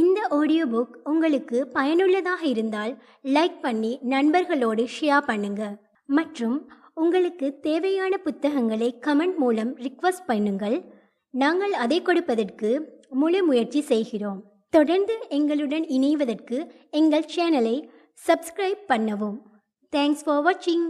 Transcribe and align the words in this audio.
இந்த 0.00 0.20
audio 0.38 0.64
book 0.72 0.96
உங்களுக்கு 1.10 1.58
பயனுள்ளதாக 1.76 2.42
இருந்தால் 2.52 2.92
லைக் 3.36 3.58
பண்ணி 3.60 3.92
நண்பர்களோடு 4.14 4.84
ஷேர் 4.96 5.28
பண்ணுங்க. 5.30 5.62
மற்றும் 6.16 6.56
உங்களுக்கு 7.02 7.46
தேவையான 7.66 8.14
புத்தகங்களை 8.26 8.88
கமெண்ட் 9.06 9.36
மூலம் 9.42 9.72
ரிக்வஸ்ட் 9.86 10.28
பண்ணுங்கள். 10.28 10.76
நாங்கள் 11.34 11.74
அதை 11.84 11.98
கொடுப்பதற்கு 12.02 12.70
முழு 13.20 13.40
முயற்சி 13.44 13.80
செய்கிறோம். 13.90 14.40
தொடர்ந்து 14.76 15.14
எங்களுடன் 15.38 15.86
இணைவதற்கு 15.98 16.58
எங்கள் 17.00 17.30
சேனலை 17.36 17.76
சப்ஸ்கிரைப் 18.26 18.84
பண்ணவும். 18.92 19.38
தேங்க்ஸ் 19.92 20.24
ஃபார் 20.24 20.42
வாட்சிங் 20.46 20.86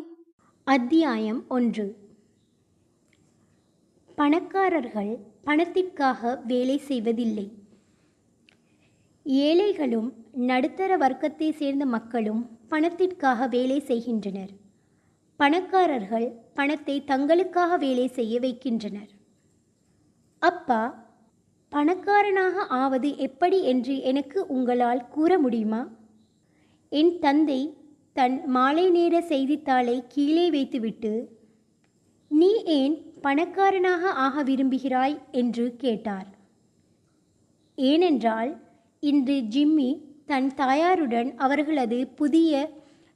அத்தியாயம் 0.67 1.41
ஒன்று. 1.57 1.87
பணக்காரர்கள் 4.21 5.13
பணத்திற்காக 5.49 6.41
வேலை 6.47 6.79
செய்வதில்லை. 6.91 7.47
ஏழைகளும் 9.29 10.13
நடுத்தர 10.33 10.97
வர்க்கத்தை 10.97 11.53
சேர்ந்த 11.53 11.87
மக்களும் 11.87 12.59
பணத்திற்காக 12.69 13.49
வேலை 13.49 13.81
செய்கின்றனர். 13.81 14.51
பணக்காரர்கள் 15.37 16.41
பணத்தை 16.55 17.03
தங்களுக்காக 17.07 17.79
வேலை 17.79 18.07
செய்ய 18.07 18.39
வைக்கின்றனர். 18.39 19.09
அப்பா 20.39 21.07
பணக்காரனாக 21.69 22.67
ஆவது 22.67 23.17
எப்படி 23.17 23.63
என்று 23.63 24.03
எனக்கு 24.03 24.47
உங்களால் 24.47 25.09
கூற 25.09 25.39
முடியுமா? 25.39 25.89
என் 26.89 27.19
தந்தை 27.19 27.75
தன் 28.13 28.47
மாலை 28.47 28.91
நேர 28.91 29.21
செய்தித்தாளை 29.21 30.03
கீழே 30.09 30.51
வைத்துவிட்டு 30.51 31.37
நீ 32.29 32.63
ஏன் 32.65 33.13
பணக்காரனாக 33.21 34.11
ஆக 34.11 34.43
விரும்புகிறாய்? 34.43 35.19
என்று 35.31 35.75
கேட்டார். 35.77 36.27
ஏனென்றால் 37.75 38.67
இன்று 39.01 39.35
ஜிம்மி 39.35 40.01
தன் 40.27 40.53
தாயாருடன் 40.57 41.35
அவர்களது 41.37 42.07
புதிய 42.07 42.71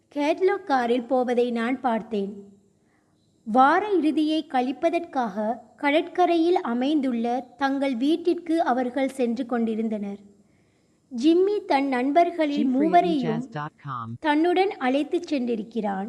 கேட்லாக் 0.09 0.67
காரில் 0.67 1.03
போவதை 1.03 1.51
நான் 1.51 1.81
பார்த்தேன். 1.81 2.33
வார 3.45 3.89
இறுதியை 3.89 4.47
கழிப்பதற்காக 4.49 5.55
கடற்கரையில் 5.77 6.61
அமைந்துள்ள 6.61 7.47
தங்கள் 7.57 7.97
வீட்டிற்கு 7.97 8.63
அவர்கள் 8.63 9.09
சென்று 9.09 9.47
கொண்டிருந்தனர். 9.47 10.19
ஜிம்மி 11.17 11.65
தன் 11.67 11.89
நண்பர்களில் 11.89 12.67
மூவரையும். 12.67 13.51
தன்னுடன் 14.21 14.77
அழைத்துச் 14.77 15.35
சென்றிருக்கிறான். 15.35 16.09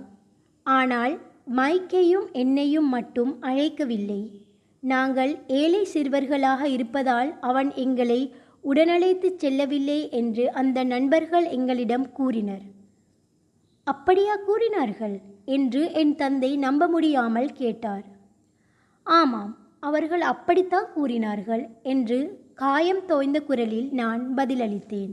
ஆனால் 0.63 1.19
மைக்கையும் 1.55 2.31
என்னையும் 2.31 2.89
மட்டும் 2.89 3.41
அழைக்கவில்லை. 3.41 4.29
நாங்கள் 4.79 5.39
ஏழை 5.47 5.87
சிறுவர்களாக 5.93 6.61
இருப்பதால் 6.63 7.39
அவன் 7.39 7.73
எங்களை 7.73 8.33
உடனழைத்துச் 8.63 9.35
செல்லவில்லை 9.35 10.09
என்று 10.09 10.51
அந்த 10.51 10.83
நண்பர்கள் 10.83 11.45
எங்களிடம் 11.45 12.11
கூறினர். 12.11 12.61
அப்படியா 13.83 14.35
கூறினார்கள்? 14.35 15.21
என்று 15.45 15.93
என் 15.93 16.15
தந்தை 16.15 16.57
நம்ப 16.57 16.87
முடியாமல் 16.87 17.51
கேட்டார். 17.51 18.03
ஆமாம் 19.03 19.57
அவர்கள் 19.79 20.21
அப்படித்தான் 20.21 20.93
கூறினார்கள் 20.93 21.69
என்று 21.83 22.41
காயம் 22.55 23.05
தோய்ந்த 23.05 23.41
குரலில் 23.41 23.89
நான் 23.91 24.33
பதிலளித்தேன். 24.35 25.11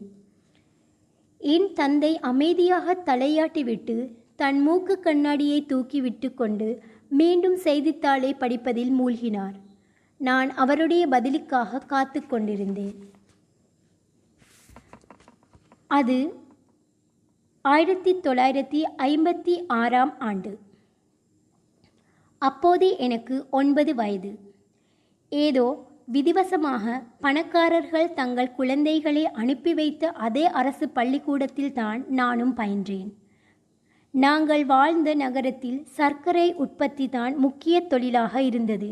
என் 1.38 1.72
தந்தை 1.72 2.18
அமைதியாக 2.18 2.94
தலையாட்டிவிட்டு 3.06 4.14
தன் 4.36 4.60
மூக்கு 4.60 5.00
கண்ணாடியை 5.00 5.66
தூக்கிவிட்டு 5.68 6.34
கொண்டு 6.34 6.82
மீண்டும் 7.08 7.56
செய்தித்தாளை 7.56 8.34
படிப்பதில் 8.34 8.92
மூழ்கினார். 9.00 9.56
நான் 10.16 10.50
அவருடைய 10.50 11.06
பதிலுக்காக 11.06 11.78
காத்து 11.78 12.26
கொண்டிருந்தேன். 12.26 13.18
அது 15.90 16.16
ஆயிரத்தி 17.64 18.12
தொள்ளாயிரத்தி 18.24 18.80
ஐம்பத்தி 18.96 19.54
ஆறாம் 19.66 20.12
ஆண்டு. 20.18 20.52
அப்போது 22.38 22.98
எனக்கு 23.06 23.36
ஒன்பது 23.50 23.94
வயது. 23.94 24.30
ஏதோ 25.28 25.64
விதிவசமாக 26.12 26.84
பணக்காரர்கள் 27.20 28.14
தங்கள் 28.14 28.54
குழந்தைகளை 28.54 29.24
அனுப்பி 29.26 29.74
வைத்த 29.74 30.12
அதே 30.26 30.44
அரசு 30.60 30.88
பள்ளிக்கூடத்தில் 30.88 31.72
தான் 31.72 32.00
நானும் 32.20 32.54
பயின்றேன். 32.56 33.10
நாங்கள் 34.14 34.64
வாழ்ந்த 34.64 35.10
நகரத்தில் 35.14 35.80
சர்க்கரை 35.98 36.48
உற்பத்தி 36.54 37.08
தான் 37.08 37.36
முக்கிய 37.36 37.80
தொழிலாக 37.80 38.42
இருந்தது. 38.42 38.90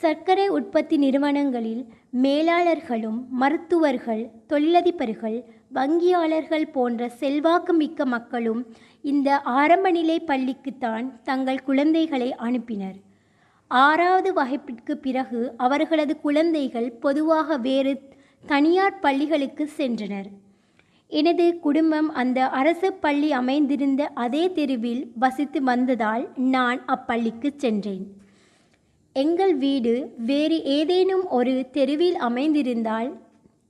சர்க்கரை 0.00 0.46
உற்பத்தி 0.58 0.96
நிறுவனங்களில் 0.96 1.82
மேலாளர்களும் 2.22 3.20
மருத்துவர்கள் 3.42 4.24
தொழிலதிபர்கள் 4.48 5.38
வங்கியாளர்கள் 5.74 6.66
போன்ற 6.72 7.08
செல்வாக்கு 7.08 7.72
மிக்க 7.72 8.04
மக்களும் 8.04 8.66
இந்த 9.02 9.38
ஆரம்ப 9.38 9.90
நிலை 9.90 10.22
பள்ளிக்குத்தான் 10.26 11.06
தங்கள் 11.22 11.62
குழந்தைகளை 11.62 12.34
அனுப்பினர். 12.42 12.98
ஆறாவது 13.68 14.32
வகுப்பிற்கு 14.32 14.96
பிறகு 14.96 15.54
அவர்களது 15.56 16.20
குழந்தைகள் 16.20 16.90
பொதுவாக 16.90 17.56
வேறு 17.56 17.92
தனியார் 18.46 18.98
பள்ளிகளுக்கு 18.98 19.70
சென்றனர். 19.76 20.28
எனது 21.08 21.58
குடும்பம் 21.58 22.14
அந்த 22.14 22.48
அரசு 22.48 22.92
பள்ளி 22.92 23.32
அமைந்திருந்த 23.32 24.02
அதே 24.14 24.52
தெருவில் 24.52 25.02
வசித்து 25.18 25.62
வந்ததால் 25.62 26.28
நான் 26.36 26.80
அப்பள்ளிக்கு 26.86 27.50
சென்றேன். 27.56 28.04
எங்கள் 29.12 29.54
வீடு 29.56 30.14
வேறு 30.26 30.62
ஏதேனும் 30.78 31.28
ஒரு 31.28 31.66
தெருவில் 31.72 32.16
அமைந்திருந்தால் 32.16 33.10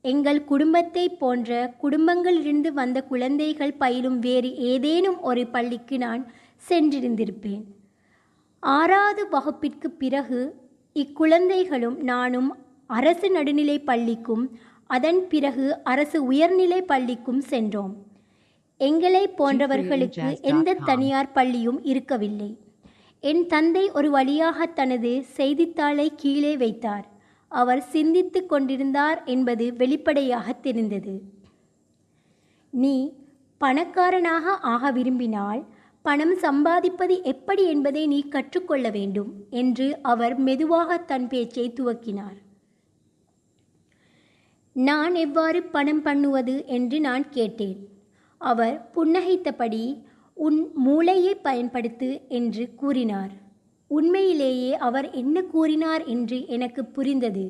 எங்கள் 0.04 0.44
குடும்பத்தை 0.44 1.08
போன்ற 1.08 1.74
குடும்பங்களிலிருந்து 1.82 2.70
வந்த 2.72 3.02
குழந்தைகள் 3.02 3.72
பயிலும் 3.72 4.18
வேறு 4.18 4.56
ஏதேனும் 4.56 5.20
ஒரு 5.20 5.46
பள்ளிக்கு 5.46 5.98
நான் 5.98 6.22
சென்றிருந்திருப்பேன். 6.68 7.62
ஆறாவது 8.58 9.28
வகுப்பிற்கு 9.28 9.90
பிறகு 9.90 10.40
இக்குழந்தைகளும் 10.96 11.96
நானும் 12.02 12.50
அரசு 12.86 13.30
நடுநிலை 13.30 13.78
பள்ளிக்கும் 13.78 14.44
அதன் 14.86 15.28
பிறகு 15.28 15.82
அரசு 15.82 16.24
உயர்நிலை 16.24 16.82
பள்ளிக்கும் 16.82 17.40
சென்றோம். 17.40 17.94
எங்களை 18.76 19.24
போன்றவர்களுக்கு 19.28 20.40
எந்த 20.40 20.74
தனியார் 20.74 21.32
பள்ளியும் 21.32 21.84
இருக்கவில்லை. 21.84 22.58
என் 23.20 23.46
தந்தை 23.46 23.90
ஒரு 23.90 24.10
வழியாக 24.10 24.66
தனது 24.66 25.24
செய்தித்தாளை 25.38 26.12
கீழே 26.16 26.56
வைத்தார். 26.56 27.06
அவர் 27.54 27.82
சிந்தித்து 27.82 28.40
கொண்டிருந்தார் 28.46 29.20
என்பது 29.24 29.64
வெளிப்படையாக 29.74 30.52
தெரிந்தது. 30.66 31.14
நீ 32.72 32.96
பணக்காரனாக 33.60 34.54
ஆக 34.72 34.90
விரும்பினால் 34.90 35.62
பணம் 36.04 36.34
சம்பாதிப்பது 36.36 37.14
எப்படி 37.24 37.62
என்பதை 37.66 38.02
நீ 38.06 38.18
கற்றுக்கொள்ள 38.28 38.86
வேண்டும் 38.90 39.30
என்று 39.50 39.86
அவர் 40.02 40.34
மெதுவாக 40.38 40.98
தன் 41.10 41.28
பேச்சை 41.28 41.66
துவக்கினார். 41.70 42.38
நான் 44.76 45.14
எவ்வாறு 45.14 45.62
பணம் 45.74 46.02
பண்ணுவது? 46.02 46.54
என்று 46.66 46.98
நான் 47.00 47.24
கேட்டேன். 47.30 47.78
அவர் 48.40 48.76
புன்னகைத்தபடி 48.94 49.84
உன் 50.36 50.58
மூளையை 50.74 51.34
பயன்படுத்து 51.44 52.08
என்று 52.28 52.64
கூறினார். 52.74 53.32
உண்மையிலேயே 53.98 54.72
அவர் 54.88 55.06
என்ன 55.20 55.36
கூறினார் 55.54 56.04
என்று 56.14 56.38
எனக்கு 56.56 56.82
புரிந்தது. 56.96 57.46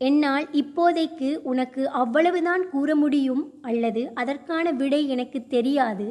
என்னால் 0.00 0.46
இப்போதைக்கு 0.60 1.30
உனக்கு 1.50 1.82
அவ்வளவுதான் 2.00 2.64
கூற 2.74 2.94
முடியும் 3.02 3.44
அல்லது 3.70 4.02
அதற்கான 4.20 4.72
விடை 4.80 5.00
எனக்கு 5.14 5.40
தெரியாது. 5.54 6.06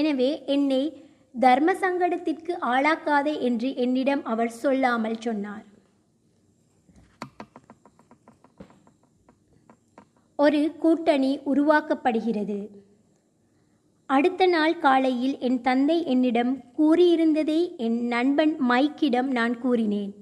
எனவே 0.00 0.30
என்னை 0.54 0.82
தர்ம 1.34 1.70
சங்கடத்திற்கு 1.82 2.52
ஆளாக்காதே 2.74 3.34
என்று 3.48 3.70
என்னிடம் 3.84 4.22
அவர் 4.32 4.52
சொல்லாமல் 4.62 5.18
சொன்னார். 5.26 5.66
ஒரு 10.38 10.62
கூட்டணி 10.82 11.30
உருவாக்கப்படுகிறது. 11.52 12.58
அடுத்த 14.06 14.46
நாள் 14.46 14.78
காலையில் 14.78 15.38
என் 15.38 15.60
தந்தை 15.60 16.04
என்னிடம் 16.04 16.58
கூறியிருந்ததை 16.78 17.76
என் 17.76 18.06
நண்பன் 18.06 18.56
மைக்கிடம் 18.68 19.30
நான் 19.38 19.58
கூறினேன். 19.58 20.12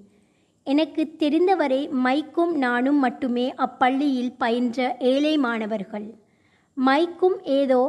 எனக்கு 0.66 1.16
தெரிந்தவரை 1.16 1.88
மைக்கும் 1.88 2.54
நானும் 2.56 2.98
மட்டுமே 2.98 3.54
அப்பள்ளியில் 3.56 4.34
பயின்ற 4.38 4.96
ஏழை 4.98 5.36
மாணவர்கள். 5.36 6.06
மைக்கும் 6.76 7.42
ஏதோ 7.42 7.80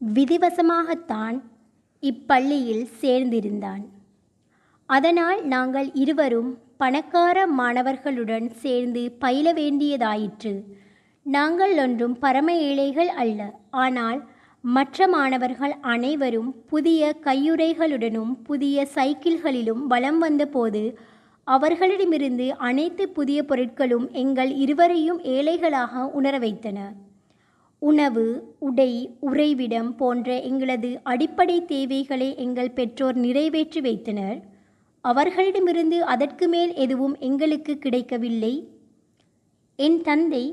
விதிவசமாகத்தான் 0.00 1.36
இப்பள்ளியில் 2.02 2.86
சேர்ந்திருந்தான். 3.00 3.84
அதனால் 4.86 5.44
நாங்கள் 5.44 5.92
இருவரும் 5.92 6.58
பணக்கார 6.76 7.46
மாணவர்களுடன் 7.46 8.48
சேர்ந்து 8.50 9.12
பயில 9.18 9.52
வேண்டியதாயிற்று. 9.52 10.54
நாங்கள் 11.22 11.78
ஒன்றும் 11.78 12.18
பரம 12.18 12.54
ஏழைகள் 12.68 13.08
அல்ல. 13.08 13.40
ஆனால் 13.70 14.34
மற்ற 14.74 15.08
மாணவர்கள் 15.08 15.74
அனைவரும் 15.80 16.48
புதிய 16.66 17.16
கையுறைகளுடனும் 17.24 18.32
புதிய 18.42 18.86
சைக்கிள்களிலும் 18.94 19.82
வலம் 19.86 20.18
வந்தபோது 20.18 20.98
அவர்களிடமிருந்து 21.44 22.56
அனைத்து 22.56 23.08
புதிய 23.08 23.42
பொருட்களும் 23.42 24.06
எங்கள் 24.10 24.52
இருவரையும் 24.56 25.20
ஏழைகளாக 25.22 26.06
உணர 26.10 26.38
வைத்தன. 26.38 26.78
உணவு 27.78 28.54
உடை 28.58 28.90
உறைவிடம் 29.20 29.96
போன்ற 29.96 30.40
எங்களது 30.40 30.90
அடிப்படை 31.02 31.64
தேவைகளை 31.64 32.36
எங்கள் 32.36 32.70
பெற்றோர் 32.70 33.14
நிறைவேற்றி 33.14 33.80
வைத்தனர். 33.80 34.38
அவர்களிடமிருந்து 35.00 36.04
அதற்கு 36.04 36.48
மேல் 36.48 36.74
எதுவும் 36.74 37.16
எங்களுக்கு 37.18 37.78
கிடைக்கவில்லை. 37.78 38.54
என் 39.78 40.00
தந்தை 40.02 40.44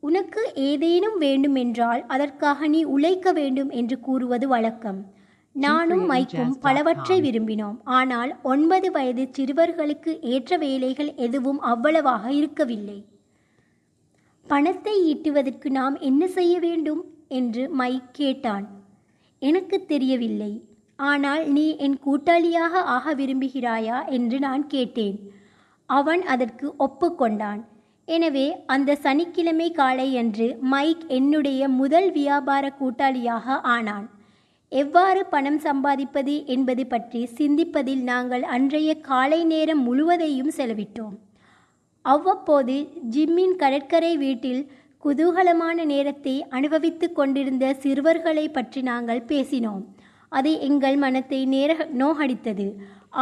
உனக்கு 0.00 0.52
ஏதேனும் 0.54 1.18
வேண்டுமென்றால் 1.18 2.04
அதற்காக 2.06 2.66
நீ 2.66 2.84
உழைக்க 2.84 3.32
வேண்டும் 3.32 3.70
என்று 3.70 4.00
கூறுவது 4.00 4.48
வழக்கம். 4.48 5.04
நானும் 5.52 6.06
மைக்கும் 6.06 6.58
பலவற்றை 6.58 7.20
விரும்பினோம். 7.20 7.76
ஆனால் 7.84 8.36
ஒன்பது 8.42 8.90
வயது 8.90 9.28
சிறுவர்களுக்கு 9.38 10.20
ஏற்ற 10.20 10.56
வேலைகள் 10.56 11.14
எதுவும் 11.14 11.60
அவ்வளவாக 11.60 12.32
இருக்கவில்லை. 12.32 13.04
பணத்தை 14.46 15.14
ஈட்டுவதற்கு 15.14 15.70
நாம் 15.70 15.98
என்ன 15.98 16.26
செய்ய 16.26 16.58
வேண்டும்? 16.58 17.04
என்று 17.28 17.68
மைக் 17.68 18.08
கேட்டான். 18.12 18.68
எனக்கு 19.38 19.84
தெரியவில்லை. 19.84 20.62
ஆனால் 20.96 21.46
நீ 21.46 21.76
என் 21.76 21.98
கூட்டாளியாக 22.06 22.72
ஆக 22.72 23.14
விரும்புகிறாயா? 23.14 24.08
என்று 24.08 24.38
நான் 24.38 24.66
கேட்டேன். 24.66 25.32
அவன் 25.86 26.22
அதற்கு 26.22 26.74
ஒப்புக்கொண்டான். 26.78 27.64
எனவே 28.16 28.46
அந்த 28.74 28.96
சனிக்கிழமை 29.04 29.68
காலை 29.78 30.06
அன்று 30.16 30.46
மைக் 30.72 31.04
என்னுடைய 31.16 31.68
முதல் 31.80 32.08
வியாபார 32.12 32.64
கூட்டாளியாக 32.80 33.56
ஆனான். 33.74 34.06
எவ்வாறு 34.72 35.22
பணம் 35.26 35.60
சம்பாதிப்பது 35.66 36.34
என்பது 36.54 36.84
பற்றி 36.86 37.20
சிந்திப்பதில் 37.38 38.02
நாங்கள் 38.10 38.44
அன்றைய 38.56 38.90
காலை 39.10 39.40
நேரம் 39.52 39.82
முழுவதையும் 39.88 40.52
செலவிட்டோம். 40.58 41.14
அவ்வப்போது 42.04 42.76
ஜிம்மின் 43.14 43.56
கடற்கரை 43.62 44.12
வீட்டில் 44.24 44.62
குதூகலமான 45.02 45.84
நேரத்தை 45.84 46.34
அனுபவித்துக் 46.56 47.16
கொண்டிருந்த 47.18 47.64
சிறுவர்களை 47.82 48.46
பற்றி 48.48 48.80
நாங்கள் 48.90 49.22
பேசினோம். 49.32 49.82
அது 50.32 50.50
எங்கள் 50.68 50.98
மனத்தை 51.04 51.40
நேர 51.54 51.76
நோகடித்தது. 52.02 52.66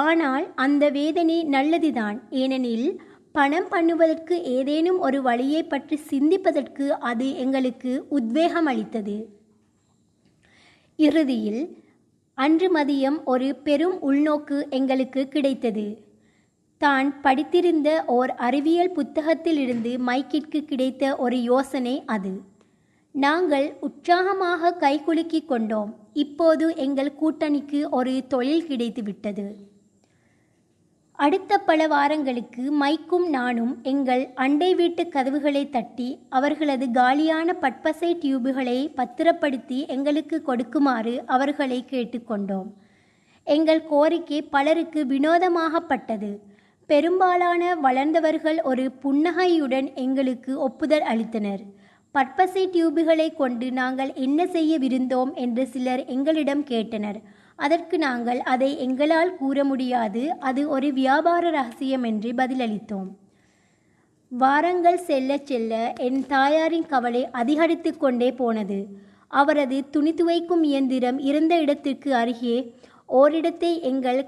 ஆனால் 0.04 0.46
அந்த 0.64 0.84
வேதனை 0.98 1.36
நல்லதுதான். 1.56 2.16
ஏனெனில் 2.42 2.88
பணம் 3.36 3.66
பண்ணுவதற்கு 3.70 4.34
ஏதேனும் 4.56 4.98
ஒரு 4.98 5.18
வழியை 5.22 5.62
பற்றி 5.62 5.96
சிந்திப்பதற்கு 6.10 6.86
அது 7.10 7.26
எங்களுக்கு 7.44 7.92
உத்வேகம் 8.08 8.68
அளித்தது. 8.70 9.16
இறுதியில் 10.98 11.62
அன்று 12.38 12.68
மதியம் 12.76 13.18
ஒரு 13.24 13.48
பெரும் 13.66 13.96
உள்நோக்கு 14.08 14.58
எங்களுக்கு 14.78 15.22
கிடைத்தது. 15.28 15.86
தான் 16.80 17.08
படித்திருந்த 17.22 17.90
ஓர் 18.16 18.32
அறிவியல் 18.46 18.94
புத்தகத்திலிருந்து 18.96 19.92
மைக்கிற்கு 20.08 20.60
கிடைத்த 20.64 21.16
ஒரு 21.16 21.42
யோசனை 21.42 22.02
அது. 22.16 22.34
நாங்கள் 23.14 23.68
உற்சாகமாக 23.80 24.74
கைகுலுக்கிக் 24.80 25.48
கொண்டோம். 25.52 25.92
இப்போது 26.24 26.66
எங்கள் 26.86 27.16
கூட்டணிக்கு 27.20 27.80
ஒரு 27.90 28.14
தொழில் 28.34 28.68
கிடைத்துவிட்டது. 28.68 29.46
அடுத்த 31.18 31.58
பல 31.58 31.86
வாரங்களுக்கு 31.86 32.62
மைக்கும் 32.72 33.28
நானும் 33.28 33.78
எங்கள் 33.82 34.22
அண்டை 34.34 34.74
வீட்டு 34.74 35.08
கதவுகளை 35.08 35.62
தட்டி 35.70 36.08
அவர்களது 36.28 36.90
காலியான 36.90 37.52
பட்பசை 37.52 38.10
டியூபுகளை 38.22 38.76
பத்திரப்படுத்தி 38.94 39.78
எங்களுக்கு 39.86 40.42
கொடுக்குமாறு 40.42 41.14
அவர்களை 41.26 41.78
கேட்டுக்கொண்டோம். 41.90 42.68
எங்கள் 43.46 43.82
கோரிக்கை 43.86 44.42
பலருக்கு 44.42 45.04
வினோதமாகப்பட்டது. 45.04 46.30
பெரும்பாலான 46.86 47.62
வளர்ந்தவர்கள் 47.76 48.62
ஒரு 48.62 48.90
புன்னகையுடன் 48.90 49.94
எங்களுக்கு 49.94 50.58
ஒப்புதல் 50.58 51.02
அளித்தனர். 51.02 51.64
பட்பசை 52.14 52.64
டியூபுகளை 52.68 53.34
கொண்டு 53.34 53.72
நாங்கள் 53.72 54.12
என்ன 54.26 54.46
செய்ய 54.46 54.78
விருந்தோம் 54.78 55.34
என்று 55.34 55.66
சிலர் 55.66 56.04
எங்களிடம் 56.04 56.64
கேட்டனர். 56.64 57.18
அதற்கு 57.56 57.98
நாங்கள் 57.98 58.40
அதை 58.54 58.70
எங்களால் 58.78 59.36
கூற 59.36 59.64
முடியாது. 59.64 60.22
அது 60.38 60.62
ஒரு 60.68 60.92
வியாபார 60.92 61.50
ரகசியம் 61.50 62.02
என்று 62.02 62.32
பதிலளித்தோம். 62.32 63.08
வாரங்கள் 64.32 65.00
செல்ல 65.08 65.38
செல்ல 65.38 65.72
என் 66.00 66.20
தாயாரின் 66.26 66.86
கவலை 66.86 67.22
அதிகரித்து 67.30 67.96
கொண்டே 67.96 68.32
போனது. 68.32 68.78
அவரது 69.28 69.78
துணி 69.90 70.12
துவைக்கும் 70.12 70.62
இயந்திரம் 70.62 71.18
இருந்த 71.18 71.54
இடத்திற்கு 71.58 72.14
அருகே 72.14 72.56
ஓரிடத்தை 73.08 73.72
எங்கள் 73.80 74.20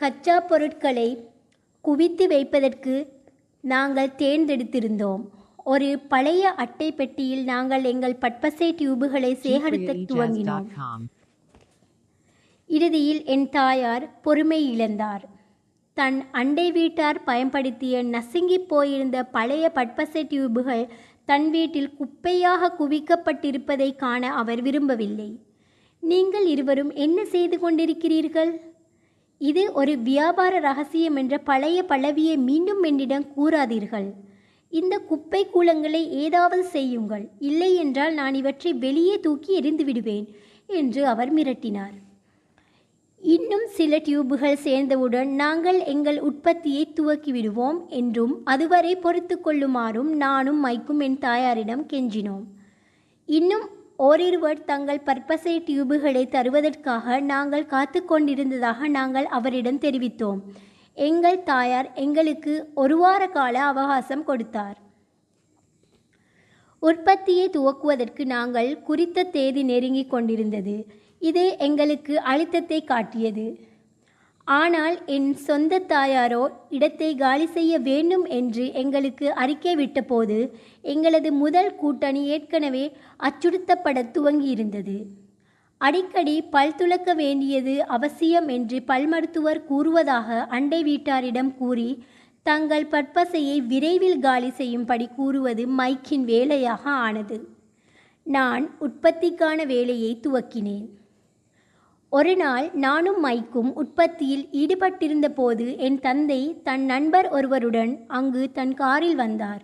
கச்சா 0.00 0.36
பொருட்களை 0.40 1.08
குவித்து 1.84 2.26
வைப்பதற்கு 2.28 2.94
நாங்கள் 3.60 4.16
தேர்ந்தெடுத்திருந்தோம். 4.18 5.22
ஒரு 5.64 5.88
பழைய 6.08 6.50
அட்டை 6.64 6.88
பெட்டியில் 6.92 7.44
நாங்கள் 7.44 7.84
எங்கள் 7.84 8.20
பட்பசை 8.24 8.68
டியூபுகளை 8.74 9.32
சேகரிக்க 9.44 9.92
துவங்கினோம். 9.92 10.66
இறுதியில் 12.68 13.24
என் 13.24 13.48
தாயார் 13.48 14.04
பொறுமை 14.22 14.60
இழந்தார். 14.72 15.24
தன் 15.96 16.18
அண்டை 16.30 16.72
வீட்டார் 16.72 17.18
பயன்படுத்திய 17.24 18.02
நசுங்கிப் 18.04 18.68
போயிருந்த 18.68 19.18
பழைய 19.24 19.64
பட்பசை 19.70 20.22
டியூபுகள் 20.30 20.84
தன் 21.24 21.46
வீட்டில் 21.50 21.90
குப்பையாக 21.98 22.70
குவிக்கப்பட்டிருப்பதை 22.78 23.88
காண 23.96 24.32
அவர் 24.32 24.60
விரும்பவில்லை. 24.62 25.30
நீங்கள் 26.02 26.46
இருவரும் 26.46 26.92
என்ன 26.94 27.18
செய்து 27.24 27.56
கொண்டிருக்கிறீர்கள்? 27.58 28.52
இது 29.40 29.62
ஒரு 29.72 29.94
வியாபார 29.98 30.58
ரகசியம் 30.58 31.16
என்ற 31.16 31.38
பழைய 31.38 31.78
பழவியை 31.88 32.36
மீண்டும் 32.48 32.82
என்னிடம் 32.82 33.26
கூறாதீர்கள். 33.36 34.08
இந்த 34.72 34.94
குப்பை 34.98 35.42
கூலங்களை 35.54 36.02
ஏதாவது 36.24 36.64
செய்யுங்கள். 36.64 37.24
இல்லை 37.38 37.70
என்றால் 37.76 38.14
நான் 38.14 38.34
இவற்றை 38.34 38.72
வெளியே 38.86 39.16
தூக்கி 39.20 39.52
எரிந்து 39.52 39.84
விடுவேன் 39.84 40.26
என்று 40.80 41.06
அவர் 41.06 41.32
மிரட்டினார். 41.34 41.96
இன்னும் 43.34 43.64
சில 43.66 43.96
டியூபுகள் 43.96 44.58
சேர்ந்தவுடன் 44.64 45.30
நாங்கள் 45.34 45.78
எங்கள் 45.84 46.18
உற்பத்தியை 46.20 46.82
துவக்கிவிடுவோம் 46.94 47.78
என்றும் 47.86 48.34
அதுவரை 48.44 48.96
பொறுத்து 48.96 49.36
கொள்ளுமாறும் 49.44 50.10
நானும் 50.16 50.60
மைக்கும் 50.64 51.00
என் 51.00 51.18
தாயாரிடம் 51.18 51.82
கெஞ்சினோம். 51.92 52.44
இன்னும் 53.28 53.64
ஓரிருவர் 53.96 54.64
தங்கள் 54.64 55.00
பற்பசை 55.00 55.54
டியூபுகளை 55.60 56.22
தருவதற்காக 56.28 57.20
நாங்கள் 57.20 57.66
காத்து 57.66 58.04
கொண்டிருந்ததாக 58.04 58.88
நாங்கள் 58.88 59.26
அவரிடம் 59.26 59.78
தெரிவித்தோம். 59.78 60.40
எங்கள் 60.94 61.42
தாயார் 61.42 61.92
எங்களுக்கு 61.94 62.54
ஒரு 62.74 62.96
வார 62.96 63.26
கால 63.28 63.64
அவகாசம் 63.64 64.24
கொடுத்தார். 64.24 64.76
உற்பத்தியை 66.82 67.48
துவக்குவதற்கு 67.48 68.24
நாங்கள் 68.24 68.70
குறித்த 68.82 69.22
தேதி 69.22 69.62
நெருங்கிக் 69.62 70.10
கொண்டிருந்தது. 70.10 71.04
இது 71.22 71.44
எங்களுக்கு 71.66 72.14
அழுத்தத்தை 72.32 72.80
காட்டியது. 72.84 73.46
ஆனால் 74.48 74.96
என் 75.14 75.30
சொந்த 75.46 75.78
தாயாரோ 75.92 76.42
இடத்தை 76.68 77.08
காலி 77.14 77.46
செய்ய 77.46 77.78
வேண்டும் 77.78 78.24
என்று 78.38 78.64
எங்களுக்கு 78.82 79.26
அறிக்கை 79.42 79.72
விட்டபோது 79.76 80.36
எங்களது 80.84 81.30
முதல் 81.42 81.70
கூட்டணி 81.74 82.22
ஏற்கனவே 82.34 82.84
அச்சுறுத்தப்பட 83.20 84.04
துவங்கியிருந்தது. 84.16 84.96
அடிக்கடி 85.80 86.34
பல் 86.54 86.76
துளக்க 86.76 87.10
வேண்டியது 87.14 87.74
அவசியம் 87.96 88.46
என்று 88.48 88.78
பல் 88.82 89.08
மருத்துவர் 89.08 89.60
கூறுவதாக 89.64 90.38
அண்டை 90.56 90.80
வீட்டாரிடம் 90.84 91.50
கூறி 91.56 91.90
தங்கள் 92.46 92.86
பற்பசையை 92.94 93.56
விரைவில் 93.72 94.18
காலி 94.18 94.50
செய்யும்படி 94.50 95.08
கூறுவது 95.18 95.64
மைக்கின் 95.78 96.24
வேலையாக 96.24 96.82
ஆனது. 97.06 97.38
நான் 98.26 98.64
உற்பத்திக்கான 98.86 99.58
வேலையை 99.66 100.12
துவக்கினேன். 100.26 100.86
ஒரு 102.12 102.36
நாள் 102.36 102.70
நானும் 102.74 103.20
மைக்கும் 103.20 103.70
உற்பத்தியில் 103.74 104.44
ஈடுபட்டிருந்த 104.52 105.28
போது 105.28 105.78
என் 105.78 106.00
தந்தை 106.00 106.60
தன் 106.62 106.84
நண்பர் 106.84 107.28
ஒருவருடன் 107.28 108.04
அங்கு 108.08 108.52
தன் 108.52 108.74
காரில் 108.74 109.14
வந்தார். 109.14 109.62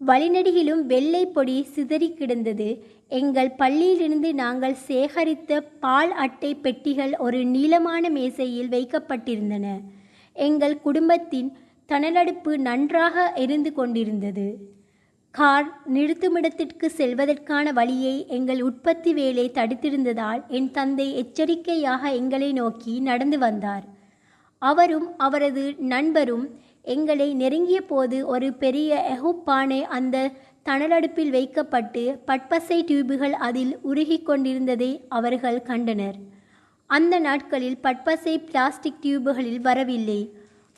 வழிநெடுகிலும் 0.00 0.82
வெள்ளை 0.86 1.26
பொடி 1.26 1.62
சிதறி 1.62 2.08
கிடந்தது. 2.14 2.84
எங்கள் 3.08 3.50
பள்ளியிலிருந்து 3.58 4.32
நாங்கள் 4.32 4.76
சேகரித்த 4.88 5.60
பால் 5.80 6.12
அட்டை 6.12 6.54
பெட்டிகள் 6.54 7.16
ஒரு 7.18 7.44
நீளமான 7.44 8.10
மேசையில் 8.10 8.68
வைக்கப்பட்டிருந்தன. 8.68 9.66
எங்கள் 10.32 10.80
குடும்பத்தின் 10.80 11.56
தணலடுப்பு 11.86 12.58
நன்றாக 12.58 13.32
எரிந்து 13.34 13.72
கொண்டிருந்தது. 13.72 14.46
கார் 15.34 15.68
நிறுத்துமிடத்திற்கு 15.94 16.86
செல்வதற்கான 16.96 17.72
வழியை 17.72 18.26
எங்கள் 18.28 18.60
உற்பத்தி 18.62 19.12
வேலை 19.14 19.50
தடுத்திருந்ததால் 19.54 20.42
என் 20.48 20.68
தந்தை 20.70 21.06
எச்சரிக்கையாக 21.16 22.10
எங்களை 22.10 22.52
நோக்கி 22.52 23.00
நடந்து 23.00 23.38
வந்தார். 23.38 23.84
அவரும் 24.58 25.08
அவரது 25.18 25.64
நண்பரும் 25.78 26.44
எங்களை 26.82 27.34
நெருங்கிய 27.34 27.80
போது 27.80 28.26
ஒரு 28.26 28.52
பெரிய 28.52 29.00
எஹுப்பானை 29.14 29.80
அந்த 29.96 30.30
தணலடுப்பில் 30.64 31.30
வைக்கப்பட்டு 31.30 32.04
பட்பசை 32.26 32.78
டியூபுகள் 32.84 33.34
அதில் 33.48 33.74
உருகிக் 33.82 34.26
கொண்டிருந்ததை 34.26 34.92
அவர்கள் 35.08 35.60
கண்டனர். 35.62 36.16
அந்த 36.86 37.18
நாட்களில் 37.18 37.78
பட்பசை 37.78 38.36
பிளாஸ்டிக் 38.38 39.02
டியூபுகளில் 39.02 39.60
வரவில்லை. 39.60 40.20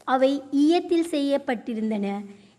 அவை 0.05 0.43
ஈயத்தில் 0.65 1.09
செய்யப்பட்டிருந்தன. 1.11 2.09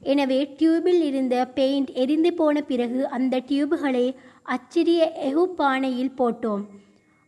எனவே 0.01 0.39
டியூபில் 0.59 1.01
இருந்த 1.01 1.35
பெயிண்ட் 1.57 1.89
எரிந்து 2.03 2.33
போன 2.33 2.61
பிறகு 2.61 3.07
அந்த 3.07 3.41
டியூபுகளை 3.47 4.05
அச்சிறிய 4.43 5.01
எகு 5.29 5.43
பானையில் 5.57 6.17
போட்டோம். 6.17 6.63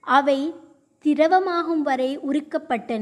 அவை 0.01 0.39
திரவமாகும் 1.05 1.83
வரை 1.89 2.11
உருக்கப்பட்டன. 2.29 3.01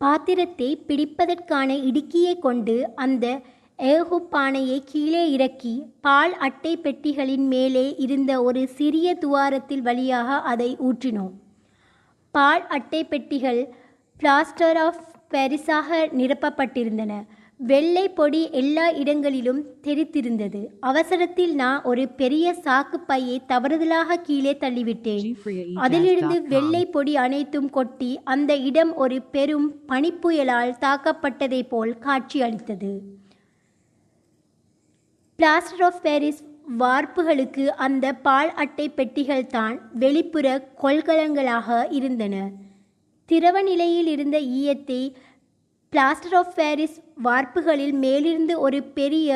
பாத்திரத்தை 0.00 0.70
பிடிப்பதற்கான 0.88 1.68
இடுக்கியை 1.88 2.38
கொண்டு 2.38 2.76
அந்த 2.94 3.26
ஏகு 3.78 4.18
பானையை 4.34 4.82
கீழே 4.84 5.22
இறக்கி 5.30 5.72
பால் 6.00 6.34
அட்டை 6.46 6.72
பெட்டிகளின் 6.76 7.46
மேலே 7.46 7.94
இருந்த 7.94 8.42
ஒரு 8.42 8.68
சிறிய 8.68 9.14
துவாரத்தில் 9.14 9.82
வழியாக 9.82 10.38
அதை 10.52 10.76
ஊற்றினோம். 10.88 11.34
பால் 12.34 12.66
அட்டை 12.66 13.04
பெட்டிகள் 13.04 13.60
பிளாஸ்டர் 14.20 14.78
ஆஃப் 14.86 15.02
பாரிஸாக 15.30 15.98
நிரப்பப்பட்டிருந்தன. 16.20 17.12
வெள்ளை 17.60 18.02
பொடி 18.08 18.40
எல்லா 18.50 18.84
இடங்களிலும் 19.02 19.60
தெரித்திருந்தது. 19.82 20.60
அவசரத்தில் 20.80 21.54
நான் 21.54 21.84
ஒரு 21.90 22.02
பெரிய 22.20 22.54
சாக்கு 22.64 22.98
பையை 23.06 23.36
தவறுதலாக 23.52 24.18
கீழே 24.22 24.52
தள்ளிவிட்டேன். 24.60 25.26
அதிலிருந்து 25.84 26.36
வெள்ளை 26.52 26.82
பொடி 26.86 27.14
அனைத்தும் 27.16 27.70
கொட்டி 27.70 28.10
அந்த 28.34 28.56
இடம் 28.70 28.92
ஒரு 29.04 29.18
பெரும் 29.36 29.68
பனிப்புயலால் 29.88 30.74
தாக்கப்பட்டதை 30.84 31.62
போல் 31.68 31.94
காட்சியளித்தது. 32.06 32.92
பிளாஸ்டர் 35.38 35.84
ஆஃப் 35.88 36.02
பாரிஸ் 36.02 36.42
வார்ப்புகளுக்கு 36.78 37.66
அந்த 37.86 38.06
பால் 38.26 38.52
அட்டை 38.62 38.86
பெட்டிகள் 38.90 39.50
தான் 39.56 39.76
வெளிப்புற 40.04 40.46
கொள்கலங்களாக 40.82 41.86
இருந்தன. 41.98 42.34
திரவ 43.28 43.56
நிலையில் 43.62 44.06
இருந்த 44.06 44.36
ஈயத்தை 44.58 45.00
பிளாஸ்டர் 45.96 46.34
ஆஃப் 46.34 46.56
பாரிஸ் 46.56 46.96
வார்ப்புகளில் 47.24 47.92
மேலிருந்து 47.92 48.54
ஒரு 48.60 48.78
பெரிய 48.82 49.28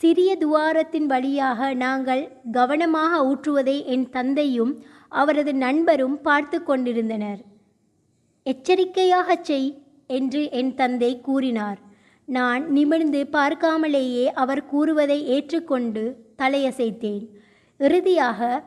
சிறிய 0.00 0.30
துவாரத்தின் 0.40 1.06
வழியாக 1.06 1.68
நாங்கள் 1.74 2.22
கவனமாக 2.52 3.20
ஊற்றுவதை 3.28 3.76
என் 3.84 4.04
தந்தையும் 4.10 4.72
அவரது 5.08 5.52
நண்பரும் 5.54 6.18
பார்த்து 6.20 6.58
கொண்டிருந்தனர். 6.62 7.40
எச்சரிக்கையாகச் 8.46 9.46
செய் 9.48 9.70
என்று 10.06 10.50
என் 10.50 10.74
தந்தை 10.74 11.20
கூறினார். 11.20 11.78
நான் 12.24 12.62
நிமிர்ந்து 12.70 13.22
பார்க்காமலேயே 13.32 14.26
அவர் 14.42 14.64
கூறுவதை 14.66 15.18
ஏற்றுக்கொண்டு 15.26 16.04
தலையசைத்தேன். 16.42 17.24
இறுதியாக 17.80 18.62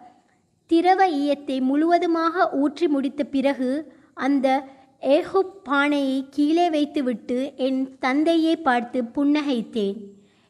திரவ 0.72 1.10
ஈயத்தை 1.22 1.60
முழுவதுமாக 1.62 2.50
ஊற்றி 2.64 2.88
முடித்த 2.88 3.24
பிறகு 3.24 3.72
அந்த 4.14 4.48
ஏஹுப் 5.02 5.64
பானையை 5.64 6.26
கீழே 6.30 6.70
வைத்துவிட்டு 6.70 7.54
என் 7.56 7.98
தந்தையை 8.00 8.56
பார்த்து 8.56 9.04
புன்னகைத்தேன். 9.04 9.96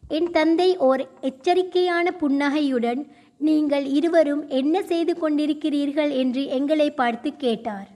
என் 0.08 0.32
தந்தை 0.32 0.78
ஓர் 0.78 1.10
எச்சரிக்கையான 1.22 2.08
புன்னகையுடன் 2.18 3.12
நீங்கள் 3.38 3.86
இருவரும் 3.86 4.48
என்ன 4.48 4.84
செய்து 4.84 5.14
கொண்டிருக்கிறீர்கள்? 5.14 6.12
என்று 6.12 6.46
எங்களை 6.46 6.92
பார்த்து 6.92 7.36
கேட்டார். 7.36 7.88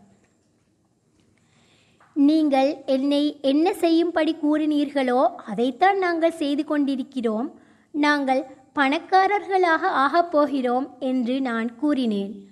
நீங்கள் 2.13 2.75
என்னை 2.86 3.38
என்ன 3.41 3.74
செய்யும்படி 3.74 4.36
கூறினீர்களோ 4.43 5.25
அதைத்தான் 5.25 5.98
நாங்கள் 5.98 6.31
செய்து 6.31 6.65
கொண்டிருக்கிறோம். 6.65 7.60
நாங்கள் 7.91 8.45
பணக்காரர்களாக 8.75 9.81
ஆகப் 9.81 10.31
போகிறோம் 10.31 10.95
என்று 11.00 11.41
நான் 11.41 11.75
கூறினேன். 11.75 12.48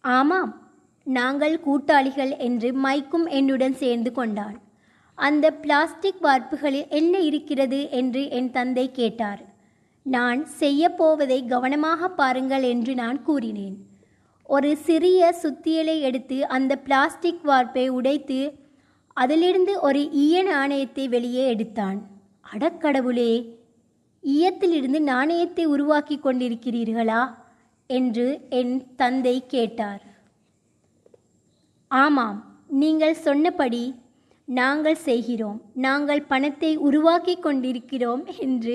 ஆமாம் 0.00 0.65
நாங்கள் 1.06 1.60
கூட்டாளிகள் 1.60 2.36
என்று 2.36 2.72
மைக்கும் 2.72 3.26
என்னுடன் 3.26 3.74
சேர்ந்து 3.74 4.12
கொண்டான் 4.12 4.56
அந்த 5.14 5.50
பிளாஸ்டிக் 5.50 6.22
வார்ப்புகளில் 6.22 6.88
என்ன 6.88 7.18
இருக்கிறது 7.18 7.90
என்று 7.90 8.30
என் 8.30 8.50
தந்தை 8.50 8.90
கேட்டார். 8.90 9.42
நான் 10.02 10.46
செய்யப்போவதை 10.60 11.46
கவனமாக 11.46 12.08
பாருங்கள் 12.08 12.62
என்று 12.62 12.94
நான் 12.94 13.22
கூறினேன். 13.22 13.76
ஒரு 14.42 14.76
சிறிய 14.76 15.34
சுத்தியலை 15.42 16.00
எடுத்து 16.00 16.46
அந்த 16.46 16.76
பிளாஸ்டிக் 16.76 17.44
வார்ப்பை 17.44 17.88
உடைத்து 17.88 18.52
அதிலிருந்து 19.08 19.80
ஒரு 19.80 20.10
ஈய 20.10 20.42
நாணயத்தை 20.42 21.08
வெளியே 21.08 21.46
எடுத்தான். 21.46 21.98
அடக்கடவுளே 22.52 23.32
ஈயத்திலிருந்து 24.22 25.00
நாணயத்தை 25.00 25.64
உருவாக்கி 25.64 26.18
கொண்டிருக்கிறீர்களா? 26.18 27.34
என்று 27.86 28.40
என் 28.50 28.94
தந்தை 28.96 29.44
கேட்டார். 29.46 30.05
ஆமாம் 31.90 32.38
நீங்கள் 32.68 33.14
சொன்னபடி 33.14 33.94
நாங்கள் 34.48 34.94
செய்கிறோம். 34.94 35.60
நாங்கள் 35.74 36.22
பணத்தை 36.22 36.76
உருவாக்கி 36.76 37.34
கொண்டிருக்கிறோம் 37.36 38.22
என்று 38.38 38.74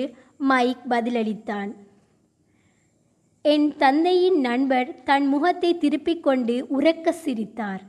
மைக் 0.50 0.84
பதிலளித்தான். 0.88 1.70
என் 3.42 3.76
தந்தையின் 3.76 4.40
நண்பர் 4.40 5.02
தன் 5.02 5.26
முகத்தை 5.26 5.78
திருப்பிக் 5.78 6.22
கொண்டு 6.22 6.66
உறக்க 6.70 7.10
சிரித்தார். 7.10 7.82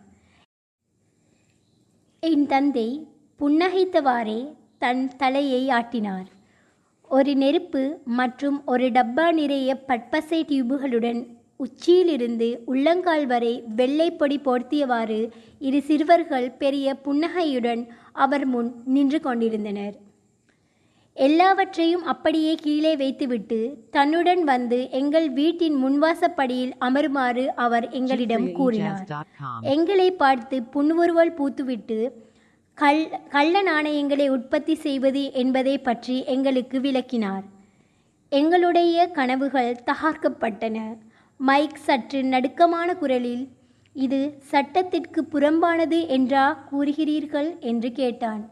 என் 2.19 2.45
தந்தை 2.45 2.87
புன்னகைத்தவாறே 3.39 4.39
தன் 4.77 5.03
தலையை 5.17 5.69
ஆட்டினார். 5.69 6.27
ஒரு 7.09 7.35
நெருப்பு 7.35 7.83
மற்றும் 8.05 8.65
ஒரு 8.65 8.85
டப்பா 8.89 9.31
நிறைய 9.31 9.69
பட்பசை 9.89 10.45
டியூபுகளுடன் 10.45 11.21
உச்சியிலிருந்து 11.59 12.47
உள்ளங்கால் 12.65 13.25
வரை 13.25 13.51
வெள்ளை 13.75 14.07
பொடி 14.11 14.37
போர்த்தியவாறு 14.45 15.19
இரு 15.59 15.81
சிறுவர்கள் 15.81 16.47
பெரிய 16.63 16.95
புன்னகையுடன் 17.05 17.83
அவர் 18.23 18.45
முன் 18.45 18.71
நின்று 18.85 19.19
கொண்டிருந்தனர். 19.19 19.93
எல்லாவற்றையும் 21.17 22.03
அப்படியே 22.03 22.55
கீழே 22.55 22.95
வைத்துவிட்டு 22.95 23.59
தன்னுடன் 23.91 24.43
வந்து 24.43 24.79
எங்கள் 24.99 25.29
வீட்டின் 25.29 25.77
முன்வாசப்படியில் 25.83 26.73
அமருமாறு 26.79 27.45
அவர் 27.65 27.85
எங்களிடம் 27.99 28.47
கூறினார். 28.51 29.05
எங்களை 29.61 30.11
பார்த்து 30.11 30.59
புன்முறுவல் 30.75 31.35
பூத்துவிட்டு 31.39 31.99
கல் 32.77 33.03
கள்ள 33.29 33.55
நாணயங்களை 33.61 34.27
உற்பத்தி 34.29 34.75
செய்வது 34.75 35.23
என்பதை 35.31 35.77
பற்றி 35.77 36.15
எங்களுக்கு 36.35 36.79
விளக்கினார். 36.81 37.43
எங்களுடைய 38.29 39.07
கனவுகள் 39.17 39.81
தகார்க்கப்பட்டன. 39.91 40.77
மைக் 41.47 41.79
சற்று 41.85 42.23
நடுக்கமான 42.23 42.89
குரலில் 42.95 43.41
இது 43.95 44.19
சட்டத்திற்கு 44.51 45.21
புறம்பானது 45.31 46.07
என்றா 46.07 46.43
கூறுகிறீர்கள்? 46.69 47.49
என்று 47.59 47.91
கேட்டான். 47.91 48.43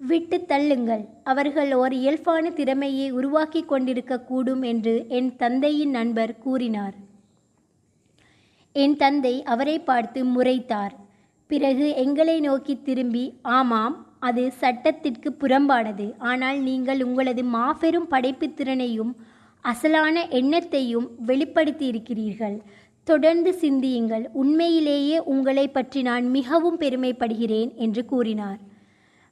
விட்டு 0.00 0.38
தள்ளுங்கள். 0.48 1.04
அவர்கள் 1.24 1.72
ஓர் 1.72 1.92
இயல்பான 1.92 2.50
திறமையை 2.50 3.10
உருவாக்கி 3.10 3.62
கொண்டிருக்கக்கூடும் 3.62 4.64
என்று 4.64 4.94
என் 5.08 5.30
தந்தையின் 5.36 5.90
நண்பர் 5.90 6.34
கூறினார். 6.38 6.96
என் 8.72 8.96
தந்தை 8.96 9.34
அவரை 9.42 9.78
பார்த்து 9.78 10.22
முறைத்தார். 10.24 10.96
பிறகு 11.50 11.94
எங்களை 11.94 12.40
நோக்கி 12.40 12.76
திரும்பி 12.82 13.24
ஆமாம் 13.42 13.96
அது 14.20 14.52
சட்டத்திற்கு 14.52 15.32
புறம்பானது. 15.40 16.06
ஆனால் 16.18 16.58
நீங்கள் 16.58 17.02
உங்களது 17.02 17.44
மாபெரும் 17.44 18.08
படைப்பு 18.08 18.46
திறனையும் 18.50 19.14
அசலான 19.70 20.16
எண்ணத்தையும் 20.38 21.06
வெளிப்படுத்தி 21.28 21.86
இருக்கிறீர்கள் 21.86 22.56
தொடர்ந்து 23.06 23.50
சிந்தியுங்கள். 23.54 24.24
உண்மையிலேயே 24.32 25.18
உங்களை 25.32 25.66
பற்றி 25.68 26.00
நான் 26.02 26.26
மிகவும் 26.36 26.78
பெருமைப்படுகிறேன் 26.80 27.70
என்று 27.84 28.02
கூறினார். 28.04 28.60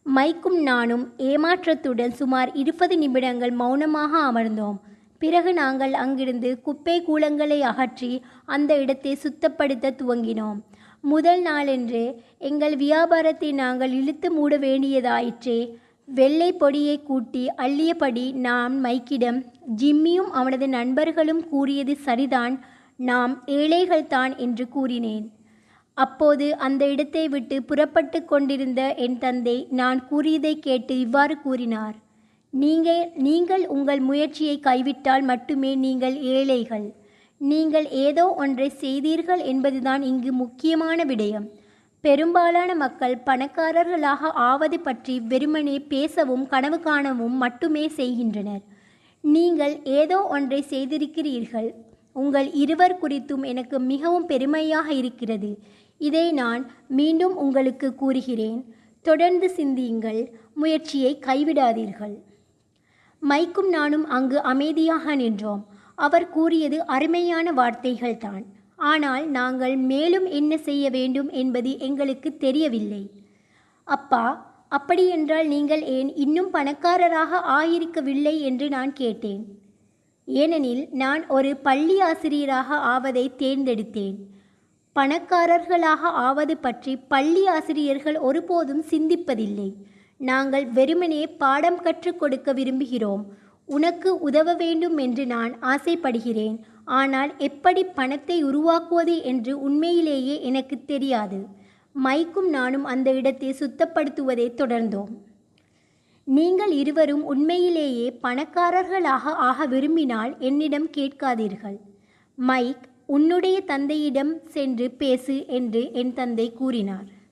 மைக்கும் 0.06 0.58
நானும் 0.62 1.04
ஏமாற்றத்துடன் 1.30 2.14
சுமார் 2.20 2.50
இருபது 2.62 2.96
நிமிடங்கள் 2.98 3.54
மௌனமாக 3.60 4.12
அமர்ந்தோம். 4.30 4.78
பிறகு 5.22 5.50
நாங்கள் 5.52 5.94
அங்கிருந்து 6.02 6.50
குப்பை 6.66 6.96
கூலங்களை 7.06 7.58
அகற்றி 7.70 8.12
அந்த 8.54 8.70
இடத்தை 8.78 9.12
சுத்தப்படுத்த 9.22 9.94
துவங்கினோம். 10.00 10.58
முதல் 11.04 11.42
நாளன்று 11.42 12.02
எங்கள் 12.48 12.76
வியாபாரத்தை 12.76 13.50
நாங்கள் 13.62 13.92
இழுத்து 14.00 14.28
மூட 14.30 14.56
வேண்டியதாயிற்றே 14.58 15.58
வெள்ளை 16.08 16.48
பொடியை 16.52 16.96
கூட்டி 17.02 17.42
அள்ளியபடி 17.64 18.24
நான் 18.46 18.74
மைக்கிடம் 18.84 19.38
ஜிம்மியும் 19.82 20.30
அவனது 20.40 20.66
நண்பர்களும் 20.68 21.42
கூறியது 21.48 21.94
சரிதான் 22.06 22.54
நாம் 22.96 23.32
ஏழைகள்தான் 23.46 24.32
என்று 24.36 24.64
கூறினேன். 24.68 25.24
அப்போது 25.98 26.46
அந்த 26.56 26.82
இடத்தை 26.86 27.24
விட்டு 27.28 27.56
புறப்பட்டு 27.62 28.18
கொண்டிருந்த 28.24 28.80
என் 29.06 29.18
தந்தை 29.18 29.56
நான் 29.70 30.00
கூறியதை 30.06 30.54
கேட்டு 30.58 30.94
இவ்வாறு 30.98 31.34
கூறினார். 31.40 31.96
நீங்கள் 32.52 33.02
நீங்கள் 33.26 33.64
உங்கள் 33.66 34.00
முயற்சியை 34.00 34.56
கைவிட்டால் 34.60 35.22
மட்டுமே 35.22 35.72
நீங்கள் 35.74 36.16
ஏழைகள். 36.34 36.86
நீங்கள் 37.40 37.86
ஏதோ 38.06 38.24
ஒன்றை 38.42 38.68
செய்தீர்கள் 38.82 39.42
என்பதுதான் 39.52 40.02
இங்கு 40.02 40.32
முக்கியமான 40.32 41.04
விடயம். 41.04 41.46
பெரும்பாலான 42.04 42.70
மக்கள் 42.74 43.14
பணக்காரர்களாக 43.26 44.30
ஆவது 44.48 44.80
பற்றி 44.80 45.20
வெறுமனே 45.20 45.76
பேசவும் 45.92 46.46
கனவு 46.46 46.78
காணவும் 46.80 47.36
மட்டுமே 47.42 47.84
செய்கின்றனர். 47.88 48.62
நீங்கள் 49.24 49.74
ஏதோ 50.00 50.18
ஒன்றை 50.26 50.64
செய்திருக்கிறீர்கள். 50.70 51.68
உங்கள் 52.12 52.48
இருவர் 52.52 52.96
குறித்தும் 53.02 53.44
எனக்கு 53.52 53.76
மிகவும் 53.92 54.26
பெருமையாக 54.26 54.88
இருக்கிறது. 54.92 55.50
இதை 56.00 56.32
நான் 56.32 56.62
மீண்டும் 56.88 57.36
உங்களுக்கு 57.36 57.94
கூறுகிறேன். 57.94 58.60
தொடர்ந்து 59.04 59.48
சிந்தியுங்கள். 59.50 60.20
முயற்சியை 60.54 61.12
கைவிடாதீர்கள். 61.26 62.16
மைக்கும் 63.22 63.68
நானும் 63.68 64.06
அங்கு 64.08 64.40
அமைதியாக 64.52 65.14
நின்றோம். 65.14 65.64
அவர் 65.98 66.28
கூறியது 66.28 66.78
அருமையான 66.86 67.52
வார்த்தைகள்தான். 67.52 68.44
ஆனால் 68.76 69.30
நாங்கள் 69.30 69.76
மேலும் 69.76 70.26
என்ன 70.26 70.56
செய்ய 70.56 70.90
வேண்டும் 70.90 71.30
என்பது 71.30 71.78
எங்களுக்கு 71.78 72.36
தெரியவில்லை. 72.36 73.10
அப்பா 73.84 74.52
அப்படியென்றால் 74.68 75.46
நீங்கள் 75.46 75.82
ஏன் 75.82 76.14
இன்னும் 76.14 76.50
பணக்காரராக 76.50 77.40
ஆயிருக்கவில்லை 77.58 78.40
என்று 78.40 78.68
நான் 78.68 78.92
கேட்டேன். 78.92 79.42
ஏனெனில் 80.24 80.88
நான் 80.92 81.26
ஒரு 81.26 81.56
பள்ளி 81.56 82.00
ஆசிரியராக 82.00 82.76
ஆவதை 82.76 83.32
தேர்ந்தெடுத்தேன். 83.38 84.16
பணக்காரர்களாக 84.96 86.02
ஆவது 86.26 86.56
பற்றி 86.56 86.96
பள்ளி 86.96 87.46
ஆசிரியர்கள் 87.46 88.18
ஒருபோதும் 88.18 88.84
சிந்திப்பதில்லை. 88.90 89.74
நாங்கள் 90.18 90.66
வெறுமனே 90.66 91.26
பாடம் 91.26 91.80
கற்றுக் 91.80 92.18
கொடுக்க 92.18 92.52
விரும்புகிறோம். 92.52 93.24
உனக்கு 93.64 94.18
உதவ 94.18 94.54
வேண்டும் 94.54 94.96
என்று 94.96 95.26
நான் 95.26 95.60
ஆசைப்படுகிறேன். 95.60 96.64
ஆனால் 96.84 97.34
எப்படி 97.38 97.84
பணத்தை 97.84 98.42
உருவாக்குவது 98.42 99.22
என்று 99.22 99.60
உண்மையிலேயே 99.60 100.42
எனக்கு 100.42 100.84
தெரியாது. 100.84 101.46
மைக்கும் 101.92 102.48
நானும் 102.48 102.84
அந்த 102.84 103.12
இடத்தை 103.12 103.50
சுத்தப்படுத்துவதை 103.50 104.52
தொடர்ந்தோம். 104.54 105.12
நீங்கள் 106.24 106.70
இருவரும் 106.70 107.24
உண்மையிலேயே 107.24 108.18
பணக்காரர்களாக 108.22 109.34
ஆக 109.48 109.66
விரும்பினால் 109.66 110.38
என்னிடம் 110.38 110.88
கேட்காதீர்கள். 110.88 111.78
மைக் 112.34 112.88
உன்னுடைய 113.06 113.60
தந்தையிடம் 113.60 114.40
சென்று 114.46 114.90
பேசு 114.90 115.46
என்று 115.46 115.92
என் 115.92 116.12
தந்தை 116.12 116.52
கூறினார். 116.52 117.22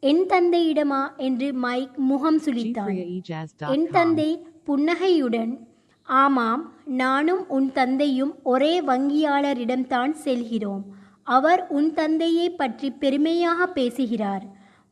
என் 0.00 0.26
தந்தையிடமா? 0.26 1.16
என்று 1.16 1.52
மைக் 1.52 1.98
முகம் 1.98 2.40
சுளித்தான் 2.40 2.96
என். 2.96 3.90
தந்தை 3.90 4.46
புன்னகையுடன் 4.64 5.68
ஆமாம் 6.08 6.72
நானும் 6.84 7.48
உன் 7.48 7.72
தந்தையும் 7.72 8.34
ஒரே 8.42 8.80
வங்கியாளரிடம்தான் 8.80 10.10
செல்கிறோம். 10.10 10.84
அவர் 11.22 11.66
உன் 11.68 11.94
தந்தையை 11.94 12.50
பற்றி 12.50 12.90
பெருமையாக 12.90 13.66
பேசுகிறார். 13.66 14.44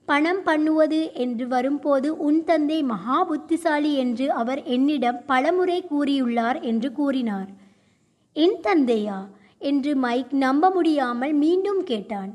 பணம் 0.05 0.43
பண்ணுவது 0.43 1.13
என்று 1.15 1.49
வரும்போது 1.49 2.17
உன் 2.17 2.45
தந்தை 2.45 2.83
மகா 2.83 3.25
புத்திசாலி 3.25 3.95
என்று 3.95 4.33
அவர் 4.33 4.63
என்னிடம் 4.63 5.25
பலமுறை 5.27 5.85
கூறியுள்ளார் 5.91 6.61
என்று 6.61 6.93
கூறினார். 6.93 7.51
என் 8.33 8.59
தந்தையா? 8.63 9.19
என்று 9.59 9.97
மைக் 9.97 10.33
நம்ப 10.35 10.71
முடியாமல் 10.71 11.33
மீண்டும் 11.33 11.85
கேட்டான். 11.85 12.31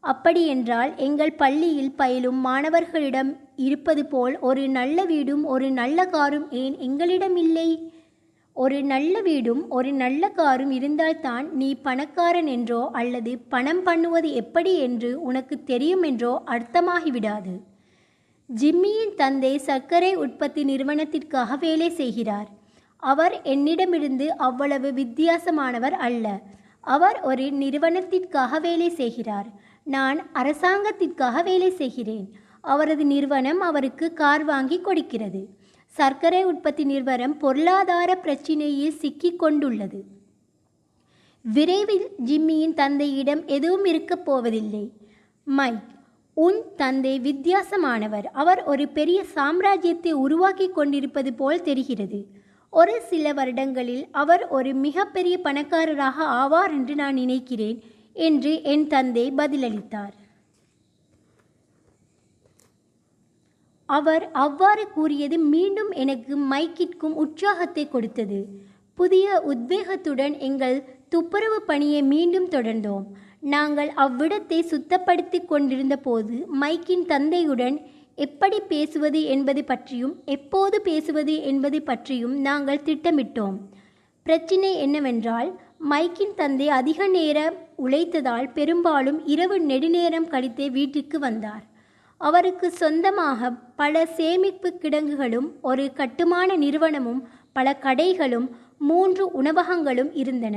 அப்படியென்றால் 0.00 0.96
எங்கள் 0.96 1.32
பள்ளியில் 1.32 1.92
பயிலும் 1.92 2.46
மாணவர்களிடம் 2.46 3.30
இருப்பது 3.56 4.06
போல் 4.06 4.38
ஒரு 4.38 4.68
நல்ல 4.68 5.04
வீடும் 5.04 5.44
ஒரு 5.44 5.70
நல்ல 5.70 6.04
காரும் 6.04 6.50
ஏன் 6.50 6.76
எங்களிடம் 6.78 7.36
இல்லை? 7.36 7.68
ஒரு 8.56 8.82
நல்ல 8.82 9.20
வீடும் 9.20 9.70
ஒரு 9.70 9.92
நல்ல 9.92 10.28
காரும் 10.28 10.70
இருந்தால்தான் 10.70 11.46
நீ 11.52 11.74
பணக்காரன் 11.74 12.46
என்றோ 12.46 12.88
அல்லது 12.92 13.38
பணம் 13.38 13.82
பண்ணுவது 13.82 14.32
எப்படி 14.32 14.72
என்று 14.78 15.22
உனக்கு 15.22 15.56
தெரியும் 15.64 16.02
என்றோ 16.02 16.42
அர்த்தமாகிவிடாது. 16.46 17.54
ஜிம்மியின் 18.50 19.14
தந்தை 19.14 19.58
சர்க்கரை 19.58 20.14
உற்பத்தி 20.14 20.64
நிறுவனத்திற்காக 20.64 21.56
வேலை 21.56 21.90
செய்கிறார். 21.90 22.48
அவர் 23.02 23.42
என்னிடமிருந்து 23.42 24.36
அவ்வளவு 24.36 24.90
வித்தியாசமானவர் 24.92 25.96
அல்ல. 26.08 26.26
அவர் 26.80 27.20
ஒரு 27.20 27.46
நிறுவனத்திற்காக 27.52 28.60
வேலை 28.60 28.88
செய்கிறார். 28.90 29.48
நான் 29.82 30.18
அரசாங்கத்திற்காக 30.32 31.42
வேலை 31.42 31.70
செய்கிறேன். 31.70 32.26
அவரது 32.60 33.06
நிறுவனம் 33.06 33.60
அவருக்கு 33.60 34.12
கார் 34.12 34.44
வாங்கி 34.44 34.80
கொடுக்கிறது. 34.80 35.42
சர்க்கரை 35.96 36.44
உற்பத்தி 36.44 36.84
நிறுவனம் 36.84 37.36
பொருளாதார 37.36 38.16
பிரச்சினையில் 38.16 38.98
சிக்கிக் 39.00 39.38
கொண்டுள்ளது. 39.38 40.00
விரைவில் 41.54 42.06
ஜிம்மியின் 42.26 42.74
தந்தையிடம் 42.74 43.42
எதுவும் 43.46 43.84
இருக்கப் 43.84 44.24
போவதில்லை. 44.24 44.84
மைக் 45.44 45.86
உன் 46.34 46.58
தந்தை 46.76 47.14
வித்தியாசமானவர். 47.20 48.26
அவர் 48.32 48.64
ஒரு 48.64 48.88
பெரிய 48.88 49.24
சாம்ராஜ்யத்தை 49.34 50.12
உருவாக்கி 50.24 50.68
கொண்டிருப்பது 50.68 51.32
போல் 51.32 51.62
தெரிகிறது. 51.62 52.20
ஒரு 52.70 53.00
சில 53.00 53.32
வருடங்களில் 53.32 54.04
அவர் 54.10 54.48
ஒரு 54.48 54.74
மிகப்பெரிய 54.74 55.38
பணக்காரராக 55.38 56.24
ஆவார் 56.42 56.70
என்று 56.70 56.94
நான் 56.94 57.14
நினைக்கிறேன் 57.14 57.78
என்று 58.12 58.52
என் 58.62 58.86
தந்தை 58.86 59.32
பதிலளித்தார். 59.36 60.14
அவர் 63.88 64.24
அவ்வாறு 64.44 64.84
கூறியது 64.90 65.36
மீண்டும் 65.38 65.90
எனக்கு 65.90 66.34
மைக்கிற்கும் 66.52 67.16
உற்சாகத்தை 67.24 67.84
கொடுத்தது. 67.88 68.38
புதிய 68.98 69.26
உத்வேகத்துடன் 69.52 70.34
எங்கள் 70.38 70.78
துப்புரவு 71.08 71.58
பணியை 71.62 72.02
மீண்டும் 72.02 72.48
தொடர்ந்தோம். 72.48 73.04
நாங்கள் 73.40 73.90
அவ்விடத்தை 74.04 74.58
சுத்தப்படுத்தி 74.70 75.40
கொண்டிருந்த 75.44 75.96
போது 75.96 76.36
மைக்கின் 76.60 77.04
தந்தையுடன் 77.06 77.76
எப்படி 78.14 78.58
பேசுவது 78.60 79.20
என்பது 79.24 79.62
பற்றியும் 79.64 80.14
எப்போது 80.24 80.76
பேசுவது 80.80 81.34
என்பது 81.42 81.82
பற்றியும் 81.82 82.34
நாங்கள் 82.40 82.84
திட்டமிட்டோம். 82.84 83.56
பிரச்சினை 84.26 84.72
என்னவென்றால் 84.78 85.50
மைக்கின் 85.90 86.34
தந்தை 86.34 86.68
அதிக 86.68 87.08
நேரம் 87.08 87.56
உழைத்ததால் 87.78 88.48
பெரும்பாலும் 88.52 89.18
இரவு 89.26 89.56
நெடுநேரம் 89.60 90.28
கழித்தே 90.28 90.66
வீட்டிற்கு 90.70 91.18
வந்தார். 91.18 91.64
அவருக்கு 92.20 92.70
சொந்தமாக 92.70 93.50
பல 93.80 94.04
சேமிப்பு 94.18 94.68
கிடங்குகளும் 94.82 95.48
ஒரு 95.60 95.92
கட்டுமான 95.92 96.56
நிறுவனமும் 96.56 97.20
பல 97.52 97.76
கடைகளும் 97.82 98.46
மூன்று 98.78 99.24
உணவகங்களும் 99.32 100.10
இருந்தன. 100.12 100.56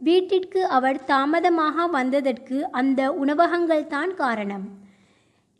வீட்டிற்கு 0.00 0.60
அவர் 0.66 1.04
தாமதமாக 1.04 1.86
வந்ததற்கு 1.86 2.70
அந்த 2.70 3.00
உணவகங்கள் 3.12 3.86
தான் 3.86 4.14
காரணம். 4.14 4.66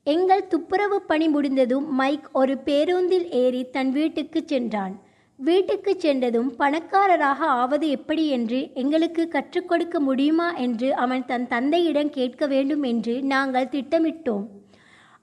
எங்கள் 0.07 0.46
துப்புரவு 0.46 0.98
பணி 1.03 1.29
முடிந்ததும் 1.29 1.87
மைக் 1.94 2.29
ஒரு 2.33 2.59
பேருந்தில் 2.59 3.27
ஏறி 3.31 3.62
தன் 3.70 3.90
வீட்டுக்கு 3.90 4.42
சென்றான். 4.46 4.94
வீட்டுக்கு 5.38 5.92
சென்றதும் 5.98 6.57
பணக்காரராக 6.57 7.40
ஆவது 7.62 7.88
எப்படி 7.88 8.27
என்று 8.29 8.61
எங்களுக்கு 8.74 9.29
கற்றுக் 9.29 9.68
கொடுக்க 9.68 10.01
முடியுமா 10.01 10.48
என்று 10.55 10.94
அவன் 10.94 11.24
தன் 11.24 11.48
தந்தையிடம் 11.48 12.11
கேட்க 12.11 12.46
வேண்டும் 12.46 12.83
என்று 12.83 13.22
நாங்கள் 13.22 13.72
திட்டமிட்டோம். 13.74 14.46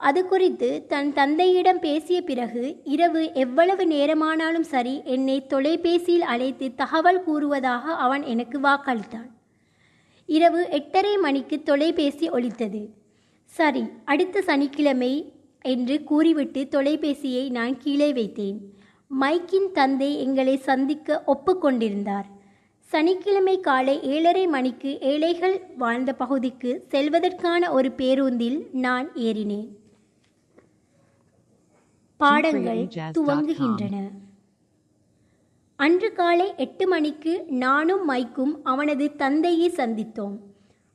அது 0.00 0.20
குறித்து 0.24 0.86
தன் 0.88 1.12
தந்தையிடம் 1.12 1.80
பேசிய 1.80 2.22
பிறகு 2.22 2.80
இரவு 2.84 3.30
எவ்வளவு 3.34 3.84
நேரமானாலும் 3.84 4.66
சரி 4.72 5.02
என்னை 5.04 5.46
தொலைபேசியில் 5.46 6.22
அழைத்து 6.22 6.74
தகவல் 6.74 7.24
கூறுவதாக 7.24 7.94
அவன் 7.94 8.22
எனக்கு 8.22 8.60
வாக்களித்தான். 8.60 9.30
இரவு 10.26 10.68
எட்டரை 10.70 11.16
மணிக்கு 11.16 11.62
தொலைபேசி 11.62 12.28
ஒலித்தது. 12.28 12.82
சரி 13.44 13.82
அடுத்த 14.04 14.42
சனிக்கிழமை 14.42 15.32
என்று 15.62 16.04
கூறிவிட்டு 16.04 16.66
தொலைபேசியை 16.70 17.50
நான் 17.50 17.78
கீழே 17.78 18.12
வைத்தேன். 18.12 18.58
மைக்கின் 19.20 19.72
தந்தை 19.72 20.20
எங்களை 20.20 20.56
சந்திக்க 20.56 21.22
ஒப்புக்கொண்டிருந்தார் 21.26 22.28
சனிக்கிழமை 22.90 23.60
காலை 23.60 24.02
ஏழரை 24.02 24.46
மணிக்கு 24.46 25.00
ஏழைகள் 25.00 25.56
வாழ்ந்த 25.76 26.12
பகுதிக்கு 26.12 26.84
செல்வதற்கான 26.88 27.70
ஒரு 27.70 27.92
பேருந்தில் 27.92 28.66
நான் 28.72 29.12
ஏறினேன். 29.12 29.68
பாடங்கள் 32.16 32.82
துவங்குகின்றன. 33.18 33.96
அன்று 35.76 36.12
காலை 36.12 36.54
எட்டு 36.56 36.84
மணிக்கு 36.88 37.32
நானும் 37.48 38.04
மைக்கும் 38.04 38.64
அவனது 38.64 39.06
தந்தையை 39.16 39.68
சந்தித்தோம். 39.70 40.36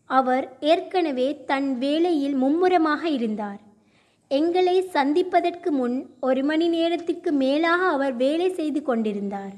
அவர் 0.10 0.57
ஏற்கனவே 0.60 1.27
தன் 1.45 1.77
வேலையில் 1.77 2.36
மும்முரமாக 2.36 3.10
இருந்தார். 3.10 3.60
எங்களை 4.27 4.81
சந்திப்பதற்கு 4.81 5.71
முன் 5.71 5.97
ஒரு 6.19 6.43
மணி 6.43 6.67
நேரத்திற்கு 6.67 7.31
மேலாக 7.31 7.81
அவர் 7.86 8.15
வேலை 8.15 8.49
செய்து 8.49 8.81
கொண்டிருந்தார். 8.81 9.53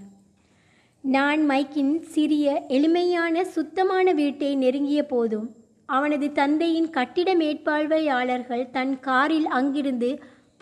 நான் 1.03 1.41
மைக்கின் 1.49 1.99
சிறிய 2.01 2.65
எளிமையான 2.67 3.43
சுத்தமான 3.45 4.11
வீட்டை 4.11 4.55
நெருங்கிய 4.55 5.05
போதும் 5.05 5.47
அவனது 5.85 6.31
தந்தையின் 6.31 6.89
கட்டிட 6.89 7.35
மேற்பார்வையாளர்கள் 7.35 8.69
தன் 8.71 8.99
காரில் 8.99 9.47
அங்கிருந்து 9.47 10.09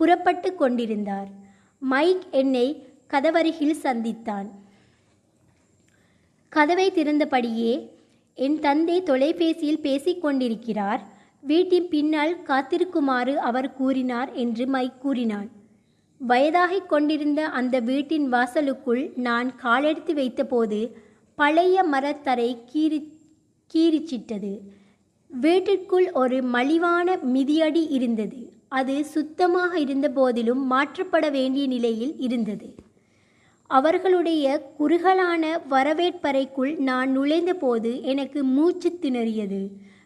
புறப்பட்டு 0.02 0.56
கொண்டிருந்தார். 0.56 1.28
மைக் 1.80 2.22
என்னை 2.32 2.88
கதவருகில் 3.10 3.76
சந்தித்தான். 3.84 4.48
கதவை 6.50 6.92
திறந்தபடியே 6.92 7.90
என் 8.36 8.60
தந்தை 8.60 9.04
தொலைபேசியில் 9.04 9.80
பேசிக்கொண்டிருக்கிறார் 9.80 11.00
வீட்டின் 11.42 11.88
பின்னால் 11.88 12.38
காத்திருக்குமாறு 12.44 13.36
அவர் 13.36 13.74
கூறினார் 13.74 14.34
என்று 14.34 14.68
மைக் 14.68 15.02
கூறினான். 15.02 15.50
வயதாகிக் 16.18 16.90
கொண்டிருந்த 16.90 17.48
அந்த 17.48 17.80
வீட்டின் 17.80 18.34
வாசலுக்குள் 18.34 19.12
நான் 19.16 19.56
காலெடுத்து 19.56 20.14
வைத்தபோது 20.14 20.92
பழைய 21.36 21.86
மரத்தரை 21.92 22.58
கீறி 22.74 23.12
கீறிச்சிட்டது. 23.74 24.60
வீட்டிற்குள் 25.28 26.12
ஒரு 26.12 26.42
மலிவான 26.42 27.16
மிதியடி 27.34 27.88
இருந்தது. 27.90 28.60
அது 28.72 29.06
சுத்தமாக 29.06 29.80
இருந்த 29.80 30.10
போதிலும் 30.10 30.62
மாற்றப்பட 30.72 31.32
வேண்டிய 31.32 31.68
நிலையில் 31.68 32.14
இருந்தது. 32.18 32.68
அவர்களுடைய 33.70 34.46
குறுகலான 34.78 35.44
வரவேற்பறைக்குள் 35.70 36.78
நான் 36.78 37.10
நுழைந்தபோது 37.18 37.92
எனக்கு 38.02 38.44
மூச்சு 38.44 38.90
திணறியது. 39.02 39.62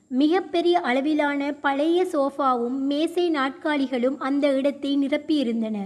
மிகப்பெரிய 0.07 0.75
அளவிலான 0.79 1.51
பழைய 1.51 1.99
சோஃபாவும் 2.13 2.79
மேசை 2.91 3.25
நாட்காலிகளும் 3.31 4.17
அந்த 4.17 4.47
இடத்தை 4.51 4.97
நிரப்பியிருந்தன. 4.97 5.77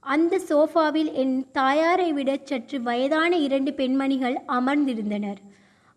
அந்த 0.00 0.40
சோஃபாவில் 0.48 1.10
என் 1.12 1.36
தாயாரை 1.52 2.12
விட 2.12 2.30
சற்று 2.44 2.78
வயதான 2.80 3.32
இரண்டு 3.36 3.72
பெண்மணிகள் 3.74 4.38
அமர்ந்திருந்தனர். 4.48 5.40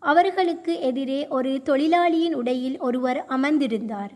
அவர்களுக்கு 0.02 0.80
எதிரே 0.80 1.20
ஒரு 1.28 1.60
தொழிலாளியின் 1.64 2.34
உடையில் 2.34 2.78
ஒருவர் 2.78 3.24
அமர்ந்திருந்தார். 3.28 4.12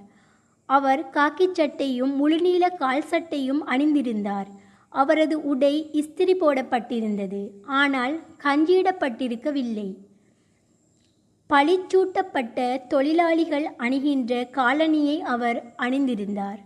அவர் 0.68 1.10
காக்கி 1.10 1.46
சட்டையும் 1.52 2.12
முழுநீள 2.20 2.64
கால் 2.76 3.02
சட்டையும் 3.02 3.66
அணிந்திருந்தார். 3.66 4.48
அவரது 4.88 5.36
உடை 5.42 5.74
இஸ்திரி 5.92 6.34
போடப்பட்டிருந்தது. 6.40 7.40
ஆனால் 7.80 8.14
கஞ்சியிடப்பட்டிருக்கவில்லை. 8.42 9.88
பளிச்சூட்டப்பட்ட 11.50 12.86
தொழிலாளிகள் 12.88 13.66
அணிகின்ற 13.78 14.32
காலணியை 14.52 15.18
அவர் 15.18 15.58
அணிந்திருந்தார். 15.78 16.60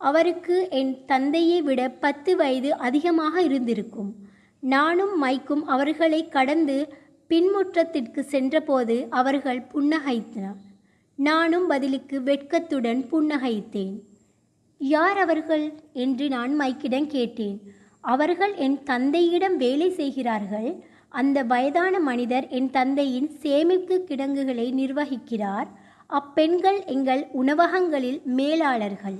அவருக்கு 0.00 0.56
என் 0.70 1.04
தந்தையை 1.04 1.62
விட 1.62 1.88
பத்து 1.88 2.36
வயது 2.36 2.70
அதிகமாக 2.76 3.42
இருந்திருக்கும். 3.42 4.10
நானும் 4.62 5.18
மைக்கும் 5.18 5.64
அவர்களை 5.66 6.28
கடந்து 6.28 6.76
பின்முற்றத்திற்கு 7.30 8.20
சென்றபோது 8.20 9.06
அவர்கள் 9.10 9.66
புன்னகைத்தனர். 9.74 10.60
நானும் 11.18 11.66
பதிலுக்கு 11.66 12.20
வெட்கத்துடன் 12.20 13.04
புன்னகைத்தேன். 13.12 14.00
யார் 14.78 15.18
அவர்கள்? 15.18 15.72
என்று 15.92 16.28
நான் 16.28 16.60
மைக்கிடம் 16.60 17.06
கேட்டேன். 17.06 17.60
அவர்கள் 18.00 18.54
என் 18.54 18.82
தந்தையிடம் 18.82 19.56
வேலை 19.56 19.90
செய்கிறார்கள். 19.90 20.84
அந்த 21.08 21.42
வயதான 21.42 22.00
மனிதர் 22.00 22.48
என் 22.48 22.70
தந்தையின் 22.70 23.30
சேமிப்பு 23.30 24.00
கிடங்குகளை 24.00 24.72
நிர்வகிக்கிறார். 24.72 25.66
அப்பெண்கள் 26.06 26.84
எங்கள் 26.84 27.28
உணவகங்களில் 27.32 28.20
மேலாளர்கள். 28.24 29.18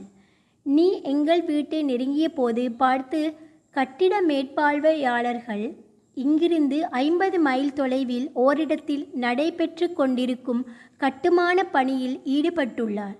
நீ 0.62 1.00
எங்கள் 1.02 1.44
வீட்டை 1.44 1.82
நெருங்கிய 1.82 2.28
போது 2.28 2.72
பார்த்து 2.72 3.34
கட்டிட 3.70 4.22
மேற்பார்வையாளர்கள். 4.22 5.76
இங்கிருந்து 6.14 6.90
ஐம்பது 6.90 7.38
மைல் 7.38 7.72
தொலைவில் 7.72 8.30
ஓரிடத்தில் 8.32 9.08
நடைபெற்று 9.12 9.92
கொண்டிருக்கும் 9.92 10.66
கட்டுமான 11.02 11.64
பணியில் 11.64 12.16
ஈடுபட்டுள்ளார். 12.24 13.18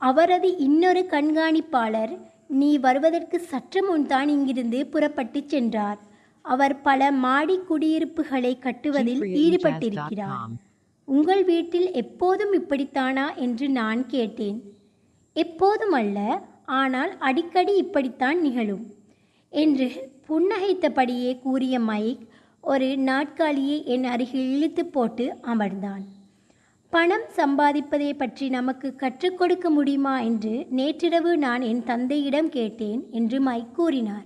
அவரது 0.00 0.48
இன்னொரு 0.58 1.02
கண்காணிப்பாளர் 1.10 2.14
நீ 2.48 2.70
வருவதற்கு 2.78 3.38
சற்று 3.40 3.80
முன்தான் 3.84 4.28
இங்கிருந்து 4.28 4.86
புறப்பட்டுச் 4.86 5.48
சென்றார். 5.48 6.00
அவர் 6.44 6.74
பல 6.80 7.10
மாடி 7.24 7.56
குடியிருப்புகளை 7.58 8.52
கட்டுவதில் 8.58 9.22
ஈடுபட்டிருக்கிறார். 9.42 10.52
உங்கள் 11.08 11.44
வீட்டில் 11.44 11.92
எப்போதும் 11.92 12.52
இப்படித்தானா? 12.52 13.26
என்று 13.36 13.68
நான் 13.68 14.06
கேட்டேன். 14.06 14.58
எப்போதும் 15.36 15.92
அல்ல 15.92 16.18
ஆனால் 16.66 17.12
அடிக்கடி 17.18 17.74
இப்படித்தான் 17.76 18.40
நிகழும் 18.40 18.84
என்று 19.52 19.88
புன்னகைத்தபடியே 20.28 21.32
கூறிய 21.38 21.78
மைக் 21.80 22.22
ஒரு 22.64 22.86
நாட்காலியை 23.06 23.78
என் 23.84 24.04
அருகில் 24.04 24.50
இழுத்து 24.54 24.82
போட்டு 24.86 25.24
அமர்ந்தான். 25.42 26.04
பணம் 26.92 27.26
சம்பாதிப்பதை 27.36 28.12
பற்றி 28.12 28.48
நமக்கு 28.48 28.94
கற்றுக் 28.94 29.38
கொடுக்க 29.38 29.70
முடியுமா 29.70 30.20
என்று 30.20 30.66
நேற்றிரவு 30.70 31.36
நான் 31.36 31.60
என் 31.60 31.84
தந்தையிடம் 31.84 32.48
கேட்டேன் 32.48 33.06
என்று 33.10 33.40
மைக் 33.40 33.74
கூறினார். 33.74 34.24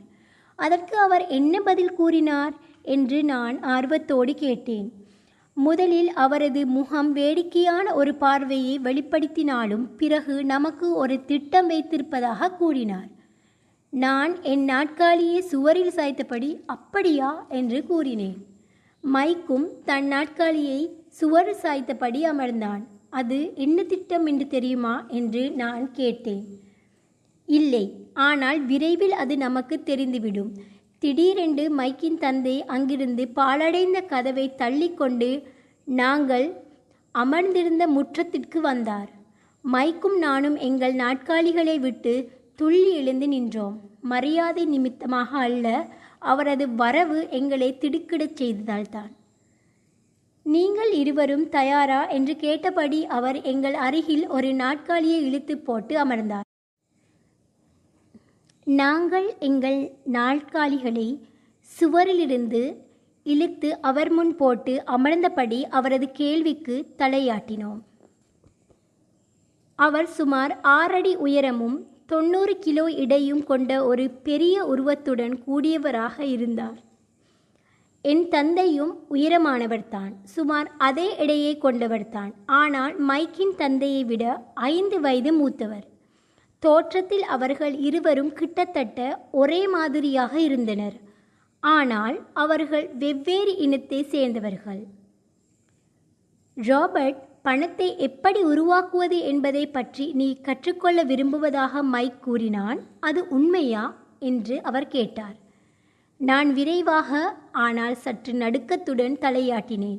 அதற்கு 0.56 0.98
அவர் 0.98 1.26
என்ன 1.26 1.60
பதில் 1.60 1.92
கூறினார் 1.92 2.54
என்று 2.82 3.24
நான் 3.24 3.60
ஆர்வத்தோடு 3.60 4.34
கேட்டேன். 4.34 4.92
முதலில் 5.54 6.12
அவரது 6.12 6.66
முகம் 6.66 7.12
வேடிக்கையான 7.12 7.94
ஒரு 7.94 8.14
பார்வையை 8.14 8.80
வெளிப்படுத்தினாலும் 8.82 9.86
பிறகு 9.96 10.44
நமக்கு 10.44 10.94
ஒரு 10.94 11.24
திட்டம் 11.24 11.70
வைத்திருப்பதாக 11.70 12.50
கூறினார். 12.50 13.08
நான் 13.90 14.42
என் 14.42 14.66
நாட்காலியை 14.66 15.38
சுவரில் 15.38 15.94
சாய்த்தபடி 15.96 16.60
அப்படியா 16.66 17.46
என்று 17.48 17.84
கூறினேன். 17.84 18.46
மைக்கும் 19.00 19.68
தன் 19.84 20.08
நாட்காலியை 20.12 20.88
சுவர் 21.18 21.50
சாய்த்தபடி 21.62 22.20
அமர்ந்தான். 22.30 22.82
அது 23.10 23.52
என்ன 23.54 23.78
திட்டம் 23.82 24.26
என்று 24.26 24.46
தெரியுமா 24.46 24.94
என்று 25.08 25.42
நான் 25.50 25.84
கேட்டேன். 25.92 26.46
இல்லை 27.48 27.84
ஆனால் 28.28 28.58
விரைவில் 28.64 29.14
அது 29.22 29.36
நமக்கு 29.36 29.76
தெரிந்துவிடும். 29.84 30.50
திடீரென்று 31.02 31.64
மைக்கின் 31.76 32.18
தந்தை 32.18 32.54
அங்கிருந்து 32.64 33.24
பாழடைந்த 33.28 34.00
கதவை 34.12 34.46
தள்ளிக்கொண்டு 34.58 35.30
நாங்கள் 35.86 36.46
அமர்ந்திருந்த 37.14 37.84
முற்றத்திற்கு 37.86 38.60
வந்தார். 38.60 39.10
மைக்கும் 39.64 40.18
நானும் 40.18 40.56
எங்கள் 40.68 40.94
நாட்காலிகளை 40.94 41.76
விட்டு 41.80 42.14
துள்ளி 42.54 42.90
எழுந்து 42.92 43.28
நின்றோம். 43.28 43.76
மரியாதை 44.00 44.64
நிமித்தமாக 44.64 45.38
அல்ல 45.38 45.66
அவரது 46.18 46.66
வரவு 46.82 47.20
எங்களை 47.30 47.78
திடுக்கிடச் 47.80 48.36
செய்ததால்தான். 48.42 49.12
நீங்கள் 50.46 50.92
இருவரும் 50.92 51.48
தயாரா? 51.48 52.08
என்று 52.08 52.36
கேட்டபடி 52.36 53.06
அவர் 53.06 53.42
எங்கள் 53.42 53.74
அருகில் 53.74 54.28
ஒரு 54.28 54.48
நாட்காலியை 54.48 55.20
இழுத்து 55.20 55.58
போட்டு 55.58 55.94
அமர்ந்தார். 55.98 56.46
நாங்கள் 58.64 59.34
எங்கள் 59.38 59.90
நாட்காலிகளை 60.12 61.08
சுவரிலிருந்து 61.80 62.62
இழுத்து 63.22 63.80
அவர் 63.80 64.10
முன் 64.10 64.36
போட்டு 64.36 64.82
அமர்ந்தபடி 64.86 65.62
அவரது 65.70 66.10
கேள்விக்கு 66.10 66.86
தலையாட்டினோம். 66.98 67.80
அவர் 69.78 70.06
சுமார் 70.06 70.60
ஆறடி 70.60 71.16
உயரமும் 71.16 71.78
தொண்ணூறு 72.06 72.58
கிலோ 72.58 72.90
இடையும் 72.90 73.44
கொண்ட 73.44 73.84
ஒரு 73.84 74.10
பெரிய 74.10 74.64
உருவத்துடன் 74.64 75.38
கூடியவராக 75.46 76.20
இருந்தார். 76.20 76.78
என் 78.10 78.28
தந்தையும் 78.28 78.98
உயரமானவர்தான் 79.10 80.12
சுமார் 80.24 80.70
அதே 80.78 81.16
இடையை 81.18 81.58
கொண்டவர்தான் 81.58 82.32
ஆனால் 82.46 83.06
மைக்கின் 83.08 83.54
தந்தையை 83.56 84.04
விட 84.04 84.24
ஐந்து 84.54 85.00
வயது 85.00 85.32
மூத்தவர். 85.32 85.86
தோற்றத்தில் 86.58 87.22
அவர்கள் 87.22 87.74
இருவரும் 87.78 88.32
கிட்டத்தட்ட 88.32 89.28
ஒரே 89.32 89.68
மாதிரியாக 89.68 90.40
இருந்தனர். 90.40 90.96
ஆனால் 91.60 92.18
அவர்கள் 92.32 92.86
வெவ்வேறு 92.98 93.56
இனத்தை 93.56 94.02
சேர்ந்தவர்கள். 94.02 94.82
ராபர்ட் 96.54 97.22
பணத்தை 97.42 97.98
எப்படி 97.98 98.42
உருவாக்குவது 98.42 99.18
என்பதை 99.18 99.66
பற்றி 99.66 100.12
நீ 100.12 100.40
கற்றுக்கொள்ள 100.40 101.02
விரும்புவதாக 101.02 101.82
மைக் 101.82 102.22
கூறினான். 102.22 102.80
அது 103.00 103.28
உண்மையா? 103.28 103.84
என்று 104.18 104.62
அவர் 104.62 104.88
கேட்டார். 104.88 105.36
நான் 106.20 106.48
விரைவாக 106.58 107.10
ஆனால் 107.64 107.96
சற்று 108.04 108.32
நடுக்கத்துடன் 108.42 109.16
தலையாட்டினேன். 109.24 109.98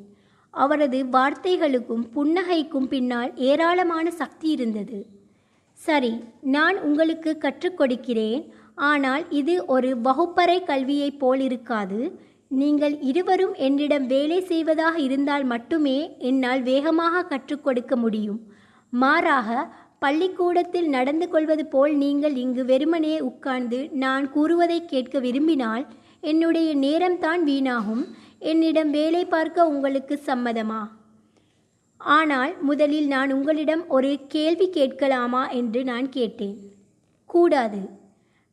அவரது 0.53 0.99
வார்த்தைகளுக்கும் 1.15 2.05
புன்னகைக்கும் 2.15 2.87
பின்னால் 2.93 3.31
ஏராளமான 3.49 4.05
சக்தி 4.21 4.47
இருந்தது. 4.55 4.99
சரி 5.79 6.13
நான் 6.55 6.77
உங்களுக்கு 6.87 7.31
கற்றுக் 7.37 7.77
கொடுக்கிறேன். 7.79 8.41
ஆனால் 8.89 9.23
இது 9.39 9.55
ஒரு 9.75 9.89
வகுப்பறை 10.07 10.57
கல்வியைப் 10.63 11.19
போல் 11.21 11.43
இருக்காது. 11.47 11.99
நீங்கள் 12.51 12.95
இருவரும் 13.09 13.55
என்னிடம் 13.67 14.05
வேலை 14.13 14.39
செய்வதாக 14.51 14.95
இருந்தால் 15.07 15.45
மட்டுமே 15.53 15.97
என்னால் 16.29 16.61
வேகமாக 16.71 17.25
கற்றுக் 17.31 17.63
கொடுக்க 17.65 17.95
முடியும். 17.95 18.39
மாறாக 18.93 19.49
பள்ளிக்கூடத்தில் 19.99 20.89
நடந்து 20.95 21.27
கொள்வது 21.29 21.63
போல் 21.73 21.93
நீங்கள் 22.03 22.35
இங்கு 22.43 22.63
வெறுமனே 22.65 23.15
உட்கார்ந்து 23.29 23.79
நான் 24.03 24.25
கூறுவதை 24.35 24.79
கேட்க 24.85 25.19
விரும்பினால் 25.25 25.85
என்னுடைய 26.21 26.75
நேரம்தான் 26.75 27.41
வீணாகும். 27.45 28.03
என்னிடம் 28.39 28.91
வேலை 28.91 29.25
பார்க்க 29.25 29.67
உங்களுக்கு 29.67 30.19
சம்மதமா? 30.25 30.89
ஆனால் 31.97 32.61
முதலில் 32.61 33.07
நான் 33.07 33.31
உங்களிடம் 33.31 33.87
ஒரு 33.87 34.17
கேள்வி 34.27 34.69
கேட்கலாமா 34.69 35.49
என்று 35.49 35.83
நான் 35.83 36.09
கேட்டேன். 36.09 36.57
கூடாது. 37.25 37.89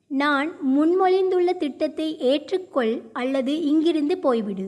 நான் 0.08 0.48
முன்மொழிந்துள்ள 0.76 1.56
திட்டத்தை 1.56 2.16
ஏற்றுக்கொள் 2.20 3.02
அல்லது 3.12 3.60
இங்கிருந்து 3.60 4.18
போய்விடு. 4.22 4.66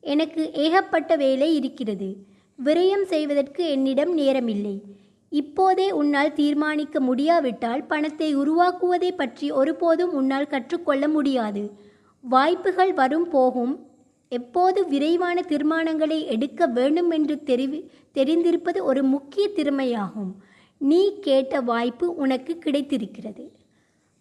எனக்கு 0.00 0.52
ஏகப்பட்ட 0.52 1.16
வேலை 1.16 1.54
இருக்கிறது. 1.54 2.16
விரயம் 2.64 3.02
செய்வதற்கு 3.02 3.68
என்னிடம் 3.68 4.18
நேரமில்லை. 4.18 4.80
இப்போதே 5.28 5.90
உன்னால் 5.90 6.32
தீர்மானிக்க 6.32 7.00
முடியாவிட்டால் 7.00 7.84
பணத்தை 7.84 8.36
உருவாக்குவதை 8.36 9.10
பற்றி 9.16 9.50
ஒருபோதும் 9.50 10.12
உன்னால் 10.12 10.46
கற்றுக்கொள்ள 10.46 11.08
முடியாது. 11.08 11.84
வாய்ப்புகள் 12.28 12.92
வரும் 12.92 13.28
போகும். 13.28 13.86
எப்போது 14.28 14.88
விரைவான 14.88 15.40
தீர்மானங்களை 15.40 16.24
எடுக்க 16.24 16.66
வேண்டும் 16.66 17.10
என்று 17.10 17.42
தெரிவி 17.42 17.90
தெரிந்திருப்பது 18.14 18.82
ஒரு 18.82 19.02
முக்கிய 19.02 19.48
திறமையாகும். 19.48 20.32
நீ 20.78 21.18
கேட்ட 21.20 21.60
வாய்ப்பு 21.60 22.14
உனக்கு 22.14 22.58
கிடைத்திருக்கிறது. 22.58 23.52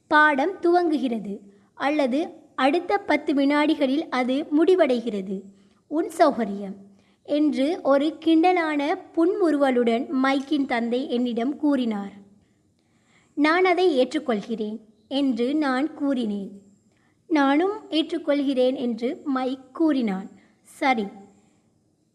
பாடம் 0.07 0.51
துவங்குகிறது. 0.51 1.39
அல்லது 1.73 2.27
அடுத்த 2.55 2.97
பத்து 2.97 3.33
வினாடிகளில் 3.33 4.09
அது 4.09 4.45
முடிவடைகிறது. 4.57 5.41
உன் 5.87 6.09
சௌகரியம். 6.17 6.75
என்று 7.23 7.79
ஒரு 7.83 8.17
கிண்டலான 8.25 8.97
புன்முறுவலுடன் 9.15 10.07
மைக்கின் 10.23 10.65
தந்தை 10.65 11.09
என்னிடம் 11.09 11.57
கூறினார். 11.57 12.11
நான் 13.33 13.65
அதை 13.65 14.07
ஏற்றுக்கொள்கிறேன். 14.07 14.79
என்று 15.07 15.55
நான் 15.55 15.93
கூறினேன். 15.93 16.63
நானும் 17.37 17.75
ஏற்றுக்கொள்கிறேன் 17.97 18.77
என்று 18.85 19.09
மைக் 19.35 19.67
கூறினான். 19.77 20.27
சரி 20.79 21.05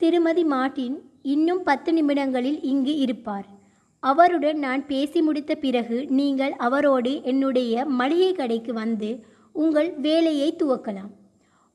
திருமதி 0.01 0.45
மார்ட்டின் 0.53 0.97
இன்னும் 1.35 1.63
பத்து 1.69 1.91
நிமிடங்களில் 1.97 2.61
இங்கு 2.73 2.93
இருப்பார். 3.05 3.49
அவருடன் 4.03 4.59
நான் 4.67 4.83
பேசி 4.93 5.21
முடித்த 5.27 5.53
பிறகு 5.65 5.97
நீங்கள் 6.19 6.55
அவரோடு 6.67 7.13
என்னுடைய 7.33 7.85
மளிகை 8.01 8.31
கடைக்கு 8.33 8.73
வந்து 8.83 9.11
உங்கள் 9.65 9.91
வேலையை 10.07 10.51
துவக்கலாம். 10.61 11.11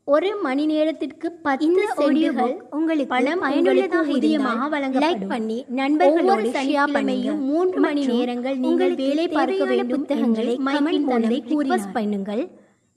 ஒரு 0.08 0.30
மணி 0.46 0.64
நேரத்திற்கு 0.72 1.28
பத்து 1.46 1.68
சென்டுகள் 2.00 2.56
உங்களுக்கு 2.78 3.14
பணம் 3.14 3.44
பயனுள்ளதாக 3.46 4.10
இருந்தால் 4.18 4.74
வழங்கப்படும். 4.74 5.22
லைக் 5.22 5.32
பண்ணி 5.34 5.58
நண்பர்களோடு 5.80 6.50
சனிக்கிழமையும் 6.58 6.98
பண்ணுங்க 6.98 7.32
மூன்று 7.50 7.80
மணி 7.86 8.04
நேரங்கள் 8.12 8.58
நீங்கள் 8.66 8.94
வேலை 9.04 9.26
பார்க்க 9.38 9.66
வேண்டும் 9.72 9.94
புத்தகங்களை 9.96 10.54
மைக்கின் 10.68 11.10
தந்தை. 11.14 11.40
பண்ணுங்கள். 11.98 12.44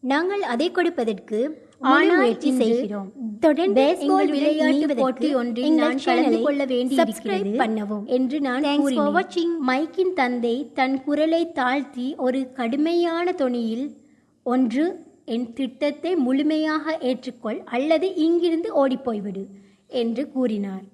நாங்கள் 0.00 0.42
அதை 0.42 0.70
கொடுப்பதற்கு 0.70 1.66
முயற்சி 1.78 2.52
செய்கிறோம். 2.52 3.12
தொடர்ந்து 3.40 3.82
பேஸ்பால் 3.82 4.28
விளையாட்டு 4.28 4.96
போட்டி 4.96 5.34
ஒன்றில் 5.34 5.72
நான் 5.72 5.98
கலந்து 6.04 6.40
கொள்ள 6.40 6.64
வேண்டி 6.64 6.96
subscribe 6.96 7.48
பண்ணவும். 7.62 8.04
என்று 8.04 8.40
நான் 8.40 8.64
watching. 8.64 9.50
மைக்கின் 9.66 10.12
தந்தை 10.14 10.70
தன் 10.74 11.02
குரலை 11.02 11.52
தாழ்த்தி 11.52 12.14
ஒரு 12.16 12.52
கடுமையான 12.52 13.34
தொனியில் 13.38 13.96
ஒன்று 14.42 15.06
என் 15.24 15.52
திட்டத்தை 15.52 16.16
முழுமையாக 16.16 16.98
ஏற்றுக்கொள் 17.00 17.58
அல்லது 17.64 18.14
இங்கிருந்து 18.14 18.88
ஓடிப்போய்விடு 18.88 19.44
என்று 19.86 20.28
கூறினார். 20.28 20.84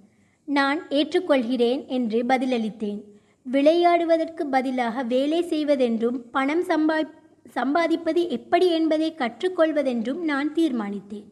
நான் 0.45 0.81
ஏற்றுக்கொள்கிறேன் 0.91 1.87
என்று 1.87 2.25
பதிலளித்தேன். 2.29 3.01
விளையாடுவதற்கு 3.53 4.43
பதிலாக 4.51 5.03
வேலை 5.03 5.43
செய்வதென்றும் 5.43 6.19
பணம் 6.31 6.63
சம்பா 6.63 7.09
சம்பாதிப்பது 7.57 8.29
எப்படி 8.29 8.67
என்பதை 8.71 9.15
கற்றுக்கொள்வதென்றும் 9.19 10.21
நான் 10.23 10.53
தீர்மானித்தேன். 10.53 11.29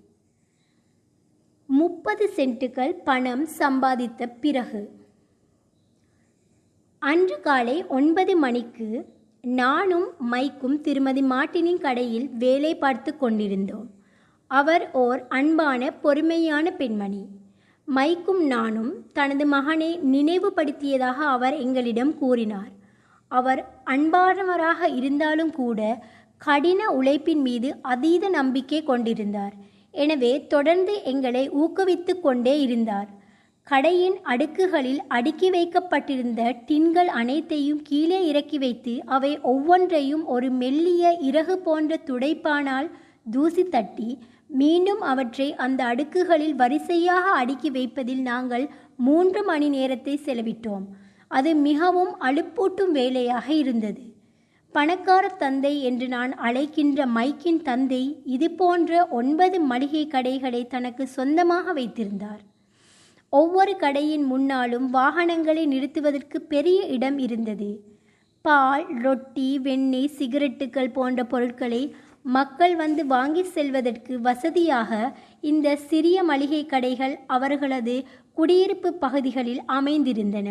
முப்பது 1.66 2.30
சென்ட்டுகள் 2.36 2.94
பணம் 3.04 3.44
சம்பாதித்த 3.58 4.30
பிறகு 4.40 4.82
அன்று 7.02 7.40
காலை 7.40 7.86
ஒன்பது 7.86 8.36
மணிக்கு 8.36 8.88
நானும் 9.44 10.06
மைக்கும் 10.18 10.80
திருமதி 10.80 11.22
மாட்டினின் 11.22 11.80
கடையில் 11.80 12.28
வேலை 12.28 12.74
பார்த்து 12.74 13.16
கொண்டிருந்தோம். 13.16 13.88
அவர் 14.46 14.90
ஓர் 14.92 15.20
அன்பான 15.28 15.90
பொறுமையான 15.90 16.70
பெண்மணி. 16.72 17.26
மைக்கும் 17.84 18.46
நானும் 18.46 18.92
தனது 19.12 19.46
மகனை 19.46 19.90
நினைவுபடுத்தியதாக 20.14 21.18
அவர் 21.34 21.54
எங்களிடம் 21.54 22.18
கூறினார். 22.18 22.72
அவர் 23.38 23.60
அன்பானவராக 23.94 24.88
இருந்தாலும் 24.98 25.52
கூட 25.60 25.80
கடின 26.40 26.82
உழைப்பின் 26.98 27.42
மீது 27.46 27.68
அதீத 27.92 28.28
நம்பிக்கை 28.38 28.80
கொண்டிருந்தார். 28.84 29.54
எனவே 29.94 30.32
தொடர்ந்து 30.54 30.94
எங்களை 31.12 31.44
ஊக்குவித்து 31.62 32.14
கொண்டே 32.20 32.54
இருந்தார். 32.66 33.08
கடையின் 33.66 34.16
அடுக்குகளில் 34.32 35.00
அடுக்கி 35.16 35.48
வைக்கப்பட்டிருந்த 35.56 36.42
டின்கள் 36.68 37.10
அனைத்தையும் 37.20 37.82
கீழே 37.88 38.18
இறக்கி 38.30 38.58
வைத்து 38.64 38.94
அவை 39.16 39.32
ஒவ்வொன்றையும் 39.52 40.24
ஒரு 40.34 40.48
மெல்லிய 40.62 41.12
இறகு 41.28 41.56
போன்ற 41.66 41.98
துடைப்பானால் 42.08 42.88
தூசி 43.34 43.64
தட்டி 43.74 44.10
மீண்டும் 44.60 45.02
அவற்றை 45.10 45.46
அந்த 45.64 45.80
அடுக்குகளில் 45.90 46.56
வரிசையாக 46.62 47.26
அடுக்கி 47.40 47.70
வைப்பதில் 47.76 48.24
நாங்கள் 48.30 48.66
மூன்று 49.06 49.42
மணி 49.50 49.68
நேரத்தை 49.76 50.14
செலவிட்டோம். 50.26 50.84
அது 51.32 51.50
மிகவும் 51.68 52.12
அலுப்பூட்டும் 52.28 52.92
வேலையாக 52.98 53.46
இருந்தது. 53.62 54.02
பணக்கார 54.74 55.24
தந்தை 55.42 55.72
என்று 55.88 56.06
நான் 56.08 56.32
அழைக்கின்ற 56.46 57.06
மைக்கின் 57.16 57.62
தந்தை 57.62 58.02
இது 58.34 58.48
போன்ற 58.50 59.00
ஒன்பது 59.18 59.56
மளிகை 59.70 60.04
கடைகளை 60.06 60.62
தனக்கு 60.66 61.04
சொந்தமாக 61.08 61.72
வைத்திருந்தார். 61.72 62.42
ஒவ்வொரு 63.32 63.74
கடையின் 63.76 64.24
முன்னாலும் 64.24 64.86
வாகனங்களை 64.90 65.64
நிறுத்துவதற்கு 65.66 66.38
பெரிய 66.52 66.80
இடம் 66.96 67.18
இருந்தது. 67.18 67.70
பால் 68.44 68.86
ரொட்டி 69.04 69.48
வெண்ணெய் 69.58 70.14
சிகரெட்டுகள் 70.18 70.90
போன்ற 70.92 71.20
பொருட்களை 71.24 71.82
மக்கள் 72.36 72.74
வந்து 72.76 73.02
வாங்கி 73.06 73.42
செல்வதற்கு 73.54 74.14
வசதியாக 74.20 74.90
இந்த 75.50 75.76
சிறிய 75.90 76.18
மளிகை 76.22 76.62
கடைகள் 76.66 77.14
அவர்களது 77.26 77.96
குடியிருப்பு 78.32 78.90
பகுதிகளில் 79.04 79.62
அமைந்திருந்தன. 79.68 80.50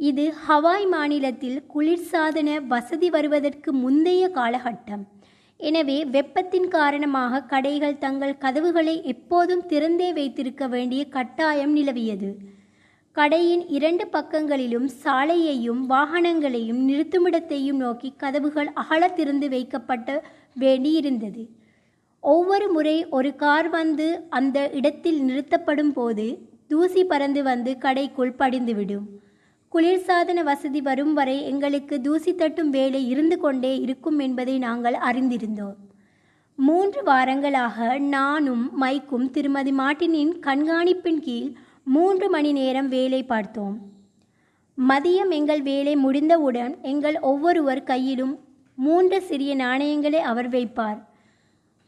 இது 0.00 0.24
ஹவாய் 0.46 0.86
மாநிலத்தில் 0.86 1.58
குளிர்சாதன 1.74 2.48
வசதி 2.66 3.08
வருவதற்கு 3.10 3.70
முந்தைய 3.72 4.24
காலகட்டம். 4.34 5.04
எனவே 5.60 5.96
வெப்பத்தின் 6.04 6.68
காரணமாக 6.68 7.40
கடைகள் 7.52 7.96
தங்கள் 7.98 8.34
கதவுகளை 8.38 8.94
எப்போதும் 9.04 9.64
திறந்தே 9.68 10.08
வைத்திருக்க 10.12 10.66
வேண்டிய 10.66 11.02
கட்டாயம் 11.08 11.72
நிலவியது. 11.76 12.30
கடையின் 13.16 13.64
இரண்டு 13.68 14.04
பக்கங்களிலும் 14.06 14.88
சாலையையும் 15.04 15.82
வாகனங்களையும் 15.88 16.82
நிறுத்துமிடத்தையும் 16.88 17.80
நோக்கி 17.84 18.10
கதவுகள் 18.16 18.70
அகல 18.74 19.08
திறந்து 19.08 19.48
வைக்கப்பட்ட 19.48 20.22
வேண்டியிருந்தது. 20.60 21.44
ஒவ்வொரு 22.22 22.66
முறை 22.68 22.96
ஒரு 23.10 23.30
கார் 23.36 23.68
வந்து 23.70 24.08
அந்த 24.28 24.58
இடத்தில் 24.72 25.20
நிறுத்தப்படும் 25.20 25.92
போது 25.92 26.26
தூசி 26.68 27.04
பறந்து 27.04 27.42
வந்து 27.42 27.72
கடைக்குள் 27.84 28.38
படிந்துவிடும். 28.38 29.06
குளிர்சாதன 29.76 30.42
வசதி 30.42 30.80
வரும் 30.80 31.14
வரை 31.14 31.42
எங்களுக்கு 31.42 32.00
தூசி 32.00 32.34
தட்டும் 32.34 32.70
வேலை 32.70 33.08
இருந்து 33.08 33.38
கொண்டே 33.38 33.78
இருக்கும் 33.78 34.18
என்பதை 34.18 34.58
நாங்கள் 34.58 34.94
அறிந்திருந்தோம். 34.94 35.74
மூன்று 36.56 37.02
வாரங்களாக 37.02 37.98
நானும் 37.98 38.76
மைக்கும் 38.76 39.30
திருமதி 39.30 39.72
மாட்டினின் 39.72 40.38
கண்காணிப்பின் 40.40 41.18
கீழ் 41.18 41.52
மூன்று 41.84 42.30
மணி 42.30 42.52
நேரம் 42.52 42.88
வேலை 42.88 43.22
பார்த்தோம். 43.22 43.78
மதியம் 44.88 45.30
எங்கள் 45.30 45.62
வேலை 45.62 45.96
முடிந்தவுடன் 45.96 46.78
எங்கள் 46.82 47.20
ஒவ்வொருவர் 47.20 47.82
கையிலும் 47.82 48.38
மூன்று 48.74 49.22
சிறிய 49.22 49.54
நாணயங்களை 49.54 50.20
அவர் 50.20 50.48
வைப்பார். 50.48 51.02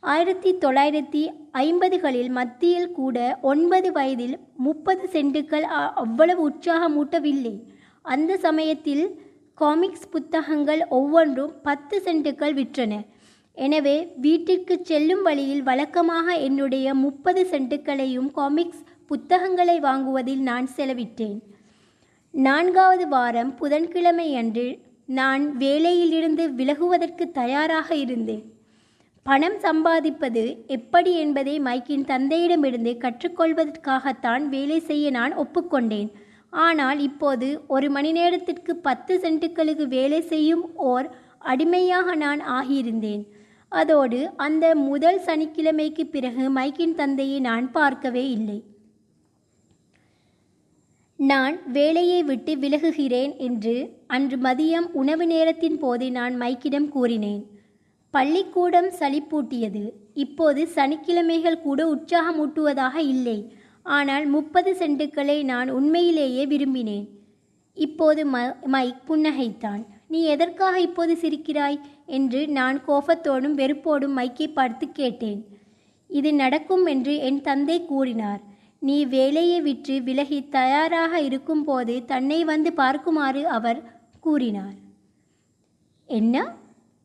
ஆயிரத்தி 0.00 0.54
தொள்ளாயிரத்தி 0.54 1.28
ஐம்பதுகளில் 1.52 2.30
மத்தியில் 2.30 2.92
கூட 2.92 3.38
ஒன்பது 3.42 3.92
வயதில் 3.92 4.38
முப்பது 4.56 5.08
சென்ட்டுகள் 5.12 5.62
அ- 5.62 5.92
அவ்வளவு 5.92 6.50
உற்சாகமூட்டவில்லை. 6.50 7.76
அந்த 8.14 8.32
சமயத்தில் 8.46 9.04
காமிக்ஸ் 9.58 10.10
புத்தகங்கள் 10.10 10.82
ஒவ்வொன்றும் 10.98 11.54
பத்து 11.68 11.96
சென்ட்டுகள் 12.04 12.54
விற்றன. 12.58 12.92
எனவே 13.56 13.94
வீட்டிற்கு 14.24 14.74
செல்லும் 14.90 15.22
வழியில் 15.22 15.64
வழக்கமாக 15.68 16.26
என்னுடைய 16.48 16.86
முப்பது 17.04 17.42
சென்ட்டுகளையும் 17.52 18.28
காமிக்ஸ் 18.38 18.84
புத்தகங்களை 19.10 19.76
வாங்குவதில் 19.86 20.42
நான் 20.50 20.68
செலவிட்டேன். 20.76 21.38
நான்காவது 22.34 23.04
வாரம் 23.14 23.50
புதன்கிழமை 23.54 24.28
அன்று 24.40 24.66
நான் 25.18 25.44
வேலையிலிருந்து 25.64 26.44
விலகுவதற்கு 26.58 27.24
தயாராக 27.40 27.88
இருந்தேன். 28.04 28.44
பணம் 29.26 29.58
சம்பாதிப்பது 29.64 30.42
எப்படி 30.76 31.12
என்பதை 31.22 31.54
மைக்கின் 31.66 32.04
தந்தையிடமிருந்து 32.12 32.92
கற்றுக்கொள்வதற்காகத்தான் 33.04 34.44
வேலை 34.54 34.78
செய்ய 34.88 35.10
நான் 35.18 35.34
ஒப்புக்கொண்டேன். 35.44 36.10
ஆனால் 36.52 36.98
இப்போது 36.98 37.48
ஒரு 37.66 37.88
மணி 37.90 38.10
நேரத்திற்கு 38.12 38.72
பத்து 38.86 39.14
சென்ட்டுகளுக்கு 39.24 39.84
வேலை 39.88 40.20
செய்யும் 40.20 40.64
ஓர் 40.90 41.08
அடிமையாக 41.38 42.14
நான் 42.14 42.40
ஆகியிருந்தேன். 42.58 43.22
அதோடு 43.72 44.18
அந்த 44.36 44.74
முதல் 44.74 45.20
சனிக்கிழமைக்கு 45.26 46.04
பிறகு 46.14 46.44
மைக்கின் 46.50 46.94
தந்தையை 46.94 47.38
நான் 47.40 47.66
பார்க்கவே 47.70 48.24
இல்லை. 48.30 48.58
நான் 51.18 51.54
வேலையை 51.72 52.18
விட்டு 52.22 52.52
விலகுகிறேன் 52.56 53.32
என்று 53.46 53.76
அன்று 54.06 54.36
மதியம் 54.36 54.88
உணவு 54.92 55.24
நேரத்தின் 55.26 55.78
போது 55.78 56.06
நான் 56.18 56.34
மைக்கிடம் 56.42 56.88
கூறினேன். 56.88 57.40
பள்ளிக்கூடம் 58.14 58.90
சளிப்பூட்டியது. 59.00 59.84
இப்போது 60.24 60.60
சனிக்கிழமைகள் 60.76 61.62
கூட 61.62 61.80
உற்சாகமூட்டுவதாக 61.94 62.96
இல்லை. 63.14 63.38
ஆனால் 63.88 64.26
முப்பது 64.26 64.70
சென்ட்டுகளை 64.78 65.44
நான் 65.44 65.68
உண்மையிலேயே 65.70 66.46
விரும்பினேன். 66.46 67.06
இப்போது 67.74 68.26
ம 68.26 68.64
மைக் 68.64 69.02
புன்னகைத்தான். 69.08 69.82
நீ 70.08 70.22
எதற்காக 70.24 70.80
இப்போது 70.80 71.12
சிரிக்கிறாய்? 71.14 71.78
என்று 72.06 72.48
நான் 72.48 72.84
கோபத்தோடும் 72.84 73.56
வெறுப்போடும் 73.56 74.16
மைக்கை 74.16 74.52
பார்த்து 74.52 74.92
கேட்டேன். 74.92 75.40
இது 76.10 76.34
நடக்கும் 76.34 76.86
என்று 76.86 77.16
என் 77.16 77.40
தந்தை 77.40 77.84
கூறினார். 77.84 78.40
நீ 78.78 79.04
வேலையை 79.04 79.60
விற்று 79.60 80.02
விலகி 80.02 80.48
தயாராக 80.48 81.20
இருக்கும்போது 81.20 82.04
தன்னை 82.04 82.44
வந்து 82.44 82.72
பார்க்குமாறு 82.76 83.42
அவர் 83.42 83.80
கூறினார். 84.20 84.76
என்ன? 86.06 86.36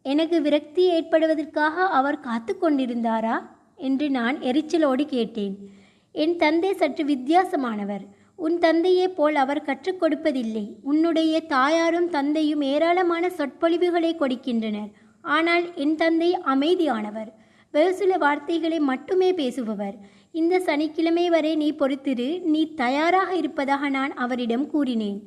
எனக்கு 0.06 0.42
விரக்தி 0.42 0.84
ஏற்படுவதற்காக 0.90 1.86
அவர் 2.00 2.20
காத்து 2.20 2.54
கொண்டிருந்தாரா? 2.62 3.36
என்று 3.76 4.10
நான் 4.10 4.38
எரிச்சலோடு 4.40 5.06
கேட்டேன். 5.06 5.82
என் 6.14 6.36
தந்தை 6.36 6.74
சற்று 6.74 7.04
வித்தியாசமானவர். 7.06 8.04
உன் 8.36 8.58
தந்தையைப் 8.58 9.16
போல் 9.16 9.36
அவர் 9.36 9.62
கற்றுக் 9.62 10.02
கொடுப்பதில்லை. 10.04 10.66
உன்னுடைய 10.82 11.40
தாயாரும் 11.40 12.10
தந்தையும் 12.10 12.62
ஏராளமான 12.62 13.30
சொற்பொழிவுகளை 13.30 14.16
கொடுக்கின்றனர். 14.16 14.92
ஆனால் 15.22 15.76
என் 15.76 15.96
தந்தை 15.96 16.38
அமைதியானவர். 16.46 17.32
வெறு 17.72 17.94
சில 17.94 18.18
வார்த்தைகளை 18.18 18.80
மட்டுமே 18.80 19.32
பேசுபவர். 19.32 19.96
இந்த 20.32 20.60
சனிக்கிழமை 20.60 21.30
வரை 21.30 21.56
நீ 21.56 21.72
பொறுத்திரு. 21.72 22.42
நீ 22.42 22.74
தயாராக 22.74 23.36
இருப்பதாக 23.36 23.90
நான் 23.90 24.14
அவரிடம் 24.14 24.70
கூறினேன். 24.70 25.22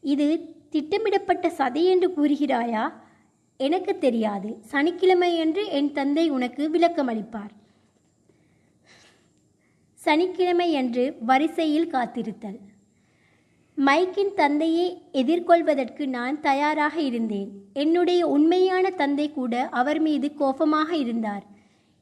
இது 0.00 0.26
திட்டமிடப்பட்ட 0.70 1.50
சதி 1.50 1.84
என்று 1.84 2.08
கூறுகிறாயா? 2.16 2.92
எனக்கு 3.56 3.98
தெரியாது. 3.98 4.56
சனிக்கிழமை 4.60 5.36
என்று 5.36 5.68
என் 5.68 5.92
தந்தை 5.92 6.30
உனக்கு 6.30 6.70
விளக்கமளிப்பார். 6.72 7.54
சனிக்கிழமை 10.04 10.76
அன்று 10.76 11.04
வரிசையில் 11.20 11.90
காத்திருத்தல். 11.90 12.58
மைக்கின் 13.78 14.34
தந்தையை 14.34 15.02
எதிர்கொள்வதற்கு 15.12 16.06
நான் 16.06 16.40
தயாராக 16.40 17.00
இருந்தேன். 17.00 17.48
என்னுடைய 17.72 18.26
உண்மையான 18.26 18.90
தந்தை 18.90 19.32
கூட 19.32 19.68
அவர் 19.80 20.00
மீது 20.00 20.34
கோபமாக 20.34 20.96
இருந்தார். 20.96 21.44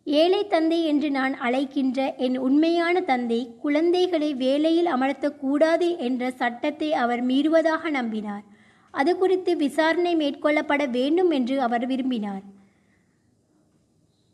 ஏழை 0.05 0.47
தந்தை 0.47 0.85
என்று 0.85 1.11
நான் 1.11 1.35
அழைக்கின்ற 1.37 2.15
என் 2.17 2.37
உண்மையான 2.39 3.01
தந்தை 3.01 3.41
குழந்தைகளை 3.61 4.35
வேலையில் 4.35 4.87
அமர்த்தக்கூடாது 4.87 5.89
என்ற 5.99 6.31
சட்டத்தை 6.31 6.93
அவர் 6.93 7.27
மீறுவதாக 7.27 7.91
நம்பினார். 7.91 8.45
அது 8.91 9.17
குறித்து 9.17 9.57
விசாரணை 9.57 10.17
மேற்கொள்ளப்பட 10.17 10.91
வேண்டும் 10.91 11.31
என்று 11.31 11.61
அவர் 11.61 11.87
விரும்பினார். 11.87 12.45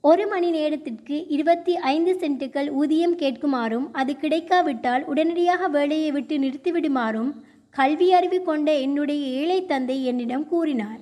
ஒரு 0.05 0.25
மணி 0.27 0.49
நேரத்திற்கு 0.51 1.17
இருபத்தி 1.29 1.77
ஐந்து 1.77 2.13
சென்ட்டுகள் 2.21 2.69
ஊதியம் 2.71 3.15
கேட்குமாறும் 3.17 3.85
அது 3.93 4.13
கிடைக்காவிட்டால் 4.17 5.05
உடனடியாக 5.05 5.69
வேலையை 5.69 6.11
விட்டு 6.11 6.37
நிறுத்திவிடுமாறும் 6.39 7.29
கல்வி 7.71 8.13
அறிவு 8.13 8.43
கொண்ட 8.43 8.69
என்னுடைய 8.79 9.27
ஏழை 9.41 9.59
தந்தை 9.67 10.05
என்னிடம் 10.05 10.47
கூறினார். 10.49 10.99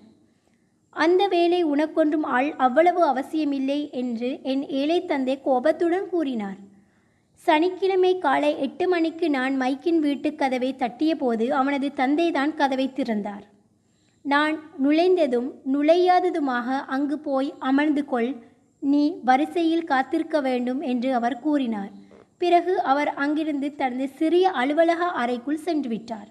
அந்த 0.91 1.23
வேலை 1.29 1.61
உனக்கொன்றும் 1.65 2.27
ஆள் 2.37 2.51
அவ்வளவு 2.57 3.03
அவசியமில்லை 3.05 3.91
என்று 3.93 4.31
என் 4.43 4.69
ஏழை 4.69 4.99
தந்தை 5.05 5.41
கோபத்துடன் 5.41 6.09
கூறினார். 6.09 6.59
சனிக்கிழமை 7.47 8.13
காலை 8.19 8.53
எட்டு 8.59 8.89
மணிக்கு 8.89 9.31
நான் 9.31 9.61
மைக்கின் 9.61 9.99
வீட்டு 9.99 10.35
கதவை 10.35 10.75
தட்டியபோது 10.79 11.49
அவனது 11.61 11.91
தந்தைதான் 11.97 12.55
கதவை 12.55 12.93
திறந்தார். 12.93 13.45
நான் 14.25 14.57
நுழைந்ததும் 14.79 15.51
நுழையாததுமாக 15.73 16.85
அங்கு 16.87 17.19
போய் 17.19 17.51
அமர்ந்து 17.59 18.05
கொள் 18.05 18.31
நீ 18.83 19.03
வரிசையில் 19.29 19.89
காத்திருக்க 19.91 20.37
வேண்டும் 20.41 20.81
என்று 20.81 21.15
அவர் 21.15 21.39
கூறினார். 21.39 21.93
பிறகு 22.39 22.75
அவர் 22.91 23.11
அங்கிருந்து 23.15 23.69
தனது 23.81 24.07
சிறிய 24.19 24.51
அலுவலக 24.51 25.09
அறைக்குள் 25.23 25.65
சென்றுவிட்டார். 25.65 26.29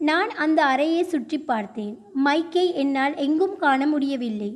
நான் 0.00 0.30
அந்த 0.44 0.60
அறையை 0.64 1.02
சுற்றி 1.02 1.38
பார்த்தேன். 1.40 1.94
மைக்கை 2.24 2.64
என்னால் 2.82 3.14
எங்கும் 3.16 3.56
காண 3.56 3.86
முடியவில்லை. 3.86 4.50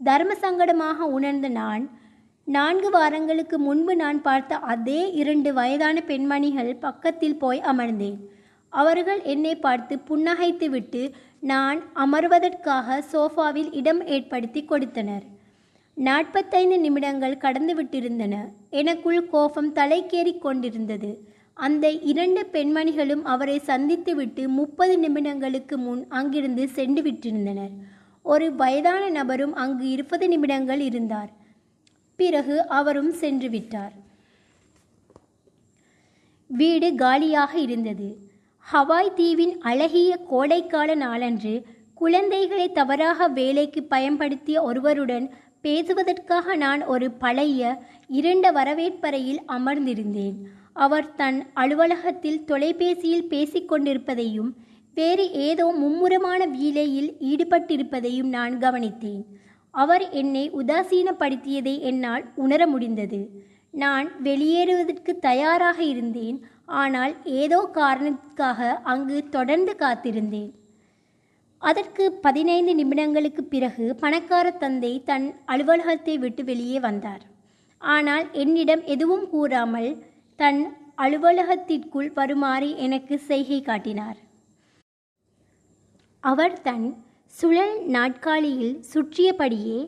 தர்ம 0.00 0.34
சங்கடமாக 0.44 0.98
உணர்ந்த 1.16 1.48
நான் 1.48 1.84
நான்கு 2.46 2.88
வாரங்களுக்கு 2.90 3.56
முன்பு 3.58 3.92
நான் 3.96 4.20
பார்த்த 4.22 4.58
அதே 4.72 5.00
இரண்டு 5.12 5.50
வயதான 5.52 5.96
பெண்மணிகள் 6.00 6.72
பக்கத்தில் 6.76 7.36
போய் 7.36 7.60
அமர்ந்தேன். 7.72 8.18
அவர்கள் 8.72 9.20
என்னை 9.32 9.54
பார்த்து 9.56 9.94
புன்னகைத்துவிட்டு 10.08 11.02
நான் 11.40 11.78
அமர்வதற்காக 12.04 12.98
சோஃபாவில் 13.12 13.70
இடம் 13.72 14.02
ஏற்படுத்தி 14.06 14.62
கொடுத்தனர். 14.64 15.24
நாற்பத்தைந்து 15.96 16.78
நிமிடங்கள் 16.78 17.36
கடந்து 17.36 17.82
விட்டிருந்தன. 17.82 18.34
எனக்குள் 18.70 19.28
கோபம் 19.28 19.74
தலைக்கேறி 19.74 20.38
கொண்டிருந்தது. 20.38 21.10
அந்த 21.54 21.90
இரண்டு 21.90 22.46
பெண்மணிகளும் 22.52 23.22
அவரை 23.22 23.56
சந்தித்துவிட்டு 23.66 24.46
முப்பது 24.46 24.94
நிமிடங்களுக்கு 24.98 25.76
முன் 25.76 26.06
அங்கிருந்து 26.08 26.68
சென்று 26.68 27.02
விட்டிருந்தனர். 27.02 27.74
ஒரு 28.22 28.54
வயதான 28.54 29.08
நபரும் 29.08 29.54
அங்கு 29.54 29.88
இருபது 29.88 30.28
நிமிடங்கள் 30.28 30.80
இருந்தார். 30.80 31.30
பிறகு 32.16 32.56
அவரும் 32.68 33.12
சென்று 33.12 33.50
விட்டார். 33.50 33.92
வீடு 36.46 36.94
காலியாக 36.94 37.58
இருந்தது. 37.58 38.08
ஹவாய் 38.72 39.14
தீவின் 39.14 39.54
அழகிய 39.60 40.18
கோடைக்கால 40.30 40.94
நாளன்று 40.94 41.62
குழந்தைகளை 41.94 42.72
தவறாக 42.72 43.28
வேலைக்கு 43.28 43.82
பயன்படுத்திய 43.82 44.62
ஒருவருடன் 44.62 45.26
பேசுவதற்காக 45.60 46.56
நான் 46.56 46.82
ஒரு 46.86 47.10
பழைய 47.10 47.80
இரண்ட 48.10 48.52
வரவேற்பறையில் 48.52 49.40
அமர்ந்திருந்தேன். 49.48 50.36
அவர் 50.72 51.14
தன் 51.14 51.38
அலுவலகத்தில் 51.54 52.44
தொலைபேசியில் 52.44 53.28
பேசிக்கொண்டிருப்பதையும் 53.28 54.50
வேறு 54.94 55.24
ஏதோ 55.30 55.66
மும்முரமான 55.78 56.46
வீலையில் 56.46 57.10
ஈடுபட்டிருப்பதையும் 57.20 58.30
நான் 58.36 58.54
கவனித்தேன். 58.58 59.22
அவர் 59.74 60.04
என்னை 60.10 60.44
உதாசீனப்படுத்தியதை 60.50 61.74
என்னால் 61.80 62.24
உணர 62.34 62.66
முடிந்தது. 62.66 63.20
நான் 63.74 64.06
வெளியேறுவதற்கு 64.22 65.12
தயாராக 65.18 65.78
இருந்தேன் 65.82 66.38
ஆனால் 66.64 67.12
ஏதோ 67.24 67.60
காரணத்துக்காக 67.74 68.70
அங்கு 68.82 69.28
தொடர்ந்து 69.28 69.74
காத்திருந்தேன். 69.78 70.50
அதற்கு 71.62 72.04
பதினைந்து 72.24 72.72
நிமிடங்களுக்கு 72.78 73.42
பிறகு 73.54 73.86
பணக்கார 74.02 74.46
தந்தை 74.62 74.92
தன் 75.08 75.26
அலுவலகத்தை 75.44 76.14
விட்டு 76.18 76.42
வெளியே 76.44 76.78
வந்தார். 76.80 77.22
ஆனால் 77.82 78.24
என்னிடம் 78.42 78.82
எதுவும் 78.94 79.26
கூறாமல் 79.28 79.90
தன் 80.40 80.60
அலுவலகத்திற்குள் 81.04 82.08
வருமாறு 82.18 82.68
எனக்கு 82.86 83.14
செய்கை 83.30 83.58
காட்டினார். 83.62 84.18
அவர் 86.24 86.56
தன் 86.62 86.86
சுழல் 87.34 87.76
நாட்காலியில் 87.96 88.74
சுற்றியபடியே 88.92 89.80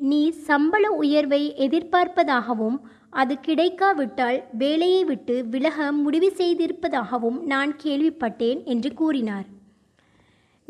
நீ 0.00 0.20
சம்பள 0.48 0.84
உயர்வை 1.02 1.42
எதிர்பார்ப்பதாகவும் 1.66 2.76
அது 3.20 3.34
கிடைக்காவிட்டால் 3.46 4.38
வேலையை 4.62 5.00
விட்டு 5.04 5.36
விலக 5.54 5.92
முடிவு 6.02 6.30
செய்திருப்பதாகவும் 6.40 7.40
நான் 7.52 7.72
கேள்விப்பட்டேன் 7.84 8.60
என்று 8.64 8.92
கூறினார். 8.94 9.48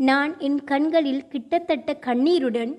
நான் 0.08 0.38
என் 0.38 0.64
கண்களில் 0.64 1.28
கிட்டத்தட்ட 1.28 1.94
கண்ணீருடன் 1.94 2.72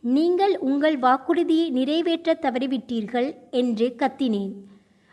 நீங்கள் 0.00 0.58
உங்கள் 0.58 0.96
வாக்குறுதியை 0.98 1.70
நிறைவேற்ற 1.70 2.38
தவறிவிட்டீர்கள் 2.40 3.28
என்று 3.50 3.94
கத்தினேன். 3.98 4.52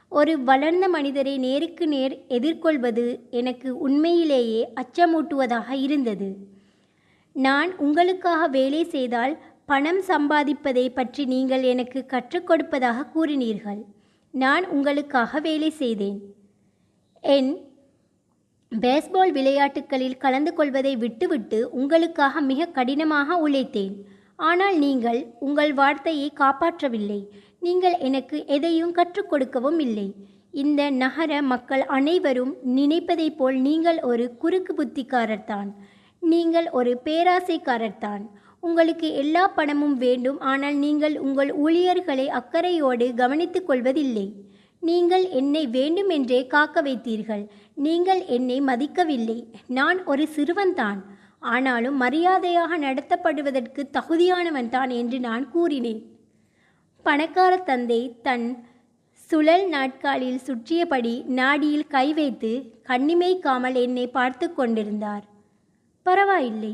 ஒரு 0.10 0.34
வளர்ந்த 0.44 0.90
மனிதரை 0.90 1.38
நேருக்கு 1.38 1.88
நேர் 1.88 2.16
எதிர்கொள்வது 2.28 3.06
எனக்கு 3.30 3.78
உண்மையிலேயே 3.78 4.74
அச்சமூட்டுவதாக 4.82 5.70
இருந்தது. 5.72 6.30
நான் 7.34 7.78
உங்களுக்காக 7.78 8.48
வேலை 8.48 8.84
செய்தால் 8.84 9.38
பணம் 9.66 10.02
சம்பாதிப்பதை 10.08 10.90
பற்றி 10.94 11.26
நீங்கள் 11.26 11.64
எனக்கு 11.64 12.06
கற்றுக் 12.06 12.48
கொடுப்பதாக 12.48 13.08
கூறினீர்கள். 13.16 13.82
நான் 14.34 14.68
உங்களுக்காக 14.68 15.40
வேலை 15.40 15.70
செய்தேன். 15.70 16.20
என் 17.22 17.52
பேஸ்பால் 18.72 19.32
விளையாட்டுகளில் 19.36 20.20
கலந்து 20.24 20.52
கொள்வதை 20.54 20.92
விட்டுவிட்டு 21.04 21.60
உங்களுக்காக 21.80 22.42
மிக 22.50 22.68
கடினமாக 22.76 23.38
உழைத்தேன். 23.46 23.96
ஆனால் 24.50 24.76
நீங்கள் 24.84 25.20
உங்கள் 25.40 25.72
வார்த்தையை 25.80 26.28
காப்பாற்றவில்லை. 26.42 27.22
நீங்கள் 27.60 27.96
எனக்கு 28.08 28.38
எதையும் 28.56 28.92
கற்றுக் 28.92 29.30
கொடுக்கவும் 29.30 29.80
இல்லை. 29.80 30.08
இந்த 30.64 30.82
நகர 31.04 31.42
மக்கள் 31.52 31.84
அனைவரும் 31.98 32.54
நினைப்பதைப் 32.76 33.38
போல் 33.40 33.58
நீங்கள் 33.68 34.00
ஒரு 34.12 34.28
குறுக்கு 34.44 34.74
புத்திக்காரர்தான் 34.80 35.72
நீங்கள் 36.22 36.70
ஒரு 36.80 36.94
பேராசைக்காரர்தான் 37.08 38.24
உங்களுக்கு 38.64 39.10
எல்லா 39.24 39.44
பணமும் 39.58 39.98
வேண்டும். 40.06 40.40
ஆனால் 40.52 40.78
நீங்கள் 40.86 41.18
உங்கள் 41.28 41.52
ஊழியர்களை 41.66 42.28
அக்கறையோடு 42.40 43.08
கவனித்துக் 43.22 43.68
கொள்வதில்லை. 43.68 44.28
நீங்கள் 44.84 45.26
என்னை 45.40 45.62
வேண்டுமென்றே 45.78 46.42
காக்க 46.54 46.82
வைத்தீர்கள். 46.82 47.42
நீங்கள் 47.80 48.22
என்னை 48.26 48.58
மதிக்கவில்லை. 48.62 49.40
நான் 49.68 50.00
ஒரு 50.04 50.24
சிறுவன்தான். 50.36 51.00
ஆனாலும் 51.40 51.98
மரியாதையாக 51.98 52.78
நடத்தப்படுவதற்கு 52.78 53.82
தகுதியானவன் 53.98 54.70
தான் 54.70 54.90
என்று 54.90 55.20
நான் 55.20 55.46
கூறினேன். 55.52 56.02
பணக்கார 57.06 57.58
தந்தை 57.58 58.02
தன் 58.22 58.48
சுழல் 59.30 59.66
நாட்காலில் 59.70 60.40
சுற்றியபடி 60.48 61.14
நாடியில் 61.40 61.88
கை 61.88 62.14
வைத்து 62.14 62.52
கண்ணிமைக்காமல் 62.88 63.78
என்னை 63.82 64.06
பார்த்து 64.08 64.54
கொண்டிருந்தார். 64.54 65.26
பரவாயில்லை. 66.04 66.74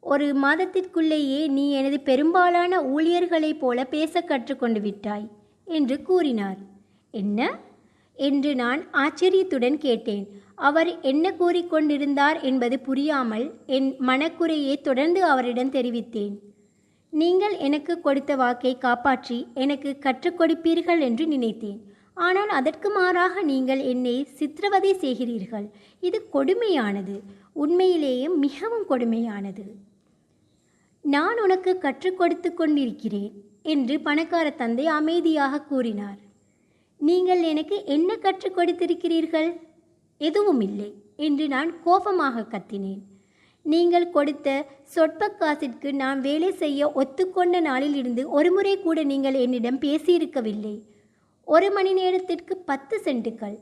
ஒரு 0.00 0.26
மாதத்திற்குள்ளேயே 0.42 1.40
நீ 1.48 1.64
எனது 1.72 2.00
பெரும்பாலான 2.00 2.80
ஊழியர்களைப் 2.96 3.58
போல 3.58 3.84
பேச 3.84 4.20
கற்றுக்கொண்டு 4.20 4.80
விட்டாய் 4.80 5.26
என்று 5.64 6.02
கூறினார். 6.02 6.60
என்ன? 7.10 7.40
என்று 8.16 8.54
நான் 8.54 8.80
ஆச்சரியத்துடன் 8.90 9.78
கேட்டேன். 9.78 10.26
அவர் 10.54 11.00
என்ன 11.00 11.34
கூறிக்கொண்டிருந்தார் 11.38 12.42
என்பது 12.42 12.80
புரியாமல் 12.80 13.46
என் 13.66 13.94
மனக்குறையை 14.00 14.80
தொடர்ந்து 14.80 15.24
அவரிடம் 15.24 15.70
தெரிவித்தேன். 15.70 16.34
நீங்கள் 17.12 17.56
எனக்கு 17.56 18.00
கொடுத்த 18.00 18.36
வாக்கை 18.36 18.78
காப்பாற்றி 18.78 19.46
எனக்கு 19.54 19.98
கற்றுக் 19.98 20.38
கொடுப்பீர்கள் 20.40 21.00
என்று 21.00 21.26
நினைத்தேன். 21.26 21.80
ஆனால் 22.14 22.48
அதற்கு 22.48 22.90
மாறாக 22.90 23.42
நீங்கள் 23.42 23.78
என்னை 23.78 24.24
சித்திரவதை 24.24 24.94
செய்கிறீர்கள். 24.94 25.66
இது 26.00 26.28
கொடுமையானது. 26.32 27.16
உண்மையிலேயே 27.52 28.28
மிகவும் 28.28 28.86
கொடுமையானது. 28.90 29.66
நான் 31.00 31.38
உனக்கு 31.42 31.78
கற்றுக் 31.78 32.18
கொடுத்து 32.18 32.54
கொண்டிருக்கிறேன் 32.54 33.32
என்று 33.62 34.00
பணக்கார 34.00 34.50
தந்தை 34.50 34.86
அமைதியாக 34.86 35.60
கூறினார். 35.60 36.18
நீங்கள் 37.00 37.42
எனக்கு 37.42 37.76
என்ன 37.84 38.10
கற்றுக் 38.16 38.56
கொடுத்திருக்கிறீர்கள்? 38.58 39.50
எதுவும் 40.20 40.60
இல்லை 40.60 40.88
என்று 41.26 41.44
நான் 41.48 41.70
கோபமாக 41.82 42.46
கத்தினேன். 42.52 43.02
நீங்கள் 43.62 44.10
கொடுத்த 44.10 44.48
சொற்ப 44.94 45.28
காசிற்கு 45.40 45.92
நான் 46.02 46.20
வேலை 46.20 46.50
செய்ய 46.62 46.88
ஒத்துக்கொண்ட 47.00 47.60
நாளில் 47.60 47.94
இருந்து 47.94 48.22
ஒருமுறை 48.30 48.74
கூட 48.80 48.98
நீங்கள் 49.12 49.38
என்னிடம் 49.44 49.80
பேசியிருக்கவில்லை. 49.80 50.74
ஒரு 51.44 51.68
மணி 51.70 51.92
நேரத்திற்கு 51.92 52.56
பத்து 52.70 52.96
சென்ட்டுகள் 53.04 53.56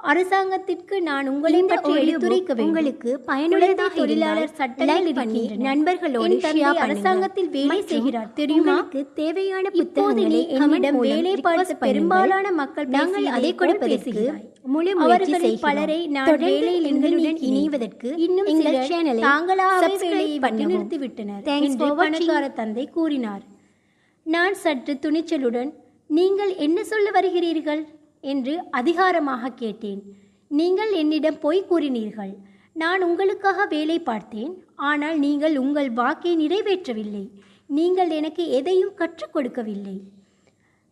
அரசாங்கத்திற்கு 0.00 1.02
நான் 1.02 1.28
உங்களை 1.28 1.60
பற்றி 1.62 1.92
எடுத்துரைக்க 2.00 2.54
உங்களுக்கு 2.64 3.10
பயனுள்ளதாக 3.20 3.88
குழந்தை 3.88 3.96
தொழிலாளர் 4.00 4.52
like 4.90 5.14
பண்ணி. 5.14 5.42
நண்பர்களோடு. 5.64 6.36
அரசாங்கத்தில் 6.84 7.48
வேலை 7.48 7.78
செய்கிறார் 7.82 8.32
தெரியுமா 8.32 8.76
தேவையான 9.14 9.70
புத்தகங்களை 9.70 10.42
என்னிடம் 10.48 10.98
வேலை 10.98 11.36
பார்த்த. 11.36 11.74
பெரும்பாலான 11.74 12.52
மக்கள் 12.52 12.86
நாங்கள் 12.86 13.26
அதை 13.38 13.54
கொடுப்பதற்கு. 13.54 14.24
முழு 14.62 14.94
அவர்களில். 14.98 15.58
பலரை 15.60 16.00
நான் 16.06 16.36
வேலையில் 16.36 16.88
எங்களுடன். 16.92 17.38
இணைவதற்கு 17.50 18.12
இன்னும் 18.28 18.46
எங்கள் 18.46 18.80
சேனலை 18.92 19.22
subscribe 19.84 20.00
வேலையை. 20.00 20.38
நிறுத்திவிட்டனர் 20.72 21.44
என்று. 21.58 21.94
பணக்கார 22.02 22.48
தந்தை 22.48 22.86
கூறினார் 22.88 23.44
நான் 24.26 24.54
சற்று 24.54 24.94
துணிச்சலுடன் 25.02 25.72
நீங்கள் 26.06 26.54
என்ன 26.66 26.84
சொல்ல 26.84 27.10
வருகிறீர்கள் 27.10 27.84
என்று 28.20 28.60
அதிகாரமாக 28.70 29.48
கேட்டேன். 29.48 30.02
நீங்கள் 30.48 30.92
என்னிடம் 30.92 31.38
பொய் 31.38 31.66
கூறினீர்கள். 31.70 32.34
நான் 32.72 33.02
உங்களுக்காக 33.02 33.66
வேலை 33.66 33.98
பார்த்தேன். 33.98 34.64
ஆனால் 34.76 35.18
நீங்கள் 35.18 35.56
உங்கள் 35.56 35.90
வாக்கை 35.90 36.46
நிறைவேற்றவில்லை. 36.46 37.30
நீங்கள் 37.66 38.10
எனக்கு 38.10 38.48
எதையும் 38.48 38.94
கற்றுக் 38.94 39.32
கொடுக்கவில்லை. 39.32 40.02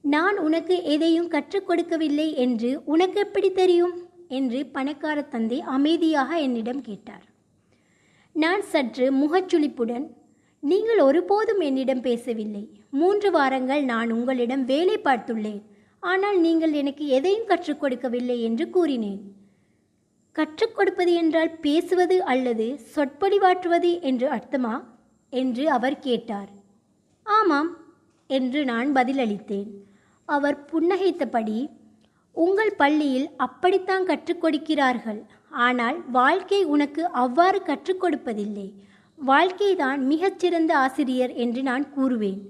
நான் 0.00 0.38
உனக்கு 0.38 0.82
எதையும் 0.82 1.28
கற்றுக் 1.28 1.66
கொடுக்கவில்லை 1.66 2.34
என்று 2.34 2.80
உனக்கு 2.84 3.20
எப்படி 3.20 3.50
தெரியும்? 3.50 4.04
என்று 4.28 4.66
பணக்கார 4.66 5.22
தந்தை 5.22 5.60
அமைதியாக 5.60 6.38
என்னிடம் 6.38 6.80
கேட்டார். 6.80 7.24
நான் 8.32 8.62
சற்று 8.62 9.12
முகச்சுளிப்புடன் 9.12 10.06
நீங்கள் 10.60 10.98
ஒருபோதும் 10.98 11.60
என்னிடம் 11.60 12.00
பேசவில்லை. 12.00 12.68
மூன்று 12.90 13.30
வாரங்கள் 13.30 13.84
நான் 13.84 14.10
உங்களிடம் 14.10 14.64
வேலை 14.64 14.98
பார்த்துள்ளேன். 15.04 15.62
ஆனால் 16.10 16.38
நீங்கள் 16.40 16.74
எனக்கு 16.80 17.04
எதையும் 17.18 17.48
கற்றுக் 17.50 17.80
கொடுக்கவில்லை 17.80 18.36
என்று 18.42 18.64
கூறினேன். 18.70 19.22
கற்றுக் 20.36 20.76
கொடுப்பது 20.76 21.12
என்றால் 21.14 21.52
பேசுவது 21.64 22.16
அல்லது 22.32 22.66
சொற்பொழிவாற்றுவது 22.94 23.90
என்று 24.00 24.26
அர்த்தமா? 24.28 24.74
என்று 25.32 25.64
அவர் 25.76 25.98
கேட்டார். 25.98 26.50
ஆமாம் 27.26 27.70
என்று 28.30 28.60
நான் 28.64 28.88
பதிலளித்தேன். 28.92 29.70
அவர் 30.28 30.58
புன்னகைத்தபடி 30.72 31.58
உங்கள் 32.36 32.74
பள்ளியில் 32.76 33.28
அப்படித்தான் 33.36 34.04
கற்றுக் 34.04 34.42
கொடுக்கிறார்கள். 34.42 35.20
ஆனால் 35.66 35.98
வாழ்க்கை 36.10 36.60
உனக்கு 36.74 37.02
அவ்வாறு 37.22 37.58
கற்றுக் 37.62 38.02
கொடுப்பதில்லை. 38.02 38.68
வாழ்க்கைதான் 39.18 40.00
மிகச்சிறந்த 40.06 40.72
ஆசிரியர் 40.84 41.32
என்று 41.44 41.60
நான் 41.62 41.84
கூறுவேன். 41.96 42.40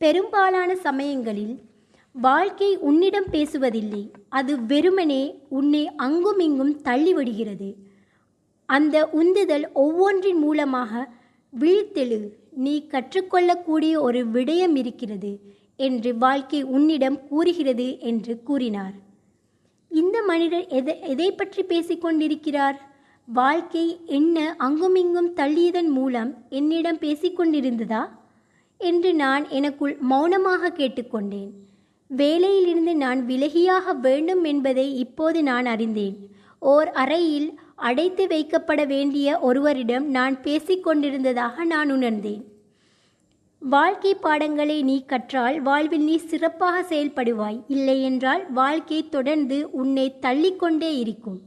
பெரும்பாலான 0.00 0.70
சமயங்களில் 0.86 1.54
வாழ்க்கை 2.14 2.76
உன்னிடம் 2.76 3.28
பேசுவதில்லை. 3.30 4.02
அது 4.28 4.52
வெறுமனே 4.66 5.22
உன்னை 5.48 5.90
அங்குமிங்கும் 5.96 6.74
தள்ளிவிடுகிறது. 6.82 7.74
அந்த 8.66 8.96
உந்துதல் 9.12 9.66
ஒவ்வொன்றின் 9.72 10.38
மூலமாக 10.38 11.08
விழித்தெழு. 11.52 12.20
நீ 12.50 12.74
கற்றுக்கொள்ளக்கூடிய 12.86 14.00
ஒரு 14.00 14.20
விடயம் 14.26 14.76
இருக்கிறது 14.76 15.32
என்று 15.76 16.10
வாழ்க்கை 16.16 16.62
உன்னிடம் 16.62 17.18
கூறுகிறது 17.28 17.98
என்று 17.98 18.42
கூறினார். 18.42 18.94
இந்த 19.90 20.22
மனிதர் 20.22 20.66
எதை 20.66 20.94
எதை 21.00 21.32
பற்றி 21.32 21.62
பேசிக்கொண்டிருக்கிறார் 21.62 22.78
வாழ்க்கை 23.28 23.86
என்ன 24.04 24.54
அங்குமிங்கும் 24.58 25.30
தள்ளியதன் 25.34 25.90
மூலம் 25.90 26.30
என்னிடம் 26.48 26.98
பேசிக்கொண்டிருந்ததா 26.98 28.04
என்று 28.80 29.14
நான் 29.14 29.48
எனக்குள் 29.48 29.96
மௌனமாக 30.00 30.72
கேட்டுக்கொண்டேன் 30.76 31.52
வேலையிலிருந்து 32.16 32.94
நான் 32.96 33.20
விலகியாக 33.26 33.92
வேண்டும் 33.92 34.44
என்பதை 34.44 34.98
இப்போது 34.98 35.42
நான் 35.42 35.66
அறிந்தேன். 35.66 36.16
ஓர் 36.58 36.90
அறையில் 36.90 37.60
அடைத்து 37.74 38.26
வைக்கப்பட 38.26 38.86
வேண்டிய 38.86 39.38
ஒருவரிடம் 39.38 40.06
நான் 40.10 40.36
பேசிக்கொண்டிருந்ததாக 40.42 41.64
நான் 41.64 41.90
உணர்ந்தேன். 41.92 42.42
வாழ்க்கை 43.62 44.14
பாடங்களை 44.14 44.82
நீ 44.82 45.04
கற்றால் 45.04 45.60
வாழ்வில் 45.62 46.04
நீ 46.04 46.16
சிறப்பாக 46.16 46.94
செயல்படுவாய். 46.94 47.60
இல்லையென்றால் 47.68 48.52
வாழ்க்கை 48.52 49.08
தொடர்ந்து 49.08 49.70
உன்னை 49.70 50.14
தள்ளிக்கொண்டே 50.20 50.98
இருக்கும். 50.98 51.40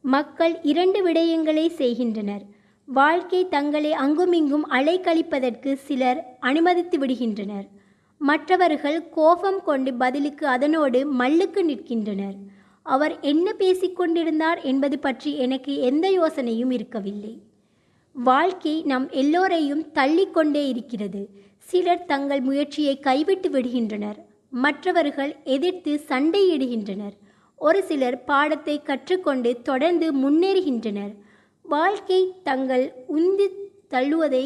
மக்கள் 0.00 0.58
இரண்டு 0.62 1.00
விடயங்களை 1.08 1.68
செய்கின்றனர். 1.68 2.44
வாழ்க்கை 2.88 3.48
தங்களை 3.48 3.92
அங்குமிங்கும் 3.92 4.70
அலைக்கழிப்பதற்கு 4.70 5.74
சிலர் 5.74 6.36
அனுமதித்து 6.40 6.98
விடுகின்றனர். 6.98 7.66
மற்றவர்கள் 8.20 9.08
கோபம் 9.08 9.62
கொண்டு 9.62 9.94
பதிலுக்கு 9.94 10.46
அதனோடு 10.46 11.12
மல்லுக்கு 11.12 11.62
நிற்கின்றனர். 11.64 12.36
அவர் 12.82 13.20
என்ன 13.20 13.54
பேசிக்கொண்டிருந்தார் 13.58 14.62
என்பது 14.62 14.98
பற்றி 14.98 15.36
எனக்கு 15.36 15.76
எந்த 15.80 16.08
யோசனையும் 16.10 16.72
இருக்கவில்லை. 16.72 17.40
வாழ்க்கை 18.12 18.82
நம் 18.82 19.10
எல்லோரையும் 19.10 19.86
தள்ளிக்கொண்டே 19.94 20.68
இருக்கிறது. 20.68 21.28
சிலர் 21.58 22.04
தங்கள் 22.04 22.40
முயற்சியை 22.40 22.98
கைவிட்டு 22.98 23.48
விடுகின்றனர். 23.48 24.18
மற்றவர்கள் 24.50 25.36
எதிர்த்து 25.44 26.00
சண்டையிடுகின்றனர். 26.08 27.16
ஒரு 27.56 27.82
சிலர் 27.82 28.24
பாடத்தை 28.24 28.82
கற்றுக்கொண்டு 28.82 29.62
தொடர்ந்து 29.62 30.06
முன்னேறுகின்றனர். 30.14 31.14
வாழ்க்கை 31.62 32.32
தங்கள் 32.42 32.92
உந்தி 33.16 33.46
தள்ளுவதை 33.90 34.44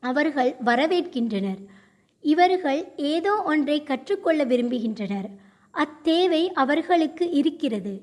அவர்கள் 0.00 0.54
வரவேற்கின்றனர். 0.64 1.60
இவர்கள் 2.32 2.80
ஏதோ 3.14 3.32
ஒன்றை 3.52 3.76
கற்றுக்கொள்ள 3.90 4.40
விரும்புகின்றனர். 4.44 5.28
அத்தேவை 5.74 6.42
அவர்களுக்கு 6.62 7.24
இருக்கிறது. 7.40 7.94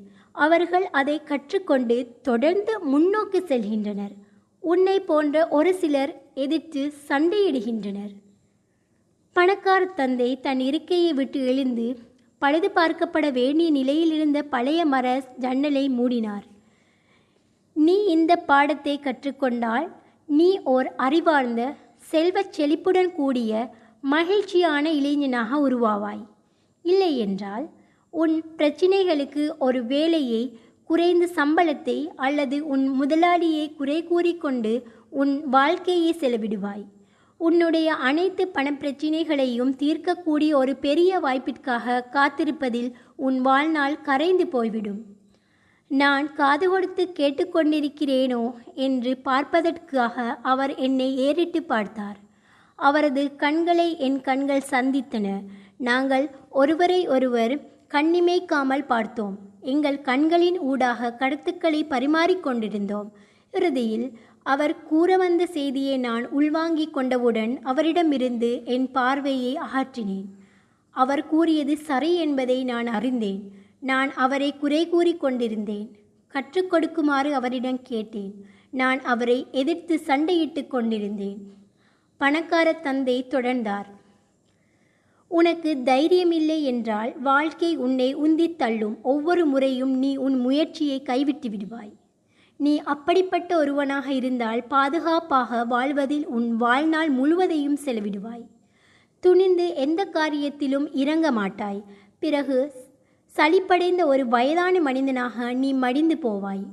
அவர்கள் 0.46 0.86
அதை 1.00 1.16
கற்றுக்கொண்டு 1.32 1.98
தொடர்ந்து 2.28 2.74
முன்னோக்கி 2.92 3.40
செல்கின்றனர். 3.50 4.14
உன்னை 4.64 4.98
போன்ற 5.10 5.36
ஒரு 5.58 5.72
சிலர் 5.82 6.14
எதிர்த்து 6.44 6.82
சண்டையிடுகின்றனர். 7.08 8.14
பணக்கார 9.36 9.82
தந்தை 10.00 10.30
தன் 10.46 10.62
இருக்கையை 10.70 11.12
விட்டு 11.20 11.40
எழுந்து 11.52 11.88
பழுது 12.42 12.70
பார்க்கப்பட 12.76 13.28
வேண்டிய 13.38 13.70
நிலையிலிருந்த 13.72 14.40
பழைய 14.54 14.82
மர 14.94 15.08
ஜன்னலை 15.44 15.86
மூடினார். 16.00 16.46
நீ 17.76 17.96
இந்த 18.16 18.34
பாடத்தை 18.50 18.96
கற்றுக்கொண்டால் 19.00 19.88
நீ 20.30 20.50
ஓர் 20.74 20.90
அறிவார்ந்த 21.06 21.62
செல்வச் 22.12 22.54
செழிப்புடன் 22.58 23.12
கூடிய 23.20 23.52
மகிழ்ச்சியான 24.04 24.92
இளைஞனாக 24.92 25.70
உருவாவாய். 25.70 26.24
இல்லை 26.82 27.18
என்றால் 27.18 27.70
உன் 28.10 28.44
பிரச்சினைகளுக்கு 28.58 29.44
ஒரு 29.58 29.86
வேலையை 29.86 30.60
குறைந்த 30.90 31.30
சம்பளத்தை 31.36 32.08
அல்லது 32.16 32.68
உன் 32.68 33.02
முதலாளியை 33.02 33.76
குறை 33.76 34.04
கூறிக்கொண்டு 34.04 34.74
உன் 35.10 35.48
வாழ்க்கையை 35.50 36.12
செலவிடுவாய். 36.14 36.84
உன்னுடைய 37.38 37.94
அனைத்து 37.94 38.52
பணப்பிரச்சினைகளையும் 38.54 39.74
தீர்க்கக்கூடிய 39.76 40.52
ஒரு 40.54 40.76
பெரிய 40.76 41.20
வாய்ப்பிற்காக 41.20 42.06
காத்திருப்பதில் 42.12 42.92
உன் 43.16 43.42
வாழ்நாள் 43.42 44.02
கரைந்து 44.02 44.48
போய்விடும். 44.48 45.02
நான் 45.88 46.34
காது 46.34 46.70
கொடுத்து 46.70 47.04
கேட்டுக்கொண்டிருக்கிறேனோ 47.20 48.44
என்று 48.74 49.18
பார்ப்பதற்காக 49.18 50.40
அவர் 50.42 50.76
என்னை 50.76 51.18
ஏறிட்டு 51.18 51.64
பார்த்தார். 51.64 52.20
அவரது 52.76 53.36
கண்களை 53.36 54.00
என் 54.00 54.22
கண்கள் 54.22 54.70
சந்தித்தன. 54.72 55.40
நாங்கள் 55.78 56.30
ஒருவரை 56.50 57.08
ஒருவர் 57.08 57.72
கண்ணிமைக்காமல் 57.90 58.86
பார்த்தோம். 58.86 59.38
எங்கள் 59.62 60.02
கண்களின் 60.02 60.60
ஊடாக 60.60 61.14
கருத்துக்களை 61.14 61.86
பரிமாறிக்கொண்டிருந்தோம் 61.86 63.10
இறுதியில் 63.52 64.18
அவர் 64.44 64.84
கூற 64.84 65.18
வந்த 65.18 65.46
செய்தியை 65.46 65.98
நான் 65.98 66.30
உள்வாங்கிக் 66.30 66.94
கொண்டவுடன் 66.94 67.60
அவரிடமிருந்து 67.64 68.62
என் 68.66 68.92
பார்வையை 68.92 69.58
அகற்றினேன். 69.58 70.26
அவர் 70.90 71.28
கூறியது 71.28 71.78
சரி 71.78 72.16
என்பதை 72.16 72.64
நான் 72.64 72.88
அறிந்தேன். 72.88 73.52
நான் 73.80 74.14
அவரை 74.14 74.58
குறை 74.58 74.90
கூறி 74.90 75.18
கொண்டிருந்தேன். 75.18 75.98
கற்றுக் 76.28 76.70
கொடுக்குமாறு 76.70 77.34
அவரிடம் 77.34 77.82
கேட்டேன். 77.82 78.34
நான் 78.70 79.02
அவரை 79.02 79.48
எதிர்த்து 79.52 80.02
சண்டையிட்டுக் 80.08 80.68
கொண்டிருந்தேன். 80.68 81.38
பணக்கார 82.24 82.74
தந்தை 82.74 83.26
தொடர்ந்தார். 83.30 83.86
உனக்கு 85.28 85.78
தைரியமில்லை 85.86 86.62
என்றால் 86.62 87.20
வாழ்க்கை 87.20 87.76
உன்னை 87.76 88.16
உந்தித் 88.16 88.56
தள்ளும். 88.56 89.02
ஒவ்வொரு 89.02 89.46
முறையும் 89.46 89.94
நீ 89.98 90.16
உன் 90.16 90.40
முயற்சியை 90.40 91.02
கைவிட்டு 91.02 91.50
விடுவாய். 91.50 91.92
நீ 92.58 92.82
அப்படிப்பட்ட 92.82 93.58
ஒருவனாக 93.58 94.12
இருந்தால் 94.12 94.64
பாதுகாப்பாக 94.64 95.66
வாழ்வதில் 95.66 96.28
உன் 96.28 96.56
வாழ்நாள் 96.56 97.10
முழுவதையும் 97.10 97.78
செலவிடுவாய். 97.86 98.46
துணிந்து 99.20 99.76
எந்த 99.76 100.08
காரியத்திலும் 100.14 100.88
இறங்க 100.92 101.32
மாட்டாய். 101.32 101.84
பிறகு 102.20 102.74
சளிப்படைந்த 103.36 104.06
ஒரு 104.06 104.28
வயதான 104.28 104.80
மனிதனாக 104.80 105.54
நீ 105.54 105.74
மடிந்து 105.74 106.18
போவாய். 106.24 106.64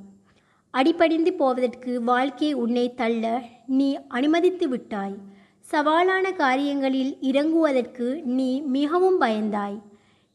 அடிபடிந்து 0.70 1.32
போவதற்கு 1.32 2.03
வாழ்க்கை 2.03 2.53
உன்னை 2.53 2.94
தள்ள 2.94 3.42
நீ 3.66 3.98
அனுமதித்து 4.09 4.68
விட்டாய். 4.68 5.30
சவாலான 5.71 6.27
காரியங்களில் 6.35 7.12
இறங்குவதற்கு 7.21 8.07
நீ 8.37 8.51
மிகவும் 8.77 9.18
பயந்தாய். 9.21 9.77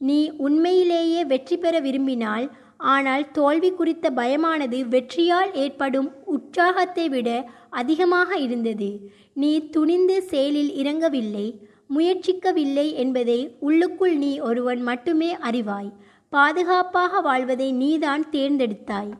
நீ 0.01 0.19
உண்மையிலேயே 0.37 1.21
வெற்றி 1.25 1.57
பெற 1.57 1.79
விரும்பினால் 1.79 2.45
ஆனால் 2.93 3.31
தோல்வி 3.31 3.69
குறித்த 3.71 4.05
பயமானது 4.09 4.79
வெற்றியால் 4.93 5.51
ஏற்படும் 5.53 6.09
உற்சாகத்தை 6.25 7.05
விட 7.09 7.29
அதிகமாக 7.69 8.37
இருந்தது. 8.37 8.89
நீ 9.33 9.51
துணிந்து 9.69 10.17
செயலில் 10.23 10.71
இறங்கவில்லை 10.75 11.47
முயற்சிக்கவில்லை 11.95 12.87
என்பதை 12.93 13.39
உள்ளுக்குள் 13.59 14.15
நீ 14.17 14.31
ஒருவன் 14.39 14.81
மட்டுமே 14.81 15.31
அறிவாய். 15.49 15.91
பாதுகாப்பாக 16.33 17.21
வாழ்வதை 17.21 17.69
நீதான் 17.71 18.23
தேர்ந்தெடுத்தாய். 18.31 19.11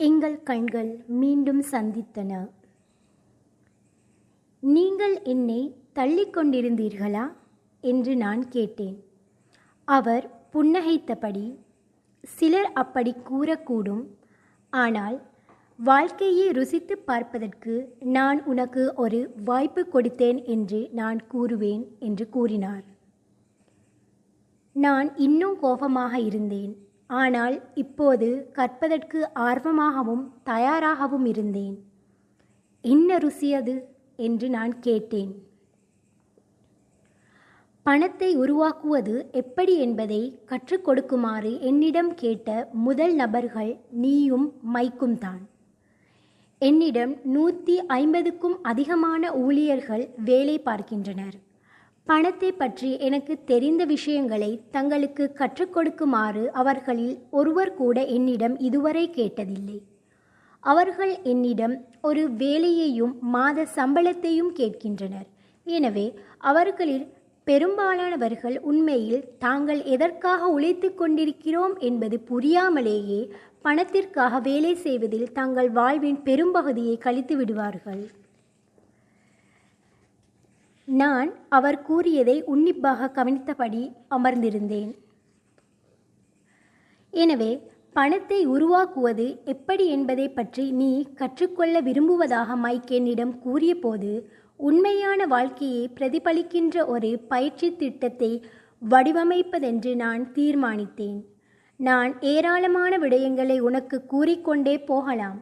எங்கள் 0.00 0.38
கண்கள் 0.42 0.92
மீண்டும் 1.22 1.62
சந்தித்தன. 1.72 2.32
நீங்கள் 4.72 5.14
என்னை 5.22 5.60
தள்ளி 5.92 6.24
கொண்டிருந்தீர்களா 6.26 7.24
என்று 7.80 8.16
நான் 8.16 8.48
கேட்டேன். 8.48 8.96
அவர் 9.84 10.24
புன்னகைத்தபடி 10.52 11.46
சிலர் 12.24 12.72
அப்படி 12.72 13.12
கூறக்கூடும். 13.30 14.04
ஆனால் 14.72 15.16
வாழ்க்கையை 15.78 16.46
ருசித்து 16.52 16.98
பார்ப்பதற்கு 16.98 17.74
நான் 18.16 18.44
உனக்கு 18.44 18.82
ஒரு 18.94 19.20
வாய்ப்பு 19.44 19.82
கொடுத்தேன் 19.92 20.44
என்று 20.44 20.80
நான் 20.92 21.20
கூறுவேன் 21.32 21.84
என்று 21.98 22.28
கூறினார். 22.28 22.84
நான் 24.72 25.16
இன்னும் 25.16 25.56
கோபமாக 25.58 26.14
இருந்தேன். 26.18 26.72
ஆனால் 27.06 27.56
இப்போது 27.74 28.28
கற்பதற்கு 28.52 29.20
ஆர்வமாகவும் 29.48 30.24
தயாராகவும் 30.44 31.24
இருந்தேன். 31.24 31.74
என்ன 32.84 33.18
ருசி 33.18 33.54
அது? 33.54 33.74
என்று 34.16 34.48
நான் 34.48 34.78
கேட்டேன். 34.78 35.32
பணத்தை 37.82 38.36
உருவாக்குவது 38.36 39.28
எப்படி 39.32 39.78
என்பதை 39.78 40.38
கற்றுக் 40.44 40.84
கொடுக்குமாறு 40.84 41.60
என்னிடம் 41.60 42.14
கேட்ட 42.14 42.68
முதல் 42.72 43.14
நபர்கள் 43.14 43.76
நீயும் 43.90 44.52
மைக்கும் 44.62 45.18
தான். 45.18 45.48
என்னிடம் 46.58 47.16
நூற்றி 47.22 47.80
ஐம்பதுக்கும் 47.86 48.62
அதிகமான 48.62 49.32
ஊழியர்கள் 49.34 50.08
வேலை 50.24 50.58
பார்க்கின்றனர். 50.58 51.34
பணத்தை 52.04 52.52
பற்றி 52.52 52.98
எனக்கு 52.98 53.44
தெரிந்த 53.44 53.84
விஷயங்களை 53.84 54.60
தங்களுக்கு 54.70 55.32
கற்றுக் 55.32 55.72
கொடுக்குமாறு 55.72 56.52
அவர்களில் 56.52 57.18
ஒருவர் 57.30 57.74
கூட 57.74 58.04
என்னிடம் 58.04 58.58
இதுவரை 58.58 59.08
கேட்டதில்லை. 59.08 59.78
அவர்கள் 60.70 61.12
என்னிடம் 61.32 61.74
ஒரு 62.08 62.22
வேலையையும் 62.42 63.14
மாத 63.34 63.66
சம்பளத்தையும் 63.76 64.52
கேட்கின்றனர். 64.58 65.28
எனவே 65.66 66.06
அவர்களில் 66.50 67.04
பெரும்பாலானவர்கள் 67.46 68.56
உண்மையில் 68.70 69.24
தாங்கள் 69.44 69.80
எதற்காக 69.94 70.48
உழைத்து 70.56 70.88
கொண்டிருக்கிறோம் 71.00 71.74
என்பது 71.88 72.16
புரியாமலேயே 72.30 73.20
பணத்திற்காக 73.66 74.40
வேலை 74.48 74.72
செய்வதில் 74.84 75.28
தங்கள் 75.32 75.70
வாழ்வின் 75.78 76.20
பெரும்பகுதியை 76.28 76.96
கழித்து 77.04 77.34
விடுவார்கள். 77.36 78.02
நான் 80.88 81.30
அவர் 81.58 81.78
கூறியதை 81.82 82.36
உன்னிப்பாக 82.54 83.10
கவனித்தபடி 83.18 83.82
அமர்ந்திருந்தேன். 84.16 84.90
எனவே 87.12 87.52
பணத்தை 87.96 88.38
உருவாக்குவது 88.54 89.26
எப்படி 89.52 89.84
என்பதை 89.96 90.24
பற்றி 90.28 90.64
நீ 90.78 90.88
கற்றுக்கொள்ள 91.20 91.80
விரும்புவதாக 91.80 92.56
மைக் 92.62 92.90
என்னிடம் 92.96 93.34
கூறியபோது 93.38 94.12
உண்மையான 94.60 95.26
வாழ்க்கையை 95.26 95.84
பிரதிபலிக்கின்ற 95.98 96.76
ஒரு 96.86 97.10
பயிற்சி 97.32 97.68
திட்டத்தை 97.76 98.30
வடிவமைப்பதென்று 98.82 99.92
நான் 99.94 100.22
தீர்மானித்தேன். 100.32 101.20
நான் 101.80 102.10
ஏராளமான 102.32 102.98
விடயங்களை 102.98 103.58
உனக்கு 103.58 103.96
கூறிக்கொண்டே 104.12 104.74
போகலாம். 104.90 105.38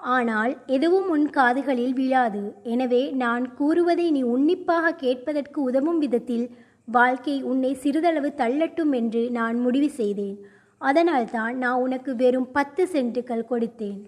ஆனால் 0.00 0.52
எதுவும் 0.66 1.08
உன் 1.08 1.26
காதுகளில் 1.30 1.94
விழாது. 2.00 2.42
எனவே 2.74 3.02
நான் 3.22 3.46
கூறுவதை 3.54 4.06
நீ 4.10 4.22
உன்னிப்பாக 4.34 4.94
கேட்பதற்கு 4.94 5.58
உதவும் 5.62 5.98
விதத்தில் 5.98 6.46
வாழ்க்கை 6.88 7.36
உன்னை 7.50 7.72
சிறிதளவு 7.82 8.30
தள்ளட்டும் 8.42 8.92
என்று 9.00 9.22
நான் 9.30 9.58
முடிவு 9.58 9.90
செய்தேன். 10.00 10.36
அதனால்தான் 10.82 11.54
நான் 11.56 11.80
உனக்கு 11.80 12.12
வெறும் 12.16 12.50
பத்து 12.52 12.82
சென்ட்டுகள் 12.92 13.50
கொடுத்தேன். 13.50 14.02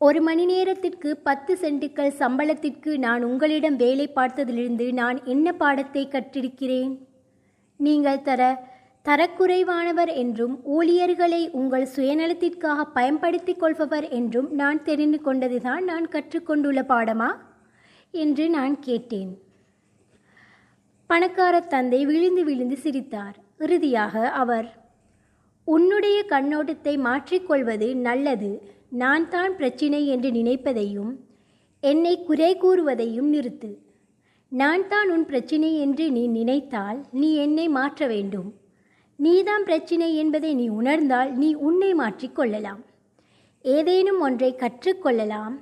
ஒரு 0.00 0.20
மணி 0.20 0.44
நேரத்திற்கு 0.44 1.10
பத்து 1.16 1.52
சென்ட்டுகள் 1.60 2.10
சம்பளத்திற்கு 2.18 2.98
நான் 2.98 3.22
உங்களிடம் 3.24 3.76
வேலை 3.76 4.06
பார்த்ததிலிருந்து 4.14 4.86
நான் 4.92 5.18
என்ன 5.24 5.52
பாடத்தை 5.52 6.02
கற்றிருக்கிறேன்? 6.06 6.94
நீங்கள் 7.80 8.22
தர 8.22 8.42
தரக்குறைவானவர் 9.06 10.12
என்றும் 10.14 10.54
ஊழியர்களை 10.64 11.50
உங்கள் 11.50 11.88
சுயநலத்திற்காக 11.96 12.86
பயன்படுத்திக் 12.94 13.60
கொள்பவர் 13.60 14.06
என்றும் 14.08 14.48
நான் 14.52 14.82
தெரிந்து 14.82 15.18
கொண்டதுதான் 15.24 15.84
நான் 15.84 16.06
கற்றுக்கொண்டுள்ள 16.08 16.82
பாடமா? 16.88 17.30
என்று 18.14 18.44
நான் 18.50 18.76
கேட்டேன். 18.80 19.32
பணக்கார 21.10 21.60
தந்தை 21.60 22.00
விழுந்து 22.06 22.44
விழுந்து 22.44 22.76
சிரித்தார். 22.76 23.36
இறுதியாக 23.58 24.30
அவர் 24.30 24.68
உன்னுடைய 25.64 26.24
கண்ணோட்டத்தை 26.28 26.94
மாற்றிக்கொள்வது 26.98 27.94
நல்லது. 27.94 28.50
நான் 28.88 29.28
தான் 29.28 29.56
பிரச்சினை 29.56 30.06
என்று 30.06 30.30
நினைப்பதையும் 30.30 31.12
என்னை 31.80 32.24
குறை 32.24 32.56
கூறுவதையும் 32.56 33.30
நிறுத்து. 33.32 33.70
நான் 34.48 34.88
தான் 34.88 35.10
உன் 35.10 35.26
பிரச்சினை 35.26 35.80
என்று 35.80 36.10
நீ 36.10 36.26
நினைத்தால் 36.26 37.04
நீ 37.12 37.34
என்னை 37.34 37.68
மாற்ற 37.68 38.06
வேண்டும். 38.06 38.54
நீதான் 39.16 39.64
பிரச்சினை 39.64 40.16
என்பதை 40.16 40.54
நீ 40.54 40.68
உணர்ந்தால் 40.68 41.32
நீ 41.32 41.54
உன்னை 41.54 41.94
மாற்றிக்கொள்ளலாம். 41.94 42.82
ஏதேனும் 43.62 44.20
ஒன்றை 44.20 44.56
கற்றுக்கொள்ளலாம். 44.58 45.56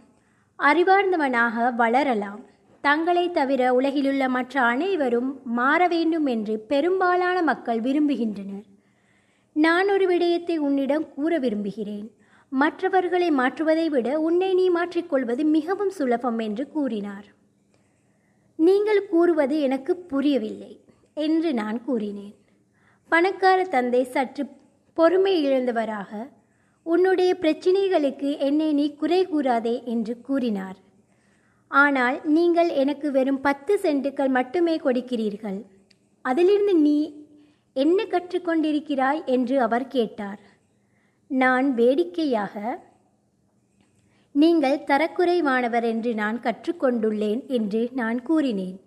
அறிவார்ந்தவனாக 0.58 1.74
வளரலாம். 1.78 2.42
தங்களை 2.86 3.30
தவிர 3.30 3.62
உலகிலுள்ள 3.74 4.28
மற்ற 4.28 4.54
அனைவரும் 4.62 5.30
மாற 5.58 5.88
வேண்டும் 5.88 6.26
என்று 6.26 6.54
பெரும்பாலான 6.58 7.42
மக்கள் 7.42 7.80
விரும்புகின்றனர். 7.80 8.66
நான் 9.56 9.88
ஒரு 9.88 10.06
விடயத்தை 10.06 10.56
உன்னிடம் 10.58 11.06
கூற 11.14 11.38
விரும்புகிறேன். 11.38 12.06
மற்றவர்களை 12.52 13.28
மாற்றுவதை 13.30 13.86
விட 13.88 14.08
உன்னை 14.20 14.50
நீ 14.54 14.66
மாற்றிக்கொள்வது 14.70 15.44
மிகவும் 15.56 15.90
சுலபம் 15.90 16.38
என்று 16.38 16.64
கூறினார். 16.68 17.26
நீங்கள் 18.58 19.02
கூறுவது 19.06 19.56
எனக்கு 19.60 19.96
புரியவில்லை 19.96 20.72
என்று 21.14 21.54
நான் 21.54 21.78
கூறினேன். 21.84 22.36
பணக்கார 23.12 23.58
தந்தை 23.64 24.04
சற்று 24.04 24.44
பொறுமை 24.96 25.34
இழந்தவராக 25.46 26.10
உன்னுடைய 26.86 27.30
பிரச்சினைகளுக்கு 27.42 28.30
என்னை 28.38 28.72
நீ 28.72 28.86
குறை 28.94 29.20
கூறாதே 29.26 29.76
என்று 29.84 30.14
கூறினார். 30.20 30.78
ஆனால் 31.82 32.16
நீங்கள் 32.36 32.70
எனக்கு 32.82 33.10
வெறும் 33.10 33.40
பத்து 33.40 33.74
சென்ட்டுகள் 33.82 34.28
மட்டுமே 34.28 34.74
கொடுக்கிறீர்கள். 34.76 35.60
அதிலிருந்து 36.24 36.74
நீ 36.86 36.98
என்ன 37.76 38.04
கற்றுக்கொண்டிருக்கிறாய்? 38.04 39.20
என்று 39.26 39.56
அவர் 39.60 39.86
கேட்டார். 39.88 40.42
நான் 41.30 41.68
வேடிக்கையாக 41.74 42.84
நீங்கள் 44.34 44.84
தரக்குறைவானவர் 44.90 45.84
என்று 45.84 46.10
நான் 46.14 46.38
கற்றுக்கொண்டுள்ளேன் 46.40 47.42
என்று 47.46 47.82
நான் 47.92 48.22
கூறினேன். 48.22 48.78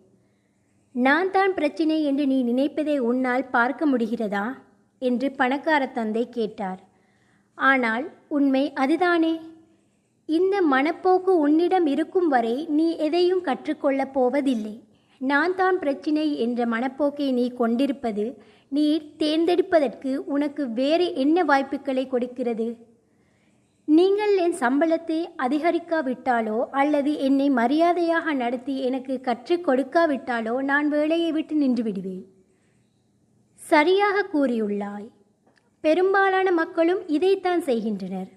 நான் 0.96 1.30
தான் 1.32 1.54
பிரச்சினை 1.54 2.00
என்று 2.04 2.24
நீ 2.28 2.38
நினைப்பதை 2.44 2.98
உன்னால் 3.10 3.46
பார்க்க 3.50 3.86
முடிகிறதா? 3.86 4.48
என்று 5.02 5.28
பணக்கார 5.32 5.84
தந்தை 5.88 6.24
கேட்டார். 6.30 6.82
ஆனால் 7.58 8.06
உண்மை 8.28 8.64
அதுதானே? 8.74 9.34
இந்த 10.36 10.56
மனப்போக்கு 10.74 11.32
உன்னிடம் 11.46 11.86
இருக்கும் 11.86 12.28
வரை 12.28 12.56
நீ 12.78 12.88
எதையும் 13.06 13.42
கற்றுக்கொள்ளப் 13.42 14.14
போவதில்லை. 14.14 14.76
நான் 15.22 15.56
தான் 15.56 15.78
பிரச்சினை 15.80 16.26
என்ற 16.46 16.60
மனப்போக்கை 16.66 17.28
நீ 17.32 17.46
கொண்டிருப்பது 17.62 18.26
நீ 18.70 18.86
தேர்ந்தெடுப்பதற்கு 19.18 20.12
உனக்கு 20.36 20.64
வேறு 20.80 21.06
என்ன 21.24 21.44
வாய்ப்புகளை 21.44 22.08
கொடுக்கிறது? 22.08 22.68
நீங்கள் 23.88 24.34
என் 24.38 24.56
சம்பளத்தை 24.62 25.20
அதிகரிக்காவிட்டாலோ 25.44 26.58
அல்லது 26.82 27.12
என்னை 27.28 27.50
மரியாதையாக 27.50 28.34
நடத்தி 28.34 28.76
எனக்கு 28.88 29.22
கற்றுக் 29.22 29.66
கொடுக்காவிட்டாலோ 29.68 30.56
நான் 30.62 30.88
வேலையை 30.90 31.32
விட்டு 31.32 31.56
நின்று 31.56 31.84
விடுவேன். 31.84 32.26
சரியாக 33.60 34.26
கூறியுள்ளாய். 34.34 35.08
பெரும்பாலான 35.84 36.52
மக்களும் 36.52 37.02
இதைத்தான் 37.08 37.62
செய்கின்றனர். 37.62 38.30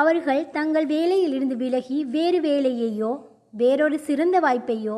அவர்கள் 0.00 0.42
தங்கள் 0.50 0.86
வேலையிலிருந்து 0.86 1.56
விலகி 1.56 1.98
வேறு 2.04 2.40
வேலையையோ 2.40 3.12
வேறொரு 3.50 3.98
சிறந்த 3.98 4.36
வாய்ப்பையோ 4.40 4.96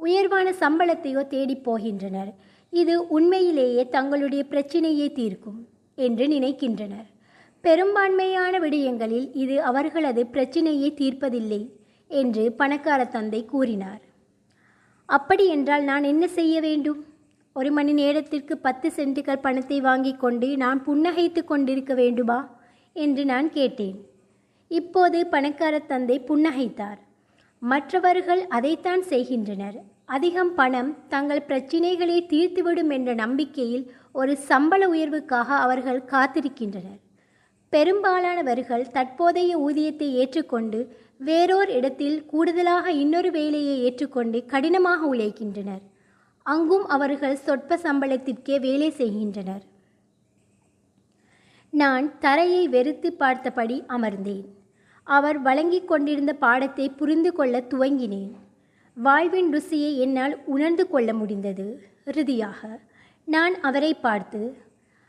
உயர்வான 0.00 0.48
சம்பளத்தையோ 0.60 1.22
தேடிப் 1.26 1.64
போகின்றனர். 1.66 2.30
இது 2.72 2.94
உண்மையிலேயே 3.08 3.82
தங்களுடைய 3.88 4.42
பிரச்சினையை 4.44 5.08
தீர்க்கும் 5.12 5.60
என்று 5.98 6.24
நினைக்கின்றனர். 6.26 7.08
பெரும்பான்மையான 7.64 8.54
விடயங்களில் 8.60 9.28
இது 9.32 9.56
அவர்களது 9.62 10.22
பிரச்சினையை 10.26 10.90
தீர்ப்பதில்லை 10.98 11.62
என்று 12.10 12.44
பணக்கார 12.52 13.00
தந்தை 13.04 13.40
கூறினார். 13.44 14.02
அப்படி 15.08 15.44
என்றால் 15.46 15.84
நான் 15.84 16.04
என்ன 16.04 16.24
செய்ய 16.38 16.56
வேண்டும்? 16.60 17.00
ஒரு 17.56 17.70
மணி 17.70 17.92
நேரத்திற்கு 17.92 18.54
பத்து 18.58 18.88
சென்ட்டுகள் 18.96 19.44
பணத்தை 19.46 19.78
வாங்கிக் 19.80 20.20
கொண்டு 20.20 20.48
நான் 20.56 20.80
புன்னகைத்து 20.86 21.42
கொண்டிருக்க 21.44 21.94
வேண்டுமா? 21.94 22.38
என்று 22.96 23.24
நான் 23.24 23.48
கேட்டேன். 23.50 23.96
இப்போது 24.68 25.26
பணக்கார 25.26 25.78
தந்தை 25.78 26.20
புன்னகைத்தார். 26.20 26.98
மற்றவர்கள் 27.58 28.46
அதைத்தான் 28.46 29.02
செய்கின்றனர். 29.02 29.76
அதிகம் 30.04 30.54
பணம் 30.54 30.96
தங்கள் 31.08 31.42
பிரச்சினைகளை 31.42 32.26
தீர்த்துவிடும் 32.30 32.92
என்ற 32.92 33.14
நம்பிக்கையில் 33.14 33.92
ஒரு 34.12 34.36
சம்பள 34.36 34.88
உயர்வுக்காக 34.88 35.48
அவர்கள் 35.64 36.02
காத்திருக்கின்றனர். 36.02 37.00
பெரும்பாலானவர்கள் 37.68 38.90
தற்போதைய 38.90 39.58
ஊதியத்தை 39.58 40.12
ஏற்றுக்கொண்டு 40.12 40.96
வேறோர் 41.16 41.70
இடத்தில் 41.70 42.26
கூடுதலாக 42.26 42.90
இன்னொரு 42.90 43.30
வேலையை 43.30 43.82
ஏற்றுக்கொண்டு 43.82 44.44
கடினமாக 44.44 45.14
உழைக்கின்றனர். 45.14 45.82
அங்கும் 46.42 46.86
அவர்கள் 46.86 47.36
சொற்ப 47.36 47.76
சம்பளத்திற்கே 47.76 48.60
வேலை 48.60 48.90
செய்கின்றனர். 48.90 49.64
நான் 51.70 52.18
தரையை 52.18 52.68
வெறுத்து 52.68 53.12
பார்த்தபடி 53.12 53.82
அமர்ந்தேன். 53.88 54.46
அவர் 55.06 55.38
வழங்கிக் 55.42 55.88
கொண்டிருந்த 55.88 56.32
பாடத்தை 56.32 56.88
புரிந்து 56.88 57.32
கொள்ள 57.32 57.56
துவங்கினேன். 57.60 58.32
வாழ்வின் 58.96 59.54
ருசியை 59.54 59.96
என்னால் 59.96 60.34
உணர்ந்து 60.44 60.84
கொள்ள 60.88 61.14
முடிந்தது. 61.14 61.66
இறுதியாக 62.04 62.60
நான் 63.24 63.54
அவரை 63.60 63.94
பார்த்து 63.94 64.56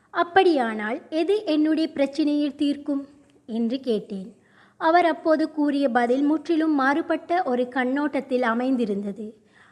அப்படியானால் 0.09 1.01
எது 1.09 1.45
என்னுடைய 1.45 1.87
பிரச்சனையை 1.89 2.55
தீர்க்கும்? 2.55 3.03
என்று 3.45 3.79
கேட்டேன். 3.79 4.35
அவர் 4.77 5.05
அப்போது 5.05 5.51
கூறிய 5.51 5.89
பதில் 5.89 6.23
முற்றிலும் 6.23 6.75
மாறுபட்ட 6.75 7.43
ஒரு 7.43 7.67
கண்ணோட்டத்தில் 7.69 8.43
அமைந்திருந்தது. 8.43 9.27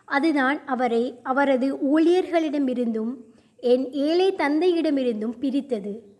அதுதான் 0.05 0.65
அவரை 0.65 1.03
அவரது 1.23 1.67
ஊழியர்களிடமிருந்தும் 1.93 3.13
என் 3.57 3.85
ஏழை 3.91 4.27
தந்தையிடமிருந்தும் 4.33 5.37
பிரித்தது. 5.39 6.14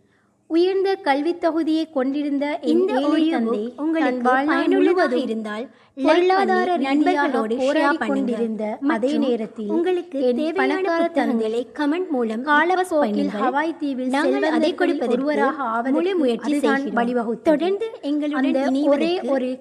உயர்ந்த 0.48 0.96
கல்வித் 0.96 1.42
தகுதியை 1.42 1.90
கொண்டிருந்த 1.90 2.60
இந்த 2.62 2.94
தந்தை 2.94 3.74
வாழ்நாள் 4.22 4.46
பயனுள்ளதாக 4.46 5.18
இருந்தால் 5.18 5.70
பொருளாதார 6.04 6.78
நண்பர்களோடு 6.78 7.56
பண்ணுங்க. 7.58 8.06
கொண்டிருந்த 8.08 8.78
அதே 8.88 9.18
நேரத்தில் 9.18 9.68
உங்களுக்கு 9.68 10.52
பணக்கார 10.56 11.04
புத்தகங்களை 11.04 11.68
தந்தை 11.72 11.98
comment 11.98 12.10
மூலம் 12.10 12.46
காலப்போக்கில். 12.46 13.28
ஹவாய் 13.28 13.78
தீவில் 13.78 14.08
நாங்கள் 14.08 14.44
அதை 14.44 14.76
கொடுப்பதற்கு 14.76 15.26
ஒருவராக 15.26 15.92
முழு 15.92 16.18
முயற்சி. 16.18 16.58
வழிவகுத்தது. 16.58 17.42
தொடர்ந்து 17.42 17.86
எங்களுடன் 18.02 18.84
ஒரே 18.84 19.22
ஒரு 19.22 19.60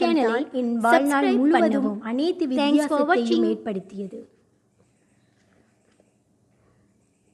சேனலை 0.00 0.50
என் 0.52 0.78
வாழ்நாள் 0.78 1.32
முழுவதும். 1.32 2.00
அனைத்து 2.02 2.46
வித்தியாசத்தையும். 2.46 3.48
ஏற்படுத்தியது 3.48 4.34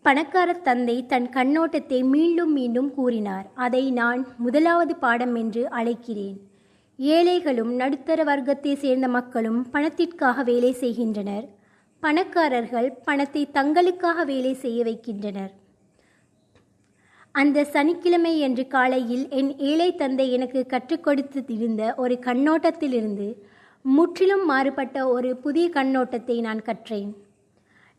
பணக்கார 0.05 0.53
தந்தை 0.53 1.07
தன் 1.07 1.29
கண்ணோட்டத்தை 1.29 2.05
மீண்டும் 2.05 2.53
மீண்டும் 2.53 2.95
கூறினார். 2.95 3.47
அதை 3.55 3.91
நான் 3.91 4.27
முதலாவது 4.39 4.97
பாடம் 4.97 5.35
என்று 5.35 5.63
அழைக்கிறேன். 5.69 6.39
ஏழைகளும் 6.99 7.73
நடுத்தர 7.75 8.25
வர்க்கத்தை 8.25 8.75
சேர்ந்த 8.75 9.09
மக்களும் 9.09 9.71
பணத்திற்காக 9.71 10.43
வேலை 10.43 10.73
செய்கின்றனர். 10.73 11.47
பணக்காரர்கள் 12.01 12.99
பணத்தை 13.05 13.49
தங்களுக்காக 13.55 14.25
வேலை 14.25 14.55
செய்ய 14.55 14.83
வைக்கின்றனர். 14.85 15.53
அந்த 17.33 17.65
சனிக்கிழமை 17.65 18.39
என்று 18.39 18.67
காலையில் 18.67 19.29
என் 19.29 19.57
ஏழை 19.57 19.95
தந்தை 19.95 20.33
எனக்கு 20.33 20.67
கற்றுக் 20.67 21.05
கொடுத்திருந்த 21.07 21.95
ஒரு 21.95 22.19
கண்ணோட்டத்திலிருந்து 22.27 23.29
முற்றிலும் 23.83 24.45
மாறுபட்ட 24.45 25.09
ஒரு 25.09 25.37
புதிய 25.37 25.69
கண்ணோட்டத்தை 25.75 26.41
நான் 26.41 26.63
கற்றேன். 26.63 27.13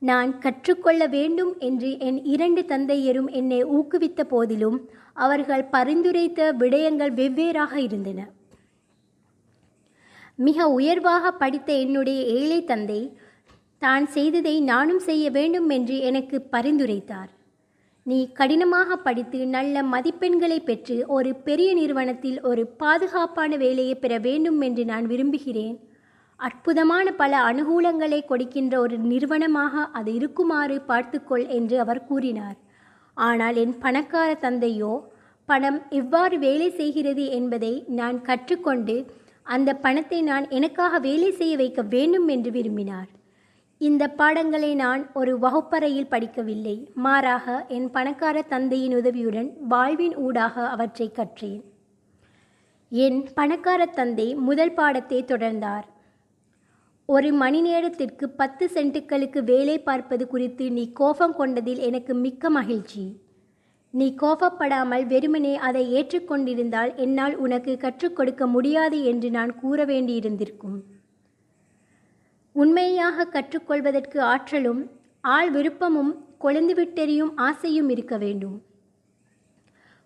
நான் 0.10 0.32
கற்றுக்கொள்ள 0.39 1.04
வேண்டும் 1.08 1.51
என்று 1.68 1.89
என் 2.08 2.20
இரண்டு 2.34 2.62
தந்தையரும் 2.72 3.30
என்னை 3.39 3.60
ஊக்குவித்த 3.78 4.22
போதிலும் 4.24 4.78
அவர்கள் 5.26 5.70
பரிந்துரைத்த 5.72 6.39
விடயங்கள் 6.62 7.14
வெவ்வேறாக 7.20 7.74
இருந்தன. 7.88 8.20
மிக 10.36 10.68
உயர்வாக 10.70 11.32
படித்த 11.32 11.70
என்னுடைய 11.84 12.20
ஏழை 12.39 12.60
தந்தை 12.64 13.01
தான் 13.78 14.06
செய்ததை 14.08 14.56
நானும் 14.72 14.99
செய்ய 14.99 15.26
வேண்டும் 15.30 15.70
என்று 15.70 15.95
எனக்கு 16.10 16.38
பரிந்துரைத்தார். 16.51 17.32
நீ 18.06 18.20
கடினமாக 18.34 18.95
படித்து 19.08 19.39
நல்ல 19.56 19.84
மதிப்பெண்களை 19.84 20.60
பெற்று 20.64 20.97
ஒரு 21.08 21.30
பெரிய 21.47 21.70
நிறுவனத்தில் 21.74 22.39
ஒரு 22.41 22.64
பாதுகாப்பான 22.82 23.58
வேலையை 23.58 23.95
பெற 23.95 24.14
வேண்டும் 24.18 24.62
என்று 24.62 24.86
நான் 24.86 25.06
விரும்புகிறேன். 25.06 25.76
அற்புதமான 26.40 27.08
பல 27.22 27.34
அனுகூலங்களை 27.50 28.20
கொடுக்கின்ற 28.26 28.74
ஒரு 28.80 28.96
நிறுவனமாக 29.12 29.84
அது 30.00 30.10
இருக்குமாறு 30.14 30.78
பார்த்துக்கொள் 30.82 31.46
என்று 31.58 31.76
அவர் 31.80 32.06
கூறினார். 32.10 32.58
ஆனால் 33.18 33.58
என் 33.64 33.76
பணக்கார 33.84 34.30
தந்தையோ 34.46 34.94
பணம் 35.50 35.80
எவ்வாறு 36.00 36.36
வேலை 36.40 36.68
செய்கிறது 36.80 37.24
என்பதை 37.38 37.74
நான் 38.00 38.18
கற்றுக்கொண்டு 38.22 38.96
அந்த 39.46 39.70
பணத்தை 39.86 40.20
நான் 40.22 40.46
எனக்காக 40.50 41.00
வேலை 41.08 41.30
செய்ய 41.32 41.54
வைக்க 41.62 41.82
வேண்டும் 41.96 42.28
என்று 42.28 42.52
விரும்பினார். 42.52 43.10
இந்த 43.82 44.04
பாடங்களை 44.20 44.70
நான் 44.84 45.02
ஒரு 45.20 45.32
வகுப்பறையில் 45.40 46.12
படிக்கவில்லை. 46.12 46.76
மாறாக 47.06 47.56
என் 47.78 47.90
பணக்கார 47.92 48.46
தந்தையின் 48.54 48.96
உதவியுடன் 49.00 49.50
வாழ்வின் 49.74 50.16
ஊடாக 50.18 50.66
அவற்றை 50.68 51.08
கற்றேன். 51.20 51.64
என் 52.92 53.20
பணக்கார 53.40 53.82
தந்தை 54.00 54.28
முதல் 54.48 54.76
பாடத்தை 54.80 55.20
தொடர்ந்தார். 55.32 55.88
ஒரு 57.06 57.34
மணி 57.34 57.62
நேரத்திற்கு 57.62 58.30
பத்து 58.30 58.70
சென்ட்டுகளுக்கு 58.74 59.43
வேலை 59.43 59.80
பார்ப்பது 59.80 60.28
குறித்து 60.28 60.72
நீ 60.72 60.91
கோபம் 60.91 61.36
கொண்டதில் 61.36 61.78
எனக்கு 61.78 62.14
மிக்க 62.14 62.49
மகிழ்ச்சி. 62.49 63.04
நீ 63.91 64.16
கோபப்படாமல் 64.22 65.06
வெறுமனே 65.06 65.56
அதை 65.58 65.84
ஏற்றுக்கொண்டிருந்தால் 65.93 66.95
என்னால் 66.95 67.36
உனக்கு 67.36 67.78
கற்றுக் 67.78 68.16
கொடுக்க 68.16 68.47
முடியாது 68.47 69.04
என்று 69.04 69.30
நான் 69.30 69.56
கூற 69.56 69.86
வேண்டியிருந்திருக்கும். 69.86 70.78
உண்மையாக 72.56 73.26
கற்றுக்கொள்வதற்கு 73.26 74.20
ஆற்றலும் 74.20 74.91
ஆள் 75.22 75.51
விருப்பமும் 75.51 76.14
கொழுந்துவிட்டெறியும் 76.41 77.34
ஆசையும் 77.36 77.89
இருக்க 77.89 78.18
வேண்டும். 78.18 78.62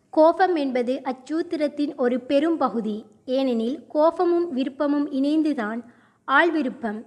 கோபம் 0.09 0.55
என்பது 0.55 1.01
அச்சூத்திரத்தின் 1.03 1.95
ஒரு 1.95 2.19
பெரும் 2.19 2.57
பகுதி. 2.57 3.05
ஏனெனில் 3.25 3.77
கோபமும் 3.87 4.57
விருப்பமும் 4.57 5.07
இணைந்துதான் 5.11 5.81
ஆள் 6.27 6.51
விருப்பம் 6.51 6.99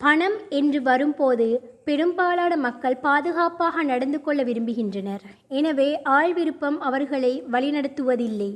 பணம் 0.00 0.34
என்று 0.58 0.78
வரும்போது 0.82 1.46
பெரும்பாலான 1.88 2.52
மக்கள் 2.64 2.96
பாதுகாப்பாக 3.04 3.82
நடந்து 3.90 4.18
கொள்ள 4.22 4.40
விரும்புகின்றனர். 4.42 5.22
எனவே 5.58 5.88
ஆள் 6.16 6.32
விருப்பம் 6.32 6.78
அவர்களை 6.88 7.32
வழிநடத்துவதில்லை. 7.54 8.50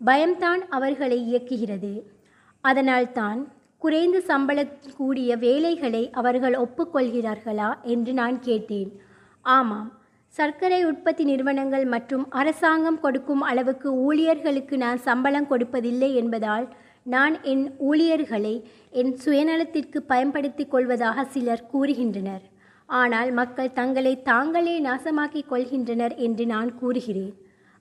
பயம்தான் 0.00 0.62
அவர்களை 0.76 1.18
இயக்குகிறது. 1.28 1.92
அதனால்தான் 2.64 3.40
குறைந்த 3.82 4.18
சம்பள 4.30 4.58
கூடிய 4.96 5.30
வேலைகளை 5.46 6.04
அவர்கள் 6.20 6.56
ஒப்புக்கொள்கிறார்களா 6.64 7.70
என்று 7.94 8.12
நான் 8.12 8.38
கேட்டேன். 8.40 8.90
ஆமாம் 9.46 9.88
சர்க்கரை 10.34 10.80
உற்பத்தி 10.84 11.24
நிறுவனங்கள் 11.24 11.86
மற்றும் 11.94 12.24
அரசாங்கம் 12.40 13.00
கொடுக்கும் 13.04 13.42
அளவுக்கு 13.50 13.88
ஊழியர்களுக்கு 14.06 14.76
நான் 14.76 14.98
சம்பளம் 15.08 15.50
கொடுப்பதில்லை 15.50 16.10
என்பதால் 16.22 16.66
நான் 17.14 17.34
என் 17.42 17.64
ஊழியர்களை 17.78 18.54
என் 19.00 19.12
சுயநலத்திற்கு 19.24 19.98
பயன்படுத்திக் 20.06 20.70
கொள்வதாக 20.70 21.24
சிலர் 21.24 21.68
கூறுகின்றனர். 21.72 22.44
ஆனால் 22.88 23.30
மக்கள் 23.30 23.72
தங்களை 23.72 24.12
தாங்களே 24.22 24.74
நாசமாக்கிக் 24.80 25.50
கொள்கின்றனர் 25.50 26.14
என்று 26.16 26.46
நான் 26.46 26.70
கூறுகிறேன். 26.74 27.34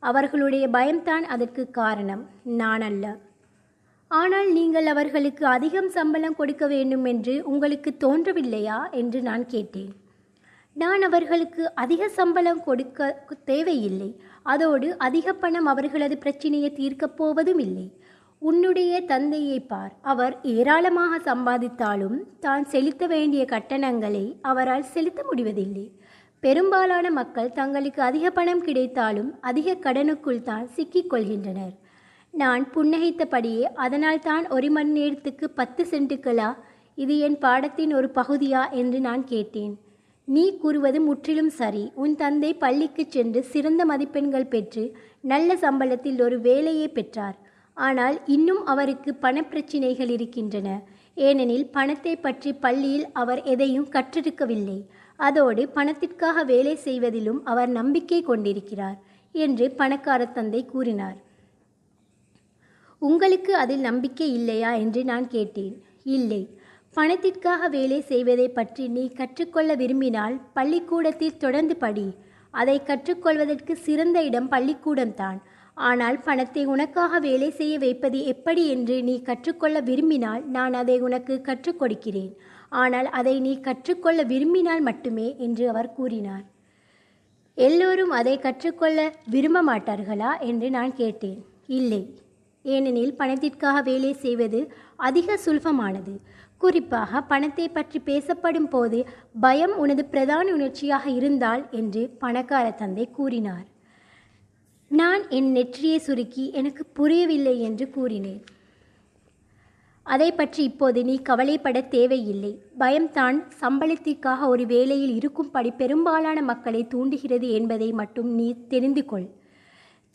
அவர்களுடைய 0.04 0.66
பயம்தான் 0.68 1.26
அதற்கு 1.26 1.64
காரணம். 1.72 2.24
நான் 2.62 2.82
அல்ல. 2.82 3.06
ஆனால் 4.12 4.50
நீங்கள் 4.52 4.86
அவர்களுக்கு 4.86 5.46
அதிகம் 5.46 5.90
சம்பளம் 5.90 6.36
கொடுக்க 6.36 6.68
வேண்டும் 6.68 7.06
என்று 7.06 7.36
உங்களுக்கு 7.46 7.92
தோன்றவில்லையா 8.06 8.80
என்று 8.92 9.22
நான் 9.22 9.46
கேட்டேன். 9.46 9.94
நான் 10.76 11.02
அவர்களுக்கு 11.02 11.64
அதிக 11.76 12.10
சம்பளம் 12.10 12.64
கொடுக்க 12.64 13.26
தேவையில்லை. 13.46 14.10
அதோடு 14.44 14.90
அதிக 14.98 15.34
பணம் 15.34 15.66
அவர்களது 15.66 16.18
பிரச்சனையை 16.18 16.72
தீர்க்கப் 16.72 17.18
போவதும் 17.18 17.60
இல்லை 17.60 17.88
உன்னுடைய 18.42 19.02
தந்தையை 19.02 19.60
பார். 19.60 19.94
அவர் 20.02 20.40
ஏராளமாக 20.42 21.18
சம்பாதித்தாலும் 21.20 22.18
தான் 22.40 22.66
செலுத்த 22.66 23.08
வேண்டிய 23.08 23.46
கட்டணங்களை 23.46 24.26
அவரால் 24.42 24.84
செலுத்த 24.84 25.24
முடிவதில்லை. 25.24 25.92
பெரும்பாலான 26.40 27.10
மக்கள் 27.12 27.52
தங்களுக்கு 27.52 28.02
அதிக 28.02 28.30
பணம் 28.30 28.62
கிடைத்தாலும் 28.62 29.38
அதிக 29.42 29.76
கடனுக்குள் 29.76 30.42
தான் 30.42 30.68
சிக்கிக் 30.68 31.14
கொள்கின்றனர். 31.14 31.74
நான் 32.34 32.64
புன்னகைத்தபடியே 32.74 33.64
அதனால் 33.86 34.20
தான் 34.20 34.48
ஒரு 34.48 34.70
மணி 34.72 34.90
நேரத்துக்கு 34.90 35.50
பத்து 35.50 35.84
சென்ட்டுகளா? 35.92 36.50
இது 36.96 37.20
என் 37.20 37.38
பாடத்தின் 37.38 37.94
ஒரு 37.94 38.12
பகுதியா? 38.16 38.72
என்று 38.72 39.00
நான் 39.00 39.24
கேட்டேன். 39.24 39.74
நீ 40.26 40.58
கூறுவது 40.58 41.02
முற்றிலும் 41.02 41.50
சரி. 41.50 41.92
உன் 41.96 42.16
தந்தை 42.16 42.54
பள்ளிக்கு 42.54 43.06
சென்று 43.10 43.44
சிறந்த 43.44 43.86
மதிப்பெண்கள் 43.86 44.46
பெற்று 44.46 44.86
நல்ல 45.22 45.56
சம்பளத்தில் 45.56 46.22
ஒரு 46.22 46.40
வேலையை 46.40 46.88
பெற்றார். 46.88 47.38
ஆனால் 47.78 48.16
இன்னும் 48.26 48.62
அவருக்கு 48.66 49.12
பணப்பிரச்சினைகள் 49.22 50.10
இருக்கின்றன. 50.10 50.70
ஏனெனில் 51.18 51.68
பணத்தை 51.72 52.14
பற்றி 52.16 52.54
பள்ளியில் 52.54 53.08
அவர் 53.12 53.42
எதையும் 53.44 53.90
கற்றிருக்கவில்லை. 53.92 54.80
அதோடு 55.20 55.62
பணத்திற்காக 55.70 56.44
வேலை 56.44 56.76
செய்வதிலும் 56.76 57.40
அவர் 57.46 57.70
நம்பிக்கை 57.70 58.20
கொண்டிருக்கிறார் 58.22 58.98
என்று 59.36 59.72
பணக்கார 59.72 60.26
தந்தை 60.26 60.66
கூறினார். 60.66 61.18
உங்களுக்கு 63.02 63.56
அதில் 63.56 63.80
நம்பிக்கை 63.80 64.28
இல்லையா? 64.34 64.72
என்று 64.74 65.02
நான் 65.04 65.28
கேட்டேன். 65.28 65.76
இல்லை. 66.04 66.42
பணத்திற்காக 66.96 67.68
வேலை 67.68 68.00
செய்வதை 68.02 68.50
பற்றி 68.50 68.88
நீ 68.88 69.04
கற்றுக்கொள்ள 69.10 69.72
விரும்பினால் 69.74 70.36
பள்ளிக்கூடத்தில் 70.54 71.38
தொடர்ந்து 71.38 71.76
படி. 71.76 72.08
அதை 72.54 72.82
கற்றுக்கொள்வதற்கு 72.86 73.74
சிறந்த 73.74 74.18
இடம் 74.24 74.50
பள்ளிக்கூடம்தான். 74.50 75.40
ஆனால் 75.78 76.18
பணத்தை 76.24 76.66
உனக்காக 76.66 77.20
வேலை 77.20 77.50
செய்ய 77.52 77.74
வைப்பது 77.78 78.20
எப்படி 78.26 78.68
என்று 78.68 78.96
நீ 79.04 79.22
கற்றுக்கொள்ள 79.22 79.80
விரும்பினால் 79.80 80.44
நான் 80.46 80.74
அதை 80.74 81.00
உனக்கு 81.00 81.42
கற்றுக் 81.42 81.80
கொடுக்கிறேன். 81.80 82.32
ஆனால் 82.70 83.10
அதை 83.10 83.40
நீ 83.40 83.60
கற்றுக்கொள்ள 83.60 84.24
விரும்பினால் 84.24 84.82
மட்டுமே 84.82 85.36
என்று 85.38 85.70
அவர் 85.70 85.94
கூறினார். 85.94 86.46
எல்லோரும் 87.58 88.10
அதை 88.10 88.40
கற்றுக்கொள்ள 88.40 89.14
விரும்ப 89.26 89.62
மாட்டார்களா 89.64 90.32
என்று 90.40 90.70
நான் 90.70 90.94
கேட்டேன். 90.94 91.40
இல்லை. 91.80 92.02
ஏனெனில் 92.66 93.16
பணத்திற்காக 93.16 93.78
வேலை 93.82 94.14
செய்வது 94.14 94.60
அதிக 94.96 95.38
சுலபமானது. 95.46 96.14
குறிப்பாக 96.58 97.22
பணத்தை 97.22 97.70
பற்றி 97.70 98.00
பேசப்படும் 98.00 98.70
போது 98.70 99.06
பயம் 99.40 99.76
உனது 99.78 100.06
பிரதான 100.06 100.46
உணர்ச்சியாக 100.54 101.10
இருந்தால் 101.10 101.64
என்று 101.72 102.04
பணக்கார 102.20 102.72
தந்தை 102.72 103.08
கூறினார். 103.12 103.66
நான் 104.92 105.24
என் 105.38 105.50
நெற்றியை 105.52 105.98
சுருக்கி 106.00 106.44
எனக்கு 106.60 106.84
புரியவில்லை 106.98 107.54
என்று 107.60 107.86
கூறினேன். 107.90 108.42
அதை 110.06 110.28
பற்றி 110.32 110.62
இப்போது 110.64 111.00
நீ 111.04 111.16
கவலைப்பட 111.30 111.78
தேவையில்லை. 111.96 112.52
பயம்தான் 112.78 113.38
சம்பளத்திற்காக 113.62 114.48
ஒரு 114.48 114.66
வேலையில் 114.66 115.14
இருக்கும்படி 115.16 115.72
பெரும்பாலான 115.72 116.42
மக்களை 116.42 116.82
தூண்டுகிறது 116.88 117.48
என்பதை 117.50 117.90
மட்டும் 117.92 118.30
நீ 118.36 118.48
தெரிந்து 118.68 119.04
கொள். 119.06 119.28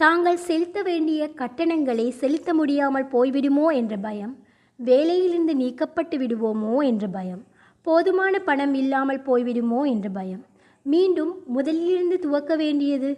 தாங்கள் 0.01 0.39
செலுத்த 0.47 0.79
வேண்டிய 0.83 1.23
கட்டணங்களை 1.41 2.07
செலுத்த 2.21 2.55
முடியாமல் 2.55 3.11
போய்விடுமோ 3.15 3.67
என்ற 3.81 3.97
பயம் 3.97 4.35
வேலையிலிருந்து 4.81 5.55
நீக்கப்பட்டு 5.55 6.17
விடுவோமோ 6.23 6.77
என்ற 6.91 7.07
பயம் 7.09 7.43
போதுமான 7.87 8.35
பணம் 8.39 8.75
இல்லாமல் 8.75 9.23
போய்விடுமோ 9.27 9.83
என்ற 9.93 10.09
பயம் 10.11 10.43
மீண்டும் 10.87 11.35
முதலிலிருந்து 11.57 12.17
துவக்க 12.19 12.57
வேண்டியது 12.57 13.11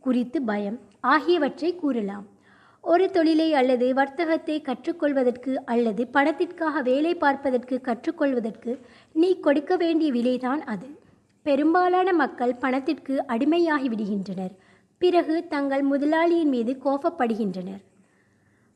குறித்து 0.00 0.38
பயம். 0.42 0.78
ஆகியவற்றை 1.04 1.74
கூறலாம். 1.74 2.26
ஒரு 2.80 3.10
தொழிலை 3.10 3.54
அல்லது 3.54 3.94
வர்த்தகத்தை 3.94 4.60
கற்றுக்கொள்வதற்கு 4.60 5.54
அல்லது 5.64 6.06
பணத்திற்காக 6.06 6.82
வேலை 6.82 7.14
பார்ப்பதற்கு 7.14 7.80
கற்றுக்கொள்வதற்கு 7.84 8.80
நீ 9.12 9.40
கொடுக்க 9.40 9.76
வேண்டிய 9.76 10.12
விலைதான் 10.12 10.62
அது. 10.64 10.88
பெரும்பாலான 11.42 12.12
மக்கள் 12.12 12.54
பணத்திற்கு 12.54 13.24
அடிமையாகி 13.28 13.88
விடுகின்றனர். 13.92 14.54
பிறகு 14.98 15.48
தங்கள் 15.48 15.82
முதலாளியின் 15.82 16.48
மீது 16.48 16.72
கோபப்படுகின்றனர். 16.84 17.82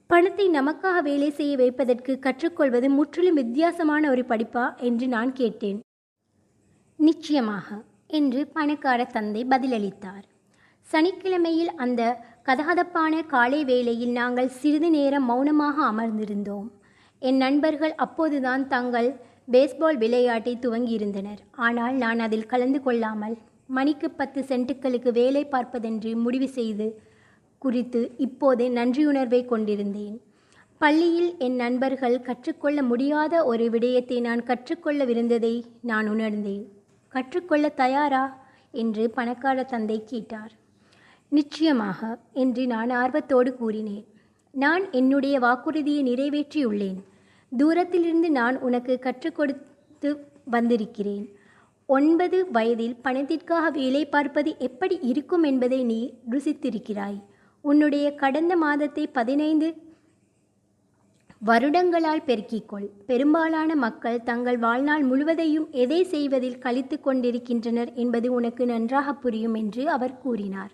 பணத்தை 0.06 0.50
நமக்காக 0.50 1.02
வேலை 1.02 1.30
செய்ய 1.30 1.56
வைப்பதற்கு 1.56 2.18
கற்றுக்கொள்வது 2.18 2.90
முற்றிலும் 2.90 3.34
வித்தியாசமான 3.34 4.10
ஒரு 4.10 4.24
படிப்பா 4.28 4.76
என்று 4.76 5.08
நான் 5.08 5.32
கேட்டேன். 5.32 5.80
நிச்சயமாக 6.96 7.84
என்று 8.06 8.46
பணக்கார 8.46 9.04
தந்தை 9.04 9.44
பதிலளித்தார். 9.44 10.24
சனிக்கிழமையில் 10.92 11.72
அந்த 11.76 12.02
கதகதப்பான 12.46 13.26
காலை 13.26 13.64
வேளையில் 13.64 14.10
நாங்கள் 14.10 14.48
சிறிது 14.48 14.90
நேரம் 14.90 15.24
மௌனமாக 15.24 15.76
அமர்ந்திருந்தோம். 15.92 16.68
என் 17.18 17.36
நண்பர்கள் 17.36 17.94
அப்போதுதான் 17.94 18.68
தங்கள் 18.68 19.08
பேஸ்பால் 19.52 19.98
விளையாட்டை 19.98 20.58
துவங்கியிருந்தனர். 20.62 21.40
ஆனால் 21.56 21.94
நான் 21.94 22.18
அதில் 22.18 22.46
கலந்து 22.46 22.82
கொள்ளாமல் 22.82 23.36
மணிக்கு 23.66 24.10
பத்து 24.10 24.40
சென்ட்டுகளுக்கு 24.42 25.12
வேலை 25.12 25.44
பார்ப்பதென்று 25.44 26.16
முடிவு 26.16 26.48
செய்து 26.48 26.86
குறித்து 27.58 28.00
இப்போது 28.16 28.64
நன்றியுணர்வை 28.68 29.44
கொண்டிருந்தேன். 29.44 30.16
பள்ளியில் 30.78 31.30
என் 31.38 31.56
நண்பர்கள் 31.56 32.20
கற்றுக்கொள்ள 32.20 32.82
முடியாத 32.82 33.44
ஒரு 33.44 33.70
விடயத்தை 33.70 34.20
நான் 34.20 34.42
கற்றுக்கொள்ளவிருந்ததை 34.42 35.54
நான் 35.80 36.08
உணர்ந்தேன். 36.08 36.64
கற்றுக்கொள்ள 37.08 37.68
தயாரா? 37.68 38.24
என்று 38.74 39.10
பணக்கார 39.10 39.62
தந்தை 39.62 40.04
கேட்டார். 40.04 40.52
நிச்சயமாக 41.28 42.18
என்று 42.32 42.66
நான் 42.66 42.90
ஆர்வத்தோடு 42.90 43.54
கூறினேன். 43.54 44.04
நான் 44.54 44.90
என்னுடைய 44.90 45.38
வாக்குறுதியை 45.38 46.02
நிறைவேற்றியுள்ளேன். 46.02 46.98
தூரத்திலிருந்து 47.52 48.30
நான் 48.30 48.56
உனக்கு 48.58 48.98
கற்றுக் 48.98 49.34
கொடுத்து 49.34 50.10
வந்திருக்கிறேன். 50.44 51.26
ஒன்பது 51.86 52.50
வயதில் 52.50 52.96
பணத்திற்காக 53.02 53.70
வேலை 53.70 54.06
பார்ப்பது 54.06 54.54
எப்படி 54.58 54.98
இருக்கும் 55.02 55.42
என்பதை 55.42 55.84
நீ 55.84 56.14
ருசித்திருக்கிறாய். 56.30 57.18
உன்னுடைய 57.64 58.14
கடந்த 58.14 58.56
மாதத்தை 58.56 59.06
பதினைந்து 59.06 59.68
வருடங்களால் 61.38 62.26
பெருக்கிக்கொள். 62.26 62.88
பெரும்பாலான 63.06 63.76
மக்கள் 63.76 64.22
தங்கள் 64.22 64.58
வாழ்நாள் 64.58 65.02
முழுவதையும் 65.02 65.68
எதை 65.70 66.04
செய்வதில் 66.04 66.58
கழித்து 66.58 67.00
கொண்டிருக்கின்றனர் 67.00 67.92
என்பது 67.94 68.32
உனக்கு 68.32 68.66
நன்றாக 68.66 69.14
புரியும் 69.14 69.54
என்று 69.54 69.88
அவர் 69.88 70.18
கூறினார். 70.18 70.72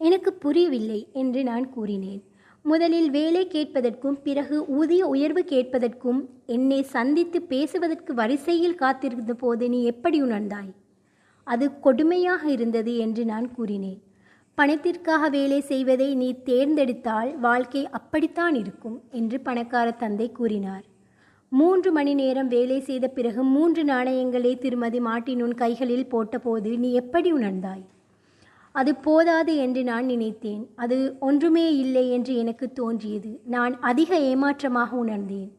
எனக்கு 0.00 0.30
புரியவில்லை 0.32 1.00
என்று 1.12 1.40
நான் 1.42 1.66
கூறினேன். 1.70 2.20
முதலில் 2.64 3.10
வேலை 3.10 3.42
கேட்பதற்கும் 3.46 4.16
பிறகு 4.22 4.56
ஊதிய 4.68 5.02
உயர்வு 5.06 5.42
கேட்பதற்கும் 5.42 6.20
என்னை 6.46 6.82
சந்தித்து 6.82 7.38
பேசுவதற்கு 7.42 8.14
வரிசையில் 8.14 8.74
காத்திருந்த 8.74 9.34
போது 9.34 9.68
நீ 9.68 9.80
எப்படி 9.84 10.22
உணர்ந்தாய்? 10.22 10.70
அது 11.46 11.66
கொடுமையாக 11.84 12.42
இருந்தது 12.46 12.96
என்று 12.96 13.24
நான் 13.24 13.48
கூறினேன். 13.52 14.00
பணத்திற்காக 14.58 15.28
வேலை 15.28 15.60
செய்வதை 15.60 16.08
நீ 16.14 16.28
தேர்ந்தெடுத்தால் 16.42 17.30
வாழ்க்கை 17.38 17.82
அப்படித்தான் 17.90 18.54
இருக்கும் 18.54 18.98
என்று 19.10 19.40
பணக்கார 19.40 19.90
தந்தை 20.02 20.28
கூறினார். 20.32 20.84
மூன்று 21.52 21.90
மணி 21.92 22.12
நேரம் 22.14 22.48
வேலை 22.48 22.80
செய்த 22.80 23.06
பிறகு 23.08 23.42
மூன்று 23.54 23.84
நாணயங்களை 23.84 24.52
திருமதி 24.58 25.00
மாட்டினுன் 25.00 25.54
கைகளில் 25.54 26.10
போட்டபோது 26.12 26.72
நீ 26.78 26.90
எப்படி 26.92 27.30
உணர்ந்தாய்? 27.32 27.82
அது 28.74 28.94
போதாது 28.94 29.52
என்று 29.56 29.80
நான் 29.84 30.04
நினைத்தேன். 30.04 30.60
அது 30.74 30.96
ஒன்றுமே 31.20 31.64
இல்லை 31.76 32.10
என்று 32.10 32.36
எனக்கு 32.36 32.66
தோன்றியது. 32.72 33.30
நான் 33.46 33.74
அதிக 33.80 34.18
ஏமாற்றமாக 34.32 34.90
உணர்ந்தேன். 34.96 35.50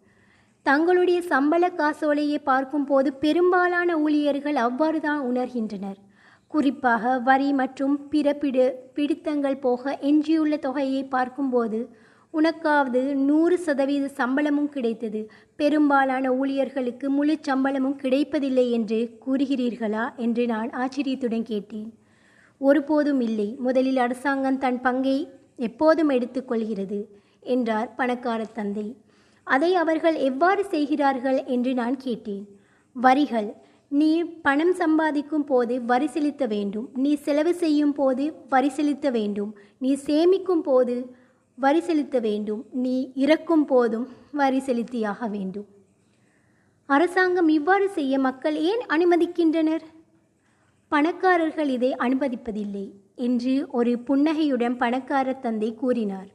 தங்களுடைய 0.66 1.20
சம்பள 1.22 1.64
காசோலையை 1.70 2.40
பார்க்கும்போது 2.44 3.14
பெரும்பாலான 3.14 3.98
ஊழியர்கள் 3.98 4.56
அவ்வாறு 4.56 5.00
தான் 5.00 5.22
உணர்கின்றனர். 5.30 6.00
குறிப்பாக 6.48 7.20
வரி 7.20 7.50
மற்றும் 7.54 7.94
பிற 8.10 8.34
பிடு 8.42 8.66
பிடித்தங்கள் 8.94 9.62
போக 9.66 9.94
எஞ்சியுள்ள 10.10 10.56
தொகையை 10.58 11.04
பார்க்கும்போது 11.16 11.80
உனக்காவது 12.34 13.02
நூறு 13.30 13.56
சதவீத 13.58 14.06
சம்பளமும் 14.20 14.70
கிடைத்தது. 14.70 15.22
பெரும்பாலான 15.56 16.26
ஊழியர்களுக்கு 16.32 17.10
முழு 17.10 17.36
சம்பளமும் 17.42 17.96
கிடைப்பதில்லை 17.96 18.66
என்று 18.72 19.00
கூறுகிறீர்களா 19.26 20.06
என்று 20.18 20.46
நான் 20.46 20.70
ஆச்சரியத்துடன் 20.84 21.44
கேட்டேன். 21.44 21.90
ஒருபோதும் 22.68 23.22
இல்லை. 23.28 23.50
முதலில் 23.66 24.00
அரசாங்கம் 24.06 24.62
தன் 24.64 24.80
பங்கை 24.82 25.18
எப்போதும் 25.68 26.12
எடுத்துக்கொள்கிறது 26.16 27.00
என்றார் 27.54 27.90
பணக்கார 27.96 28.42
தந்தை. 28.58 28.88
அதை 29.48 29.72
அவர்கள் 29.76 30.18
எவ்வாறு 30.30 30.64
செய்கிறார்கள் 30.66 31.40
என்று 31.56 31.72
நான் 31.82 31.98
கேட்டேன். 31.98 32.44
வரிகள் 32.96 33.50
நீ 33.92 34.10
பணம் 34.46 34.74
சம்பாதிக்கும் 34.74 35.46
போது 35.46 35.74
வரி 35.92 36.08
செலுத்த 36.08 36.44
வேண்டும். 36.46 36.88
நீ 37.04 37.12
செலவு 37.26 37.54
செய்யும் 37.54 37.94
போது 37.94 38.26
வரி 38.50 38.70
செலுத்த 38.70 39.10
வேண்டும். 39.10 39.52
நீ 39.84 39.92
சேமிக்கும் 40.08 40.64
போது 40.68 40.96
வரி 41.58 41.82
செலுத்த 41.88 42.20
வேண்டும். 42.20 42.62
நீ 42.84 42.96
இறக்கும் 43.24 43.66
போதும் 43.66 44.06
வரி 44.32 44.62
செலுத்தியாக 44.68 45.30
வேண்டும். 45.30 45.68
அரசாங்கம் 46.90 47.50
இவ்வாறு 47.58 47.90
செய்ய 47.90 48.14
மக்கள் 48.20 48.58
ஏன் 48.70 48.84
அனுமதிக்கின்றனர்? 48.88 49.84
பணக்காரர்கள் 50.92 51.70
இதை 51.70 51.96
அனுமதிப்பதில்லை 52.00 52.86
என்று 53.16 53.68
ஒரு 53.72 54.00
புன்னகையுடன் 54.00 54.78
பணக்கார 54.78 55.34
தந்தை 55.34 55.76
கூறினார். 55.76 56.30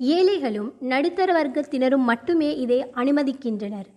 ஏழைகளும் 0.00 0.74
நடுத்தர 0.78 1.28
வர்க்கத்தினரும் 1.32 2.04
மட்டுமே 2.10 2.56
இதை 2.56 2.84
அனுமதிக்கின்றனர். 2.94 3.88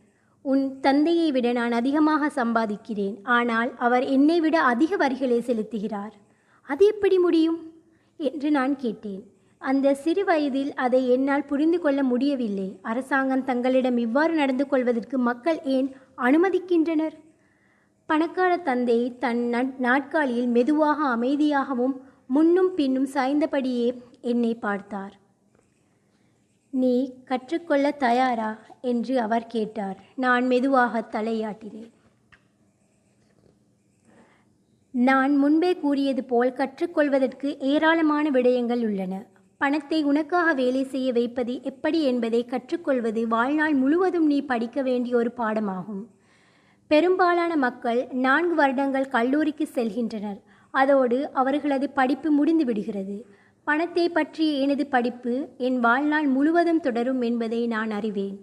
உன் 0.45 0.80
தந்தையை 0.80 1.32
விட 1.32 1.51
நான் 1.51 1.72
அதிகமாக 1.72 2.30
சம்பாதிக்கிறேன். 2.36 3.16
ஆனால் 3.24 3.76
அவர் 3.78 4.03
என்னை 4.03 4.39
விட 4.39 4.62
அதிக 4.62 4.95
வரிகளை 4.95 5.39
செலுத்துகிறார். 5.39 6.14
அது 6.70 6.86
எப்படி 6.86 7.18
முடியும்? 7.18 7.59
என்று 8.20 8.51
நான் 8.51 8.76
கேட்டேன். 8.76 9.22
அந்த 9.62 9.93
சிறு 9.93 10.24
வயதில் 10.26 10.72
அதை 10.76 11.09
என்னால் 11.09 11.45
புரிந்து 11.45 11.80
கொள்ள 11.82 12.03
முடியவில்லை. 12.03 12.80
அரசாங்கம் 12.82 13.43
தங்களிடம் 13.43 13.97
இவ்வாறு 13.97 14.34
நடந்து 14.34 14.68
கொள்வதற்கு 14.68 15.18
மக்கள் 15.18 15.59
ஏன் 15.64 15.89
அனுமதிக்கின்றனர்? 16.18 17.18
பணக்கார 18.12 18.57
தந்தை 18.57 19.18
தன் 19.20 19.41
நாட்காலியில் 19.80 20.47
மெதுவாக 20.47 21.18
அமைதியாகவும் 21.18 21.93
முன்னும் 22.28 22.74
பின்னும் 22.76 23.07
சாய்ந்தபடியே 23.14 24.01
என்னை 24.22 24.55
பார்த்தார். 24.55 25.20
நீ 26.70 27.14
கற்றுக்கொள்ள 27.26 27.91
தயாரா? 27.91 28.57
என்று 28.82 29.20
அவர் 29.20 29.47
கேட்டார். 29.47 29.97
நான் 30.16 30.45
மெதுவாக 30.45 31.03
தலையாட்டினேன். 31.12 31.91
நான் 34.91 35.38
முன்பே 35.38 35.76
கூறியது 35.76 36.24
போல் 36.24 36.53
கற்றுக்கொள்வதற்கு 36.53 37.59
ஏராளமான 37.59 38.30
விடயங்கள் 38.30 38.84
உள்ளன. 38.84 39.26
பணத்தை 39.57 40.03
உனக்காக 40.03 40.53
வேலை 40.53 40.84
செய்ய 40.84 41.12
வைப்பது 41.12 41.64
எப்படி 41.64 42.01
என்பதை 42.01 42.45
கற்றுக்கொள்வது 42.45 43.28
வாழ்நாள் 43.28 43.74
முழுவதும் 43.74 44.26
நீ 44.26 44.41
படிக்க 44.41 44.82
வேண்டிய 44.82 45.16
ஒரு 45.16 45.32
பாடமாகும். 45.38 46.03
பெரும்பாலான 46.92 47.56
மக்கள் 47.56 48.00
நான்கு 48.26 48.56
வருடங்கள் 48.56 49.12
கல்லூரிக்கு 49.14 49.66
செல்கின்றனர். 49.76 50.39
அதோடு 50.74 51.18
அவர்களது 51.34 51.88
படிப்பு 51.89 52.30
முடிந்து 52.32 52.64
விடுகிறது. 52.66 53.16
பணத்தை 53.68 54.06
பற்றிய 54.10 54.52
எனது 54.64 54.84
படிப்பு 54.88 55.34
என் 55.58 55.78
வாழ்நாள் 55.80 56.28
முழுவதும் 56.28 56.80
தொடரும் 56.80 57.22
என்பதை 57.22 57.60
நான் 57.68 57.92
அறிவேன். 57.92 58.36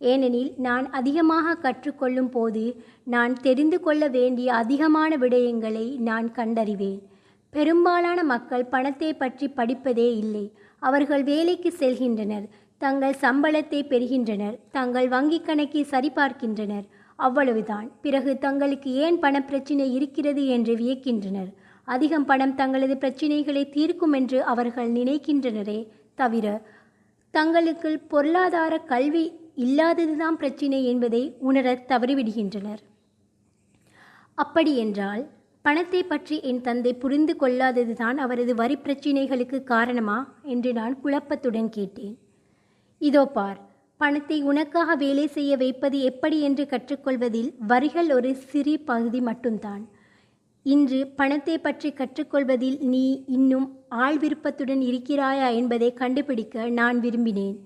ஏனெனில் 0.00 0.52
நான் 0.66 0.86
அதிகமாக 0.90 1.56
கற்றுக்கொள்ளும் 1.64 2.30
போது 2.30 2.64
நான் 3.14 3.34
தெரிந்து 3.46 3.80
கொள்ள 3.80 4.08
வேண்டிய 4.08 4.48
அதிகமான 4.54 5.10
விடயங்களை 5.16 5.86
நான் 6.08 6.28
கண்டறிவேன். 6.30 7.00
பெரும்பாலான 7.52 8.18
மக்கள் 8.32 8.64
பணத்தை 8.74 9.10
பற்றி 9.14 9.48
படிப்பதே 9.48 10.08
இல்லை. 10.22 10.44
அவர்கள் 10.82 11.24
வேலைக்கு 11.24 11.72
செல்கின்றனர். 11.78 12.46
தங்கள் 12.78 13.20
சம்பளத்தை 13.20 13.82
பெறுகின்றனர். 13.92 14.56
தங்கள் 14.70 15.08
வங்கிக் 15.08 15.48
கணக்கை 15.50 15.84
சரிபார்க்கின்றனர். 15.90 16.86
அவ்வளவுதான். 17.18 17.90
பிறகு 18.00 18.38
தங்களுக்கு 18.38 18.90
ஏன் 18.92 19.20
பணப்பிரச்சினை 19.20 19.92
இருக்கிறது 19.92 20.46
என்று 20.46 20.76
வியக்கின்றனர். 20.76 21.50
அதிகம் 21.84 22.24
பணம் 22.24 22.54
தங்களது 22.54 22.96
பிரச்சினைகளை 22.96 23.68
தீர்க்கும் 23.68 24.12
என்று 24.12 24.44
அவர்கள் 24.44 24.90
நினைக்கின்றனரே 24.92 25.86
தவிர 26.14 26.62
தங்களுக்கு 27.30 27.98
பொருளாதார 27.98 28.78
கல்வி 28.78 29.32
இல்லாததுதான் 29.54 30.36
பிரச்சினை 30.36 30.84
என்பதை 30.84 31.34
உணரத் 31.38 31.84
தவறிவிடுகின்றனர். 31.88 32.82
அப்படியென்றால் 34.34 35.22
பணத்தை 35.62 36.02
பற்றி 36.02 36.40
என் 36.42 36.60
தந்தை 36.60 36.94
புரிந்து 36.94 37.36
கொள்ளாததுதான் 37.40 38.16
அவரது 38.16 38.54
வரி 38.54 38.76
பிரச்சினைகளுக்கு 38.84 39.64
காரணமா? 39.64 40.18
என்று 40.42 40.72
நான் 40.72 40.94
குழப்பத்துடன் 41.04 41.68
கேட்டேன். 41.68 42.18
இதோ 42.98 43.26
பார் 43.26 43.67
பணத்தை 44.00 44.36
உனக்காக 44.50 44.94
வேலை 44.94 45.24
செய்ய 45.36 45.52
வைப்பது 45.62 45.98
எப்படி 46.10 46.36
என்று 46.40 46.64
கற்றுக்கொள்வதில் 46.72 47.48
வரிகள் 47.70 48.10
ஒரு 48.16 48.30
சிறு 48.50 48.74
பகுதி 48.90 49.20
மட்டும்தான். 49.20 49.82
இன்று 50.66 51.00
பணத்தை 51.18 51.56
பற்றி 51.58 51.90
கற்றுக்கொள்வதில் 51.92 52.78
நீ 52.92 53.04
இன்னும் 53.36 53.66
ஆள் 54.04 54.18
விருப்பத்துடன் 54.18 54.82
இருக்கிறாயா 54.90 55.48
என்பதை 55.60 55.90
கண்டுபிடிக்க 55.94 56.68
நான் 56.78 56.98
விரும்பினேன். 57.00 57.56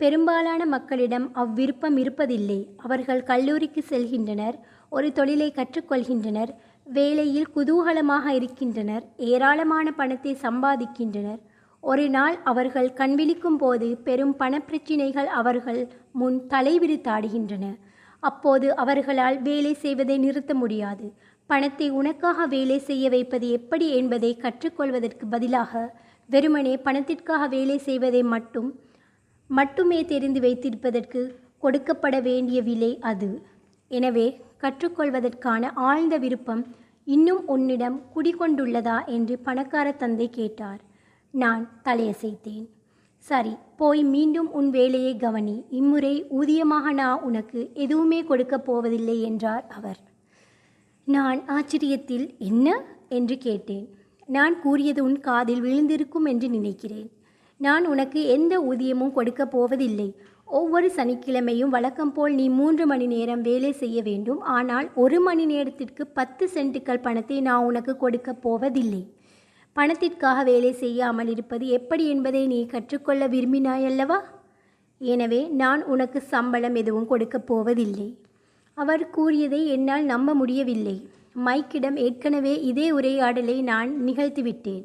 பெரும்பாலான 0.00 0.62
மக்களிடம் 0.66 1.26
அவ்விருப்பம் 1.42 1.96
இருப்பதில்லை. 2.02 2.60
அவர்கள் 2.76 3.22
கல்லூரிக்கு 3.22 3.82
செல்கின்றனர் 3.90 4.56
ஒரு 4.92 5.08
தொழிலை 5.12 5.48
கற்றுக்கொள்கின்றனர் 5.58 6.52
வேலையில் 6.96 7.52
குதூகலமாக 7.56 8.26
இருக்கின்றனர் 8.38 9.04
ஏராளமான 9.30 9.86
பணத்தை 10.00 10.32
சம்பாதிக்கின்றனர். 10.44 11.40
ஒரு 11.82 12.04
நாள் 12.16 12.36
அவர்கள் 12.50 12.88
கண்விழிக்கும் 12.98 13.58
போது 13.62 13.86
பெரும் 14.06 14.34
பணப்பிரச்சினைகள் 14.38 15.28
அவர்கள் 15.40 15.80
முன் 16.20 16.36
தலைவிரித்தாடுகின்றன. 16.52 17.64
அப்போது 18.22 18.66
அவர்களால் 18.82 19.38
வேலை 19.42 19.72
செய்வதை 19.74 20.16
நிறுத்த 20.18 20.52
முடியாது. 20.54 21.06
பணத்தை 21.50 21.88
உனக்காக 22.00 22.46
வேலை 22.46 22.78
செய்ய 22.88 23.06
வைப்பது 23.14 23.46
எப்படி 23.50 23.86
என்பதை 24.00 24.30
கற்றுக்கொள்வதற்கு 24.36 25.24
பதிலாக 25.30 25.82
வெறுமனே 26.28 26.74
பணத்திற்காக 26.86 27.48
வேலை 27.48 27.78
செய்வதை 27.78 28.22
மட்டும் 28.34 28.68
மட்டுமே 29.50 29.98
தெரிந்து 30.04 30.40
வைத்திருப்பதற்கு 30.40 31.22
கொடுக்கப்பட 31.62 32.16
வேண்டிய 32.22 32.58
விலை 32.62 32.92
அது. 33.10 33.30
எனவே 33.90 34.26
கற்றுக்கொள்வதற்கான 34.62 35.70
ஆழ்ந்த 35.88 36.16
விருப்பம் 36.18 36.62
இன்னும் 37.06 37.42
உன்னிடம் 37.46 37.98
குடிகொண்டுள்ளதா 38.14 38.98
என்று 39.16 39.34
பணக்கார 39.38 39.86
தந்தை 40.02 40.28
கேட்டார். 40.30 40.80
நான் 41.32 41.68
தலையசைத்தேன். 41.84 42.66
சரி 43.18 43.56
போய் 43.76 44.02
மீண்டும் 44.04 44.52
உன் 44.52 44.70
வேலையை 44.70 45.16
கவனி. 45.16 45.64
இம்முறை 45.70 46.24
ஊதியமாக 46.24 46.92
நான் 46.92 47.20
உனக்கு 47.20 47.70
எதுவுமே 47.74 48.24
கொடுக்கப் 48.24 48.64
போவதில்லை 48.64 49.22
என்றார் 49.22 49.66
அவர். 49.66 49.98
நான் 51.04 51.40
ஆச்சரியத்தில் 51.40 52.38
என்ன? 52.38 52.82
என்று 53.08 53.38
கேட்டேன். 53.38 53.88
நான் 54.26 54.60
கூறியது 54.60 55.04
உன் 55.04 55.20
காதில் 55.20 55.62
விழுந்திருக்கும் 55.62 56.24
என்று 56.24 56.48
நினைக்கிறேன். 56.48 57.10
நான் 57.56 57.86
உனக்கு 57.86 58.24
எந்த 58.24 58.60
ஊதியமும் 58.60 59.12
கொடுக்கப் 59.12 59.50
போவதில்லை. 59.50 60.16
ஒவ்வொரு 60.44 60.92
சனிக்கிழமையும் 60.96 61.68
வழக்கம் 61.68 62.12
போல் 62.12 62.34
நீ 62.34 62.48
மூன்று 62.48 62.86
மணி 62.86 63.06
நேரம் 63.06 63.40
வேலை 63.40 63.72
செய்ய 63.72 64.02
வேண்டும். 64.02 64.40
ஆனால் 64.40 64.90
ஒரு 64.94 65.20
மணி 65.20 65.46
நேரத்திற்கு 65.46 66.06
பத்து 66.06 66.50
சென்ட்டுகள் 66.54 67.02
பணத்தை 67.02 67.40
நான் 67.40 67.64
உனக்கு 67.64 67.96
கொடுக்கப் 67.96 68.42
போவதில்லை. 68.42 69.20
பணத்திற்காக 69.76 70.42
வேலை 70.42 70.72
செய்யாமல் 70.72 71.28
இருப்பது 71.28 71.66
எப்படி 71.66 72.08
என்பதை 72.08 72.46
நீ 72.46 72.66
கற்றுக்கொள்ள 72.66 73.28
விரும்பினாயல்லவா? 73.28 74.18
எனவே 75.00 75.48
நான் 75.48 75.84
உனக்கு 75.84 76.20
சம்பளம் 76.20 76.74
எதுவும் 76.74 77.06
கொடுக்கப் 77.06 77.46
போவதில்லை. 77.46 78.08
அவர் 78.74 79.10
கூறியதை 79.10 79.60
என்னால் 79.66 80.04
நம்ப 80.04 80.34
முடியவில்லை. 80.34 80.96
மைக்கிடம் 81.46 81.96
ஏற்கனவே 81.96 82.60
இதே 82.60 82.90
உரையாடலை 82.90 83.62
நான் 83.62 83.90
நிகழ்த்திவிட்டேன். 84.06 84.84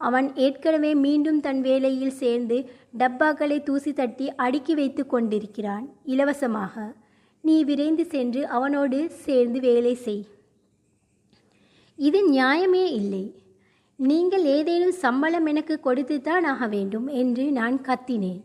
அவன் 0.00 0.34
ஏற்கனவே 0.34 0.94
மீண்டும் 0.94 1.40
தன் 1.40 1.60
வேலையில் 1.60 2.18
சேர்ந்து 2.22 2.56
டப்பாக்களை 2.98 3.62
தூசி 3.62 3.92
தட்டி 3.92 4.34
அடுக்கி 4.34 4.74
வைத்து 4.74 5.06
கொண்டிருக்கிறான். 5.06 5.86
இலவசமாக 6.04 6.92
நீ 7.40 7.64
விரைந்து 7.64 8.04
சென்று 8.06 8.46
அவனோடு 8.46 9.10
சேர்ந்து 9.10 9.60
வேலை 9.60 9.94
செய். 9.94 10.24
இது 11.98 12.20
நியாயமே 12.32 12.84
இல்லை. 13.00 13.24
நீங்கள் 13.98 14.44
ஏதேனும் 14.44 14.92
சம்பளம் 14.92 15.46
எனக்கு 15.46 15.80
கொடுத்துத்தான் 15.84 16.44
ஆக 16.44 16.66
வேண்டும் 16.66 17.06
என்று 17.06 17.52
நான் 17.52 17.80
கத்தினேன். 17.80 18.40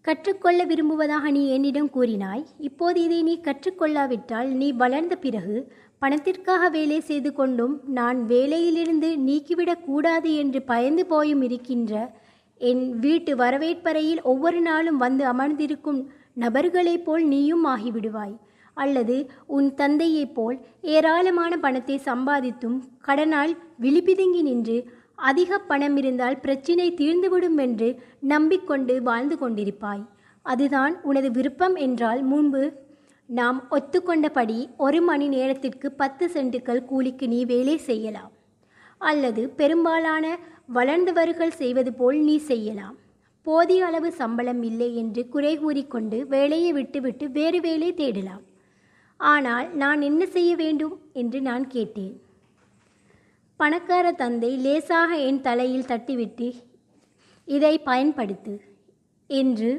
கற்றுக்கொள்ள 0.00 0.64
விரும்புவதாக 0.64 1.30
நீ 1.30 1.48
என்னிடம் 1.48 1.90
கூறினாய். 1.90 2.44
இப்போது 2.58 3.02
இதை 3.02 3.22
நீ 3.22 3.40
கற்றுக்கொள்ளாவிட்டால் 3.42 4.46
நீ 4.46 4.72
வளர்ந்த 4.72 5.16
பிறகு 5.16 5.72
பணத்திற்காக 5.98 6.68
வேலை 6.68 7.00
செய்து 7.00 7.32
கொண்டும் 7.32 7.80
நான் 7.86 8.26
வேலையிலிருந்து 8.26 9.16
நீக்கிவிடக் 9.16 9.84
கூடாது 9.84 10.34
என்று 10.34 10.62
பயந்து 10.62 11.06
போயும் 11.06 11.42
இருக்கின்ற 11.42 12.14
என் 12.58 12.98
வீட்டு 12.98 13.36
வரவேற்பறையில் 13.36 14.22
ஒவ்வொரு 14.22 14.60
நாளும் 14.60 14.96
வந்து 14.96 15.24
அமர்ந்திருக்கும் 15.24 16.10
நபர்களைப் 16.40 17.04
போல் 17.04 17.26
நீயும் 17.26 17.66
ஆகிவிடுவாய். 17.66 18.36
அல்லது 18.84 19.16
உன் 19.56 19.68
தந்தையைப் 19.80 20.34
போல் 20.36 20.56
ஏராளமான 20.94 21.52
பணத்தை 21.64 21.96
சம்பாதித்தும் 22.06 22.78
கடனால் 23.08 23.52
விழிபிதுங்கி 23.84 24.42
நின்று 24.48 24.78
அதிக 25.28 25.58
பணம் 25.70 25.96
இருந்தால் 26.00 26.40
பிரச்சினை 26.42 26.88
தீர்ந்துவிடும் 27.00 27.58
என்று 27.64 27.88
நம்பிக்கொண்டு 28.32 28.94
வாழ்ந்து 29.08 29.36
கொண்டிருப்பாய். 29.40 30.04
அதுதான் 30.44 30.94
உனது 31.02 31.28
விருப்பம் 31.38 31.76
என்றால் 31.86 32.20
முன்பு 32.32 32.62
நாம் 33.28 33.58
ஒத்துக்கொண்டபடி 33.76 34.58
ஒரு 34.86 35.00
மணி 35.08 35.26
நேரத்திற்கு 35.34 35.88
பத்து 36.02 36.26
சென்ட்டுகள் 36.34 36.86
கூலிக்கு 36.90 37.26
நீ 37.28 37.40
வேலை 37.52 37.76
செய்யலாம். 37.88 38.32
அல்லது 39.00 39.42
பெரும்பாலான 39.60 40.24
வளர்ந்தவர்கள் 40.76 41.58
செய்வது 41.60 41.90
போல் 41.98 42.18
நீ 42.28 42.36
செய்யலாம். 42.50 42.96
போதிய 43.46 43.84
அளவு 43.88 44.08
சம்பளம் 44.20 44.62
இல்லை 44.70 44.88
என்று 45.02 45.22
குறை 45.34 45.52
கூறிக்கொண்டு 45.58 46.18
வேலையை 46.34 46.72
விட்டுவிட்டு 46.78 47.24
வேறு 47.38 47.60
வேலை 47.66 47.90
தேடலாம். 48.00 48.42
ஆனால் 49.20 49.74
நான் 49.74 50.00
என்ன 50.00 50.26
செய்ய 50.26 50.56
வேண்டும் 50.56 51.00
என்று 51.12 51.40
நான் 51.40 51.66
கேட்டேன். 51.66 52.20
பணக்கார 53.56 54.12
தந்தை 54.12 54.56
லேசாக 54.56 55.16
என் 55.16 55.40
தலையில் 55.40 55.86
தட்டிவிட்டு 55.86 56.48
இதை 57.44 57.78
பயன்படுத்து 57.78 58.60
என்று 59.26 59.70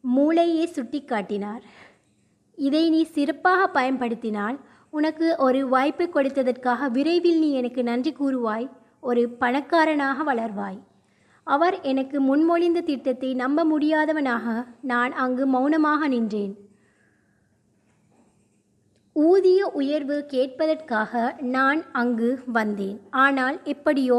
மூளையை 0.00 0.68
சுட்டிக்காட்டினார். 0.76 1.62
இதை 2.54 2.90
நீ 2.90 3.04
சிறப்பாக 3.04 3.66
பயன்படுத்தினால் 3.66 4.58
உனக்கு 4.90 5.36
ஒரு 5.36 5.68
வாய்ப்பு 5.68 6.04
கொடுத்ததற்காக 6.04 6.90
விரைவில் 6.90 7.38
நீ 7.38 7.52
எனக்கு 7.52 7.82
நன்றி 7.82 8.12
கூறுவாய் 8.12 8.70
ஒரு 9.00 9.28
பணக்காரனாக 9.28 10.22
வளர்வாய். 10.22 10.78
அவர் 11.42 11.80
எனக்கு 11.80 12.20
முன்மொழிந்த 12.20 12.80
திட்டத்தை 12.82 13.34
நம்ப 13.34 13.64
முடியாதவனாக 13.64 14.64
நான் 14.80 15.12
அங்கு 15.12 15.46
மௌனமாக 15.46 16.08
நின்றேன். 16.08 16.67
ஊதிய 19.26 19.60
உயர்வு 19.80 20.16
கேட்பதற்காக 20.32 21.12
நான் 21.54 21.80
அங்கு 21.92 22.30
வந்தேன். 22.56 22.98
ஆனால் 23.24 23.56
எப்படியோ 23.64 24.18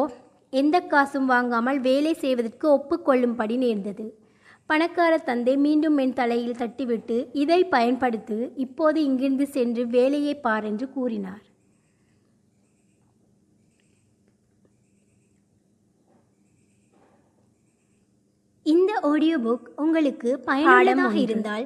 எந்த 0.54 0.78
காசும் 0.94 1.26
வாங்காமல் 1.26 1.80
வேலை 1.80 2.14
செய்வதற்கு 2.14 2.68
ஒப்புக்கொள்ளும்படி 2.78 3.58
நேர்ந்தது. 3.58 4.06
பணக்கார 4.70 5.14
தந்தை 5.30 5.56
மீண்டும் 5.66 5.98
என் 5.98 6.14
தலையில் 6.14 6.60
தட்டிவிட்டு 6.62 7.18
இதை 7.44 7.60
பயன்படுத்து 7.76 8.40
இப்போது 8.66 9.00
இங்கிருந்து 9.04 9.48
சென்று 9.48 9.86
வேலையை 9.88 10.36
பார் 10.46 10.64
என்று 10.64 10.88
கூறினார். 10.90 11.44
இந்த 18.74 18.92
ஆடியோ 19.10 19.38
புக் 19.46 19.68
உங்களுக்கு 19.84 20.30
பயனுள்ளதாக. 20.48 21.14
இருந்தால் 21.26 21.66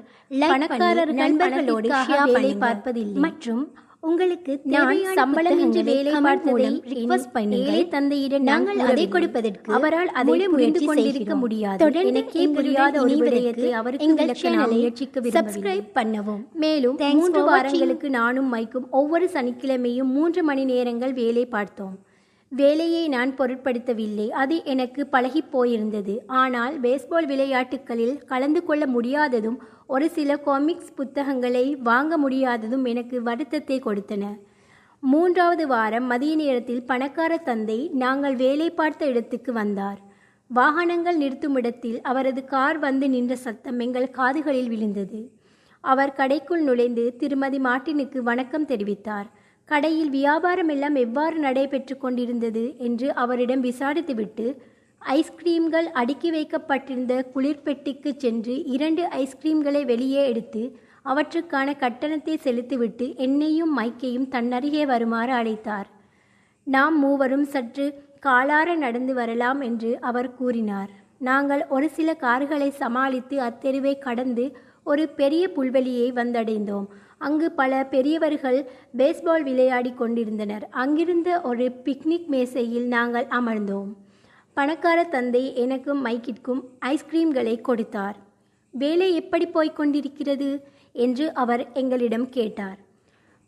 பணக்காரர்கள் 0.51 1.21
நண்பர்களோடு 1.23 1.87
வேலை 2.33 2.51
பார்ப்பதில்லை. 2.65 3.21
மற்றும் 3.25 3.63
உங்களுக்கு 4.09 4.53
நான் 4.71 4.97
சம்பளமின்றி 5.17 5.81
வேலை 5.89 6.13
பார்த்ததை 6.25 6.71
என் 7.01 7.11
பண்ணுங்கள். 7.35 7.83
தந்தையிடம் 7.93 8.47
நாங்கள் 8.49 8.79
அதை 8.87 9.05
கொடுப்பதற்கு 9.13 9.69
அவரால் 9.77 10.09
அதை 10.21 10.33
புரிந்து 10.33 10.51
முயற்சி 10.55 10.85
கொண்டிருக்க. 10.89 11.35
முடியாது 11.43 11.79
தொடர்ந்து 11.83 12.11
எனக்கே 12.13 12.47
புரியாத 12.57 12.95
ஒரு 13.03 13.17
விடயத்தை 13.25 13.69
அவருக்கு 13.81 14.07
எங்கள் 14.07 14.33
சேனலை 14.41 14.79
subscribe 15.37 15.87
பண்ணவும் 15.99 16.43
மேலும் 16.63 16.97
மூன்று. 17.19 17.43
வாரங்களுக்கு 17.51 18.09
நானும் 18.19 18.51
மைக்கும் 18.55 18.89
ஒவ்வொரு 19.01 19.27
சனிக்கிழமையும் 19.35 20.11
மூன்று 20.17 20.43
மணி 20.49 20.65
நேரங்கள் 20.73 21.15
வேலை 21.21 21.45
பார்த்தோம் 21.55 21.95
வேலையை 22.55 23.03
நான் 23.07 23.31
பொருட்படுத்தவில்லை. 23.37 24.25
அது 24.41 24.55
எனக்கு 24.73 25.01
பழகிப் 25.07 25.51
போயிருந்தது. 25.53 26.15
ஆனால் 26.41 26.75
பேஸ்பால் 26.81 27.27
விளையாட்டுகளில் 27.31 28.15
கலந்து 28.23 28.61
கொள்ள 28.63 28.83
முடியாததும் 28.87 29.57
ஒரு 29.87 30.07
சில 30.09 30.37
காமிக்ஸ் 30.37 30.95
புத்தகங்களை 30.95 31.65
வாங்க 31.89 32.17
முடியாததும் 32.17 32.85
எனக்கு 32.85 33.17
வருத்தத்தை 33.21 33.77
கொடுத்தன. 33.85 34.25
மூன்றாவது 35.03 35.67
வாரம் 35.67 36.05
மதிய 36.05 36.35
நேரத்தில் 36.35 36.83
பணக்கார 36.85 37.37
தந்தை 37.37 37.79
நாங்கள் 37.93 38.35
வேலை 38.35 38.67
பார்த்த 38.69 39.05
இடத்துக்கு 39.05 39.53
வந்தார். 39.53 39.99
வாகனங்கள் 40.47 41.17
நிறுத்தும் 41.17 41.55
இடத்தில் 41.55 42.01
அவரது 42.01 42.41
கார் 42.45 42.79
வந்து 42.79 43.09
நின்ற 43.09 43.35
சத்தம் 43.35 43.79
எங்கள் 43.79 44.09
காதுகளில் 44.09 44.67
விழுந்தது. 44.67 45.21
அவர் 45.83 46.13
கடைக்குள் 46.17 46.67
நுழைந்து 46.67 47.05
திருமதி 47.15 47.57
மார்ட்டினுக்கு 47.57 48.19
வணக்கம் 48.29 48.67
தெரிவித்தார். 48.67 49.29
கடையில் 49.69 50.09
வியாபாரம் 50.09 50.67
எல்லாம் 50.67 50.95
எவ்வாறு 50.95 51.37
நடைபெற்று 51.39 51.95
கொண்டிருந்தது 51.97 52.63
என்று 52.77 53.07
அவரிடம் 53.13 53.63
விசாரித்துவிட்டு 53.63 54.45
ஐஸ்கிரீம்கள் 55.01 55.87
அடுக்கி 55.91 56.29
வைக்கப்பட்டிருந்த 56.31 57.13
குளிர்பெட்டிக்கு 57.35 58.11
சென்று 58.17 58.55
இரண்டு 58.75 59.03
ஐஸ்கிரீம்களை 59.23 59.81
வெளியே 59.85 60.21
எடுத்து 60.29 60.63
அவற்றுக்கான 61.05 61.69
கட்டணத்தை 61.77 62.35
செலுத்திவிட்டு 62.37 63.05
என்னையும் 63.17 63.73
மைக்கையும் 63.77 64.27
தன்னருகே 64.27 64.83
வருமாறு 64.85 65.33
அழைத்தார். 65.33 65.87
நாம் 66.67 66.97
மூவரும் 66.99 67.47
சற்று 67.53 67.85
காலார 68.25 68.75
நடந்து 68.75 69.13
வரலாம் 69.13 69.61
என்று 69.61 69.91
அவர் 69.99 70.29
கூறினார். 70.35 70.91
நாங்கள் 71.17 71.63
ஒரு 71.67 71.87
சில 71.89 72.09
கார்களை 72.15 72.69
சமாளித்து 72.69 73.35
அத்தெருவை 73.41 73.93
கடந்து 73.97 74.45
ஒரு 74.83 75.03
பெரிய 75.09 75.43
புல்வெளியை 75.55 76.07
வந்தடைந்தோம். 76.13 76.87
அங்கு 77.23 77.51
பல 77.51 77.85
பெரியவர்கள் 77.85 78.69
பேஸ்பால் 78.97 79.41
விளையாடி 79.41 79.93
கொண்டிருந்தனர். 79.93 80.67
அங்கிருந்த 80.69 81.41
ஒரு 81.41 81.71
பிக்னிக் 81.83 82.25
மேசையில் 82.25 82.87
நாங்கள் 82.87 83.25
அமர்ந்தோம். 83.25 83.93
பணக்கார 84.53 85.03
தந்தை 85.03 85.55
எனக்கும் 85.55 86.05
மைக்கிற்கும் 86.05 86.61
ஐஸ்கிரீம்களை 86.85 87.61
கொடுத்தார். 87.61 88.15
வேலை 88.71 89.13
எப்படி 89.13 89.45
போய்க் 89.45 89.75
கொண்டிருக்கிறது? 89.75 90.67
என்று 90.91 91.33
அவர் 91.33 91.71
எங்களிடம் 91.71 92.29
கேட்டார். 92.29 92.77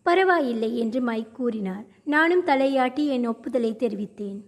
பரவாயில்லை 0.04 0.78
என்று 0.78 1.02
மைக் 1.02 1.36
கூறினார். 1.36 1.86
நானும் 2.04 2.46
தலையாட்டி 2.46 3.08
என் 3.08 3.28
ஒப்புதலை 3.28 3.76
தெரிவித்தேன். 3.80 4.42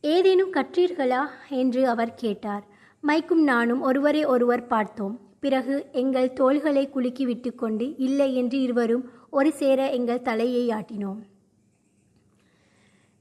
ஏதேனும் 0.00 0.52
கற்றீர்களா? 0.52 1.20
என்று 1.48 1.88
அவர் 1.88 2.14
கேட்டார். 2.14 2.66
மைக்கும் 3.00 3.42
நானும் 3.42 3.80
ஒருவரை 3.80 4.24
ஒருவர் 4.24 4.66
பார்த்தோம். 4.66 5.20
பிறகு 5.42 5.76
எங்கள் 6.00 6.34
தோள்களை 6.38 6.84
குலுக்கி 6.94 7.24
விட்டுக்கொண்டு 7.30 7.86
இல்லை 8.06 8.28
என்று 8.40 8.58
இருவரும் 8.66 9.04
ஒரு 9.38 9.50
சேர 9.60 9.80
எங்கள் 9.98 10.26
தலையை 10.28 10.64
ஆட்டினோம். 10.78 11.20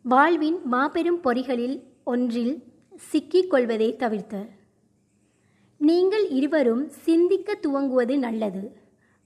வாழ்வின் 0.05 0.57
மாபெரும் 0.73 1.21
பொறிகளில் 1.25 1.77
ஒன்றில் 2.03 2.55
சிக்கிக் 3.09 3.49
கொள்வதை 3.51 3.89
தவிர்த்த. 3.95 4.35
நீங்கள் 5.81 6.25
இருவரும் 6.37 6.83
சிந்திக்க 7.05 7.57
துவங்குவது 7.65 8.15
நல்லது. 8.25 8.63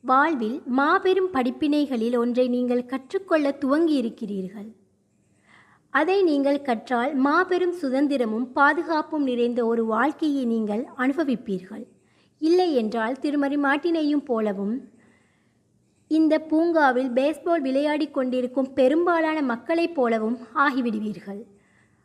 வாழ்வில் 0.04 0.58
மாபெரும் 0.80 1.30
படிப்பினைகளில் 1.36 2.18
ஒன்றை 2.22 2.46
நீங்கள் 2.56 2.90
கற்றுக்கொள்ள 2.94 3.48
துவங்கி 3.64 3.96
இருக்கிறீர்கள் 4.02 4.70
அதை 5.94 6.18
நீங்கள் 6.24 6.62
கற்றால் 6.62 7.12
மாபெரும் 7.26 7.76
சுதந்திரமும் 7.82 8.46
பாதுகாப்பும் 8.58 9.26
நிறைந்த 9.30 9.60
ஒரு 9.72 9.84
வாழ்க்கையை 9.86 10.44
நீங்கள் 10.54 10.84
அனுபவிப்பீர்கள். 10.98 11.84
இல்லை 12.48 12.70
என்றால் 12.82 13.20
திருமதி 13.20 13.58
மாட்டினையும் 13.58 14.26
போலவும் 14.30 14.76
இந்த 16.12 16.34
பூங்காவில் 16.50 17.12
பேஸ்பால் 17.18 17.62
விளையாடி 17.62 18.08
கொண்டிருக்கும் 18.12 18.74
பெரும்பாலான 18.74 19.38
மக்களைப் 19.42 19.96
போலவும் 19.96 20.38
ஆகிவிடுவீர்கள். 20.56 21.42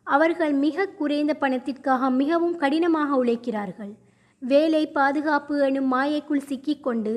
அவர்கள் 0.07 0.53
மிக 0.65 0.85
குறைந்த 0.99 1.31
பணத்திற்காக 1.33 2.09
மிகவும் 2.21 2.55
கடினமாக 2.57 3.17
உழைக்கிறார்கள். 3.23 3.91
வேலை 4.41 4.83
பாதுகாப்பு 4.87 5.55
எனும் 5.59 5.91
மாயைக்குள் 5.93 6.47
சிக்கிக்கொண்டு 6.49 7.13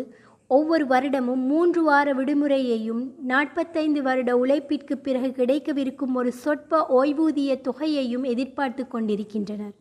ஒவ்வொரு 0.51 0.85
வருடமும் 0.87 1.43
மூன்று 1.51 1.83
வார 1.83 2.09
விடுமுறையையும் 2.15 3.03
நாற்பத்தைந்து 3.31 4.01
வருட 4.03 4.31
உழைப்பிற்கு 4.37 4.97
பிறகு 5.07 5.31
கிடைக்கவிருக்கும் 5.39 6.15
ஒரு 6.15 6.33
சொற்ப 6.33 6.81
ஓய்வூதிய 7.01 7.53
தொகையையும் 7.69 8.27
எதிர்பார்த்து 8.33 8.85
கொண்டிருக்கின்றனர். 8.87 9.75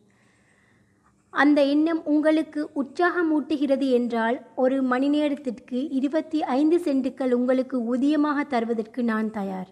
அந்த 1.32 1.60
எண்ணம் 1.64 2.00
உங்களுக்கு 2.04 2.62
உற்சாகமூட்டுகிறது 2.80 3.86
என்றால் 3.90 4.36
ஒரு 4.54 4.78
மணி 4.82 5.08
நேரத்திற்கு 5.08 5.78
இருபத்தி 5.98 6.40
ஐந்து 6.56 6.78
சென்ட்டுகள் 6.78 7.32
உங்களுக்கு 7.32 7.76
ஊதியமாக 7.92 8.44
தருவதற்கு 8.46 9.02
நான் 9.02 9.30
தயார். 9.30 9.70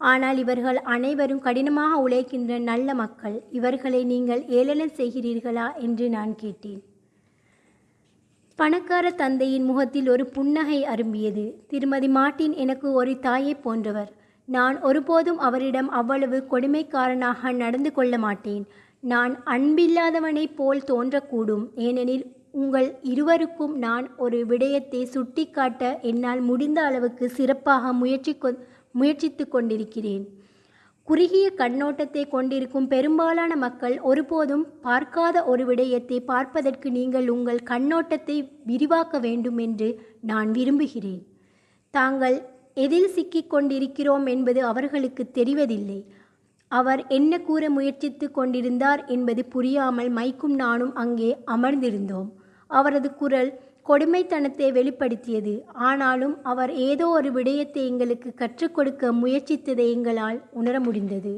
ஆனால் 0.00 0.36
இவர்கள் 0.36 0.78
அனைவரும் 0.94 1.42
கடினமாக 1.46 1.98
உழைக்கின்ற 2.04 2.58
நல்ல 2.58 2.94
மக்கள் 2.94 3.36
இவர்களை 3.50 4.00
நீங்கள் 4.04 4.42
ஏளனம் 4.60 4.96
செய்கிறீர்களா 4.96 5.66
என்று 5.86 6.08
நான் 6.08 6.32
கேட்டேன். 6.34 6.80
பணக்கார 8.58 9.10
தந்தையின் 9.10 9.64
முகத்தில் 9.64 10.08
ஒரு 10.08 10.24
புன்னகை 10.26 10.80
அரும்பியது. 10.84 11.44
திருமதி 11.66 12.08
மார்ட்டின் 12.08 12.54
எனக்கு 12.54 12.88
ஒரு 12.92 13.12
தாயை 13.18 13.54
போன்றவர். 13.54 14.10
நான் 14.48 14.76
ஒருபோதும் 14.80 15.38
அவரிடம் 15.38 15.90
அவ்வளவு 15.90 16.38
கொடுமைக்காரனாக 16.52 17.52
நடந்து 17.52 17.92
கொள்ள 17.92 18.14
மாட்டேன். 18.18 18.64
நான் 19.02 19.32
அன்பில்லாதவனைப் 19.44 20.56
போல் 20.56 20.80
தோன்றக்கூடும். 20.90 21.64
ஏனெனில் 21.86 22.24
உங்கள் 22.52 22.88
இருவருக்கும் 23.02 23.74
நான் 23.78 24.06
ஒரு 24.16 24.38
விடயத்தை 24.46 25.00
சுட்டிக்காட்ட 25.04 25.98
என்னால் 26.10 26.40
முடிந்த 26.40 26.78
அளவுக்கு 26.82 27.26
சிறப்பாக 27.30 27.92
முயற்சி 27.92 28.32
கொ 28.34 28.50
முயற்சித்து 28.92 29.44
கொண்டிருக்கிறேன். 29.48 30.24
குறுகிய 31.08 31.46
கண்ணோட்டத்தை 31.58 32.22
கொண்டிருக்கும் 32.28 32.88
பெரும்பாலான 32.88 33.52
மக்கள் 33.56 33.96
ஒருபோதும் 34.10 34.64
பார்க்காத 34.80 35.36
ஒரு 35.44 35.64
விடயத்தை 35.70 36.18
பார்ப்பதற்கு 36.32 36.88
நீங்கள் 36.90 37.28
உங்கள் 37.28 37.62
கண்ணோட்டத்தை 37.70 38.36
விரிவாக்க 38.66 39.18
வேண்டும் 39.18 39.58
என்று 39.58 39.88
நான் 40.30 40.50
விரும்புகிறேன். 40.50 41.22
தாங்கள் 41.94 42.38
எதில் 42.84 43.12
சிக்கிக் 43.14 43.50
கொண்டிருக்கிறோம் 43.50 44.26
என்பது 44.26 44.60
அவர்களுக்கு 44.64 45.22
தெரிவதில்லை. 45.38 46.00
அவர் 46.70 47.06
என்ன 47.06 47.40
கூற 47.40 47.70
முயற்சித்து 47.70 48.30
கொண்டிருந்தார் 48.30 49.06
என்பது 49.06 49.44
புரியாமல் 49.44 50.08
மைக்கும் 50.08 50.54
நானும் 50.54 50.94
அங்கே 50.94 51.30
அமர்ந்திருந்தோம். 51.46 52.28
அவரது 52.66 53.14
குரல் 53.14 53.50
கொடுமைத்தனத்தை 53.88 54.66
வெளிப்படுத்தியது. 54.72 55.54
ஆனாலும் 55.72 56.34
அவர் 56.42 56.72
ஏதோ 56.74 57.08
ஒரு 57.08 57.32
விடயத்தை 57.32 57.86
எங்களுக்கு 57.86 58.34
கற்றுக் 58.34 58.74
கொடுக்க 58.74 59.12
முயற்சித்ததை 59.12 59.86
எங்களால் 59.90 60.38
உணர 60.50 60.80
முடிந்தது. 60.80 61.34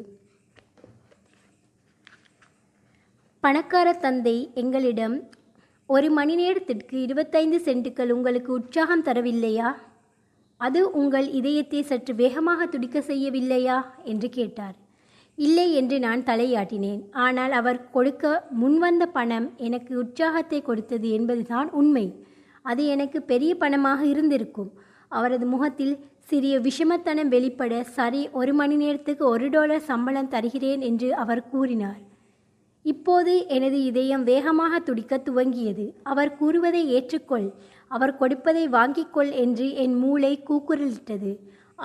பணக்கார 3.40 3.92
தந்தை 3.92 4.50
எங்களிடம் 4.54 5.16
ஒரு 5.86 6.10
மணி 6.10 6.34
நேரத்திற்கு 6.34 7.00
இருபத்தைந்து 7.00 7.58
சென்ட்டுகள் 7.60 8.10
உங்களுக்கு 8.10 8.52
உற்சாகம் 8.52 9.02
தரவில்லையா? 9.02 9.70
அது 10.60 10.90
உங்கள் 10.90 11.28
இதயத்தை 11.30 11.82
சற்று 11.82 12.14
வேகமாக 12.14 12.66
துடிக்க 12.66 12.98
செய்யவில்லையா? 13.00 13.80
என்று 14.04 14.28
கேட்டார். 14.28 14.76
இல்லை 15.46 15.66
என்று 15.74 15.96
நான் 15.98 16.22
தலையாட்டினேன். 16.22 17.00
ஆனால் 17.26 17.52
அவர் 17.60 17.78
கொடுக்க 17.90 18.32
முன்வந்த 18.62 19.04
பணம் 19.16 19.46
எனக்கு 19.68 19.92
உற்சாகத்தை 19.98 20.58
கொடுத்தது 20.62 21.08
என்பதுதான் 21.10 21.68
உண்மை. 21.72 22.06
அது 22.64 22.82
எனக்கு 22.86 23.18
பெரிய 23.22 23.52
பணமாக 23.60 24.00
இருந்திருக்கும். 24.12 24.70
அவரது 25.12 25.46
முகத்தில் 25.46 25.94
சிறிய 26.30 26.54
விஷமத்தனம் 26.58 27.32
வெளிப்பட 27.34 27.74
சரி 27.96 28.22
ஒரு 28.32 28.52
மணி 28.54 28.76
நேரத்துக்கு 28.76 29.24
ஒரு 29.28 29.46
டாலர் 29.48 29.88
சம்பளம் 29.90 30.28
தருகிறேன் 30.28 30.82
என்று 30.90 31.08
அவர் 31.14 31.42
கூறினார். 31.48 32.00
இப்போது 32.84 33.32
எனது 33.48 33.78
இதயம் 33.84 34.24
வேகமாக 34.24 34.78
துடிக்கத் 34.78 35.26
துவங்கியது. 35.28 35.84
அவர் 36.02 36.30
கூறுவதை 36.36 36.82
ஏற்றுக்கொள். 36.94 37.48
அவர் 37.90 38.14
கொடுப்பதை 38.16 38.64
வாங்கிக்கொள் 38.68 39.30
என்று 39.44 39.66
என் 39.74 39.96
மூளை 39.98 40.32
கூக்குரலிட்டது. 40.48 41.32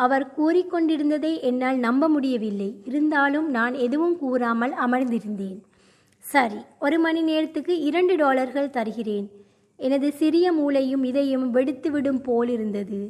அவர் 0.04 0.26
கூறிக்கொண்டிருந்ததை 0.38 1.32
என்னால் 1.42 1.78
நம்ப 1.78 2.08
முடியவில்லை. 2.08 2.70
இருந்தாலும் 2.84 3.48
நான் 3.50 3.76
எதுவும் 3.86 4.18
கூறாமல் 4.18 4.74
அமர்ந்திருந்தேன். 4.86 5.60
சரி 6.26 6.60
ஒரு 6.80 6.98
மணி 7.00 7.22
நேரத்துக்கு 7.22 7.74
இரண்டு 7.90 8.16
டாலர்கள் 8.16 8.76
தருகிறேன். 8.78 9.28
எனது 9.80 10.08
சிறிய 10.12 10.46
மூளையும் 10.52 11.04
இதயம் 11.04 11.48
வெடித்துவிடும் 11.56 12.22
போல் 12.24 12.50
இருந்தது. 12.50 13.02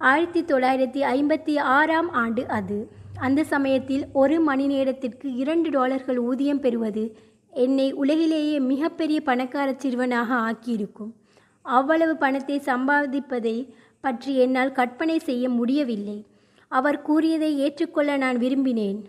ஆயிரத்தி 0.00 0.40
தொள்ளாயிரத்தி 0.42 1.02
ஐம்பத்தி 1.14 1.54
ஆறாம் 1.76 2.10
ஆண்டு 2.22 2.42
அது. 2.58 2.78
அந்த 3.26 3.40
சமயத்தில் 3.52 4.04
ஒரு 4.22 4.36
மணி 4.40 4.66
நேரத்திற்கு 4.66 5.28
இரண்டு 5.42 5.68
டாலர்கள் 5.70 6.18
ஊதியம் 6.28 6.62
பெறுவது 6.64 7.04
என்னை 7.64 7.86
உலகிலேயே 8.02 8.56
மிகப்பெரிய 8.70 9.18
பணக்கார 9.20 9.68
சிறுவனாக 9.76 10.30
ஆக்கியிருக்கும். 10.46 11.12
அவ்வளவு 11.66 12.14
பணத்தை 12.16 12.56
சம்பாதிப்பதை 12.64 13.56
பற்றி 14.06 14.32
என்னால் 14.44 14.76
கற்பனை 14.78 15.18
செய்ய 15.28 15.44
முடியவில்லை. 15.58 16.18
அவர் 16.72 16.98
கூறியதை 17.08 17.50
ஏற்றுக்கொள்ள 17.64 18.12
நான் 18.22 18.38
விரும்பினேன். 18.44 19.00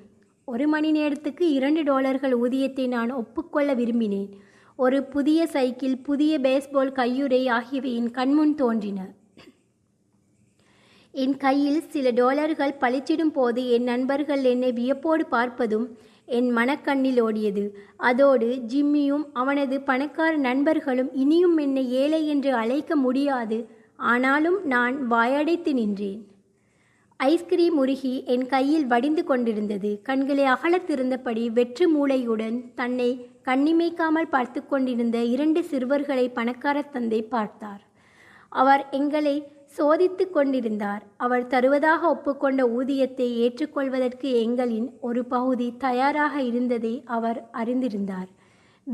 ஒரு 0.48 0.66
மணி 0.74 0.90
நேரத்துக்கு 0.98 1.46
இரண்டு 1.58 1.82
டாலர்கள் 1.84 2.36
ஊதியத்தை 2.44 2.86
நான் 2.96 3.12
ஒப்புக்கொள்ள 3.22 3.72
விரும்பினேன். 3.80 4.30
ஒரு 4.80 4.98
புதிய 5.14 5.40
சைக்கிள் 5.54 5.96
புதிய 6.08 6.34
பேஸ்பால் 6.46 6.92
கையுறை 7.00 7.40
ஆகியவை 7.56 7.92
என் 8.00 8.12
கண்முன் 8.18 8.54
தோன்றின. 8.56 9.00
என் 11.14 11.36
கையில் 11.44 11.82
சில 11.94 12.08
டாலர்கள் 12.20 12.80
பளிச்சிடும் 12.82 13.34
போது 13.38 13.62
என் 13.76 13.88
நண்பர்கள் 13.92 14.44
என்னை 14.52 14.70
வியப்போடு 14.80 15.24
பார்ப்பதும் 15.32 15.88
என் 16.38 16.50
மனக்கண்ணில் 16.58 17.20
ஓடியது. 17.24 17.64
அதோடு 18.10 18.48
ஜிம்மியும் 18.72 19.26
அவனது 19.42 19.76
பணக்கார 19.90 20.34
நண்பர்களும் 20.48 21.12
இனியும் 21.24 21.58
என்னை 21.66 21.84
ஏழை 22.02 22.22
என்று 22.34 22.52
அழைக்க 22.62 22.96
முடியாது. 23.06 23.60
ஆனாலும் 23.98 24.66
நான் 24.66 25.12
வாயடைத்து 25.12 25.74
நின்றேன். 25.74 26.28
ஐஸ்கிரீம் 27.18 27.78
உருகி 27.78 28.24
என் 28.24 28.46
கையில் 28.46 28.86
வடிந்து 28.86 29.24
கொண்டிருந்தது. 29.24 30.00
கண்களை 30.04 30.46
அகலத்திருந்தபடி 30.46 31.52
வெற்று 31.52 31.86
மூளையுடன் 31.96 32.74
தன்னை 32.76 33.30
கண்ணிமைக்காமல் 33.46 34.30
பார்த்து 34.30 34.66
கொண்டிருந்த 34.66 35.24
இரண்டு 35.24 35.64
சிறுவர்களை 35.64 36.30
பணக்கார 36.30 36.82
தந்தை 36.82 37.24
பார்த்தார். 37.24 37.82
அவர் 38.50 38.88
எங்களை 38.92 39.52
சோதித்து 39.78 40.30
கொண்டிருந்தார். 40.30 41.04
அவர் 41.18 41.48
தருவதாக 41.48 42.08
ஒப்புக்கொண்ட 42.08 42.68
ஊதியத்தை 42.68 43.28
ஏற்றுக்கொள்வதற்கு 43.38 44.30
எங்களின் 44.46 44.90
ஒரு 45.00 45.26
பகுதி 45.26 45.74
தயாராக 45.78 46.42
இருந்ததை 46.42 47.04
அவர் 47.06 47.50
அறிந்திருந்தார். 47.54 48.30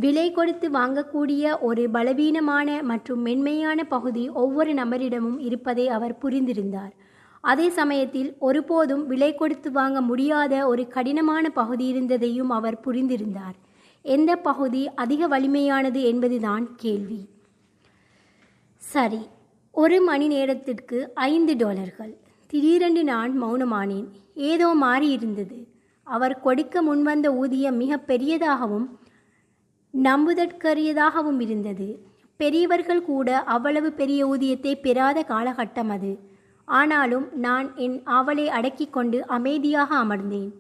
விலை 0.02 0.28
கொடுத்து 0.32 0.68
வாங்கக்கூடிய 0.70 1.60
ஒரு 1.68 1.89
பலவீனமான 1.96 2.84
மற்றும் 2.91 3.20
மென்மையான 3.22 3.80
பகுதி 3.84 4.24
ஒவ்வொரு 4.44 4.72
நபரிடமும் 4.74 5.39
இருப்பதை 5.48 5.86
அவர் 5.88 6.16
புரிந்திருந்தார். 6.24 6.94
அதே 7.41 7.68
சமயத்தில் 7.80 8.30
ஒருபோதும் 8.39 9.04
விலை 9.12 9.30
கொடுத்து 9.36 9.72
வாங்க 9.72 10.02
முடியாத 10.02 10.54
ஒரு 10.68 10.84
கடினமான 10.88 11.50
பகுதி 11.50 11.86
இருந்ததையும் 11.86 12.50
அவர் 12.50 12.78
புரிந்திருந்தார். 12.86 13.56
எந்த 14.06 14.32
பகுதி 14.48 14.82
அதிக 15.04 15.28
வலிமையானது 15.28 16.02
என்பதுதான் 16.12 16.66
கேள்வி. 16.76 17.22
சரி 18.82 19.22
ஒரு 19.72 20.02
மணி 20.02 20.26
நேரத்திற்கு 20.28 20.98
ஐந்து 21.14 21.56
டாலர்கள். 21.56 22.14
திடீரென்று 22.50 23.04
நான் 23.04 23.32
மௌனமானேன். 23.44 24.10
ஏதோ 24.50 24.68
மாறியிருந்தது. 24.82 25.60
அவர் 26.08 26.39
கொடுக்க 26.39 26.82
முன்வந்த 26.82 27.28
ஊதியம் 27.41 27.78
மிக 27.84 27.98
பெரியதாகவும் 28.12 28.88
நம்புதற்கரியதாகவும் 29.94 31.39
இருந்தது. 31.39 32.06
பெரியவர்கள் 32.38 33.04
கூட 33.04 33.39
அவ்வளவு 33.39 33.91
பெரிய 33.91 34.28
ஊதியத்தை 34.28 34.76
பெறாத 34.76 35.26
காலகட்டம் 35.28 35.89
அது. 35.89 36.20
ஆனாலும் 36.66 37.30
நான் 37.34 37.76
என் 37.76 38.02
ஆவலை 38.06 38.46
அடக்கி 38.46 38.88
கொண்டு 38.88 39.28
அமைதியாக 39.28 39.96
அமர்ந்தேன். 39.96 40.52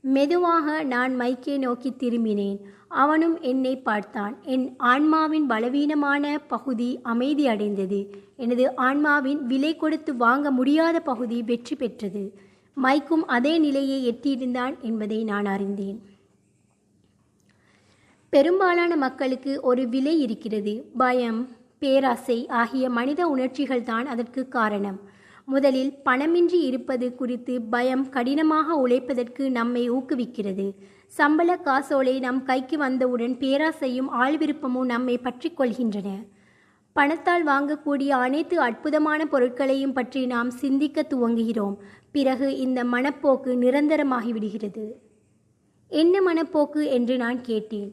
மெதுவாக 0.00 0.82
நான் 0.82 1.20
மைக்கை 1.20 1.58
நோக்கி 1.58 1.90
திரும்பினேன். 1.98 2.58
அவனும் 2.88 3.40
என்னை 3.40 3.76
பார்த்தான். 3.76 4.34
என் 4.42 4.74
ஆன்மாவின் 4.76 5.46
பலவீனமான 5.46 6.38
பகுதி 6.48 6.98
அமைதி 7.02 7.46
அடைந்தது. 7.46 8.14
எனது 8.36 8.74
ஆன்மாவின் 8.74 9.46
விலை 9.46 9.76
கொடுத்து 9.76 10.16
வாங்க 10.16 10.50
முடியாத 10.50 11.00
பகுதி 11.00 11.42
வெற்றி 11.42 11.76
பெற்றது. 11.76 12.38
மைக்கும் 12.74 13.26
அதே 13.26 13.58
நிலையை 13.58 13.98
எட்டியிருந்தான் 14.12 14.80
என்பதை 14.80 15.24
நான் 15.24 15.44
அறிந்தேன். 15.44 15.98
பெரும்பாலான 18.32 18.96
மக்களுக்கு 18.96 19.60
ஒரு 19.60 19.88
விலை 19.88 20.20
இருக்கிறது. 20.20 20.72
பயம் 20.96 21.38
பேராசை 21.78 22.36
ஆகிய 22.60 22.90
மனித 22.90 23.20
உணர்ச்சிகள் 23.28 23.82
தான் 23.82 24.06
அதற்கு 24.06 24.48
காரணம். 24.48 24.98
முதலில் 25.44 25.92
பணமின்றி 26.04 26.58
இருப்பது 26.60 27.14
குறித்து 27.14 27.54
பயம் 27.74 28.08
கடினமாக 28.08 28.74
உழைப்பதற்கு 28.74 29.44
நம்மை 29.50 29.90
ஊக்குவிக்கிறது. 29.90 30.66
சம்பள 31.06 31.56
காசோலை 31.56 32.14
நம் 32.18 32.42
கைக்கு 32.42 32.78
வந்தவுடன் 32.78 33.36
பேராசையும் 33.36 34.10
ஆழ்விருப்பமும் 34.22 34.90
நம்மை 34.94 35.18
பற்றி 35.18 35.50
கொள்கின்றன. 35.50 36.10
பணத்தால் 36.92 37.44
வாங்கக்கூடிய 37.44 38.10
அனைத்து 38.26 38.56
அற்புதமான 38.60 39.20
பொருட்களையும் 39.26 39.92
பற்றி 39.92 40.26
நாம் 40.26 40.50
சிந்திக்க 40.62 41.06
துவங்குகிறோம். 41.10 41.76
பிறகு 42.12 42.56
இந்த 42.56 42.84
மனப்போக்கு 42.84 43.52
நிரந்தரமாகிவிடுகிறது. 43.64 44.86
என்ன 45.90 46.20
மனப்போக்கு 46.20 46.82
என்று 46.98 47.16
நான் 47.16 47.40
கேட்டேன். 47.40 47.90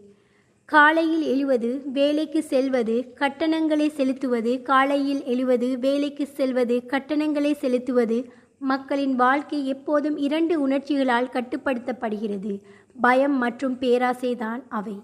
காலையில் 0.65 1.21
எழுவது 1.21 1.81
வேலைக்கு 1.85 2.43
செல்வது 2.43 3.13
கட்டணங்களை 3.15 3.89
செலுத்துவது 3.89 4.61
காலையில் 4.61 5.23
எழுவது 5.23 5.79
வேலைக்கு 5.79 6.25
செல்வது 6.27 6.85
கட்டணங்களை 6.85 7.53
செலுத்துவது 7.53 8.31
மக்களின் 8.59 9.15
வாழ்க்கை 9.15 9.67
எப்போதும் 9.67 10.17
இரண்டு 10.17 10.61
உணர்ச்சிகளால் 10.61 11.29
கட்டுப்படுத்தப்படுகிறது. 11.29 12.61
பயம் 13.01 13.37
மற்றும் 13.37 13.77
பேராசை 13.77 14.35
தான் 14.35 14.63
அவை. 14.69 15.01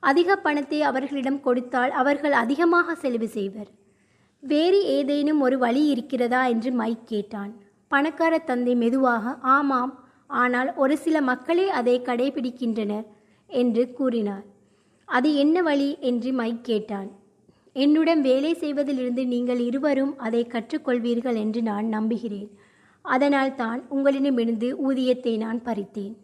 அதிக 0.00 0.36
பணத்தை 0.36 0.82
அவர்களிடம் 0.82 1.40
கொடுத்தால் 1.40 1.90
அவர்கள் 1.90 2.32
அதிகமாக 2.32 2.94
செலவு 2.94 3.28
செய்வர். 3.28 3.70
வேறு 4.40 4.84
ஏதேனும் 4.84 5.40
ஒரு 5.40 5.58
வழி 5.58 5.86
இருக்கிறதா 5.86 6.46
என்று 6.46 6.72
மைக் 6.72 7.06
கேட்டான். 7.06 7.54
பணக்கார 7.88 8.38
தந்தை 8.38 8.74
மெதுவாக 8.74 9.36
ஆமாம் 9.40 10.04
ஆனால் 10.26 10.74
ஒரு 10.74 10.98
சில 10.98 11.20
மக்களே 11.20 11.70
அதை 11.70 12.00
கடைபிடிக்கின்றனர் 12.00 13.06
என்று 13.46 13.92
கூறினார். 13.92 14.56
அது 15.08 15.34
என்ன 15.34 15.62
வழி 15.62 15.96
என்று 16.00 16.32
மைக் 16.32 16.64
கேட்டான். 16.64 17.10
என்னுடன் 17.72 18.20
வேலை 18.20 18.54
செய்வதிலிருந்து 18.54 19.26
நீங்கள் 19.26 19.58
இருவரும் 19.58 20.18
அதை 20.18 20.40
கற்றுக்கொள்வீர்கள் 20.44 21.36
என்று 21.36 21.62
நான் 21.62 21.86
நம்புகிறேன். 21.86 22.50
அதனால் 23.04 23.54
தான் 23.54 23.80
உங்களிடமிருந்து 23.88 24.68
ஊதியத்தை 24.78 25.36
நான் 25.36 25.60
பறித்தேன். 25.62 26.14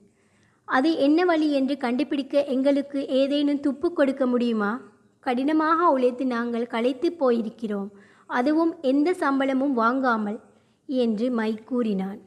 அது 0.69 0.91
என்ன 0.99 1.25
வழி 1.25 1.53
என்று 1.53 1.77
கண்டுபிடிக்க 1.77 2.45
எங்களுக்கு 2.45 3.07
ஏதேனும் 3.09 3.61
துப்பு 3.61 3.93
கொடுக்க 3.93 4.27
முடியுமா? 4.27 4.73
கடினமாக 5.21 5.89
உழைத்து 5.91 6.27
நாங்கள் 6.27 6.67
களைத்து 6.67 7.11
போயிருக்கிறோம். 7.21 7.91
அதுவும் 8.27 8.73
எந்த 8.83 9.15
சம்பளமும் 9.15 9.73
வாங்காமல் 9.73 10.39
என்று 10.87 11.31
மை 11.31 11.51
கூறினான். 11.65 12.21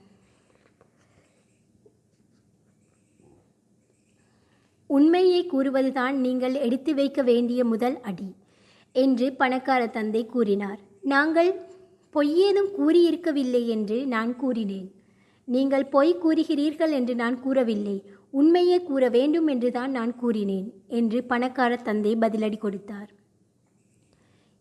உண்மையை 4.88 5.40
கூறுவதுதான் 5.54 6.16
நீங்கள் 6.26 6.54
எடுத்து 6.66 6.92
வைக்க 6.94 7.22
வேண்டிய 7.22 7.66
முதல் 7.66 7.98
அடி 8.02 8.30
என்று 8.96 9.34
பணக்கார 9.34 9.88
தந்தை 9.88 10.26
கூறினார். 10.26 10.80
நாங்கள் 11.14 11.50
பொய்யேதும் 12.16 12.70
கூறியிருக்கவில்லை 12.78 13.68
என்று 13.68 13.98
நான் 14.08 14.32
கூறினேன். 14.36 14.88
நீங்கள் 15.48 15.86
பொய் 15.86 16.14
கூறுகிறீர்கள் 16.24 16.92
என்று 16.92 17.16
நான் 17.16 17.38
கூறவில்லை. 17.40 17.98
உண்மையை 18.32 18.80
கூற 18.84 19.10
வேண்டும் 19.10 19.48
என்று 19.48 19.72
தான் 19.72 19.92
நான் 19.92 20.16
கூறினேன் 20.16 20.74
என்று 20.88 21.24
பணக்கார 21.24 21.76
தந்தை 21.76 22.14
பதிலடி 22.16 22.58
கொடுத்தார். 22.58 23.10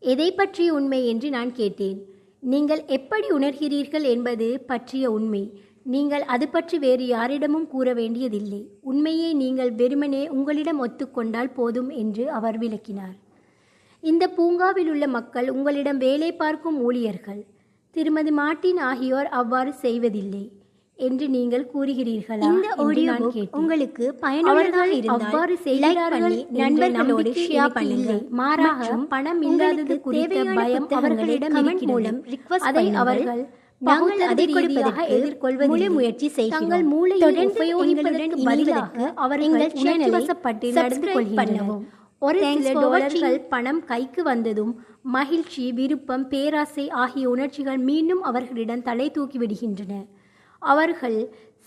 எதை 0.02 0.28
பற்றிய 0.32 0.74
உண்மை 0.74 1.00
என்று 1.06 1.30
நான் 1.30 1.52
கேட்டேன். 1.52 1.98
நீங்கள் 2.40 2.82
எப்படி 2.86 3.28
உணர்கிறீர்கள் 3.30 4.02
என்பது 4.02 4.60
பற்றிய 4.60 5.10
உண்மை. 5.10 5.42
நீங்கள் 5.86 6.24
அது 6.34 6.46
பற்றி 6.48 6.76
வேறு 6.78 7.04
யாரிடமும் 7.06 7.68
கூற 7.68 7.88
வேண்டியதில்லை 7.94 8.62
உண்மையை 8.90 9.30
நீங்கள் 9.42 9.70
வெறுமனே 9.80 10.22
உங்களிடம் 10.28 10.82
ஒத்துக்கொண்டால் 10.84 11.54
போதும் 11.54 11.90
என்று 12.02 12.24
அவர் 12.38 12.58
விளக்கினார் 12.58 13.16
இந்த 14.02 14.24
பூங்காவில் 14.28 14.90
உள்ள 14.92 15.04
மக்கள் 15.08 15.48
உங்களிடம் 15.50 16.00
வேலை 16.06 16.30
பார்க்கும் 16.42 16.78
ஊழியர்கள் 16.80 17.42
திருமதி 17.94 18.32
மார்ட்டின் 18.40 18.80
ஆகியோர் 18.90 19.28
அவ்வாறு 19.40 19.70
செய்வதில்லை 19.84 20.44
என்று 20.98 21.26
நீங்கள் 21.28 21.64
கூறுகிறீர்களா 21.72 22.46
இந்த 22.48 22.68
கேட்டேன். 23.34 23.48
உங்களுக்கு 23.58 24.04
பயனுள்ளதாக 24.20 25.10
அவ்வாறு 25.16 25.56
செய்கிறார்கள் 25.66 26.36
நண்பர்களோடு 26.60 26.96
நம்பிக்கை 26.98 27.42
share 27.42 27.56
எனக்கு 27.56 27.76
பண்ணுங்க. 27.78 28.12
இல்லை. 28.12 28.16
மாறாக 28.40 28.88
பணம் 29.12 29.42
இல்லாதது 29.48 29.96
குறித்த 30.06 30.44
பயம் 30.60 30.88
அவர்களிடம். 30.98 31.56
மூலம் 31.90 32.18
அதை 32.60 32.84
பண்ணுங்கள். 32.86 33.00
அவர்கள் 33.02 33.42
நாங்கள் 33.82 34.22
அதை 34.32 34.44
எதிர்கொள்வதில்லை. 35.16 35.70
முழு 35.72 35.88
முயற்சி 35.96 36.28
செய்கிறோம். 36.28 36.54
தங்கள் 36.56 36.84
மூளையை 36.92 37.22
தொடர்ந்து 37.24 37.58
உபயோகிப்பதற்கு 37.58 38.22
எங்களுக்கு 38.26 38.48
பதிலாக 38.50 39.12
அவர்கள் 39.24 39.46
எங்கள் 39.46 39.60
உணர்ச்சி 39.60 39.84
சேனலை 39.86 40.10
வசப்பட்டு 40.16 40.68
நடந்து 40.78 41.06
கொள்கின்றனர். 41.16 41.82
ஒரு 42.22 42.38
சில 42.58 42.72
டாலர்கள் 42.82 43.38
பணம் 43.48 43.80
கைக்கு 43.84 44.22
வந்ததும் 44.22 44.72
மகிழ்ச்சி 45.16 45.64
விருப்பம் 45.72 46.24
பேராசை 46.28 46.84
ஆகிய 47.02 47.24
உணர்ச்சிகள் 47.30 47.80
மீண்டும் 47.88 48.22
அவர்களிடம் 48.22 48.82
தலை 48.82 49.08
தூக்கி 49.10 49.38
விடுகின்றன 49.38 49.98
அவர்கள் 50.62 51.18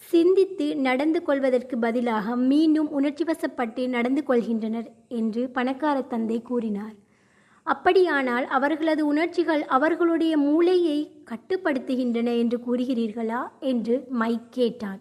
சிந்தித்து 0.02 0.68
நடந்து 0.88 1.20
கொள்வதற்கு 1.24 1.76
பதிலாக 1.78 2.36
மீண்டும் 2.52 2.90
உணர்ச்சி 2.90 3.24
வசப்பட்டு 3.24 3.84
நடந்து 3.90 4.24
கொள்கின்றனர் 4.28 4.90
என்று 5.08 5.44
பணக்கார 5.50 6.02
தந்தை 6.14 6.40
கூறினார் 6.42 6.96
அப்படியானால் 7.68 8.46
அவர்களது 8.50 9.02
உணர்ச்சிகள் 9.06 9.64
அவர்களுடைய 9.68 10.34
மூளையை 10.38 11.00
கட்டுப்படுத்துகின்றன 11.30 12.38
என்று 12.38 12.58
கூறுகிறீர்களா? 12.58 13.42
என்று 13.60 14.06
மைக் 14.10 14.52
கேட்டான். 14.52 15.00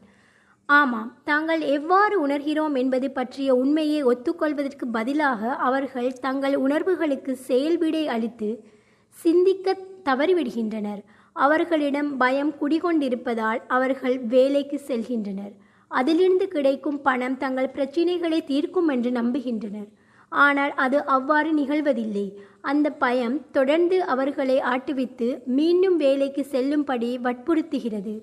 ஆமாம் 0.66 1.16
தாங்கள் 1.24 1.60
எவ்வாறு 1.60 2.26
உணர்கிறோம் 2.26 2.78
என்பது 2.78 3.10
பற்றிய 3.10 3.54
உண்மையை 3.54 4.04
ஒத்துக்கொள்வதற்கு 4.04 4.84
பதிலாக 4.92 5.54
அவர்கள் 5.54 6.12
தங்கள் 6.12 6.54
உணர்வுகளுக்கு 6.54 7.36
செயல்விடை 7.36 8.08
அளித்து 8.08 8.64
சிந்திக்க 9.10 9.76
தவறிவிடுகின்றனர். 10.04 11.02
அவர்களிடம் 11.32 12.16
பயம் 12.16 12.54
குடிகொண்டிருப்பதால் 12.60 13.62
அவர்கள் 13.68 14.18
வேலைக்கு 14.18 14.80
செல்கின்றனர். 14.86 15.52
அதிலிருந்து 15.88 16.48
கிடைக்கும் 16.48 17.02
பணம் 17.02 17.36
தங்கள் 17.36 17.70
பிரச்சினைகளை 17.70 18.44
தீர்க்கும் 18.44 18.88
என்று 18.88 19.10
நம்புகின்றனர். 19.10 19.88
ஆனால் 20.32 20.72
அது 20.84 20.98
அவ்வாறு 21.16 21.50
நிகழ்வதில்லை. 21.54 22.26
அந்த 22.60 22.86
பயம் 23.02 23.36
தொடர்ந்து 23.50 23.96
அவர்களை 24.04 24.56
ஆட்டுவித்து 24.72 25.28
மீண்டும் 25.58 25.96
வேலைக்கு 25.96 26.42
செல்லும்படி 26.44 27.10
வற்புறுத்துகிறது. 27.18 28.14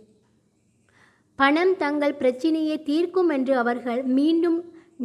பணம் 1.40 1.74
தங்கள் 1.78 2.20
பிரச்சினையை 2.20 2.78
தீர்க்கும் 2.84 3.30
என்று 3.30 3.54
அவர்கள் 3.58 4.02
மீண்டும் 4.18 4.60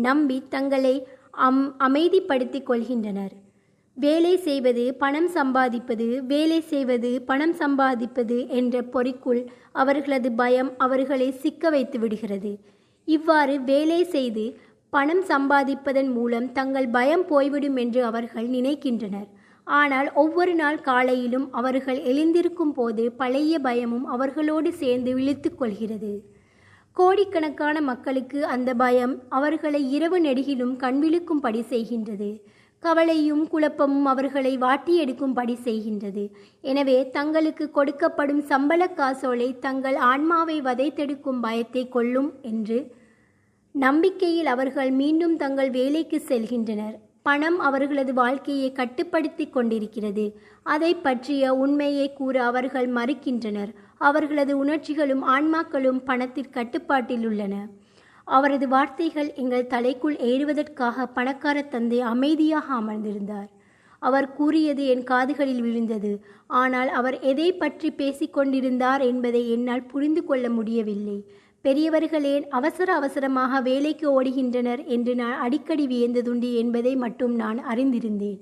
நம்பி 0.07 0.39
தங்களை 0.49 0.97
அம் 1.47 1.63
அமைதிப்படுத்திக் 1.79 2.69
கொள்கின்றனர். 2.71 3.35
வேலை 3.97 4.35
செய்வது 4.37 4.85
பணம் 4.95 5.31
சம்பாதிப்பது 5.35 6.07
வேலை 6.27 6.61
செய்வது 6.73 7.11
பணம் 7.23 7.55
சம்பாதிப்பது 7.55 8.37
என்ற 8.59 8.83
பொறிக்குள் 8.93 9.43
அவர்களது 9.73 10.29
பயம் 10.33 10.71
அவர்களை 10.79 11.29
சிக்க 11.43 11.71
வைத்து 11.71 11.99
விடுகிறது. 11.99 12.53
இவ்வாறு 13.09 13.55
வேலை 13.71 14.01
செய்து 14.15 14.45
பணம் 14.93 15.23
சம்பாதிப்பதன் 15.29 16.11
மூலம் 16.15 16.47
தங்கள் 16.53 16.89
பயம் 16.97 17.25
போய்விடும் 17.29 17.77
என்று 17.83 18.01
அவர்கள் 18.05 18.49
நினைக்கின்றனர். 18.57 19.29
ஆனால் 19.67 20.09
ஒவ்வொரு 20.23 20.55
நாள் 20.61 20.79
காலையிலும் 20.89 21.47
அவர்கள் 21.59 21.99
எழுந்திருக்கும் 22.11 22.75
போது 22.79 23.05
பழைய 23.21 23.53
பயமும் 23.67 24.07
அவர்களோடு 24.15 24.71
சேர்ந்து 24.83 25.11
விழித்து 25.19 25.51
கொள்கிறது. 25.55 26.13
கோடிக்கணக்கான 26.97 27.77
மக்களுக்கு 27.91 28.39
அந்த 28.55 28.71
பயம் 28.75 29.15
அவர்களை 29.39 29.83
இரவு 29.97 30.19
நெடுகிலும் 30.21 30.75
கண்விழுக்கும்படி 30.85 31.63
செய்கின்றது. 31.73 32.31
கவலையும் 32.83 33.45
குழப்பமும் 33.53 34.07
அவர்களை 34.13 34.53
வாட்டி 34.59 34.93
எடுக்கும்படி 35.05 35.55
செய்கின்றது. 35.67 36.25
எனவே 36.71 36.99
தங்களுக்கு 37.17 37.65
கொடுக்கப்படும் 37.77 38.43
சம்பள 38.53 38.89
காசோலை 39.01 39.49
தங்கள் 39.67 39.99
ஆன்மாவை 40.13 40.57
வதைத்தெடுக்கும் 40.69 41.43
பயத்தை 41.47 41.85
கொள்ளும் 41.97 42.31
என்று 42.53 42.79
நம்பிக்கையில் 43.75 44.47
அவர்கள் 44.47 44.91
மீண்டும் 44.91 45.37
தங்கள் 45.37 45.71
வேலைக்கு 45.71 46.23
செல்கின்றனர். 46.29 46.97
பணம் 47.23 47.59
அவர்களது 47.59 48.15
வாழ்க்கையை 48.15 48.73
கட்டுப்படுத்தி 48.73 49.49
கொண்டிருக்கிறது. 49.49 50.25
அதை 50.63 50.95
பற்றிய 50.95 51.55
உண்மையை 51.55 52.13
கூற 52.13 52.45
அவர்கள் 52.45 52.89
மறுக்கின்றனர். 52.93 53.71
அவர்களது 53.99 54.59
உணர்ச்சிகளும் 54.59 55.23
ஆன்மாக்களும் 55.29 56.01
பணத்தின் 56.05 56.51
கட்டுப்பாட்டில் 56.51 57.27
உள்ளன. 57.27 57.69
அவரது 58.25 58.69
வார்த்தைகள் 58.69 59.35
எங்கள் 59.35 59.67
தலைக்குள் 59.67 60.19
ஏறுவதற்காக 60.19 61.07
பணக்கார 61.07 61.63
தந்தை 61.63 62.01
அமைதியாக 62.01 62.75
அமர்ந்திருந்தார். 62.75 63.49
அவர் 63.99 64.33
கூறியது 64.33 64.87
என் 64.87 65.05
காதுகளில் 65.05 65.61
விழுந்தது. 65.61 66.25
ஆனால் 66.47 66.89
அவர் 66.89 67.21
எதை 67.21 67.53
பற்றி 67.53 67.91
பேசிக் 67.91 68.33
கொண்டிருந்தார் 68.33 69.01
என்பதை 69.01 69.51
என்னால் 69.51 69.87
புரிந்து 69.87 70.25
கொள்ள 70.25 70.49
முடியவில்லை. 70.51 71.19
பெரியவர்களேன் 71.65 72.45
அவசர 72.49 72.89
அவசரமாக 72.95 73.61
வேலைக்கு 73.61 74.07
ஓடுகின்றனர் 74.13 74.83
என்று 74.87 75.15
நான் 75.15 75.37
அடிக்கடி 75.39 75.85
வியந்ததுண்டு 75.87 76.51
என்பதை 76.55 76.93
மட்டும் 76.97 77.35
நான் 77.35 77.59
அறிந்திருந்தேன். 77.73 78.39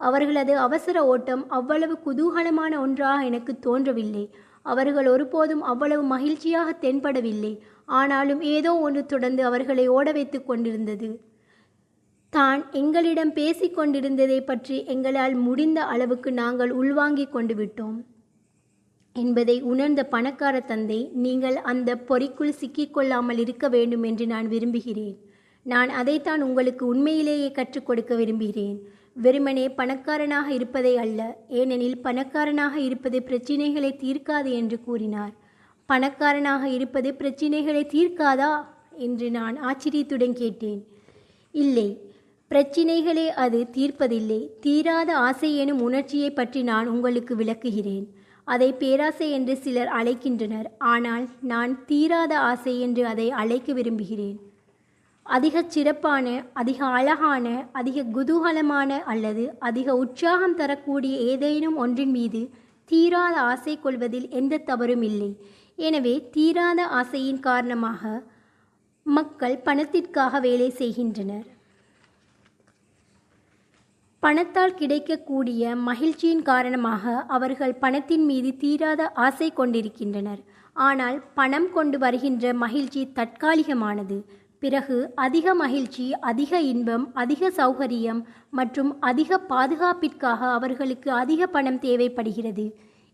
அவர்களது 0.00 0.54
அவசர 0.58 0.96
ஓட்டம் 1.06 1.42
அவ்வளவு 1.48 1.94
குதூகலமான 2.06 2.72
ஒன்றாக 2.80 3.24
எனக்கு 3.24 3.52
தோன்றவில்லை. 3.58 4.24
அவர்கள் 4.62 5.06
ஒருபோதும் 5.06 5.62
அவ்வளவு 5.62 6.02
மகிழ்ச்சியாக 6.14 6.68
தென்படவில்லை. 6.80 7.52
ஆனாலும் 7.98 8.40
ஏதோ 8.56 8.72
ஒன்று 8.86 9.06
தொடர்ந்து 9.06 9.44
அவர்களை 9.44 9.86
ஓட 9.88 10.06
வைத்து 10.12 10.38
கொண்டிருந்தது. 10.42 11.10
தான் 12.32 12.60
எங்களிடம் 12.72 13.32
பேசிக்கொண்டிருந்ததை 13.32 14.40
பற்றி 14.44 14.76
எங்களால் 14.94 15.34
முடிந்த 15.46 15.80
அளவுக்கு 15.84 16.30
நாங்கள் 16.32 16.72
உள்வாங்கிக் 16.80 17.34
கொண்டு 17.36 17.54
விட்டோம். 17.54 17.98
என்பதை 19.16 19.60
உணர்ந்த 19.60 20.06
பணக்கார 20.06 20.60
தந்தை 20.60 21.10
நீங்கள் 21.14 21.56
அந்த 21.56 21.94
பொறிக்குள் 21.94 22.52
சிக்கிக்கொள்ளாமல் 22.60 23.38
இருக்க 23.38 23.68
வேண்டும் 23.68 24.02
என்று 24.02 24.26
நான் 24.26 24.48
விரும்புகிறேன். 24.48 25.16
நான் 25.62 25.88
அதைத்தான் 25.88 26.42
உங்களுக்கு 26.42 26.86
உண்மையிலேயே 26.86 27.50
கற்றுக் 27.50 27.86
கொடுக்க 27.86 28.14
விரும்புகிறேன். 28.14 28.82
வெறுமனே 29.12 29.68
பணக்காரனாக 29.68 30.52
இருப்பதை 30.52 30.96
அல்ல 30.96 31.36
ஏனெனில் 31.48 31.98
பணக்காரனாக 31.98 32.74
இருப்பது 32.80 33.22
பிரச்சினைகளை 33.22 33.98
தீர்க்காது 34.02 34.52
என்று 34.52 34.80
கூறினார். 34.80 35.32
பணக்காரனாக 35.86 36.68
இருப்பது 36.68 37.14
பிரச்சினைகளை 37.14 37.84
தீர்க்காதா? 37.84 38.64
என்று 38.96 39.30
நான் 39.30 39.56
ஆச்சரியத்துடன் 39.62 40.32
கேட்டேன். 40.32 40.86
இல்லை 41.50 42.00
பிரச்சினைகளே 42.50 43.26
அது 43.26 43.66
தீர்ப்பதில்லை. 43.72 44.48
தீராத 44.60 45.16
ஆசை 45.16 45.56
எனும் 45.56 45.80
உணர்ச்சியை 45.80 46.30
பற்றி 46.30 46.62
நான் 46.62 46.88
உங்களுக்கு 46.88 47.36
விளக்குகிறேன். 47.36 48.06
அதை 48.48 48.68
பேராசை 48.72 49.28
என்று 49.30 49.54
சிலர் 49.56 49.90
அழைக்கின்றனர். 49.98 50.66
ஆனால் 50.78 51.24
நான் 51.52 51.72
தீராத 51.86 52.32
ஆசை 52.50 52.74
என்று 52.80 53.04
அதை 53.12 53.28
அழைக்க 53.42 53.72
விரும்புகிறேன். 53.72 54.36
அதிக 55.26 55.62
சிறப்பான 55.74 56.26
அதிக 56.52 56.80
அழகான 56.98 57.46
அதிக 57.72 58.04
குதூகலமான 58.16 58.90
அல்லது 59.12 59.44
அதிக 59.68 59.96
உற்சாகம் 60.02 60.58
தரக்கூடிய 60.60 61.14
ஏதேனும் 61.32 61.76
ஒன்றின் 61.76 62.14
மீது 62.18 62.42
தீராத 62.90 63.36
ஆசை 63.52 63.74
கொள்வதில் 63.78 64.28
எந்த 64.40 64.62
தவறும் 64.70 65.04
இல்லை. 65.10 65.30
எனவே 65.78 66.14
தீராத 66.30 66.80
ஆசையின் 67.00 67.40
காரணமாக 67.40 68.22
மக்கள் 69.06 69.56
பணத்திற்காக 69.64 70.40
வேலை 70.40 70.68
செய்கின்றனர். 70.80 71.46
பணத்தால் 74.24 74.76
கிடைக்கக்கூடிய 74.78 75.72
மகிழ்ச்சியின் 75.88 76.44
காரணமாக 76.50 77.14
அவர்கள் 77.36 77.74
பணத்தின் 77.82 78.22
மீது 78.28 78.50
தீராத 78.62 79.02
ஆசை 79.26 79.48
கொண்டிருக்கின்றனர். 79.58 80.40
ஆனால் 80.76 81.18
பணம் 81.38 81.66
கொண்டு 81.74 81.96
வருகின்ற 82.04 82.54
மகிழ்ச்சி 82.62 83.02
தற்காலிகமானது. 83.18 84.16
பிறகு 84.62 84.96
அதிக 85.24 85.54
மகிழ்ச்சி 85.62 86.06
அதிக 86.30 86.60
இன்பம் 86.70 87.04
அதிக 87.22 87.50
சௌகரியம் 87.58 88.22
மற்றும் 88.50 88.90
அதிக 89.10 89.38
பாதுகாப்பிற்காக 89.52 90.40
அவர்களுக்கு 90.56 91.10
அதிக 91.22 91.50
பணம் 91.56 91.82
தேவைப்படுகிறது. 91.84 92.66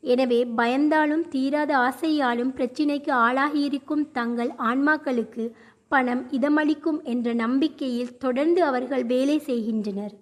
எனவே 0.03 0.41
பயந்தாலும் 0.61 1.27
தீராத 1.35 1.73
ஆசையாலும் 1.89 2.55
பிரச்சினைக்கு 2.59 3.13
ஆளாகியிருக்கும் 3.27 4.07
தங்கள் 4.13 4.55
ஆன்மாக்களுக்கு 4.71 5.47
பணம் 5.89 6.25
இதமளிக்கும் 6.39 7.03
என்ற 7.15 7.29
நம்பிக்கையில் 7.45 8.17
தொடர்ந்து 8.19 8.61
அவர்கள் 8.71 9.07
வேலை 9.15 9.39
செய்கின்றனர். 9.51 10.17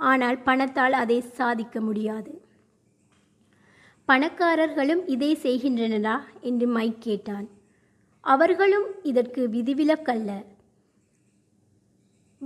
ஆனால் 0.00 0.38
பணத்தால் 0.38 0.92
அதை 0.92 1.20
சாதிக்க 1.20 1.80
முடியாது. 1.80 2.32
பணக்காரர்களும் 4.08 5.02
இதை 5.06 5.38
செய்கின்றனரா? 5.42 6.16
என்று 6.40 6.66
மைக் 6.66 7.00
கேட்டான். 7.00 7.48
அவர்களும் 8.20 8.84
இதற்கு 9.02 9.48
விதிவிலக்கல்ல. 9.52 10.30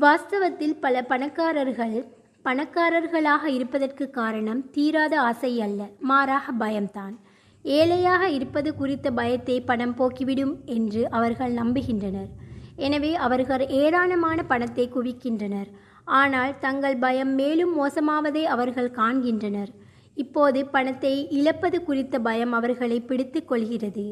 வாஸ்தவத்தில் 0.01 0.81
பல 0.81 1.03
பணக்காரர்கள் 1.03 1.97
பணக்காரர்களாக 2.45 3.45
இருப்பதற்கு 3.45 4.11
காரணம் 4.11 4.71
தீராத 4.71 5.21
ஆசை 5.21 5.61
அல்ல. 5.61 5.89
மாறாக 6.01 6.53
பயம்தான். 6.53 7.19
ஏழையாக 7.63 8.29
இருப்பது 8.29 8.75
குறித்த 8.75 9.11
பயத்தை 9.11 9.61
பணம் 9.61 9.97
போக்கிவிடும் 9.97 10.55
என்று 10.65 11.11
அவர்கள் 11.11 11.55
நம்புகின்றனர். 11.55 12.31
எனவே 12.77 13.15
அவர்கள் 13.15 13.67
ஏராளமான 13.67 14.43
பணத்தை 14.43 14.89
குவிக்கின்றனர். 14.89 15.71
ஆனால் 16.07 16.53
தங்கள் 16.61 16.97
பயம் 16.99 17.33
மேலும் 17.35 17.73
மோசமாவதை 17.81 18.45
அவர்கள் 18.55 18.91
காண்கின்றனர். 18.91 19.73
இப்போது 20.17 20.61
பணத்தை 20.67 21.15
இழப்பது 21.31 21.79
குறித்த 21.83 22.19
பயம் 22.19 22.53
அவர்களை 22.53 22.99
பிடித்து 23.01 23.41
கொள்கிறது. 23.45 24.07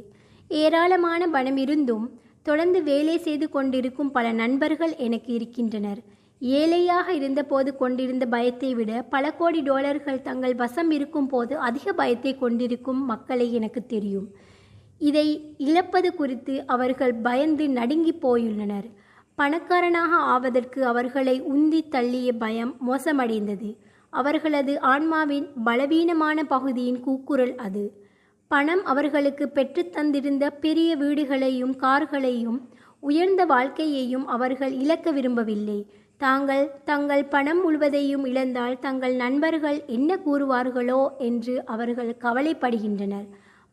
ஏராளமான 0.51 1.27
பணம் 1.27 1.57
இருந்தும் 1.57 2.07
தொடர்ந்து 2.43 2.83
வேலை 2.83 3.19
செய்து 3.19 3.47
கொண்டிருக்கும் 3.51 4.11
பல 4.11 4.33
நண்பர்கள் 4.33 4.95
எனக்கு 4.97 5.31
இருக்கின்றனர். 5.35 6.01
ஏழையாக 6.41 7.09
இருந்தபோது 7.13 7.77
கொண்டிருந்த 7.77 8.25
பயத்தை 8.27 8.71
விட 8.75 9.03
பல 9.03 9.25
கோடி 9.31 9.61
டாலர்கள் 9.61 10.25
தங்கள் 10.29 10.55
வசம் 10.55 10.91
இருக்கும் 10.91 11.29
போது 11.29 11.55
அதிக 11.69 11.93
பயத்தை 11.93 12.33
கொண்டிருக்கும் 12.39 13.03
மக்களை 13.05 13.47
எனக்கு 13.53 13.81
தெரியும். 13.87 14.27
இதை 15.01 15.27
இழப்பது 15.59 16.11
குறித்து 16.15 16.55
அவர்கள் 16.67 17.15
பயந்து 17.15 17.65
நடுங்கி 17.69 18.15
போயுள்ளனர். 18.23 18.89
பணக்காரனாக 19.35 20.15
ஆவதற்கு 20.15 20.87
அவர்களை 20.87 21.43
உந்தி 21.43 21.81
தள்ளிய 21.91 22.31
பயம் 22.39 22.77
மோசமடைந்தது. 22.89 23.77
அவர்களது 24.11 24.81
ஆன்மாவின் 24.81 25.47
பலவீனமான 25.65 26.45
பகுதியின் 26.45 27.01
கூக்குரல் 27.01 27.55
அது. 27.57 27.93
பணம் 28.49 28.85
அவர்களுக்கு 28.85 29.49
பெற்றுத் 29.49 29.97
தந்திருந்த 29.97 30.51
பெரிய 30.61 30.97
வீடுகளையும் 30.97 31.77
கார்களையும் 31.77 32.69
உயர்ந்த 33.01 33.45
வாழ்க்கையையும் 33.45 34.27
அவர்கள் 34.27 34.73
இழக்க 34.73 35.11
விரும்பவில்லை. 35.11 35.87
தாங்கள் 36.17 36.71
தங்கள் 36.85 37.25
பணம் 37.25 37.63
முழுவதையும் 37.63 38.25
இழந்தால் 38.27 38.79
தங்கள் 38.79 39.15
நண்பர்கள் 39.15 39.85
என்ன 39.87 40.19
கூறுவார்களோ 40.27 41.09
என்று 41.19 41.65
அவர்கள் 41.65 42.17
கவலைப்படுகின்றனர். 42.21 43.29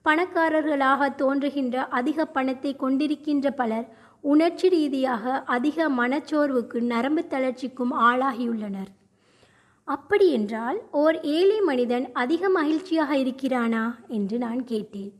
பணக்காரர்களாக 0.05 1.15
தோன்றுகின்ற 1.15 1.87
அதிக 1.87 2.25
பணத்தை 2.25 2.75
கொண்டிருக்கின்ற 2.79 3.49
பலர் 3.49 3.98
உணர்ச்சி 4.21 4.69
ரீதியாக 4.69 5.43
அதிக 5.43 5.89
மனச்சோர்வுக்கு 5.89 6.81
நரம்பு 6.81 7.25
தளர்ச்சிக்கும் 7.29 7.93
ஆளாகியுள்ளனர். 7.93 8.91
அப்படியென்றால் 9.83 10.81
ஓர் 10.91 11.21
ஏழை 11.21 11.61
மனிதன் 11.61 12.11
அதிக 12.11 12.49
மகிழ்ச்சியாக 12.49 13.15
இருக்கிறானா 13.15 13.95
என்று 14.07 14.37
நான் 14.37 14.63
கேட்டேன். 14.63 15.13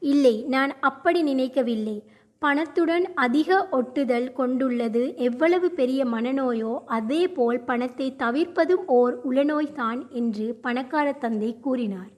இல்லை 0.00 0.44
நான் 0.48 0.72
அப்படி 0.80 1.22
நினைக்கவில்லை. 1.22 2.02
பணத்துடன் 2.38 3.14
அதிக 3.14 3.68
ஒட்டுதல் 3.68 4.32
கொண்டுள்ளது 4.32 5.16
எவ்வளவு 5.16 5.70
பெரிய 5.70 6.04
மனநோயோ 6.04 6.78
அதேபோல் 6.86 7.60
பணத்தை 7.60 8.14
தவிர்ப்பதும் 8.18 8.86
ஓர் 8.86 9.28
உளநோய்தான் 9.28 10.08
என்று 10.08 10.54
பணக்கார 10.54 11.12
தந்தை 11.12 11.60
கூறினார். 11.60 12.10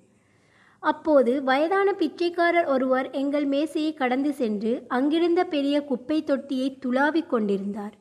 அப்போது 0.82 1.42
வயதான 1.42 1.88
பிச்சைக்காரர் 1.92 2.66
ஒருவர் 2.66 3.10
எங்கள் 3.10 3.44
மேசையை 3.44 3.94
கடந்து 3.94 4.32
சென்று 4.32 4.72
அங்கிருந்த 4.88 5.44
பெரிய 5.44 5.84
குப்பை 5.84 6.18
தொட்டியை 6.24 6.68
துளாவிக் 6.78 7.30
கொண்டிருந்தார். 7.30 7.94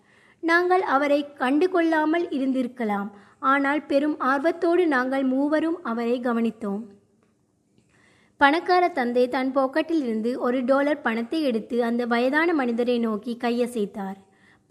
நாங்கள் 0.43 0.81
அவரை 0.81 1.33
கண்டு 1.33 1.69
கொள்ளாமல் 1.69 2.27
இருந்திருக்கலாம். 2.29 3.09
ஆனால் 3.39 3.81
பெரும் 3.85 4.19
ஆர்வத்தோடு 4.19 4.87
நாங்கள் 4.87 5.23
மூவரும் 5.23 5.79
அவரை 5.83 6.19
கவனித்தோம். 6.19 6.83
பணக்கார 8.37 8.89
தந்தை 8.89 9.29
தன் 9.29 9.51
பாக்கெட்டில் 9.55 10.03
இருந்து 10.03 10.39
ஒரு 10.39 10.63
டாலர் 10.63 11.01
பணத்தை 11.01 11.43
எடுத்து 11.43 11.83
அந்த 11.83 12.05
வயதான 12.05 12.53
மனிதரை 12.53 12.99
நோக்கி 12.99 13.37
கையசைத்தார். 13.43 14.17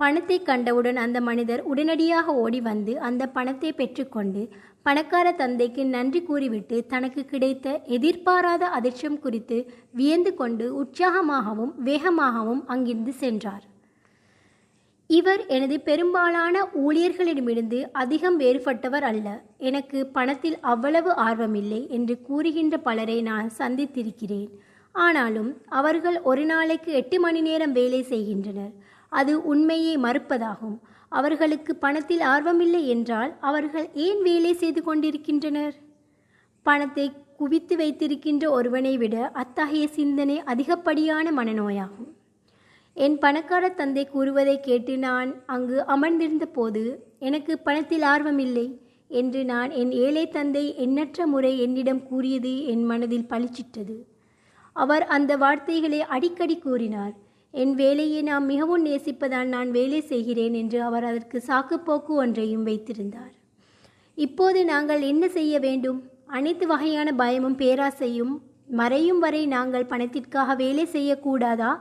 பணத்தை 0.00 0.36
கண்டவுடன் 0.42 0.96
அந்த 0.96 1.18
மனிதர் 1.20 1.60
உடனடியாக 1.62 2.32
ஓடி 2.42 2.60
வந்து 2.60 2.94
அந்த 2.98 3.22
பணத்தை 3.26 3.70
பெற்றுக்கொண்டு 3.72 4.42
பணக்கார 4.82 5.26
தந்தைக்கு 5.32 5.84
நன்றி 5.84 6.20
கூறிவிட்டு 6.22 6.76
தனக்கு 6.86 7.22
கிடைத்த 7.24 7.80
எதிர்பாராத 7.96 8.64
அதிர்ஷ்டம் 8.68 9.18
குறித்து 9.20 9.58
வியந்து 9.90 10.32
கொண்டு 10.34 10.66
உற்சாகமாகவும் 10.82 11.72
வேகமாகவும் 11.84 12.62
அங்கிருந்து 12.66 13.12
சென்றார். 13.12 13.64
இவர் 15.10 15.42
எனது 15.46 15.76
பெரும்பாலான 15.80 16.62
ஊழியர்களிடமிருந்து 16.86 17.80
அதிகம் 18.02 18.38
வேறுபட்டவர் 18.40 19.04
அல்ல. 19.10 19.28
எனக்கு 19.58 19.98
பணத்தில் 20.06 20.58
அவ்வளவு 20.60 21.10
ஆர்வமில்லை 21.26 21.80
என்று 21.88 22.14
கூறுகின்ற 22.22 22.76
பலரை 22.78 23.18
நான் 23.22 23.50
சந்தித்திருக்கிறேன். 23.58 24.48
ஆனாலும் 24.94 25.50
அவர்கள் 25.80 26.18
ஒரு 26.22 26.44
நாளைக்கு 26.44 26.92
எட்டு 26.92 27.20
மணி 27.20 27.40
நேரம் 27.40 27.72
வேலை 27.72 28.02
செய்கின்றனர். 28.02 28.74
அது 29.18 29.32
உண்மையை 29.44 29.94
மறுப்பதாகும். 29.96 30.76
அவர்களுக்கு 31.12 31.72
பணத்தில் 31.76 32.22
ஆர்வமில்லை 32.26 32.82
என்றால் 32.86 33.32
அவர்கள் 33.40 33.86
ஏன் 34.06 34.20
வேலை 34.22 34.52
செய்து 34.54 34.80
கொண்டிருக்கின்றனர்? 34.82 35.76
பணத்தை 36.66 37.06
குவித்து 37.36 37.74
வைத்திருக்கின்ற 37.76 38.44
ஒருவனை 38.50 38.92
விட 38.98 39.16
அத்தகைய 39.32 39.84
சிந்தனை 39.88 40.36
அதிகப்படியான 40.52 41.32
மனநோயாகும். 41.32 42.10
என் 42.96 43.16
பணக்கார 43.18 43.64
தந்தை 43.70 44.04
கூறுவதை 44.06 44.56
கேட்டு 44.60 44.92
நான் 44.98 45.30
அங்கு 45.46 45.78
அமர்ந்திருந்த 45.86 46.46
போது 46.46 46.82
எனக்கு 47.18 47.52
பணத்தில் 47.58 48.06
ஆர்வமில்லை 48.12 48.66
என்று 49.20 49.40
நான் 49.44 49.70
என் 49.80 49.92
ஏழை 50.04 50.24
தந்தை 50.28 50.64
எண்ணற்ற 50.84 51.26
முறை 51.26 51.52
என்னிடம் 51.60 52.02
கூறியது 52.08 52.52
என் 52.64 52.84
மனதில் 52.84 53.30
பளிச்சிட்டது. 53.30 53.96
அவர் 54.76 55.04
அந்த 55.16 55.32
வார்த்தைகளை 55.36 56.00
அடிக்கடி 56.14 56.56
கூறினார். 56.58 57.14
என் 57.62 57.74
வேலையை 57.74 58.22
நாம் 58.22 58.44
மிகவும் 58.44 58.84
நேசிப்பதால் 58.86 59.44
நான் 59.44 59.70
வேலை 59.70 60.00
செய்கிறேன் 60.00 60.54
என்று 60.54 60.82
அவர் 60.82 61.04
அதற்கு 61.04 61.42
சாக்குப்போக்கு 61.46 62.12
ஒன்றையும் 62.14 62.62
வைத்திருந்தார். 62.62 63.34
இப்போது 64.14 64.64
நாங்கள் 64.64 65.02
என்ன 65.02 65.28
செய்ய 65.28 65.58
வேண்டும்? 65.58 66.02
அனைத்து 66.26 66.66
வகையான 66.66 67.12
பயமும் 67.12 67.56
பேராசையும் 67.56 68.34
மறையும் 68.66 69.18
வரை 69.18 69.46
நாங்கள் 69.46 69.86
பணத்திற்காக 69.86 70.54
வேலை 70.54 70.84
செய்யக்கூடாதா? 70.92 71.72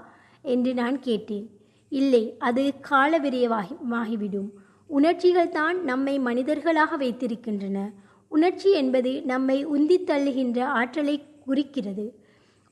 என்று 0.42 0.74
நான் 0.74 1.00
கேட்டேன். 1.00 1.50
இல்லை 1.90 2.36
அது 2.40 2.80
கால 2.80 3.20
ஆகிவிடும் 3.92 4.50
உணர்ச்சிகள் 4.88 5.50
தான் 5.50 5.84
நம்மை 5.84 6.20
மனிதர்களாக 6.20 6.98
வைத்திருக்கின்றன. 6.98 7.78
உணர்ச்சி 8.30 8.72
என்பது 8.72 9.22
நம்மை 9.22 9.66
உந்தித் 9.66 10.08
தள்ளுகின்ற 10.08 10.62
ஆற்றலை 10.62 11.16
குறிக்கிறது. 11.46 12.06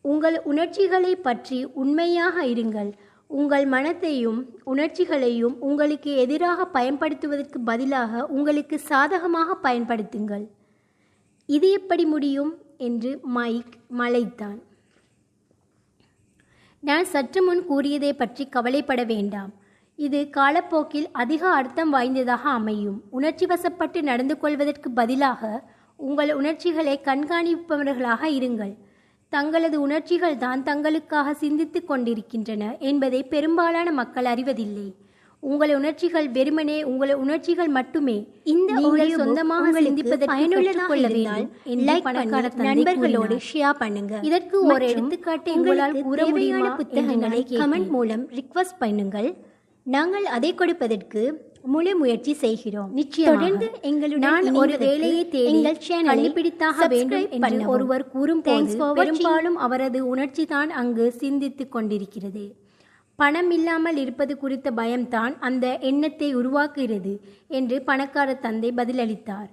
உங்கள் 0.04 0.42
உணர்ச்சிகளை 0.44 1.16
பற்றி 1.16 1.64
உண்மையாக 1.64 2.46
இருங்கள். 2.46 2.92
உங்கள் 3.28 3.66
மனத்தையும் 3.66 4.60
உணர்ச்சிகளையும் 4.64 5.62
உங்களுக்கு 5.62 6.16
எதிராக 6.16 6.66
பயன்படுத்துவதற்கு 6.66 7.60
பதிலாக 7.60 8.26
உங்களுக்கு 8.28 8.80
சாதகமாக 8.80 9.58
பயன்படுத்துங்கள். 9.64 10.46
இது 11.46 11.72
எப்படி 11.72 12.06
முடியும்? 12.06 12.58
என்று 12.78 13.20
மைக் 13.24 13.74
மலைத்தான். 13.98 14.60
நான் 16.80 17.06
சற்று 17.06 17.44
முன் 17.44 17.66
கூறியதை 17.66 18.14
பற்றி 18.14 18.48
கவலைப்பட 18.48 19.04
வேண்டாம். 19.04 19.52
இது 19.96 20.30
காலப்போக்கில் 20.30 21.10
அதிக 21.12 21.50
அர்த்தம் 21.50 21.90
வாய்ந்ததாக 21.90 22.50
அமையும். 22.50 23.04
உணர்ச்சி 23.10 23.46
வசப்பட்டு 23.46 24.02
நடந்து 24.02 24.38
கொள்வதற்கு 24.38 24.92
பதிலாக 24.92 25.64
உங்கள் 25.96 26.34
உணர்ச்சிகளை 26.34 27.00
கண்காணிப்பவர்களாக 27.04 28.24
இருங்கள். 28.24 28.74
தங்களது 29.36 29.78
உணர்ச்சிகள் 29.86 30.36
தான் 30.38 30.64
தங்களுக்காக 30.70 31.36
சிந்தித்துக் 31.44 31.88
கொண்டிருக்கின்றன 31.88 32.64
என்பதை 32.90 33.22
பெரும்பாலான 33.34 33.88
மக்கள் 34.02 34.30
அறிவதில்லை 34.34 34.90
உங்கள் 35.44 35.72
உணர்ச்சிகள் 35.78 36.28
வெறுமனே 36.30 36.76
உங்கள் 36.90 37.12
உணர்ச்சிகள் 37.16 37.72
மட்டுமே 37.78 38.16
இந்த 38.54 38.70
audio 38.82 39.16
சொந்தமாக 39.22 39.72
சிந்திப்பதற்கு 39.88 40.30
பயனுள்ளதாக 40.32 40.96
இருந்தால் 40.96 41.44
நண்பர்களோடு. 42.70 43.36
ஷேர் 43.50 43.80
பண்ணுங்க 43.82 44.14
இதற்கு 44.30 44.58
ஒரு 44.66 44.86
எடுத்துக்காட்டை 44.92 45.56
உங்களால் 45.58 45.98
கூற 46.06 46.20
புத்தகங்களை. 46.82 47.42
கமெண்ட் 47.62 47.92
மூலம் 47.96 48.24
ரிக்வஸ்ட் 48.40 48.80
பண்ணுங்கள் 48.80 49.30
நாங்கள் 49.86 50.28
அதை 50.38 50.52
கொடுப்பதற்கு 50.62 51.24
முழு 51.64 51.96
முயற்சி 51.96 52.34
செய்கிறோம் 52.34 52.90
நிச்சயமாக. 52.92 53.36
தொடர்ந்து 53.36 53.68
எங்களுடன் 53.82 54.26
நான் 54.26 54.56
ஒரு 54.56 54.78
வேலையை 54.78 55.30
தேடி 55.30 55.52
எங்கள் 55.52 55.78
சேனலை 55.88 56.08
கண்டுபிடித்தாக 56.08 56.88
வேண்டும் 56.88 57.30
என்று. 57.30 57.68
ஒருவர் 57.68 58.04
watching. 58.80 58.96
பெரும்பாலும் 58.96 59.56
அவரது 59.56 60.08
உணர்ச்சி 60.08 60.46
தான் 60.46 60.70
அங்கு 60.70 61.12
சிந்தித்துக் 61.12 61.72
கொண்டிருக்கிறது 61.72 62.44
பணம் 63.16 63.52
இல்லாமல் 63.52 63.98
இருப்பது 63.98 64.38
குறித்த 64.38 64.72
பயம்தான் 64.72 65.40
அந்த 65.40 65.78
எண்ணத்தை 65.82 66.36
உருவாக்குகிறது 66.36 67.14
என்று 67.48 67.82
பணக்கார 67.82 68.34
தந்தை 68.36 68.72
பதிலளித்தார் 68.72 69.50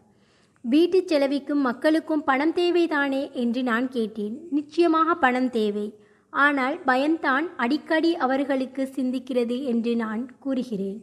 வீட்டுச் 0.65 1.09
செலவிக்கும் 1.09 1.61
மக்களுக்கும் 1.61 2.25
பணம் 2.25 2.53
தேவைதானே 2.53 3.31
என்று 3.33 3.63
நான் 3.63 3.89
கேட்டேன் 3.89 4.37
நிச்சயமாக 4.51 5.15
பணம் 5.15 5.51
தேவை 5.51 5.87
ஆனால் 6.33 6.81
பயம்தான் 6.85 7.47
அடிக்கடி 7.57 8.15
அவர்களுக்கு 8.17 8.89
சிந்திக்கிறது 8.97 9.63
என்று 9.65 9.97
நான் 9.97 10.31
கூறுகிறேன் 10.39 10.99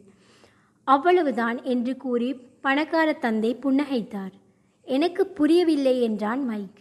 அவ்வளவுதான் 0.88 1.57
என்று 1.64 1.97
கூறி 1.97 2.30
பணக்கார 2.61 3.14
தந்தை 3.14 3.51
புன்னகைத்தார். 3.61 4.34
எனக்கு 4.88 5.23
புரியவில்லை 5.27 5.95
என்றான் 6.01 6.43
மைக். 6.45 6.80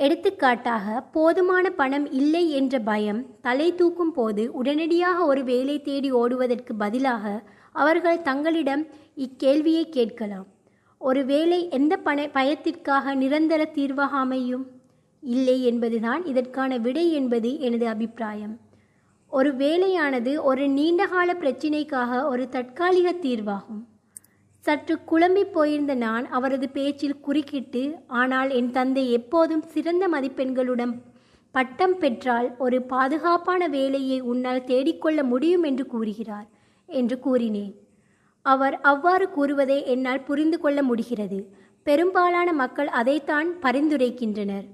எடுத்துக்காட்டாக 0.00 1.02
போதுமான 1.16 1.70
பணம் 1.70 2.06
இல்லை 2.10 2.44
என்ற 2.50 2.78
பயம் 2.78 3.20
தலை 3.40 3.74
தூக்கும் 3.74 4.12
போது 4.12 4.52
உடனடியாக 4.52 5.18
ஒரு 5.24 5.42
வேலை 5.44 5.76
தேடி 5.82 6.10
ஓடுவதற்கு 6.12 6.74
பதிலாக 6.74 7.42
அவர்கள் 7.72 8.22
தங்களிடம் 8.22 8.84
இக்கேள்வியை 9.16 9.84
கேட்கலாம். 9.88 10.46
ஒரு 11.00 11.24
வேலை 11.24 11.60
எந்த 11.70 11.94
பண 11.96 12.28
பயத்திற்காக 12.28 13.14
நிரந்தர 13.14 13.64
தீர்வாக 13.76 14.16
அமையும்? 14.16 14.66
இல்லை 15.22 15.58
என்பதுதான் 15.64 16.22
இதற்கான 16.24 16.78
விடை 16.78 17.06
என்பது 17.12 17.50
எனது 17.60 17.86
அபிப்பிராயம். 17.88 18.54
ஒரு 19.36 19.50
வேலையானது 19.54 20.32
ஒரு 20.42 20.64
நீண்டகால 20.68 21.30
பிரச்சினைக்காக 21.34 22.10
ஒரு 22.24 22.44
தற்காலிக 22.48 23.08
தீர்வாகும். 23.24 23.82
சற்று 24.64 24.94
குழம்பி 25.10 25.42
போயிருந்த 25.52 25.94
நான் 25.94 26.26
அவரது 26.26 26.66
பேச்சில் 26.68 27.20
குறுக்கிட்டு 27.20 27.82
ஆனால் 28.20 28.50
என் 28.50 28.70
தந்தை 28.70 29.04
எப்போதும் 29.12 29.64
சிறந்த 29.74 30.04
மதிப்பெண்களுடன் 30.08 30.92
பட்டம் 31.54 31.96
பெற்றால் 31.98 32.48
ஒரு 32.58 32.78
பாதுகாப்பான 32.82 33.68
வேலையை 33.68 34.18
உன்னால் 34.32 34.66
தேடிக்கொள்ள 34.66 35.22
முடியும் 35.24 35.62
என்று 35.62 35.86
கூறுகிறார் 35.86 36.48
என்று 36.88 37.18
கூறினேன். 37.18 37.74
அவர் 38.46 38.76
அவ்வாறு 38.80 39.26
கூறுவதை 39.30 39.78
என்னால் 39.86 40.26
புரிந்து 40.28 40.60
கொள்ள 40.60 40.82
முடிகிறது. 40.82 41.38
பெரும்பாலான 41.86 42.48
மக்கள் 42.52 42.90
அதைத்தான் 43.00 43.48
பரிந்துரைக்கின்றனர். 43.62 44.66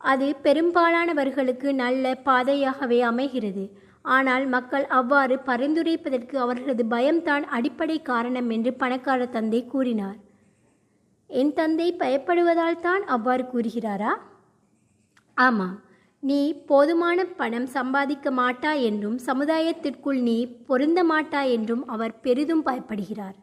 அது 0.00 0.26
பெரும்பாலானவர்களுக்கு 0.42 1.68
நல்ல 1.72 2.14
பாதையாகவே 2.24 3.00
அமைகிறது. 3.10 3.64
ஆனால் 4.04 4.44
மக்கள் 4.46 4.86
அவ்வாறு 4.90 5.36
பரிந்துரைப்பதற்கு 5.46 6.36
அவர்களது 6.36 6.84
பயம்தான் 6.86 7.44
அடிப்படை 7.48 7.96
காரணம் 8.02 8.50
என்று 8.50 8.72
பணக்கார 8.74 9.26
தந்தை 9.26 9.60
கூறினார். 9.66 10.18
என் 11.30 11.52
தந்தை 11.52 11.88
பயப்படுவதால் 12.00 12.80
தான் 12.80 13.04
அவ்வாறு 13.06 13.44
கூறுகிறாரா? 13.52 14.12
ஆமாம். 15.36 15.76
நீ 16.22 16.40
போதுமான 16.66 17.24
பணம் 17.38 17.68
சம்பாதிக்க 17.68 18.28
மாட்டாய் 18.32 18.84
என்றும் 18.84 19.18
சமுதாயத்திற்குள் 19.26 20.20
நீ 20.22 20.36
பொருந்த 20.68 21.00
மாட்டாய் 21.04 21.52
என்றும் 21.52 21.84
அவர் 21.86 22.14
பெரிதும் 22.20 22.64
பயப்படுகிறார். 22.66 23.36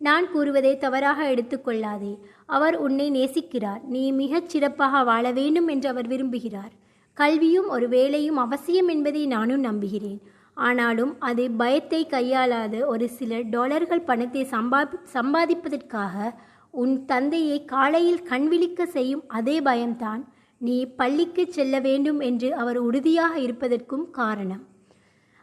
நான் 0.00 0.26
கூறுவதை 0.30 0.72
தவறாக 0.78 1.20
எடுத்துக்கொள்ளாதே 1.34 2.12
அவர் 2.48 2.76
உன்னை 2.78 3.06
நேசிக்கிறார். 3.10 3.82
நீ 3.86 4.02
மிகச் 4.12 4.50
சிறப்பாக 4.50 5.02
வாழ 5.04 5.24
வேண்டும் 5.32 5.68
என்று 5.68 5.88
அவர் 5.88 6.08
விரும்புகிறார். 6.08 6.74
கல்வியும் 7.20 7.68
ஒரு 7.76 7.86
வேலையும் 7.94 8.38
அவசியம் 8.44 8.88
என்பதை 8.94 9.22
நானும் 9.26 9.60
நம்புகிறேன். 9.60 10.20
ஆனாலும் 10.66 11.12
அது 11.28 11.44
பயத்தை 11.60 12.00
கையாளாத 12.06 12.74
ஒரு 12.86 13.06
சில 13.18 13.40
டாலர்கள் 13.54 14.06
பணத்தை 14.10 14.42
சம்பா 14.52 14.80
சம்பாதிப்பதற்காக 15.16 16.32
உன் 16.74 16.94
தந்தையை 17.04 17.58
காலையில் 17.64 18.26
கண்விழிக்க 18.30 18.86
செய்யும் 18.96 19.24
அதே 19.38 19.56
பயம்தான் 19.60 20.22
நீ 20.60 20.76
பள்ளிக்கு 21.00 21.44
செல்ல 21.56 21.74
வேண்டும் 21.80 22.20
என்று 22.20 22.48
அவர் 22.54 22.78
உறுதியாக 22.78 23.34
இருப்பதற்கும் 23.38 24.06
காரணம். 24.10 24.64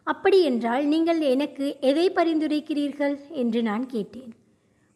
அப்படியென்றால் 0.08 0.84
நீங்கள் 0.94 1.22
எனக்கு 1.34 1.68
எதை 1.92 2.08
பரிந்துரைக்கிறீர்கள்? 2.16 3.16
என்று 3.42 3.62
நான் 3.70 3.86
கேட்டேன். 3.86 4.34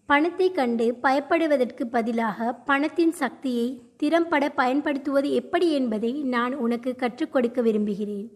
பணத்தை 0.10 0.46
கண்டு 0.52 0.86
பயப்படுவதற்கு 1.04 1.84
பதிலாக 1.96 2.54
பணத்தின் 2.70 3.12
சக்தியை 3.12 3.66
திறம்பட 3.98 4.50
பயன்படுத்துவது 4.50 5.30
எப்படி 5.32 5.68
என்பதை 5.72 6.12
நான் 6.36 6.54
உனக்கு 6.56 6.96
கற்றுக் 6.96 7.34
கொடுக்க 7.34 7.62
விரும்புகிறேன். 7.62 8.28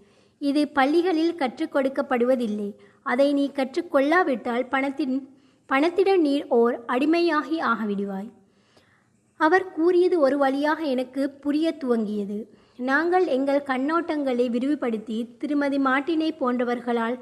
இது 0.41 0.61
பள்ளிகளில் 0.67 1.35
கற்றுக் 1.35 1.73
கொடுக்கப்படுவதில்லை. 1.75 2.69
அதை 3.03 3.27
நீ 3.33 3.45
கற்றுக்கொள்ளாவிட்டால் 3.55 4.65
பணத்தின் 4.69 5.15
பணத்திடம் 5.69 6.23
நீர் 6.27 6.45
ஓர் 6.59 6.75
அடிமையாகி 6.87 7.57
ஆகிவிடுவாய். 7.71 8.29
அவர் 9.39 9.71
கூறியது 9.71 10.19
ஒரு 10.19 10.37
வழியாக 10.37 10.79
எனக்கு 10.83 11.29
புரிய 11.29 11.75
துவங்கியது. 11.83 12.39
நாங்கள் 12.91 13.25
எங்கள் 13.37 13.67
கண்ணோட்டங்களை 13.71 14.47
விரிவுபடுத்தி 14.49 15.17
திருமதி 15.37 15.77
மாட்டினை 15.77 16.29
போன்றவர்களால் 16.39 17.17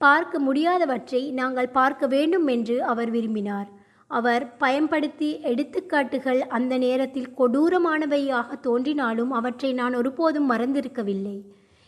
பார்க்க 0.00 0.38
முடியாதவற்றை 0.40 1.24
நாங்கள் 1.40 1.74
பார்க்க 1.80 2.06
வேண்டும் 2.06 2.46
என்று 2.46 2.78
அவர் 2.84 3.10
விரும்பினார். 3.10 3.68
அவர் 4.06 4.56
பயன்படுத்தி 4.56 5.38
எடுத்துக்காட்டுகள் 5.42 6.38
அந்த 6.38 6.78
நேரத்தில் 6.78 7.30
கொடூரமானவையாக 7.38 8.60
தோன்றினாலும் 8.60 9.30
அவற்றை 9.30 9.72
நான் 9.72 9.94
ஒருபோதும் 9.94 10.50
மறந்திருக்கவில்லை. 10.50 11.40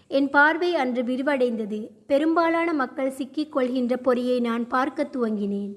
என் 0.09 0.31
பார்வை 0.31 0.74
அன்று 0.74 1.03
விரிவடைந்தது. 1.03 1.86
பெரும்பாலான 2.07 2.73
மக்கள் 2.73 3.11
சிக்கிக் 3.11 3.53
கொள்கின்ற 3.53 3.97
பொறியை 3.97 4.40
நான் 4.40 4.66
பார்க்க 4.66 5.09
துவங்கினேன். 5.12 5.73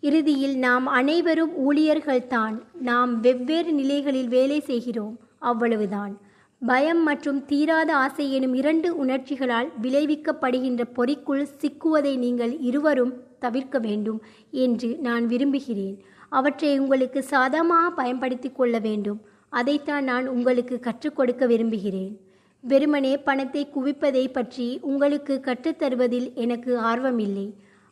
இறுதியில் 0.00 0.58
நாம் 0.58 0.86
அனைவரும் 0.86 1.70
ஊழியர்கள்தான். 1.70 2.58
நாம் 2.72 3.20
வெவ்வேறு 3.20 3.72
நிலைகளில் 3.72 4.28
வேலை 4.28 4.60
செய்கிறோம். 4.60 5.18
அவ்வளவுதான். 5.38 6.18
பயம் 6.66 7.02
மற்றும் 7.02 7.44
தீராத 7.44 7.96
ஆசை 7.96 8.32
எனும் 8.32 8.54
இரண்டு 8.54 8.96
உணர்ச்சிகளால் 8.96 9.68
விளைவிக்கப்படுகின்ற 9.82 10.82
பொறிக்குள் 10.96 11.46
சிக்குவதை 11.60 12.16
நீங்கள் 12.16 12.58
இருவரும் 12.58 13.12
தவிர்க்க 13.38 13.78
வேண்டும் 13.78 14.20
என்று 14.66 14.90
நான் 14.98 15.26
விரும்புகிறேன். 15.26 15.96
அவற்றை 16.28 16.70
உங்களுக்கு 16.78 17.20
சாதமாக 17.22 17.90
பயன்படுத்தி 17.90 18.50
கொள்ள 18.52 18.78
வேண்டும். 18.78 19.20
அதைத்தான் 19.52 20.04
நான் 20.04 20.26
உங்களுக்கு 20.28 20.76
கற்றுக் 20.78 21.16
கொடுக்க 21.16 21.46
விரும்புகிறேன். 21.46 22.14
வெறுமனே 22.64 23.12
பணத்தை 23.18 23.62
குவிப்பதை 23.74 24.24
பற்றி 24.32 24.66
உங்களுக்கு 24.82 25.34
கற்றுத்தருவதில் 25.44 26.28
எனக்கு 26.34 26.72
ஆர்வமில்லை. 26.90 27.48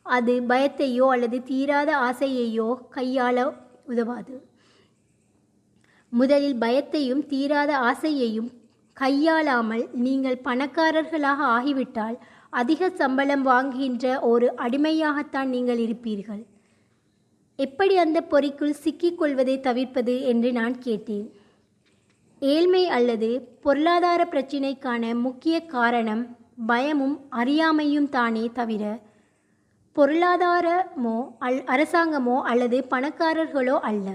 அது 0.06 0.32
பயத்தையோ 0.48 1.06
அல்லது 1.14 1.38
தீராத 1.42 1.90
ஆசையையோ 2.08 2.68
கையாள 2.96 3.46
உதவாது. 3.92 4.34
முதலில் 6.12 6.58
பயத்தையும் 6.58 7.22
தீராத 7.26 7.72
ஆசையையும் 7.90 8.50
கையாளாமல் 8.96 9.84
நீங்கள் 10.04 10.42
பணக்காரர்களாக 10.44 11.40
ஆகிவிட்டால் 11.56 12.16
அதிக 12.60 12.88
சம்பளம் 13.00 13.44
வாங்குகின்ற 13.50 14.04
ஒரு 14.30 14.46
அடிமையாகத்தான் 14.64 15.48
நீங்கள் 15.54 15.80
இருப்பீர்கள். 15.86 16.42
எப்படி 17.58 17.94
அந்த 18.04 18.18
பொறிக்குள் 18.32 18.80
சிக்கிக்கொள்வதை 18.84 19.56
தவிர்ப்பது 19.66 20.14
என்று 20.32 20.50
நான் 20.52 20.76
கேட்டேன். 20.86 21.26
ஏழ்மை 22.42 22.84
அல்லது 22.96 23.30
பொருளாதார 23.64 24.20
பிரச்சினைக்கான 24.32 25.12
முக்கிய 25.26 25.56
காரணம் 25.76 26.22
பயமும் 26.66 27.16
அறியாமையும் 27.40 28.08
தானே 28.16 28.44
தவிர 28.58 28.84
பொருளாதாரமோ 29.96 31.16
அல் 31.46 31.60
அரசாங்கமோ 31.74 32.36
அல்லது 32.50 32.78
பணக்காரர்களோ 32.92 33.76
அல்ல. 33.90 34.08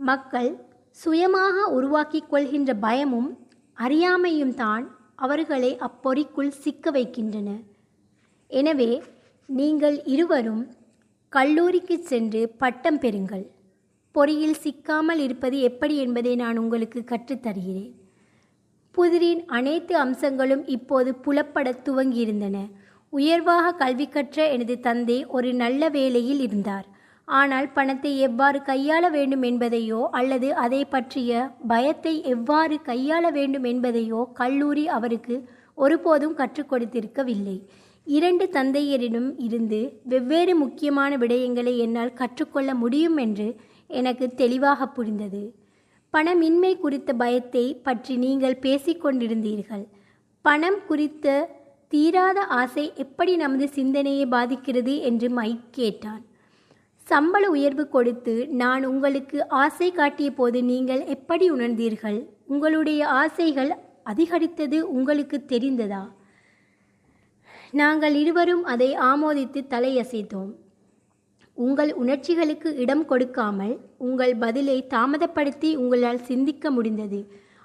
மக்கள் 0.00 0.50
சுயமாக 0.98 1.56
உருவாக்கிக் 1.76 2.30
கொள்கின்ற 2.30 2.70
பயமும் 2.86 3.28
அறியாமையும் 3.76 4.54
தான் 4.62 4.84
அவர்களை 5.18 5.70
அப்பொறிக்குள் 5.78 6.48
சிக்க 6.48 6.90
வைக்கின்றன. 6.90 7.50
எனவே 8.50 8.90
நீங்கள் 9.48 9.96
இருவரும் 10.04 10.64
கல்லூரிக்கு 11.32 11.96
சென்று 12.10 12.40
பட்டம் 12.48 13.00
பெறுங்கள். 13.00 13.46
பொறியில் 14.14 14.60
சிக்காமல் 14.62 15.18
இருப்பது 15.18 15.56
எப்படி 15.60 15.96
என்பதை 15.96 16.34
நான் 16.34 16.56
உங்களுக்கு 16.56 17.00
கற்றுத்தருகிறேன். 17.06 17.90
புதிரின் 18.94 19.42
அனைத்து 19.46 19.96
அம்சங்களும் 19.96 20.64
இப்போது 20.66 21.10
புலப்படத் 21.24 21.84
துவங்கியிருந்தன. 21.84 22.56
உயர்வாக 23.12 23.72
கல்வி 23.72 24.06
கற்ற 24.08 24.48
எனது 24.48 24.80
தந்தை 24.80 25.18
ஒரு 25.26 25.50
நல்ல 25.54 25.88
வேலையில் 25.88 26.40
இருந்தார். 26.40 26.86
ஆனால் 27.28 27.72
பணத்தை 27.72 28.12
எவ்வாறு 28.18 28.58
கையாள 28.66 29.10
வேண்டும் 29.10 29.42
என்பதையோ 29.42 30.00
அல்லது 30.10 30.48
அதை 30.54 30.84
பற்றிய 30.84 31.50
பயத்தை 31.66 32.14
எவ்வாறு 32.24 32.76
கையாள 32.84 33.30
வேண்டும் 33.30 33.64
என்பதையோ 33.64 34.20
கல்லூரி 34.32 34.84
அவருக்கு 34.88 35.36
ஒருபோதும் 35.78 36.34
கற்றுக் 36.34 36.70
கொடுத்திருக்கவில்லை. 36.72 37.56
இரண்டு 38.06 38.44
தந்தையரிடம் 38.52 39.30
இருந்து 39.38 39.80
வெவ்வேறு 40.04 40.54
முக்கியமான 40.56 41.16
விடயங்களை 41.16 41.76
என்னால் 41.76 42.12
கற்றுக்கொள்ள 42.12 42.70
முடியும் 42.74 43.16
என்று 43.16 43.48
எனக்கு 43.90 44.28
தெளிவாக 44.34 44.88
புரிந்தது. 44.88 45.42
பணமின்மை 46.14 46.72
குறித்த 46.78 47.12
பயத்தை 47.12 47.66
பற்றி 47.82 48.16
நீங்கள் 48.16 48.58
பேசிக்கொண்டிருந்தீர்கள் 48.62 49.84
பணம் 50.44 50.80
குறித்த 50.86 51.48
தீராத 51.88 52.38
ஆசை 52.40 52.92
எப்படி 52.96 53.36
நமது 53.36 53.68
சிந்தனையை 53.68 54.26
பாதிக்கிறது 54.26 55.00
என்று 55.00 55.30
மைக் 55.30 55.68
கேட்டான். 55.70 56.22
சம்பள 57.10 57.44
உயர்வு 57.56 57.84
கொடுத்து 57.88 58.34
நான் 58.62 58.84
உங்களுக்கு 58.84 59.38
ஆசை 59.62 59.88
காட்டிய 59.92 60.30
போது 60.30 60.58
நீங்கள் 60.70 61.02
எப்படி 61.14 61.46
உணர்ந்தீர்கள்? 61.50 62.18
உங்களுடைய 62.46 63.00
ஆசைகள் 63.22 63.70
அதிகரித்தது 64.02 64.78
உங்களுக்கு 64.96 65.38
தெரிந்ததா? 65.52 66.02
நாங்கள் 67.70 68.14
இருவரும் 68.14 68.64
அதை 68.72 68.90
ஆமோதித்து 69.10 69.60
தலையசைத்தோம். 69.74 70.50
உங்கள் 71.66 71.92
உணர்ச்சிகளுக்கு 71.94 72.68
இடம் 72.82 73.04
கொடுக்காமல் 73.04 73.74
உங்கள் 73.98 74.34
பதிலை 74.36 74.78
தாமதப்படுத்தி 74.94 75.70
உங்களால் 75.82 76.26
சிந்திக்க 76.30 76.70
முடிந்தது. 76.70 77.20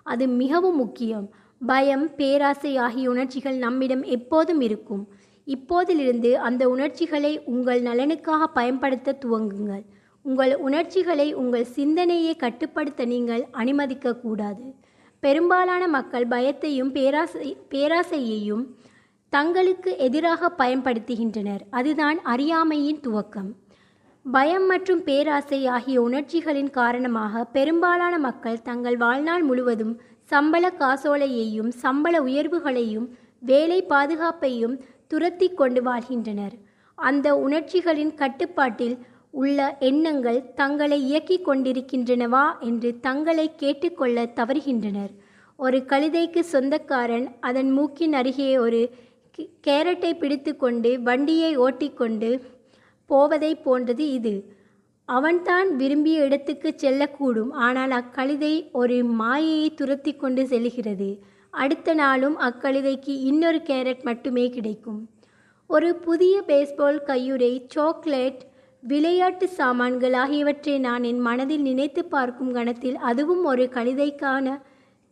அது 0.06 0.26
மிகவும் 0.42 0.80
முக்கியம். 0.84 1.28
பயம் 1.62 2.08
பேராசை 2.16 2.72
ஆகிய 2.86 3.10
உணர்ச்சிகள் 3.10 3.58
நம்மிடம் 3.58 4.04
எப்போதும் 4.16 4.62
இருக்கும். 4.62 5.04
இப்போதிலிருந்து 5.48 6.32
அந்த 6.48 6.70
உணர்ச்சிகளை 6.70 7.32
உங்கள் 7.46 7.82
நலனுக்காக 7.82 8.44
பயன்படுத்த 8.54 9.18
துவங்குங்கள். 9.26 9.84
உங்கள் 10.26 10.54
உணர்ச்சிகளை 10.58 11.34
உங்கள் 11.34 11.72
சிந்தனையை 11.78 12.36
கட்டுப்படுத்த 12.36 13.06
நீங்கள் 13.06 13.44
அனுமதிக்கக்கூடாது 13.54 14.66
பெரும்பாலான 15.24 15.84
மக்கள் 15.88 16.28
பயத்தையும் 16.28 16.92
பேராசை 16.92 17.50
பேராசையையும் 17.70 18.64
தங்களுக்கு 19.34 19.98
எதிராக 19.98 20.50
பயன்படுத்துகின்றனர். 20.58 21.64
அதுதான் 21.70 22.18
அறியாமையின் 22.24 23.00
துவக்கம். 23.08 23.52
பயம் 24.26 24.66
மற்றும் 24.66 25.04
பேராசை 25.04 25.60
ஆகிய 25.68 26.02
உணர்ச்சிகளின் 26.02 26.70
காரணமாக 26.70 27.44
பெரும்பாலான 27.46 28.18
மக்கள் 28.18 28.62
தங்கள் 28.62 28.98
வாழ்நாள் 28.98 29.44
முழுவதும் 29.44 29.94
சம்பள 30.32 30.66
காசோலையையும் 30.80 31.72
சம்பள 31.84 32.22
உயர்வுகளையும் 32.22 33.08
வேலை 33.40 33.80
பாதுகாப்பையும் 33.90 34.76
துரத்தி 35.12 35.48
கொண்டு 35.50 35.82
வாழ்கின்றனர். 35.84 36.56
அந்த 36.98 37.28
உணர்ச்சிகளின் 37.36 38.14
கட்டுப்பாட்டில் 38.14 38.96
உள்ள 39.42 39.60
எண்ணங்கள் 39.80 40.40
தங்களை 40.54 40.98
இயக்கிக் 41.10 41.48
கொண்டிருக்கின்றனவா 41.48 42.46
என்று 42.60 42.90
தங்களை 43.00 43.46
கேட்டுக்கொள்ள 43.56 44.26
தவறுகின்றனர். 44.40 45.14
ஒரு 45.60 45.78
கழுதைக்கு 45.92 46.42
சொந்தக்காரன் 46.54 47.28
அதன் 47.40 47.72
மூக்கின் 47.72 48.14
அருகே 48.14 48.50
ஒரு 48.58 48.82
கேரட்டை 49.68 50.12
பிடித்துக்கொண்டு 50.18 50.90
வண்டியை 51.02 51.52
ஓட்டிக்கொண்டு 51.58 52.30
போவதைப் 53.10 53.64
போன்றது 53.64 54.06
இது. 54.12 54.36
அவன்தான் 55.10 55.70
விரும்பிய 55.76 56.26
இடத்துக்கு 56.26 56.70
செல்லக்கூடும். 56.84 57.52
ஆனால் 57.66 57.94
அக்கழுதை 58.00 58.54
ஒரு 58.72 58.98
மாயையை 59.04 59.70
துரத்தி 59.74 60.14
கொண்டு 60.14 60.44
செல்கிறது 60.48 61.10
அடுத்த 61.54 61.94
நாளும் 61.94 62.40
அக்கழுதைக்கு 62.40 63.10
இன்னொரு 63.24 63.58
கேரட் 63.58 64.04
மட்டுமே 64.04 64.50
கிடைக்கும். 64.50 65.10
ஒரு 65.68 65.96
புதிய 65.96 66.44
பேஸ்பால் 66.48 67.00
கையுறை 67.08 67.64
சாக்லேட் 67.68 68.42
விளையாட்டு 68.82 69.48
சாமான்கள் 69.48 70.14
ஆகியவற்றை 70.14 70.80
நான் 70.80 71.04
என் 71.04 71.20
மனதில் 71.20 71.62
நினைத்து 71.62 72.06
பார்க்கும் 72.06 72.52
கணத்தில் 72.52 72.98
அதுவும் 72.98 73.46
ஒரு 73.46 73.70
கழுதைக்கான 73.74 74.62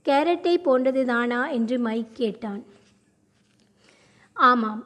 கேரட்டை 0.06 0.58
போன்றதுதானா? 0.58 1.52
என்று 1.52 1.80
மைக் 1.80 2.16
கேட்டான். 2.16 2.64
ஆமாம் 4.34 4.86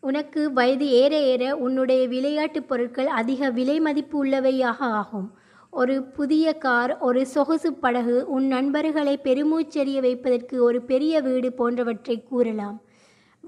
உனக்கு 0.00 0.52
வயது 0.52 0.88
ஏற 0.88 1.20
ஏற 1.20 1.56
உன்னுடைய 1.56 2.08
விளையாட்டுப் 2.08 2.68
பொருட்கள் 2.68 3.06
அதிக 3.06 3.50
விலை 3.50 3.80
மதிப்பு 3.80 4.24
உள்ளவையாக 4.24 4.78
ஆகும். 4.78 5.30
ஒரு 5.70 6.02
புதிய 6.02 6.52
கார் 6.52 6.98
ஒரு 6.98 7.26
சொகுசு 7.26 7.72
படகு 7.72 8.26
உன் 8.28 8.46
நண்பர்களை 8.46 9.20
பெருமூச்செறிய 9.22 10.00
வைப்பதற்கு 10.00 10.62
ஒரு 10.62 10.82
பெரிய 10.82 11.20
வீடு 11.20 11.52
போன்றவற்றை 11.52 12.22
கூறலாம். 12.22 12.80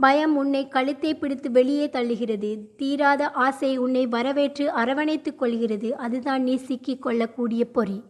பயம் 0.01 0.37
உன்னை 0.37 0.69
கழுத்தை 0.69 1.15
பிடித்து 1.15 1.51
வெளியே 1.51 1.87
தள்ளுகிறது. 1.87 2.59
தீராத 2.77 3.31
ஆசை 3.31 3.77
உன்னை 3.77 4.07
வரவேற்று 4.07 4.71
அரவணைத்துக் 4.71 5.35
கொள்கிறது. 5.35 5.97
அதுதான் 5.97 6.43
நீ 6.43 6.57
சிக்கிக் 6.57 7.03
கொள்ளக்கூடிய 7.03 7.65
பொறி 7.65 8.03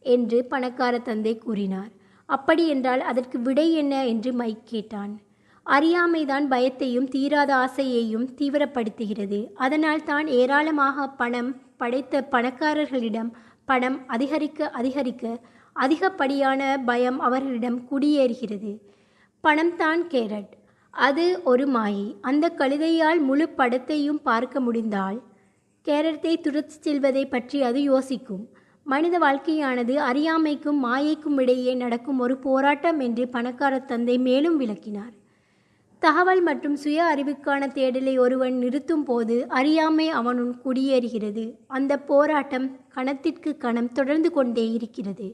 என்று 0.00 0.44
பணக்கார 0.44 0.98
தந்தை 0.98 1.38
கூறினார். 1.38 1.90
அப்படி 2.26 2.68
என்றால் 2.68 3.00
அதற்கு 3.00 3.40
விடை 3.40 3.72
என்ன 3.72 4.06
என்று 4.06 4.32
மைக் 4.32 4.66
கேட்டான். 4.66 5.20
அறியாமைதான் 5.66 6.48
பயத்தையும் 6.48 7.08
தீராத 7.08 7.54
ஆசையையும் 7.54 8.30
தீவிரப்படுத்துகிறது. 8.40 9.52
அதனால் 9.54 10.02
தான் 10.02 10.26
ஏராளமாக 10.26 11.08
பணம் 11.08 11.61
படைத்த 11.82 12.24
பணக்காரர்களிடம் 12.30 13.30
பணம் 13.70 13.98
அதிகரிக்க 14.14 14.70
அதிகரிக்க 14.80 15.24
அதிகப்படியான 15.76 16.62
பயம் 16.88 17.20
அவர்களிடம் 17.26 17.78
குடியேறுகிறது. 17.90 18.72
பணம்தான் 19.44 20.02
கேரட். 20.12 20.52
அது 20.94 21.24
ஒரு 21.50 21.64
மாயை. 21.66 22.08
அந்த 22.20 22.46
கழுதையால் 22.58 23.20
முழு 23.28 23.46
படத்தையும் 23.58 24.20
பார்க்க 24.28 24.60
முடிந்தால் 24.60 25.18
கேரட்டை 25.86 26.32
துரத்து 26.40 26.76
செல்வதை 26.80 27.24
பற்றி 27.26 27.58
அது 27.68 27.80
யோசிக்கும். 27.82 28.44
மனித 28.86 29.16
வாழ்க்கையானது 29.18 29.94
அறியாமைக்கும் 30.10 30.80
மாயைக்கும் 30.84 31.38
இடையே 31.42 31.72
நடக்கும் 31.82 32.22
ஒரு 32.24 32.36
போராட்டம் 32.46 33.00
என்று 33.00 33.24
பணக்கார 33.28 33.74
தந்தை 33.90 34.16
மேலும் 34.28 34.56
விளக்கினார். 34.56 35.14
தகவல் 36.04 36.40
மற்றும் 36.42 36.76
சுய 36.76 37.00
அறிவுக்கான 37.12 37.62
தேடலை 37.74 38.18
ஒருவன் 38.18 38.54
நிறுத்தும் 38.54 39.04
போது 39.04 39.34
அறியாமை 39.48 40.06
அவனுள் 40.08 40.54
குடியேறுகிறது. 40.64 41.44
அந்த 41.66 41.92
போராட்டம் 42.10 42.66
கணத்திற்கு 42.88 43.50
கணம் 43.56 43.90
தொடர்ந்து 43.92 44.30
கொண்டே 44.32 44.64
இருக்கிறது. 44.70 45.26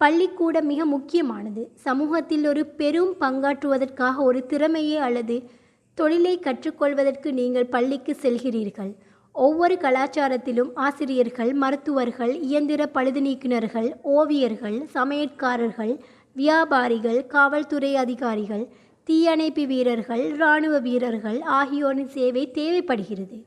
பள்ளிக்கூடம் 0.00 0.66
மிக 0.66 0.84
முக்கியமானது. 0.84 1.62
சமூகத்தில் 1.74 2.44
ஒரு 2.46 2.66
பெரும் 2.80 3.12
பங்காற்றுவதற்காக 3.20 4.16
ஒரு 4.16 4.46
திறமையை 4.46 4.98
அல்லது 5.06 5.36
தொழிலை 5.98 6.34
கற்றுக்கொள்வதற்கு 6.38 7.32
நீங்கள் 7.32 7.72
பள்ளிக்கு 7.74 8.16
செல்கிறீர்கள். 8.22 8.92
ஒவ்வொரு 9.34 9.74
கலாச்சாரத்திலும் 9.74 10.70
ஆசிரியர்கள் 10.74 11.52
மருத்துவர்கள் 11.52 12.34
இயந்திர 12.48 12.82
பழுது 12.86 13.20
நீக்குநர்கள் 13.20 13.88
ஓவியர்கள் 14.16 14.78
சமையற்காரர்கள் 14.94 15.94
வியாபாரிகள் 16.36 17.20
காவல்துறை 17.26 17.92
அதிகாரிகள் 17.96 18.64
தீயணைப்பு 19.08 19.66
வீரர்கள் 19.66 20.22
இராணுவ 20.34 20.78
வீரர்கள் 20.78 21.40
ஆகியோரின் 21.40 22.08
சேவை 22.08 22.50
தேவைப்படுகிறது. 22.50 23.38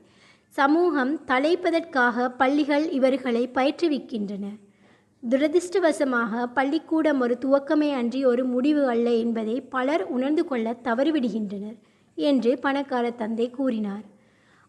சமூகம் 0.56 1.12
தலைப்பதற்காக 1.26 2.26
பள்ளிகள் 2.36 2.90
இவர்களை 2.90 3.42
பயிற்றுவிக்கின்றன. 3.54 4.44
துரதிர்ஷ்டவசமாக 5.22 6.42
பள்ளிக்கூடம் 6.54 7.20
ஒரு 7.20 7.34
துவக்கமே 7.44 7.90
அன்றி 7.92 8.24
ஒரு 8.24 8.44
முடிவு 8.44 8.82
அல்ல 8.86 9.08
என்பதை 9.14 9.60
பலர் 9.60 10.04
உணர்ந்து 10.06 10.44
கொள்ள 10.44 10.76
தவறிவிடுகின்றனர் 10.84 11.78
என்று 12.18 12.58
பணக்கார 12.58 13.10
தந்தை 13.10 13.50
கூறினார். 13.50 14.04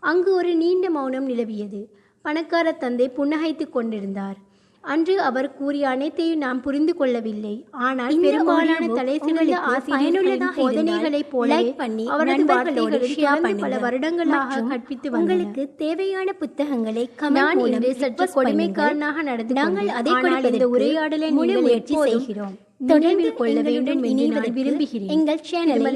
அங்கு 0.04 0.32
ஒரு 0.34 0.56
நீண்ட 0.56 0.90
மௌனம் 0.90 1.30
நிலவியது. 1.30 1.82
பணக்கார 2.26 2.72
தந்தை 2.72 3.08
புன்னகைத்து 3.18 3.68
கொண்டிருந்தார். 3.70 4.38
அன்று 4.84 5.14
அவர் 5.22 5.48
கூறிய 5.54 5.84
அனைத்தையும் 5.90 6.38
நாம் 6.38 6.62
புரிந்து 6.62 6.94
கொள்ளவில்லை 6.96 7.54
ஆனால் 7.84 8.16
பெரும்பாலான 8.24 8.74
audio 8.80 8.96
தலை 8.96 9.14
சிறந்த 9.18 9.30
உங்களுக்கு 9.30 9.70
ஆசிரியர்களின் 9.70 10.44
போதனைகளைப் 10.58 11.30
போல 11.30 11.52
like 11.56 11.72
பண்ணி 11.76 12.06
அவரது. 12.08 12.46
பல 13.64 13.78
வருடங்களாக 13.78 14.60
கற்பித்து 14.72 15.14
உங்களுக்கு 15.20 15.64
தேவையான 15.78 16.34
புத்தகங்களை 16.34 17.06
நான் 17.32 17.62
இன்று 17.68 17.94
சற்று 17.96 18.28
கொடுமைக்காரனாக. 18.36 19.18
நடந்து 19.24 19.58
நாங்கள். 19.62 19.90
அதை 20.00 20.12
இந்த 20.52 20.68
உரையாடலை 20.76 21.30
முயற்சி 21.32 21.98
செய்கிறோம் 22.06 22.56
தொடர்ந்து 22.88 23.30
கொள்ள 23.34 23.58
வேண்டும் 23.62 24.02
என்று 24.04 24.26
நான் 24.30 24.56
விரும்புகிறேன் 24.56 25.12
எங்கள் 25.16 25.44
சேனலை 25.52 25.92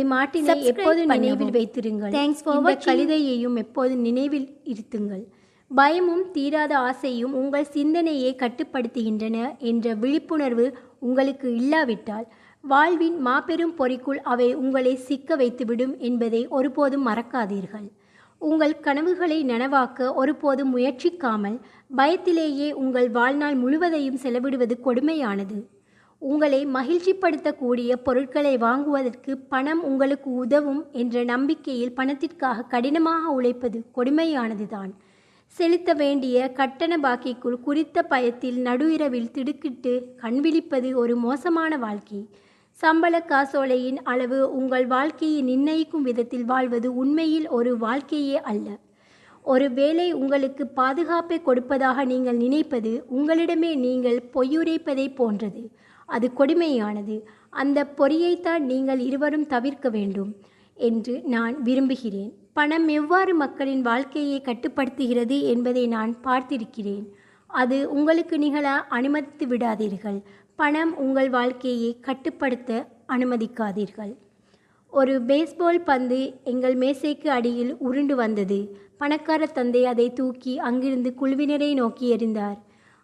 எப்போதும் 0.71 1.09
பண்ணவும். 1.09 1.15
நினைவில் 1.15 1.51
வைத்திருங்கள் 1.51 2.13
Thanks 2.13 2.41
for 2.43 2.53
இந்த 2.55 2.69
watching. 2.69 2.89
கவிதையையும் 2.89 3.57
எப்போதும் 3.57 4.01
நினைவில் 4.01 4.47
இருத்துங்கள் 4.73 5.25
பயமும் 5.71 6.31
தீராத 6.31 6.73
ஆசையும் 6.79 7.33
உங்கள் 7.33 7.71
சிந்தனையை 7.71 8.35
கட்டுப்படுத்துகின்றன 8.35 9.37
என்ற 9.61 9.93
விழிப்புணர்வு 9.93 10.65
உங்களுக்கு 10.99 11.55
இல்லாவிட்டால் 11.55 12.27
வாழ்வின் 12.63 13.17
மாபெரும் 13.19 13.73
பொறிக்குள் 13.77 14.19
அவை 14.23 14.47
உங்களை 14.53 14.95
சிக்க 14.95 15.35
வைத்துவிடும் 15.35 15.97
என்பதை 15.97 16.47
ஒருபோதும் 16.47 17.07
மறக்காதீர்கள். 17.07 17.87
உங்கள் 18.41 18.79
கனவுகளை 18.79 19.37
நனவாக்க 19.43 20.13
ஒருபோதும் 20.13 20.71
முயற்சிக்காமல் 20.75 21.57
பயத்திலேயே 21.97 22.71
உங்கள் 22.73 23.09
வாழ்நாள் 23.09 23.55
முழுவதையும் 23.55 24.21
செலவிடுவது 24.23 24.77
கொடுமையானது. 24.83 25.57
உங்களை 26.21 26.61
மகிழ்ச்சிப்படுத்தக்கூடிய 26.67 27.91
பொருட்களை 28.03 28.57
வாங்குவதற்கு 28.57 29.37
பணம் 29.37 29.83
உங்களுக்கு 29.83 30.29
உதவும் 30.33 30.81
என்ற 30.91 31.23
நம்பிக்கையில் 31.23 31.93
பணத்திற்காக 31.93 32.65
கடினமாக 32.69 33.29
உழைப்பது 33.29 33.79
கொடுமையானதுதான். 33.95 34.93
செலுத்த 35.57 35.93
வேண்டிய 35.93 36.51
கட்டண 36.51 36.93
பாக்கிக்குள் 36.97 37.55
குறித்த 37.59 38.03
பயத்தில் 38.03 38.57
நடுஇரவில் 38.65 39.31
திடுக்கிட்டு 39.31 39.93
கண்விழிப்பது 40.21 40.89
ஒரு 40.93 41.15
மோசமான 41.15 41.77
வாழ்க்கை. 41.77 42.19
சம்பள 42.71 43.25
காசோலையின் 43.29 43.99
அளவு 44.03 44.39
உங்கள் 44.53 44.87
வாழ்க்கையை 44.87 45.39
நிர்ணயிக்கும் 45.41 46.01
விதத்தில் 46.01 46.45
வாழ்வது 46.45 46.89
உண்மையில் 46.95 47.47
ஒரு 47.49 47.77
வாழ்க்கையே 47.77 48.37
அல்ல. 48.41 48.67
ஒரு 49.43 49.67
வேலை 49.71 50.07
உங்களுக்கு 50.13 50.67
பாதுகாப்பை 50.67 51.41
கொடுப்பதாக 51.41 52.05
நீங்கள் 52.05 52.41
நினைப்பது 52.45 52.93
உங்களிடமே 53.17 53.71
நீங்கள் 53.75 54.19
பொய்யுரைப்பதை 54.33 55.15
போன்றது. 55.15 55.63
அது 56.05 56.29
கொடுமையானது. 56.37 57.17
அந்த 57.49 57.87
பொறியைத்தான் 57.97 58.63
நீங்கள் 58.71 58.99
இருவரும் 58.99 59.47
தவிர்க்க 59.47 59.89
வேண்டும் 59.89 60.31
என்று 60.77 61.21
நான் 61.25 61.55
விரும்புகிறேன். 61.61 62.33
பணம் 62.57 62.87
எவ்வாறு 62.87 63.33
மக்களின் 63.35 63.81
வாழ்க்கையை 63.81 64.41
கட்டுப்படுத்துகிறது 64.41 65.41
என்பதை 65.41 65.87
நான் 65.87 66.11
பார்த்திருக்கிறேன். 66.23 67.03
அது 67.47 67.77
உங்களுக்கு 67.91 68.35
நிகழ 68.37 68.67
அனுமதித்து 68.69 69.45
விடாதீர்கள். 69.47 70.17
பணம் 70.55 70.97
உங்கள் 70.97 71.29
வாழ்க்கையை 71.29 71.99
கட்டுப்படுத்த 71.99 72.87
அனுமதிக்காதீர்கள். 73.07 74.13
ஒரு 74.93 75.21
பேஸ்பால் 75.27 75.81
பந்து 75.83 76.19
எங்கள் 76.43 76.75
மேசைக்கு 76.75 77.27
அடியில் 77.27 77.75
உருண்டு 77.77 78.15
வந்தது. 78.15 78.59
பணக்கார 78.97 79.45
தந்தை 79.45 79.85
அதை 79.85 80.13
தூக்கி 80.13 80.59
அங்கிருந்து 80.59 81.13
குழுவினரை 81.21 81.73
நோக்கி 81.73 82.15
எறிந்தார். 82.15 82.57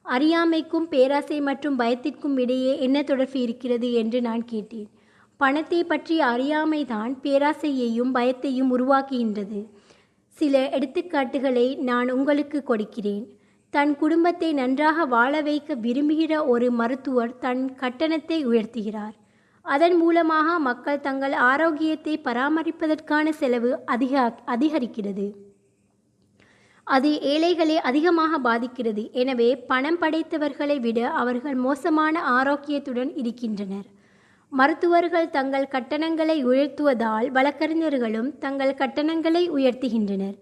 அறியாமைக்கும் 0.06 0.90
பேராசை 0.90 1.42
மற்றும் 1.42 1.76
பயத்திற்கும் 1.76 2.38
இடையே 2.38 2.80
என்ன 2.80 3.04
தொடர்பு 3.04 3.40
இருக்கிறது 3.40 3.94
என்று 3.94 4.22
நான் 4.22 4.46
கேட்டேன். 4.46 4.90
பணத்தை 5.44 5.80
பற்றிய 5.92 6.22
அறியாமைதான் 6.34 7.14
பேராசையையும் 7.24 8.12
பயத்தையும் 8.18 8.74
உருவாக்குகின்றது. 8.76 9.62
சில 10.38 10.62
எடுத்துக்காட்டுகளை 10.78 11.68
நான் 11.90 12.10
உங்களுக்கு 12.18 12.60
கொடுக்கிறேன். 12.64 13.24
தன் 13.74 13.92
குடும்பத்தை 14.02 14.50
நன்றாக 14.60 15.06
வாழ 15.14 15.34
வைக்க 15.48 15.76
விரும்புகிற 15.86 16.34
ஒரு 16.54 16.68
மருத்துவர் 16.80 17.32
தன் 17.46 17.64
கட்டணத்தை 17.82 18.38
உயர்த்துகிறார். 18.50 19.16
அதன் 19.66 19.96
மூலமாக 20.02 20.48
மக்கள் 20.68 21.04
தங்கள் 21.08 21.36
ஆரோக்கியத்தை 21.52 22.14
பராமரிப்பதற்கான 22.28 23.26
செலவு 23.42 23.72
அதிக 23.94 24.24
அதிகரிக்கிறது. 24.56 25.28
அது 26.88 27.10
ஏழைகளை 27.34 27.78
அதிகமாக 27.90 28.40
பாதிக்கிறது. 28.48 29.04
எனவே 29.22 29.50
பணம் 29.72 30.00
படைத்தவர்களை 30.02 30.78
விட 30.86 31.00
அவர்கள் 31.22 31.58
மோசமான 31.68 32.16
ஆரோக்கியத்துடன் 32.40 33.12
இருக்கின்றனர். 33.22 33.88
மருத்துவர்கள் 34.58 35.30
தங்கள் 35.30 35.68
கட்டணங்களை 35.68 36.46
உயர்த்துவதால் 36.46 37.28
வழக்கறிஞர்களும் 37.28 38.38
தங்கள் 38.38 38.74
கட்டணங்களை 38.74 39.52
உயர்த்துகின்றனர். 39.52 40.36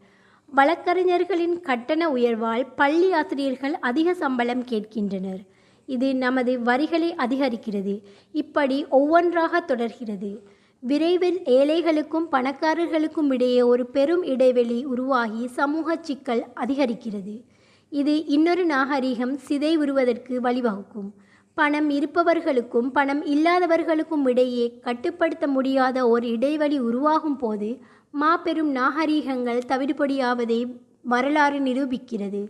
வழக்கறிஞர்களின் 0.50 1.62
கட்டண 1.62 2.10
உயர்வால் 2.10 2.68
பள்ளி 2.76 3.12
ஆசிரியர்கள் 3.12 3.78
அதிக 3.80 4.14
சம்பளம் 4.14 4.64
கேட்கின்றனர். 4.64 5.40
இது 5.86 6.16
நமது 6.16 6.62
வரிகளை 6.62 7.16
அதிகரிக்கிறது. 7.16 8.02
இப்படி 8.32 8.86
ஒவ்வொன்றாக 8.86 9.60
தொடர்கிறது. 9.60 10.44
விரைவில் 10.80 11.40
ஏழைகளுக்கும் 11.46 12.28
பணக்காரர்களுக்கும் 12.32 13.34
இடையே 13.34 13.62
ஒரு 13.62 13.86
பெரும் 13.86 14.24
இடைவெளி 14.24 14.84
உருவாகி 14.86 15.48
சமூக 15.48 15.98
சிக்கல் 16.02 16.46
அதிகரிக்கிறது. 16.56 17.42
இது 17.90 18.26
இன்னொரு 18.26 18.66
நாகரிகம் 18.66 19.40
உருவதற்கு 19.78 20.42
வழிவகுக்கும். 20.42 21.12
பணம் 21.54 21.90
இருப்பவர்களுக்கும் 21.90 22.92
பணம் 22.92 23.26
இல்லாதவர்களுக்கும் 23.26 24.28
இடையே 24.28 24.80
கட்டுப்படுத்த 24.82 25.48
முடியாத 25.48 26.08
ஒரு 26.08 26.30
இடைவெளி 26.30 26.80
உருவாகும் 26.80 27.38
போது 27.38 27.80
மாபெரும் 28.12 28.72
நாகரிகங்கள் 28.72 29.62
தவிடுபொடியாவதை 29.68 30.80
வரலாறு 31.04 31.60
நிரூபிக்கிறது. 31.60 32.48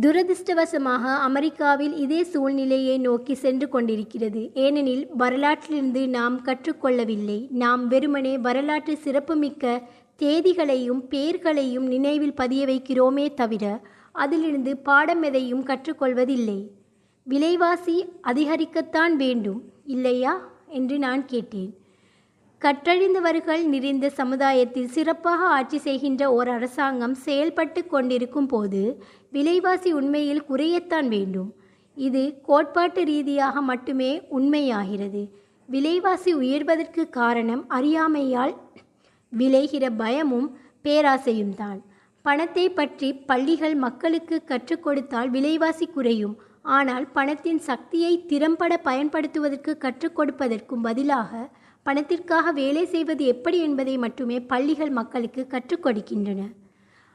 துரதிர்ஷ்டவசமாக 0.00 1.04
அமெரிக்காவில் 1.18 1.96
இதே 1.96 2.24
சூழ்நிலையை 2.24 2.98
நோக்கி 2.98 3.34
சென்று 3.34 3.68
கொண்டிருக்கிறது. 3.68 4.50
ஏனெனில் 4.54 5.06
வரலாற்றிலிருந்து 5.18 6.08
நாம் 6.08 6.44
கற்றுக்கொள்ளவில்லை. 6.44 7.46
நாம் 7.50 7.88
வெறுமனே 7.88 8.38
வரலாற்று 8.38 8.96
சிறப்புமிக்க 8.96 9.82
தேதிகளையும் 10.16 11.08
பெயர்களையும் 11.08 11.86
நினைவில் 11.86 12.34
பதிய 12.34 12.66
வைக்கிறோமே 12.66 13.34
தவிர 13.34 13.80
அதிலிருந்து 14.12 14.76
பாடம் 14.76 15.22
எதையும் 15.22 15.66
கற்றுக்கொள்வதில்லை. 15.66 16.58
விலைவாசி 17.30 17.96
அதிகரிக்கத்தான் 18.22 19.14
வேண்டும் 19.16 19.60
இல்லையா? 19.84 20.32
என்று 20.68 20.98
நான் 20.98 21.24
கேட்டேன். 21.24 21.70
கற்றழிந்தவர்கள் 22.60 23.64
நிறைந்த 23.64 24.10
சமுதாயத்தில் 24.10 24.88
சிறப்பாக 24.88 25.44
ஆட்சி 25.44 25.78
செய்கின்ற 25.78 26.32
ஓர் 26.32 26.48
அரசாங்கம் 26.48 27.14
செயல்பட்டு 27.14 27.86
கொண்டிருக்கும் 27.86 28.46
போது 28.46 29.02
விலைவாசி 29.30 29.92
உண்மையில் 29.92 30.42
குறையத்தான் 30.42 31.08
வேண்டும். 31.08 31.50
இது 31.94 32.22
கோட்பாட்டு 32.42 33.04
ரீதியாக 33.04 33.60
மட்டுமே 33.60 34.22
உண்மையாகிறது. 34.38 35.22
விலைவாசி 35.66 36.34
உயர்வதற்கு 36.34 37.10
காரணம் 37.10 37.64
அறியாமையால் 37.68 38.56
விளைகிற 39.32 39.90
பயமும் 39.96 40.48
பேராசையும் 40.84 41.54
தான். 41.54 41.80
பணத்தை 42.22 42.70
பற்றி 42.70 43.12
பள்ளிகள் 43.12 43.74
மக்களுக்கு 43.74 44.44
கற்றுக் 44.44 44.82
கொடுத்தால் 44.82 45.30
விலைவாசி 45.30 45.86
குறையும். 45.86 46.36
ஆனால் 46.62 47.06
பணத்தின் 47.12 47.58
சக்தியை 47.58 48.26
திறம்பட 48.26 48.76
பயன்படுத்துவதற்கு 48.76 49.76
கற்றுக் 49.76 50.20
கொடுப்பதற்கும் 50.20 50.82
பதிலாக 50.82 51.48
பணத்திற்காக 51.82 52.52
வேலை 52.52 52.86
செய்வது 52.86 53.24
எப்படி 53.24 53.58
என்பதை 53.58 53.98
மட்டுமே 53.98 54.40
பள்ளிகள் 54.40 54.90
மக்களுக்கு 54.90 55.46
கற்றுக் 55.46 55.86
கொடுக்கின்றன. 55.86 56.52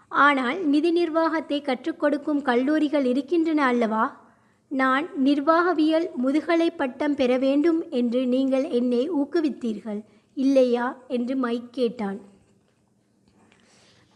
ஆனால் 0.08 0.66
நிதி 0.66 0.92
நிர்வாகத்தை 0.92 1.62
கற்றுக் 1.62 2.00
கொடுக்கும் 2.00 2.42
கல்லூரிகள் 2.42 3.06
இருக்கின்றன 3.06 3.66
அல்லவா? 3.66 4.22
நான் 4.68 5.08
நிர்வாகவியல் 5.16 6.10
முதுகலை 6.16 6.70
பட்டம் 6.70 7.16
பெற 7.16 7.38
வேண்டும் 7.38 7.90
என்று 7.90 8.26
நீங்கள் 8.26 8.64
என்னை 8.64 9.12
ஊக்குவித்தீர்கள் 9.12 10.04
இல்லையா? 10.34 10.98
என்று 11.08 11.36
மைக் 11.36 11.74
கேட்டான். 11.74 12.20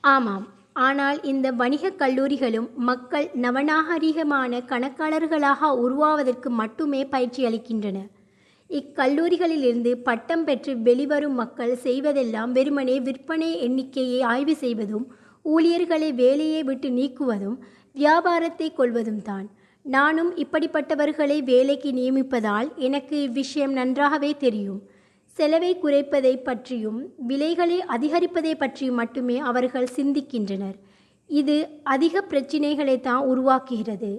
ஆமாம் 0.01 0.47
ஆனால் 0.77 1.23
இந்த 1.23 1.51
வணிகக் 1.51 1.99
கல்லூரிகளும் 1.99 2.67
மக்கள் 2.75 3.27
நவநாகரிகமான 3.41 4.59
கணக்காளர்களாக 4.67 5.69
உருவாவதற்கு 5.75 6.49
மட்டுமே 6.49 7.05
பயிற்சி 7.05 7.41
அளிக்கின்றன. 7.45 7.97
இக்கல்லூரிகளிலிருந்து 8.69 9.91
பட்டம் 10.03 10.43
பெற்று 10.43 10.77
வெளிவரும் 10.77 11.33
மக்கள் 11.33 11.73
செய்வதெல்லாம் 11.83 12.51
வெறுமனே 12.51 12.99
விற்பனை 12.99 13.49
எண்ணிக்கையை 13.59 14.21
ஆய்வு 14.21 14.55
செய்வதும் 14.55 15.05
ஊழியர்களை 15.45 16.13
வேலையை 16.13 16.63
விட்டு 16.63 16.89
நீக்குவதும் 16.89 17.57
வியாபாரத்தை 17.93 18.73
கொள்வதும் 18.73 19.21
தான். 19.21 19.47
நானும் 19.85 20.31
இப்படிப்பட்டவர்களை 20.35 21.37
வேலைக்கு 21.43 21.91
நியமிப்பதால் 21.91 22.69
எனக்கு 22.75 23.15
இவ்விஷயம் 23.21 23.71
நன்றாகவே 23.71 24.31
தெரியும். 24.37 24.81
செலவை 25.37 25.71
குறைப்பதை 25.83 26.33
பற்றியும் 26.43 26.99
விலைகளை 27.29 27.77
அதிகரிப்பதை 27.95 28.53
பற்றியும் 28.55 28.99
மட்டுமே 29.01 29.37
அவர்கள் 29.49 29.93
சிந்திக்கின்றனர். 29.97 30.77
இது 31.29 31.55
அதிக 31.93 32.21
பிரச்சினைகளை 32.21 32.95
தான் 33.07 33.23
உருவாக்குகிறது. 33.31 34.11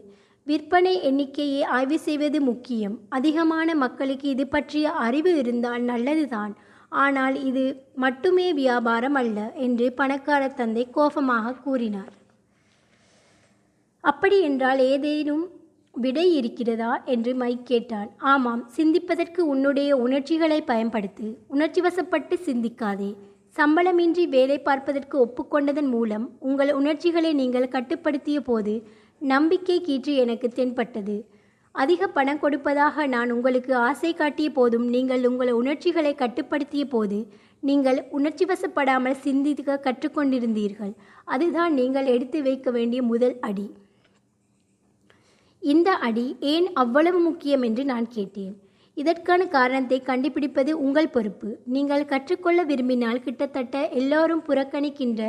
விற்பனை 0.47 0.93
எண்ணிக்கையை 1.09 1.63
ஆய்வு 1.77 1.99
செய்வது 1.99 2.39
முக்கியம். 2.41 2.97
அதிகமான 3.09 3.75
மக்களுக்கு 3.85 4.27
இது 4.35 4.45
பற்றிய 4.47 4.93
அறிவு 5.07 5.33
இருந்தால் 5.39 5.83
நல்லதுதான். 5.83 6.53
ஆனால் 7.05 7.37
இது 7.49 7.65
மட்டுமே 8.05 8.47
வியாபாரம் 8.53 9.19
அல்ல 9.23 9.39
என்று 9.67 9.87
பணக்கார 9.93 10.43
தந்தை 10.61 10.85
கோபமாக 10.91 11.57
கூறினார். 11.67 12.13
அப்படி 14.05 14.37
என்றால் 14.49 14.81
ஏதேனும் 14.93 15.45
விடை 15.99 16.25
இருக்கிறதா? 16.37 17.03
என்று 17.05 17.35
மைக் 17.35 17.67
கேட்டான். 17.67 18.11
ஆமாம் 18.19 18.63
சிந்திப்பதற்கு 18.77 19.41
உன்னுடைய 19.41 19.97
உணர்ச்சிகளை 19.97 20.59
பயன்படுத்து. 20.67 21.27
உணர்ச்சி 21.49 21.81
வசப்பட்டு 21.81 22.37
சிந்திக்காதே. 22.47 23.11
சம்பளமின்றி 23.57 24.25
வேலை 24.29 24.59
பார்ப்பதற்கு 24.59 25.17
ஒப்புக்கொண்டதன் 25.27 25.89
மூலம் 25.89 26.31
உங்கள் 26.41 26.73
உணர்ச்சிகளை 26.73 27.33
நீங்கள் 27.33 27.69
கட்டுப்படுத்திய 27.69 28.41
போது 28.41 28.75
நம்பிக்கை 29.19 29.77
கீற்று 29.81 30.15
எனக்கு 30.15 30.49
தென்பட்டது. 30.49 31.17
அதிக 31.75 32.07
பணம் 32.07 32.39
கொடுப்பதாக 32.39 33.07
நான் 33.07 33.31
உங்களுக்கு 33.31 33.73
ஆசை 33.89 34.15
காட்டிய 34.15 34.51
போதும் 34.51 34.87
நீங்கள் 34.89 35.27
உங்கள் 35.27 35.53
உணர்ச்சிகளை 35.53 36.15
கட்டுப்படுத்திய 36.15 36.85
போது 36.85 37.19
நீங்கள் 37.61 37.99
உணர்ச்சி 38.11 38.45
வசப்படாமல் 38.45 39.21
சிந்திக்க 39.27 39.81
கற்றுக்கொண்டிருந்தீர்கள். 39.83 40.95
அதுதான் 41.25 41.75
நீங்கள் 41.75 42.07
எடுத்து 42.07 42.43
வைக்க 42.43 42.71
வேண்டிய 42.71 43.03
முதல் 43.03 43.37
அடி. 43.41 43.69
இந்த 45.63 45.91
அடி 46.07 46.27
ஏன் 46.41 46.67
அவ்வளவு 46.73 47.19
முக்கியம் 47.19 47.63
என்று 47.63 47.85
நான் 47.85 48.09
கேட்டேன். 48.09 48.55
இதற்கான 48.97 49.43
காரணத்தை 49.47 49.99
கண்டுபிடிப்பது 50.03 50.73
உங்கள் 50.79 51.13
பொறுப்பு. 51.17 51.49
நீங்கள் 51.65 52.05
கற்றுக்கொள்ள 52.05 52.63
விரும்பினால் 52.63 53.23
கிட்டத்தட்ட 53.23 53.89
எல்லோரும் 54.01 54.43
புறக்கணிக்கின்ற 54.49 55.23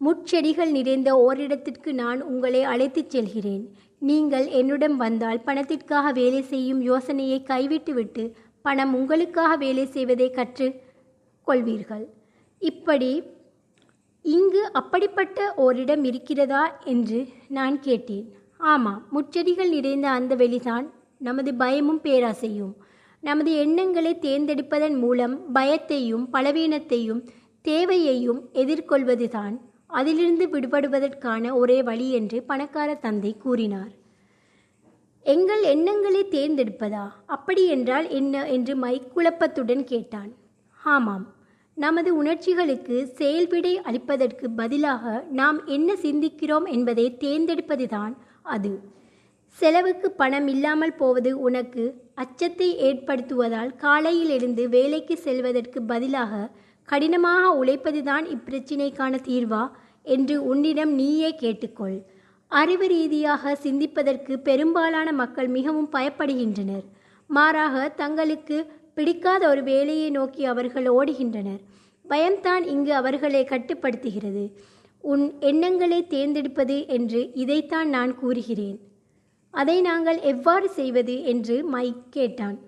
முட்செடிகள் 0.00 0.70
நிறைந்த 0.70 1.10
ஓரிடத்திற்கு 1.26 1.92
நான் 2.02 2.20
உங்களை 2.22 2.62
அழைத்துச் 2.72 3.10
செல்கிறேன். 3.10 3.64
நீங்கள் 3.98 4.46
என்னுடன் 4.58 4.96
வந்தால் 4.96 5.40
பணத்திற்காக 5.40 6.12
வேலை 6.12 6.42
செய்யும் 6.42 6.80
யோசனையை 6.80 7.38
கைவிட்டுவிட்டு 7.42 8.24
பணம் 8.62 8.92
உங்களுக்காக 8.94 9.52
வேலை 9.56 9.86
செய்வதை 9.86 10.28
கற்று 10.30 10.68
கொள்வீர்கள் 11.46 12.04
இப்படி 12.62 13.12
இங்கு 14.24 14.62
அப்படிப்பட்ட 14.72 15.38
ஓரிடம் 15.64 16.04
இருக்கிறதா 16.04 16.62
என்று 16.84 17.20
நான் 17.48 17.76
கேட்டேன். 17.80 18.26
ஆமாம் 18.58 19.06
முச்செடிகள் 19.12 19.68
நிறைந்த 19.68 20.10
அந்த 20.10 20.36
வெளிதான் 20.36 20.90
நமது 21.18 21.54
பயமும் 21.54 22.00
பேராசையும். 22.02 22.72
நமது 23.20 23.56
எண்ணங்களை 23.56 24.18
தேர்ந்தெடுப்பதன் 24.20 24.98
மூலம் 24.98 25.54
பயத்தையும் 25.54 26.26
பலவீனத்தையும் 26.32 27.26
தேவையையும் 27.62 28.40
எதிர்கொள்வதுதான் 28.52 29.60
அதிலிருந்து 29.86 30.48
விடுபடுவதற்கான 30.48 31.52
ஒரே 31.54 31.82
வழி 31.82 32.12
என்று 32.12 32.42
பணக்கார 32.42 32.94
தந்தை 32.94 33.36
கூறினார். 33.38 33.90
எங்கள் 35.20 35.62
எண்ணங்களை 35.62 36.24
தேர்ந்தெடுப்பதா? 36.24 37.08
அப்படி 37.26 37.66
என்றால் 37.66 38.08
என்ன? 38.08 38.48
என்று 38.48 38.76
மைக் 38.76 39.12
குழப்பத்துடன் 39.16 39.84
கேட்டான். 39.84 40.32
ஆமாம் 40.84 41.34
நமது 41.74 42.24
உணர்ச்சிகளுக்கு 42.24 43.04
செயல்விடை 43.04 43.80
அளிப்பதற்கு 43.80 44.46
பதிலாக 44.56 45.24
நாம் 45.30 45.66
என்ன 45.66 45.94
சிந்திக்கிறோம் 45.94 46.68
என்பதை 46.68 47.16
தேர்ந்தெடுப்பதுதான் 47.20 48.16
அது. 48.46 48.80
செலவுக்கு 49.58 50.10
பணம் 50.10 50.46
இல்லாமல் 50.46 50.94
போவது 50.94 51.40
உனக்கு 51.40 51.84
அச்சத்தை 52.14 52.68
ஏற்படுத்துவதால் 52.80 53.76
காலையில் 53.76 54.28
எழுந்து 54.28 54.68
வேலைக்கு 54.68 55.16
செல்வதற்கு 55.16 55.82
பதிலாக 55.82 56.50
கடினமாக 56.88 57.64
உழைப்பதுதான் 57.64 58.26
இப்பிரச்சினைக்கான 58.34 59.14
தீர்வா 59.24 59.70
என்று 60.02 60.44
உன்னிடம் 60.44 60.92
நீயே 60.92 61.34
கேட்டுக்கொள். 61.40 61.96
அறிவு 62.48 62.86
ரீதியாக 62.86 63.54
சிந்திப்பதற்கு 63.54 64.38
பெரும்பாலான 64.38 65.12
மக்கள் 65.12 65.48
மிகவும் 65.48 65.90
பயப்படுகின்றனர். 65.92 66.84
மாறாக 67.30 67.88
தங்களுக்கு 67.88 68.66
பிடிக்காத 68.94 69.48
ஒரு 69.48 69.62
வேலையை 69.62 70.10
நோக்கி 70.10 70.44
அவர்கள் 70.44 70.86
ஓடுகின்றனர். 70.90 71.60
பயம்தான் 72.04 72.64
இங்கு 72.64 72.94
அவர்களை 72.94 73.44
கட்டுப்படுத்துகிறது. 73.44 74.44
உன் 75.12 75.24
எண்ணங்களை 75.40 76.06
தேர்ந்தெடுப்பது 76.06 76.76
என்று 76.86 77.32
இதைத்தான் 77.34 77.88
நான் 77.88 78.14
கூறுகிறேன். 78.14 78.78
அதை 79.50 79.80
நாங்கள் 79.80 80.20
எவ்வாறு 80.20 80.68
செய்வது 80.68 81.14
என்று 81.24 81.64
மைக் 81.64 82.06
கேட்டான். 82.10 82.58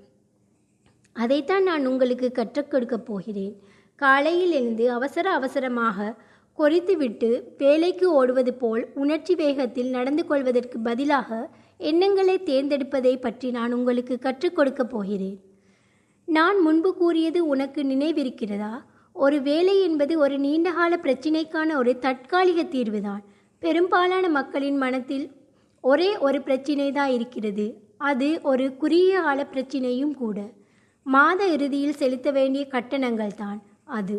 அதைத்தான் 1.13 1.63
நான் 1.63 1.87
உங்களுக்கு 1.87 2.33
கற்றுக் 2.33 2.71
கொடுக்கப் 2.71 3.07
போகிறேன். 3.07 3.55
காலையில் 3.97 4.51
எழுந்து 4.51 4.91
அவசர 4.91 5.31
அவசரமாக 5.31 6.15
கொறித்துவிட்டு 6.59 7.43
வேலைக்கு 7.59 8.13
ஓடுவது 8.13 8.55
போல் 8.55 8.89
உணர்ச்சி 8.95 9.35
வேகத்தில் 9.35 9.91
நடந்து 9.91 10.27
கொள்வதற்கு 10.27 10.79
பதிலாக 10.79 11.49
எண்ணங்களை 11.79 12.39
தேர்ந்தெடுப்பதை 12.39 13.21
பற்றி 13.21 13.51
நான் 13.51 13.73
உங்களுக்கு 13.73 14.19
கற்றுக் 14.19 14.57
கொடுக்கப் 14.57 14.91
போகிறேன். 14.91 15.41
நான் 16.25 16.59
முன்பு 16.61 16.95
கூறியது 16.95 17.47
உனக்கு 17.47 17.83
நினைவிருக்கிறதா? 17.83 18.73
ஒரு 19.25 19.37
வேலை 19.43 19.75
என்பது 19.83 20.15
ஒரு 20.19 20.37
நீண்டகால 20.39 20.97
பிரச்சினைக்கான 20.97 21.77
ஒரு 21.77 21.93
தற்காலிக 21.99 22.63
தீர்வுதான். 22.75 23.23
பெரும்பாலான 23.63 24.25
மக்களின் 24.29 24.77
மனத்தில் 24.77 25.27
ஒரே 25.85 26.11
ஒரு 26.27 26.39
பிரச்சினை 26.43 26.89
தான் 26.93 27.11
இருக்கிறது. 27.11 27.67
அது 28.11 28.29
ஒரு 28.43 28.65
குறுகிய 28.77 29.15
கால 29.21 29.47
பிரச்சினையும் 29.53 30.15
கூட. 30.15 30.39
மாத 31.07 31.41
இறுதியில் 31.47 31.99
செலுத்த 32.03 32.31
வேண்டிய 32.31 32.63
கட்டணங்கள் 32.67 33.35
தான் 33.35 33.59
அது. 33.99 34.19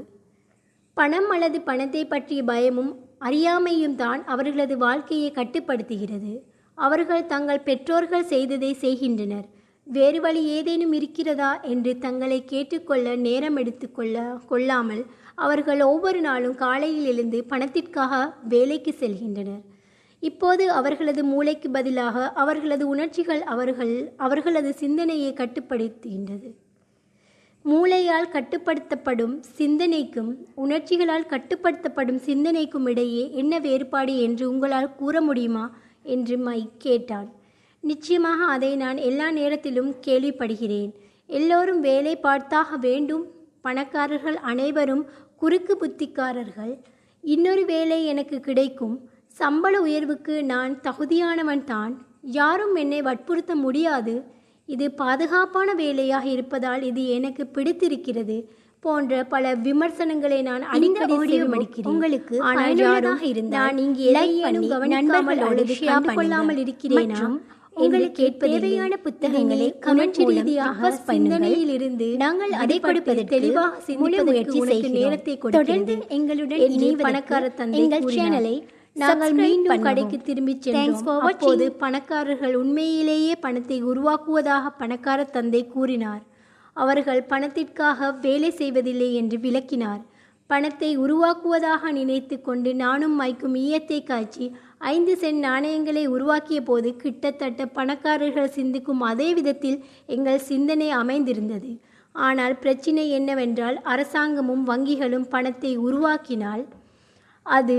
பணம் 0.98 1.30
அல்லது 1.30 1.58
பணத்தை 1.62 2.04
பற்றிய 2.06 2.44
பயமும் 2.44 2.92
அறியாமையும் 3.22 3.96
தான் 3.96 4.22
அவர்களது 4.26 4.78
வாழ்க்கையை 4.78 5.30
கட்டுப்படுத்துகிறது. 5.32 6.34
அவர்கள் 6.78 7.30
தங்கள் 7.34 7.66
பெற்றோர்கள் 7.70 8.30
செய்ததை 8.34 8.74
செய்கின்றனர். 8.74 9.48
வேறு 9.92 10.22
வழி 10.22 10.44
ஏதேனும் 10.44 10.94
இருக்கிறதா 10.94 11.60
என்று 11.60 11.98
தங்களை 11.98 12.46
கேட்டுக்கொள்ள 12.46 13.16
நேரம் 13.16 13.56
எடுத்துக்கொள்ள 13.56 14.40
கொள்ளாமல் 14.48 15.06
அவர்கள் 15.36 15.82
ஒவ்வொரு 15.82 16.22
நாளும் 16.22 16.56
காலையில் 16.56 17.06
எழுந்து 17.06 17.44
பணத்திற்காக 17.44 18.34
வேலைக்கு 18.48 18.96
செல்கின்றனர். 19.00 19.62
இப்போது 20.20 20.72
அவர்களது 20.72 21.24
மூளைக்கு 21.24 21.70
பதிலாக 21.70 22.32
அவர்களது 22.32 22.88
உணர்ச்சிகள் 22.88 23.44
அவர்கள் 23.44 24.14
அவர்களது 24.18 24.74
சிந்தனையை 24.74 25.34
கட்டுப்படுத்துகின்றது. 25.34 26.54
மூளையால் 27.64 28.32
கட்டுப்படுத்தப்படும் 28.32 29.40
சிந்தனைக்கும் 29.58 30.36
உணர்ச்சிகளால் 30.56 31.28
கட்டுப்படுத்தப்படும் 31.30 32.22
சிந்தனைக்கும் 32.26 32.88
இடையே 32.88 33.32
என்ன 33.32 33.60
வேறுபாடு 33.60 34.20
என்று 34.20 34.50
உங்களால் 34.50 34.96
கூற 34.96 35.22
முடியுமா? 35.22 35.76
என்று 36.04 36.38
மைக் 36.38 36.72
கேட்டான். 36.78 37.39
நிச்சயமாக 37.84 38.40
அதை 38.56 38.72
நான் 38.76 38.98
எல்லா 39.10 39.28
நேரத்திலும் 39.32 39.92
கேள்விப்படுகிறேன். 40.08 40.92
எல்லோரும் 41.30 41.82
வேலை 41.90 42.14
பார்த்தாக 42.24 42.78
வேண்டும். 42.88 43.26
பணக்காரர்கள் 43.62 44.38
அனைவரும் 44.52 45.04
குறுக்கு 45.36 45.74
புத்திக்காரர்கள். 45.82 46.74
இன்னொரு 47.24 47.66
வேலை 47.66 48.06
எனக்கு 48.06 48.40
கிடைக்கும். 48.40 48.96
சம்பள 49.40 49.76
உயர்வுக்கு 49.82 50.36
நான் 50.54 50.72
தகுதியானவன் 50.88 51.64
தான். 51.64 51.94
யாரும் 52.40 52.76
என்னை 52.76 53.02
வற்புறுத்த 53.02 53.54
முடியாது. 53.66 54.16
இது 54.70 54.86
பாதுகாப்பான 55.02 55.74
வேலையாக 55.74 56.26
இருப்பதால் 56.36 56.82
இது 56.90 57.04
எனக்கு 57.18 57.44
பிடித்திருக்கிறது 57.56 58.38
போன்ற 58.84 59.14
பல 59.34 59.54
விமர்சனங்களை 59.68 60.42
நான் 60.50 60.64
அடிக்கடி 60.74 61.16
செவிமடுக்கிறேன் 61.32 61.90
உங்களுக்கு 61.92 62.36
ஆனால் 62.50 62.82
யாரும் 62.84 63.24
இருந்தால் 63.32 63.66
நான் 63.66 63.80
இங்கு 63.86 64.06
நண்பர்களோடு 64.96 65.66
கண்டு 65.88 66.14
கொள்ளாமல். 66.20 66.62
இருக்கிறேனா? 66.66 67.22
உங்களுக்கு. 67.86 68.26
தேவையான 68.44 68.94
புத்தகங்களை 69.06 69.68
மூலம் 69.88 70.14
ரீதியாக 70.32 70.82
பண்ணுங்கள். 70.82 71.08
சிந்தனையிலிருந்து 71.10 72.08
நாங்கள் 72.24 72.54
அதை 72.64 72.78
கொடுப்பதற்கு 72.80 73.34
தெளிவாக 73.36 73.80
முயற்சி. 74.30 74.94
நேரத்தை 74.98 75.36
தொடர்ந்து 75.58 75.96
எங்களுடன் 76.18 76.64
இணைவதற்கு 76.68 77.06
பணக்கார 77.08 77.50
தந்தை 77.62 77.82
எங்கள். 77.84 78.06
சேனலை 78.18 78.56
நாங்கள் 78.96 79.34
மீண்டும். 79.34 79.84
கடைக்கு 79.88 80.18
for 80.20 80.56
சென்றோம். 80.68 81.26
அப்போது 81.30 81.66
பணக்காரர்கள் 81.84 82.56
உண்மையிலேயே 82.56 83.36
பணத்தை 83.46 83.80
உருவாக்குவதாக 83.84 84.72
பணக்கார 84.82 85.24
தந்தை 85.38 85.62
கூறினார் 85.68 86.24
அவர்கள் 86.76 87.22
பணத்திற்காக 87.24 88.10
வேலை 88.22 88.50
செய்வதில்லை 88.52 89.10
என்று 89.14 89.38
விளக்கினார் 89.40 90.02
பணத்தை 90.50 90.90
உருவாக்குவதாக 90.98 91.92
நினைத்து 91.92 92.36
கொண்டு 92.42 92.70
நானும் 92.76 93.16
மைக்கும் 93.22 93.56
ஈயத்தை 93.56 94.00
காய்ச்சி 94.04 94.46
ஐந்து 94.82 95.14
சென்ட் 95.22 95.40
நாணயங்களை 95.40 96.04
உருவாக்கிய 96.08 96.60
போது 96.62 96.96
கிட்டத்தட்ட 96.96 97.66
பணக்காரர்கள் 97.66 98.56
சிந்திக்கும் 98.58 99.02
அதே 99.02 99.34
விதத்தில் 99.34 99.80
எங்கள் 100.06 100.46
சிந்தனை 100.50 100.90
அமைந்திருந்தது. 100.92 101.72
ஆனால் 102.16 102.56
பிரச்சினை 102.58 103.10
என்னவென்றால் 103.10 103.78
அரசாங்கமும் 103.84 104.64
வங்கிகளும் 104.70 105.28
பணத்தை 105.30 105.72
உருவாக்கினால் 105.78 106.64
அது 107.46 107.78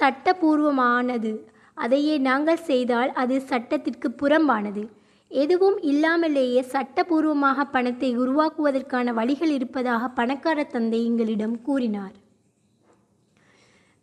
சட்டபூர்வமானது. 0.00 1.32
அதையே 1.74 2.14
நாங்கள் 2.18 2.64
செய்தால் 2.64 3.12
அது 3.12 3.36
சட்டத்திற்கு 3.40 4.08
புறம்பானது. 4.10 4.82
எதுவும் 5.30 5.78
இல்லாமலேயே 5.82 6.60
சட்டபூர்வமாக 6.72 7.64
பணத்தை 7.64 8.10
உருவாக்குவதற்கான 8.18 9.12
வழிகள் 9.12 9.50
இருப்பதாக 9.50 10.08
பணக்கார 10.08 10.64
தந்தை 10.64 11.04
எங்களிடம் 11.04 11.62
கூறினார். 11.62 12.14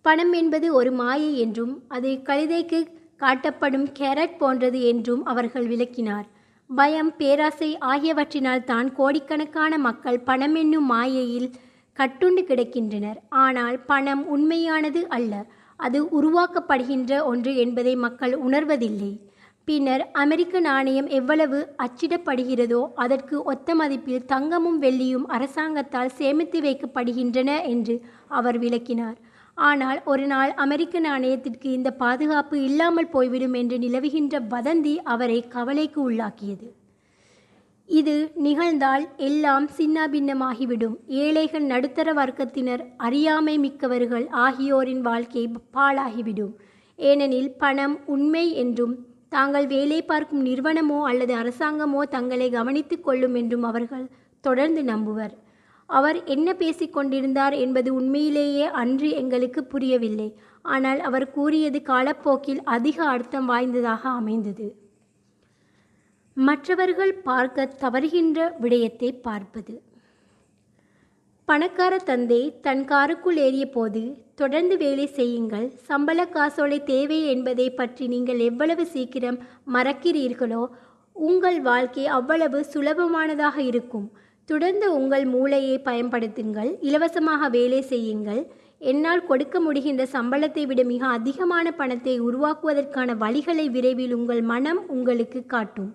பணம் 0.06 0.34
என்பது 0.40 0.68
ஒரு 0.80 0.92
மாயை 1.02 1.32
என்றும் 1.44 1.74
அது 1.96 2.10
கழுதைக்கு 2.30 2.80
காட்டப்படும் 3.22 3.88
கேரட் 4.00 4.40
போன்றது 4.42 4.80
என்றும் 4.92 5.22
அவர்கள் 5.32 5.68
விளக்கினார். 5.72 6.26
பயம் 6.70 7.12
பேராசை 7.20 7.70
ஆகியவற்றினால் 7.92 8.64
தான் 8.64 8.88
கோடிக்கணக்கான 9.00 9.78
மக்கள் 9.88 10.20
பணம் 10.30 10.56
என்னும் 10.62 10.88
மாயையில் 10.94 11.50
கட்டுண்டு 11.98 12.42
கிடக்கின்றனர். 12.48 13.20
ஆனால் 13.44 13.78
பணம் 13.92 14.24
உண்மையானது 14.36 15.02
அல்ல 15.18 15.34
அது 15.80 16.00
உருவாக்கப்படுகின்ற 16.18 17.12
ஒன்று 17.32 17.52
என்பதை 17.64 17.94
மக்கள் 18.06 18.34
உணர்வதில்லை. 18.48 19.14
பின்னர் 19.68 20.04
அமெரிக்க 20.24 20.60
நாணயம் 20.68 21.08
எவ்வளவு 21.20 21.60
அச்சிடப்படுகிறதோ 21.86 22.82
அதற்கு 23.04 23.36
ஒத்த 23.52 23.76
மதிப்பில் 23.76 24.28
தங்கமும் 24.34 24.80
வெள்ளியும் 24.84 25.26
அரசாங்கத்தால் 25.36 26.16
சேமித்து 26.20 26.60
வைக்கப்படுகின்றன 26.68 27.52
என்று 27.74 27.96
அவர் 28.40 28.60
விளக்கினார். 28.66 29.18
ஆனால் 29.58 30.00
ஒரு 30.04 30.26
நாள் 30.28 30.52
அமெரிக்க 30.64 31.00
நாணயத்திற்கு 31.00 31.68
இந்த 31.72 31.90
பாதுகாப்பு 31.92 32.56
இல்லாமல் 32.64 33.14
போய்விடும் 33.14 33.54
என்று 33.54 33.78
நிலவுகின்ற 33.78 34.40
வதந்தி 34.54 34.96
அவரை 35.14 35.40
கவலைக்கு 35.48 36.00
உள்ளாக்கியது. 36.10 36.68
இது 37.90 38.16
நிகழ்ந்தால் 38.36 39.06
எல்லாம் 39.28 39.68
சின்னாபின்னமாகிவிடும். 39.78 40.96
ஏழைகள் 41.08 41.66
நடுத்தர 41.66 42.08
வர்க்கத்தினர் 42.14 42.84
அறியாமை 42.98 43.56
மிக்கவர்கள் 43.58 44.26
ஆகியோரின் 44.46 45.02
வாழ்க்கை 45.02 45.44
பாழாகிவிடும். 45.78 46.54
ஏனெனில் 47.00 47.52
பணம் 47.58 47.96
உண்மை 48.06 48.46
என்றும் 48.56 48.96
தாங்கள் 49.30 49.68
வேலை 49.68 50.02
பார்க்கும் 50.02 50.44
நிறுவனமோ 50.46 51.00
அல்லது 51.04 51.34
அரசாங்கமோ 51.36 52.02
தங்களை 52.10 52.50
கவனித்துக் 52.50 53.06
கொள்ளும் 53.08 53.36
என்றும் 53.36 53.64
அவர்கள் 53.64 54.06
தொடர்ந்து 54.44 54.82
நம்புவர். 54.84 55.34
அவர் 55.90 56.18
என்ன 56.36 56.48
பேசிக் 56.54 56.94
கொண்டிருந்தார் 56.94 57.56
என்பது 57.64 57.90
உண்மையிலேயே 57.94 58.66
அன்று 58.82 59.10
எங்களுக்கு 59.22 59.62
புரியவில்லை. 59.64 60.30
ஆனால் 60.66 61.00
அவர் 61.00 61.28
கூறியது 61.32 61.80
காலப்போக்கில் 61.92 62.62
அதிக 62.76 62.98
அர்த்தம் 63.14 63.50
வாய்ந்ததாக 63.52 64.04
அமைந்தது. 64.20 64.68
மற்றவர்கள் 66.38 67.14
பார்க்க 67.28 67.74
தவறுகின்ற 67.84 68.48
விடயத்தை 68.64 69.10
பார்ப்பது. 69.28 69.76
பணக்கார 71.48 71.94
தந்தை 72.10 72.42
தன் 72.66 72.84
காருக்குள் 72.86 73.40
ஏறிய 73.46 73.66
போது 73.70 74.02
தொடர்ந்து 74.36 74.76
வேலை 74.78 75.06
செய்யுங்கள். 75.20 75.68
சம்பள 75.90 76.20
காசோலை 76.36 76.80
தேவை 76.84 77.20
என்பதை 77.34 77.68
பற்றி 77.70 78.06
நீங்கள் 78.14 78.42
எவ்வளவு 78.50 78.84
சீக்கிரம் 78.94 79.38
மறக்கிறீர்களோ 79.76 80.64
உங்கள் 81.16 81.60
வாழ்க்கை 81.62 82.06
அவ்வளவு 82.18 82.60
சுலபமானதாக 82.74 83.58
இருக்கும். 83.72 84.08
தொடர்ந்து 84.50 84.88
உங்கள் 84.98 85.26
மூளையை 85.26 85.76
பயன்படுத்துங்கள் 85.88 86.72
இலவசமாக 86.88 87.50
வேலை 87.50 87.82
செய்யுங்கள். 87.92 88.42
என்னால் 88.92 89.28
கொடுக்க 89.30 89.56
முடிகின்ற 89.60 90.04
சம்பளத்தை 90.14 90.64
விட 90.70 90.82
மிக 90.84 91.04
அதிகமான 91.18 91.72
பணத்தை 91.72 92.16
உருவாக்குவதற்கான 92.22 93.16
வழிகளை 93.24 93.66
விரைவில் 93.76 94.14
உங்கள் 94.14 94.42
மனம் 94.52 94.82
உங்களுக்கு 94.96 95.40
காட்டும். 95.54 95.92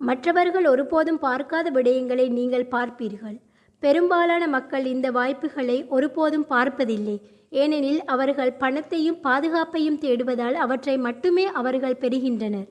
மற்றவர்கள் 0.00 0.66
ஒருபோதும் 0.72 1.20
பார்க்காத 1.26 1.66
விடயங்களை 1.70 2.26
நீங்கள் 2.38 2.70
பார்ப்பீர்கள். 2.74 3.38
பெரும்பாலான 3.82 4.42
மக்கள் 4.48 4.86
இந்த 4.94 5.08
வாய்ப்புகளை 5.10 5.78
ஒருபோதும் 5.88 6.46
பார்ப்பதில்லை. 6.46 7.16
ஏனெனில் 7.62 8.02
அவர்கள் 8.14 8.52
பணத்தையும் 8.62 9.22
பாதுகாப்பையும் 9.26 10.00
தேடுவதால் 10.04 10.58
அவற்றை 10.64 10.96
மட்டுமே 11.06 11.46
அவர்கள் 11.60 12.00
பெறுகின்றனர். 12.02 12.68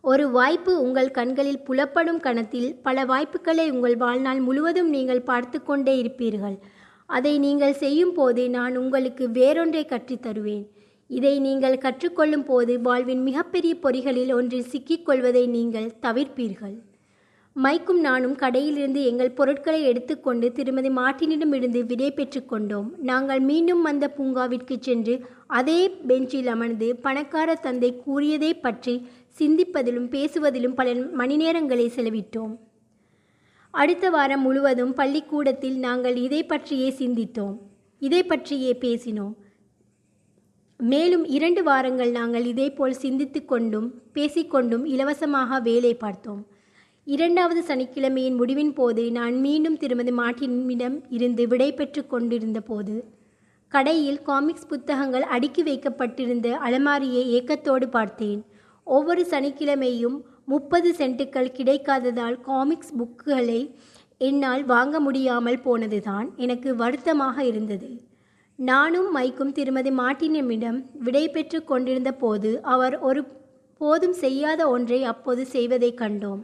ஒரு 0.00 0.30
வாய்ப்பு 0.30 0.82
உங்கள் 0.82 1.10
கண்களில் 1.10 1.62
புலப்படும் 1.66 2.20
கணத்தில் 2.20 2.76
பல 2.82 3.04
வாய்ப்புகளை 3.04 3.70
உங்கள் 3.70 3.96
வாழ்நாள் 3.96 4.40
முழுவதும் 4.40 4.88
நீங்கள் 4.88 5.22
பார்த்து 5.22 5.62
கொண்டே 5.62 6.02
இருப்பீர்கள். 6.02 6.58
அதை 7.06 7.38
நீங்கள் 7.38 7.72
செய்யும் 7.72 8.12
போது 8.12 8.50
நான் 8.50 8.76
உங்களுக்கு 8.76 9.28
வேறொன்றை 9.28 9.84
கற்றுத் 9.84 10.22
தருவேன். 10.22 10.70
இதை 11.06 11.40
நீங்கள் 11.40 11.78
கற்றுக்கொள்ளும் 11.78 12.44
போது 12.44 12.80
வாழ்வின் 12.80 13.22
மிகப்பெரிய 13.22 13.74
பொறிகளில் 13.74 14.34
ஒன்றில் 14.34 14.70
சிக்கிக்கொள்வதை 14.72 15.48
நீங்கள் 15.48 15.92
தவிர்ப்பீர்கள். 16.02 16.76
மைக்கும் 17.56 18.00
நானும் 18.00 18.34
கடையிலிருந்து 18.36 19.00
எங்கள் 19.02 19.30
பொருட்களை 19.30 19.82
எடுத்துக்கொண்டு 19.82 20.52
திருமதி 20.52 20.88
மார்ட்டினிடமிருந்து 20.88 21.80
விடை 21.86 22.10
பெற்று 22.10 22.40
கொண்டோம். 22.44 22.88
நாங்கள் 23.00 23.40
மீண்டும் 23.40 23.84
அந்த 23.84 24.14
பூங்காவிற்கு 24.16 24.76
சென்று 24.80 25.14
அதே 25.46 25.90
பெஞ்சில் 25.90 26.46
அமர்ந்து 26.46 26.96
பணக்கார 26.96 27.54
தந்தை 27.54 27.90
கூறியதை 27.96 28.54
பற்றி 28.54 28.94
சிந்திப்பதிலும் 29.38 30.08
பேசுவதிலும் 30.14 30.74
பல 30.74 30.94
மணி 30.94 31.36
நேரங்களை 31.36 31.86
செலவிட்டோம். 31.96 32.54
அடுத்த 33.70 34.10
வாரம் 34.10 34.40
முழுவதும் 34.40 34.94
பள்ளிக்கூடத்தில் 34.94 35.78
நாங்கள் 35.78 36.16
இதை 36.16 36.44
பற்றியே 36.44 36.88
சிந்தித்தோம். 36.98 37.56
இதை 37.98 38.22
பற்றியே 38.22 38.72
பேசினோம். 38.80 39.34
மேலும் 40.80 41.24
இரண்டு 41.24 41.62
வாரங்கள் 41.62 42.10
நாங்கள் 42.10 42.44
இதேபோல் 42.44 42.92
சிந்தித்து 42.92 43.44
கொண்டும் 43.44 43.90
பேசிக்கொண்டும் 44.14 44.84
இலவசமாக 44.84 45.60
வேலை 45.60 45.94
பார்த்தோம். 45.94 46.42
இரண்டாவது 47.12 47.60
சனிக்கிழமையின் 47.68 48.36
முடிவின் 48.40 48.72
போது 48.72 49.02
நான் 49.12 49.36
மீண்டும் 49.44 49.76
திருமதி 49.76 50.12
மார்ட்டினிடம் 50.12 50.96
இருந்து 51.08 51.42
விடை 51.46 51.68
பெற்று 51.72 52.02
கொண்டிருந்த 52.06 52.58
போது 52.60 52.96
கடையில் 53.72 54.20
காமிக்ஸ் 54.22 54.68
புத்தகங்கள் 54.68 55.24
அடுக்கி 55.34 55.62
வைக்கப்பட்டிருந்த 55.62 56.48
அலமாரியை 56.66 57.22
ஏக்கத்தோடு 57.36 57.86
பார்த்தேன். 57.88 58.40
ஒவ்வொரு 58.86 59.22
சனிக்கிழமையும் 59.30 60.18
முப்பது 60.44 60.90
சென்ட்டுகள் 60.98 61.50
கிடைக்காததால் 61.58 62.36
காமிக்ஸ் 62.40 62.94
புக்குகளை 62.98 63.60
என்னால் 64.20 64.64
வாங்க 64.64 65.00
முடியாமல் 65.00 65.60
போனதுதான் 65.62 66.28
எனக்கு 66.36 66.70
வருத்தமாக 66.76 67.44
இருந்தது. 67.44 67.90
நானும் 68.58 69.10
மைக்கும் 69.10 69.52
திருமதி 69.52 69.92
மார்ட்டினமிடம் 70.00 70.80
விடை 70.98 71.26
பெற்று 71.28 71.60
கொண்டிருந்த 71.64 72.12
போது 72.14 72.52
அவர் 72.74 72.96
ஒரு 73.00 73.22
போதும் 73.80 74.16
செய்யாத 74.24 74.62
ஒன்றை 74.68 75.02
அப்போது 75.04 75.42
செய்வதைக் 75.46 76.00
கண்டோம். 76.00 76.40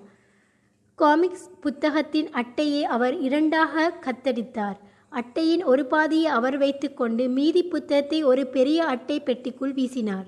காமிக்ஸ் 0.99 1.49
புத்தகத்தின் 1.61 2.29
அட்டையை 2.31 2.85
அவர் 2.85 3.15
இரண்டாக 3.21 3.93
கத்தரித்தார். 4.05 4.77
அட்டையின் 5.13 5.65
ஒரு 5.65 5.87
பாதியை 5.87 6.27
அவர் 6.27 6.57
வைத்துக்கொண்டு 6.59 7.29
மீதி 7.29 7.63
புத்தகத்தை 7.63 8.19
ஒரு 8.25 8.47
பெரிய 8.47 8.79
அட்டை 8.85 9.17
பெட்டிக்குள் 9.21 9.75
வீசினார். 9.79 10.25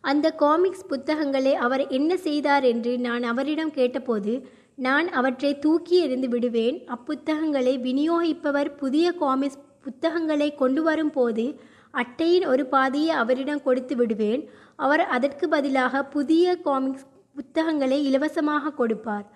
அந்த 0.00 0.26
காமிக்ஸ் 0.32 0.86
புத்தகங்களை 0.86 1.54
அவர் 1.54 1.84
என்ன 1.88 2.16
செய்தார் 2.16 2.62
என்று 2.62 2.92
நான் 2.98 3.22
அவரிடம் 3.22 3.70
கேட்டபோது 3.70 4.34
நான் 4.76 5.08
அவற்றை 5.10 5.58
தூக்கி 5.58 5.98
எறிந்து 5.98 6.28
விடுவேன். 6.28 6.78
அப்புத்தகங்களை 6.96 7.74
விநியோகிப்பவர் 7.78 8.70
புதிய 8.76 9.12
காமிக்ஸ் 9.12 9.60
புத்தகங்களை 9.82 10.54
கொண்டு 10.54 10.82
வரும்போது 10.82 11.46
அட்டையின் 11.90 12.46
ஒரு 12.46 12.66
பாதியை 12.66 13.12
அவரிடம் 13.24 13.62
கொடுத்து 13.62 13.96
விடுவேன். 13.96 14.42
அவர் 14.76 15.04
அதற்கு 15.18 15.48
பதிலாக 15.48 16.04
புதிய 16.16 16.56
காமிக்ஸ் 16.64 17.06
புத்தகங்களை 17.36 17.98
இலவசமாக 18.08 18.74
கொடுப்பார். 18.80 19.26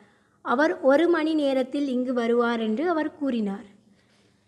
அவர் 0.45 0.73
ஒரு 0.91 1.07
மணி 1.09 1.33
நேரத்தில் 1.43 1.89
இங்கு 1.89 2.13
வருவார் 2.21 2.61
என்று 2.67 2.85
அவர் 2.93 3.11
கூறினார். 3.21 3.67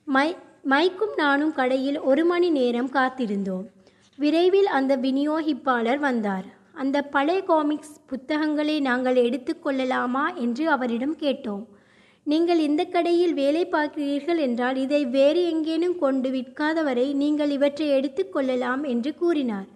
மை 0.08 0.28
மைக்கும் 0.72 1.14
நானும் 1.16 1.52
கடையில் 1.52 1.98
ஒரு 2.10 2.22
மணி 2.24 2.48
நேரம் 2.58 2.90
காத்திருந்தோம். 2.90 3.64
விரைவில் 4.18 4.68
அந்த 4.78 4.92
விநியோகிப்பாளர் 4.96 6.00
வந்தார். 6.08 6.46
அந்த 6.82 6.96
பழைய 7.14 7.40
காமிக்ஸ் 7.50 7.96
புத்தகங்களை 8.10 8.76
நாங்கள் 8.88 9.18
எடுத்துக்கொள்ளலாமா 9.26 10.24
என்று 10.44 10.64
அவரிடம் 10.74 11.16
கேட்டோம். 11.24 11.64
நீங்கள் 12.26 12.60
இந்த 12.68 12.82
கடையில் 12.94 13.34
வேலை 13.40 13.64
பார்க்கிறீர்கள் 13.66 14.40
என்றால் 14.46 14.76
இதை 14.76 15.00
வேறு 15.16 15.40
எங்கேனும் 15.52 15.96
கொண்டு 16.04 16.28
விற்காதவரை 16.30 17.06
நீங்கள் 17.22 17.52
இவற்றை 17.58 17.88
எடுத்துக்கொள்ளலாம் 17.98 18.82
என்று 18.92 19.12
கூறினார். 19.22 19.68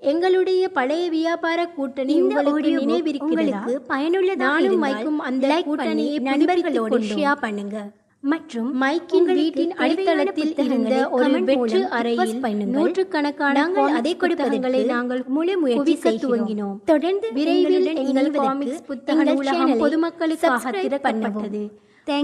எங்களுடைய 0.00 0.68
பழைய 0.76 1.10
வியாபார 1.10 1.60
கூட்டணி 1.68 2.12
இந்த 2.12 2.26
உங்களுக்கு 2.26 2.68
audio 2.68 2.76
book 2.76 2.90
நினைவிருக்கிறதா? 2.90 3.22
உங்களுக்கு 3.22 3.80
பயனுள்ளதாக 3.80 4.52
நானும் 4.60 4.78
மைக்கும் 4.84 5.18
அந்த 5.18 5.48
கூட்டணியை 5.66 6.14
நண்பர்களோடு 6.28 6.98
ஷேர் 7.10 7.40
பண்ணுங்க. 7.40 7.78
மற்றும் 8.22 8.70
மைக்கின் 8.82 9.28
வீட்டின் 9.38 9.74
அடித்தளத்தில் 9.82 10.54
இருந்த 10.64 10.94
ஒரு 11.16 11.44
வெற்று 11.50 11.80
அறையில். 11.98 12.32
நூற்றுக்கணக்கான 12.76 13.66
அதை 13.98 14.16
கொடுப்பதற்கு 14.16 14.84
நாங்கள் 14.94 15.22
முழு 15.36 15.58
முயற்சி. 15.58 16.16
துவங்கினோம். 16.24 16.78
தொடர்ந்து 16.92 17.28
விரைவில் 17.32 17.90
எங்கள் 18.04 18.30
காமிக்ஸ் 18.30 18.82
புத்தக 18.90 19.28
channel-ஐ 19.34 19.78
பொதுமக்களுக்காக 19.84 20.74
திறக்கப்பட்டது. 20.80 21.62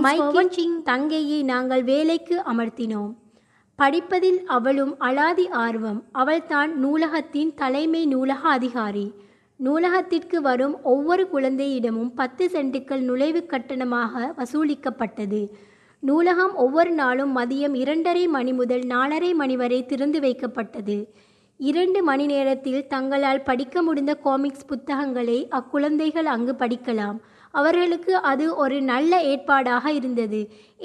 மைக்கின். 0.09 0.74
தங்கையை 0.90 1.43
நாங்கள் 1.53 1.85
வேலைக்கு 1.93 2.36
அமர்த்தினோம். 2.53 3.12
படிப்பதில் 3.77 4.47
அவளும் 4.47 4.97
அலாதி 5.01 5.51
ஆர்வம். 5.51 6.05
அவள்தான் 6.12 6.70
நூலகத்தின் 6.85 7.55
தலைமை 7.55 8.07
நூலக 8.07 8.48
அதிகாரி. 8.48 9.12
நூலகத்திற்கு 9.57 10.40
வரும் 10.40 10.82
ஒவ்வொரு 10.82 11.28
குழந்தையிடமும் 11.32 12.11
பத்து 12.15 12.51
சென்ட்டுகள் 12.53 13.01
நுழைவு 13.01 13.44
கட்டணமாக 13.48 14.32
வசூலிக்கப்பட்டது. 14.36 15.48
நூலகம் 16.01 16.55
ஒவ்வொரு 16.55 16.90
நாளும் 16.90 17.36
மதியம் 17.36 17.74
இரண்டரை 17.74 18.27
மணி 18.27 18.53
முதல் 18.53 18.81
நாலரை 18.81 19.35
மணி 19.35 19.57
வரை 19.57 19.86
திறந்து 19.86 20.20
வைக்கப்பட்டது. 20.20 21.07
இரண்டு 21.57 22.03
மணி 22.03 22.27
நேரத்தில் 22.27 22.86
தங்களால் 22.86 23.43
படிக்க 23.43 23.82
முடிந்த 23.82 24.15
காமிக்ஸ் 24.15 24.66
புத்தகங்களை 24.66 25.48
அக்குழந்தைகள் 25.51 26.24
அங்கு 26.24 26.55
படிக்கலாம். 26.59 27.16
அவர்களுக்கு 27.59 28.12
அது 28.31 28.47
ஒரு 28.57 28.77
நல்ல 28.83 29.12
ஏற்பாடாக 29.33 29.87
இருந்தது. 29.99 30.41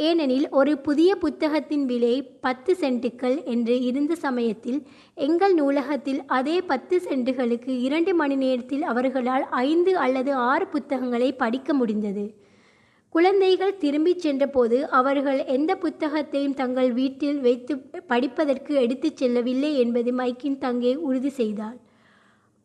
ஏனெனில் 0.08 0.48
ஒரு 0.50 0.74
புதிய 0.78 1.10
புத்தகத்தின் 1.16 1.86
விலை 1.86 2.14
பத்து 2.46 2.72
சென்ட்டுகள் 2.80 3.38
என்று 3.46 3.76
இருந்த 3.82 4.14
சமயத்தில் 4.26 4.80
எங்கள் 5.28 5.54
நூலகத்தில் 5.54 6.22
அதே 6.38 6.58
பத்து 6.62 6.98
சென்ட்டுகளுக்கு 7.10 7.74
இரண்டு 7.88 8.14
மணி 8.14 8.36
நேரத்தில் 8.36 8.84
அவர்களால் 8.84 9.46
ஐந்து 9.68 9.94
அல்லது 9.98 10.34
ஆறு 10.52 10.68
புத்தகங்களை 10.68 11.30
படிக்க 11.34 11.74
முடிந்தது. 11.74 12.26
குழந்தைகள் 13.16 13.78
திரும்பிச் 13.78 14.20
சென்றபோது 14.20 14.78
அவர்கள் 14.90 15.40
எந்த 15.56 15.72
புத்தகத்தையும் 15.76 16.54
தங்கள் 16.54 16.92
வீட்டில் 16.92 17.40
வைத்து 17.40 17.74
படிப்பதற்கு 18.08 18.74
எடுத்துச் 18.76 19.20
செல்லவில்லை 19.22 19.72
என்பது 19.80 20.12
மைக்கின் 20.14 20.58
தங்கை 20.58 20.94
உறுதி 21.08 21.32
செய்தாள். 21.42 21.78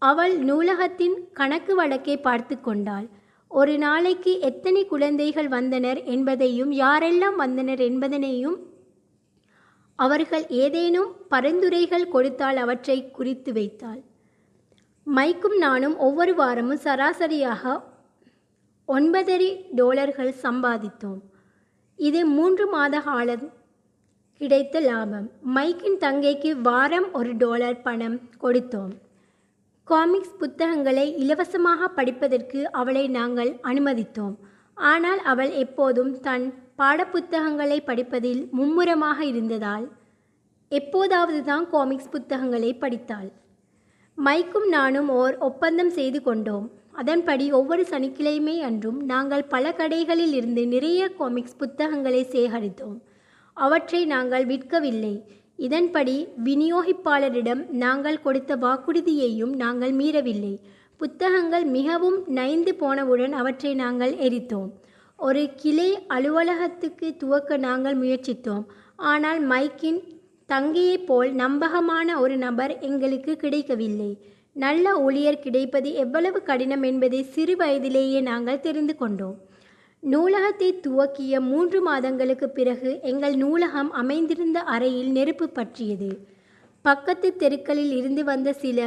அவள் 0.03 0.35
நூலகத்தின் 0.39 1.17
கணக்கு 1.33 1.75
வழக்கை 1.75 2.17
பார்த்து 2.19 2.57
கொண்டாள். 2.61 3.07
ஒரு 3.51 3.79
நாளைக்கு 3.79 4.41
எத்தனை 4.41 4.87
குழந்தைகள் 4.87 5.49
வந்தனர் 5.49 6.05
என்பதையும் 6.05 6.73
யாரெல்லாம் 6.73 7.37
வந்தனர் 7.37 7.79
என்பதனையும் 7.79 8.57
அவர்கள் 9.99 10.45
ஏதேனும் 10.63 11.11
பரிந்துரைகள் 11.29 12.09
கொடுத்தால் 12.09 12.57
அவற்றை 12.57 13.11
குறித்து 13.11 13.53
வைத்தாள். 13.53 14.01
மைக்கும் 15.07 15.57
நானும் 15.57 15.97
ஒவ்வொரு 15.99 16.35
வாரமும் 16.35 16.83
சராசரியாக 16.85 17.83
ஒன்பதரை 18.89 19.51
டாலர்கள் 19.75 20.35
சம்பாதித்தோம். 20.43 21.21
இது 21.99 22.27
மூன்று 22.27 22.67
மாத 22.67 23.01
காலம் 23.01 23.47
கிடைத்த 24.41 24.81
லாபம். 24.81 25.31
மைக்கின் 25.55 25.99
தங்கைக்கு 26.01 26.51
வாரம் 26.61 27.13
ஒரு 27.13 27.37
டாலர் 27.37 27.83
பணம் 27.83 28.21
கொடுத்தோம். 28.41 28.95
காமிக்ஸ் 29.91 30.39
புத்தகங்களை 30.39 31.05
இலவசமாக 31.23 31.89
படிப்பதற்கு 31.89 32.61
அவளை 32.71 33.03
நாங்கள் 33.17 33.51
அனுமதித்தோம். 33.71 34.33
ஆனால் 34.77 35.21
அவள் 35.33 35.53
எப்போதும் 35.65 36.11
தன் 36.21 36.47
பாடப்புத்தகங்களை 36.81 37.77
படிப்பதில் 37.91 38.41
மும்முரமாக 38.59 39.19
இருந்ததால் 39.25 39.87
எப்போதாவது 40.69 41.41
தான் 41.51 41.67
காமிக்ஸ் 41.75 42.11
புத்தகங்களை 42.15 42.71
படித்தாள். 42.75 43.29
மைக்கும் 44.19 44.69
நானும் 44.77 45.09
ஓர் 45.21 45.35
ஒப்பந்தம் 45.49 45.95
செய்து 45.99 46.23
கொண்டோம். 46.23 46.67
அதன்படி 47.03 47.47
ஒவ்வொரு 47.53 47.85
சனிக்கிழமை 47.93 48.57
அன்றும் 48.69 49.01
நாங்கள் 49.13 49.49
பல 49.55 49.75
கடைகளில் 49.81 50.37
இருந்து 50.41 50.65
நிறைய 50.75 51.09
காமிக்ஸ் 51.21 51.59
புத்தகங்களை 51.63 52.23
சேகரித்தோம். 52.35 52.99
அவற்றை 53.57 54.05
நாங்கள் 54.15 54.47
விற்கவில்லை. 54.53 55.17
இதன்படி 55.57 56.29
விநியோகிப்பாளரிடம் 56.45 57.71
நாங்கள் 57.71 58.21
கொடுத்த 58.21 58.57
வாக்குறுதியையும் 58.57 59.55
நாங்கள் 59.57 59.93
மீறவில்லை. 59.93 60.59
புத்தகங்கள் 60.97 61.65
மிகவும் 61.65 62.19
நைந்து 62.27 62.75
போனவுடன் 62.75 63.33
அவற்றை 63.33 63.75
நாங்கள் 63.75 64.15
எரித்தோம். 64.15 64.69
ஒரு 65.17 65.51
கிளை 65.57 65.99
அலுவலகத்துக்கு 66.09 67.17
துவக்க 67.17 67.57
நாங்கள் 67.57 67.97
முயற்சித்தோம். 67.99 68.65
ஆனால் 68.97 69.49
மைக்கின் 69.49 70.01
தங்கையைப் 70.49 71.07
போல் 71.07 71.33
நம்பகமான 71.33 72.21
ஒரு 72.21 72.37
நபர் 72.37 72.79
எங்களுக்கு 72.79 73.37
கிடைக்கவில்லை. 73.37 74.11
நல்ல 74.53 75.01
ஊழியர் 75.01 75.39
கிடைப்பது 75.39 75.93
எவ்வளவு 75.95 76.43
கடினம் 76.43 76.83
என்பதை 76.83 77.23
சிறு 77.23 77.57
வயதிலேயே 77.57 78.21
நாங்கள் 78.21 78.61
தெரிந்து 78.61 78.97
கொண்டோம். 78.97 79.37
நூலகத்தை 80.13 80.69
துவக்கிய 80.81 81.41
மூன்று 81.41 81.79
மாதங்களுக்கு 81.83 82.49
பிறகு 82.49 82.91
எங்கள் 83.03 83.37
நூலகம் 83.37 83.93
அமைந்திருந்த 83.93 84.59
அறையில் 84.75 85.11
நெருப்பு 85.11 85.49
பற்றியது. 85.49 86.11
பக்கத்து 86.83 87.29
தெருக்களில் 87.37 87.95
இருந்து 87.97 88.25
வந்த 88.25 88.53
சில 88.53 88.81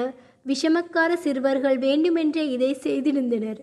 விஷமக்கார 0.47 1.11
சிறுவர்கள் 1.15 1.77
வேண்டுமென்றே 1.77 2.45
இதை 2.49 2.71
செய்திருந்தனர். 2.83 3.59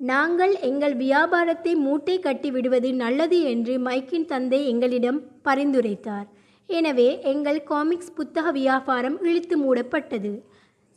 நாங்கள் 0.00 0.54
எங்கள் 0.60 0.94
வியாபாரத்தை 0.94 1.72
மூட்டை 1.74 2.16
கட்டி 2.18 2.50
விடுவது 2.50 2.92
நல்லது 2.94 3.40
என்று 3.40 3.74
மைக்கின் 3.78 4.24
தந்தை 4.24 4.60
எங்களிடம் 4.68 5.20
பரிந்துரைத்தார். 5.44 6.28
எனவே 6.66 7.20
எங்கள் 7.22 7.60
காமிக்ஸ் 7.62 8.14
புத்தக 8.14 8.50
வியாபாரம் 8.50 9.18
இழுத்து 9.22 9.56
மூடப்பட்டது. 9.58 10.32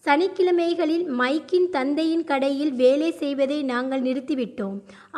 சனிக்கிழமைகளில் 0.06 1.06
மைக்கின் 1.19 1.68
தந்தையின் 1.69 2.23
கடையில் 2.23 2.73
வேலை 2.73 3.11
செய்வதை 3.11 3.64
நாங்கள் 3.64 4.02
நிறுத்திவிட்டோம். 4.02 4.76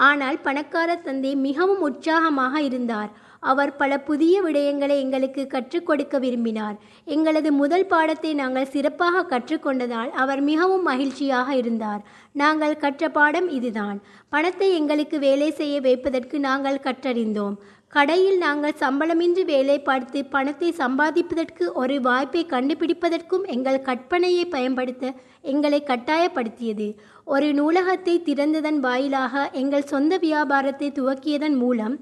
ஆனால் 0.07 0.37
பணக்கார 0.41 0.95
தந்தை 0.95 1.31
மிகவும் 1.35 1.81
உற்சாகமாக 1.81 2.61
இருந்தார். 2.61 3.09
அவர் 3.39 3.75
பல 3.75 3.99
புதிய 3.99 4.35
விடயங்களை 4.41 4.95
எங்களுக்கு 4.97 5.47
கற்றுக் 5.47 5.85
கொடுக்க 5.85 6.19
விரும்பினார். 6.19 6.77
எங்களது 7.05 7.49
முதல் 7.51 7.85
பாடத்தை 7.85 8.33
நாங்கள் 8.33 8.71
சிறப்பாக 8.75 9.25
கற்றுக்கொண்டதால் 9.33 10.11
அவர் 10.23 10.41
மிகவும் 10.41 10.83
மகிழ்ச்சியாக 10.83 11.55
இருந்தார். 11.55 12.01
நாங்கள் 12.31 12.77
கற்ற 12.77 13.09
பாடம் 13.09 13.49
இதுதான். 13.49 13.97
பணத்தை 14.29 14.69
எங்களுக்கு 14.73 15.19
வேலை 15.19 15.51
செய்ய 15.51 15.81
வைப்பதற்கு 15.81 16.39
நாங்கள் 16.39 16.83
கற்றறிந்தோம். 16.83 17.57
கடையில் 17.93 18.37
நாங்கள் 18.37 18.79
சம்பளமின்றி 18.79 19.43
வேலை 19.45 19.75
பார்த்து 19.79 20.19
பணத்தை 20.25 20.69
சம்பாதிப்பதற்கு 20.79 21.65
ஒரு 21.73 21.95
வாய்ப்பை 22.01 22.41
கண்டுபிடிப்பதற்கும் 22.45 23.45
எங்கள் 23.45 23.85
கற்பனையை 23.85 24.43
பயன்படுத்த 24.49 25.13
எங்களை 25.41 25.79
கட்டாயப்படுத்தியது. 25.83 26.87
ஒரு 27.25 27.47
நூலகத்தை 27.53 28.15
திறந்ததன் 28.23 28.79
வாயிலாக 28.79 29.43
எங்கள் 29.51 29.89
சொந்த 29.93 30.17
வியாபாரத்தை 30.17 30.89
துவக்கியதன் 30.91 31.55
மூலம் 31.55 31.95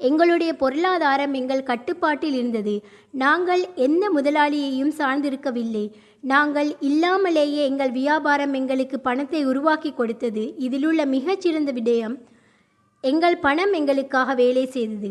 எங்களுடைய 0.00 0.52
பொருளாதாரம் 0.56 1.34
எங்கள் 1.34 1.62
கட்டுப்பாட்டில் 1.62 2.34
இருந்தது. 2.34 2.74
நாங்கள் 3.10 3.62
எந்த 3.86 4.04
முதலாளியையும் 4.10 4.94
சார்ந்திருக்கவில்லை. 4.98 5.84
நாங்கள் 6.20 6.70
இல்லாமலேயே 6.80 7.60
எங்கள் 7.64 7.90
வியாபாரம் 7.90 8.52
எங்களுக்கு 8.52 9.00
பணத்தை 9.00 9.42
உருவாக்கி 9.44 9.92
கொடுத்தது. 9.92 10.44
இதிலுள்ள 10.58 11.06
மிகச்சிறந்த 11.06 11.72
விடயம் 11.72 12.16
எங்கள் 13.10 13.36
பணம் 13.44 13.72
எங்களுக்காக 13.78 14.34
வேலை 14.40 14.66
செய்தது. 14.74 15.10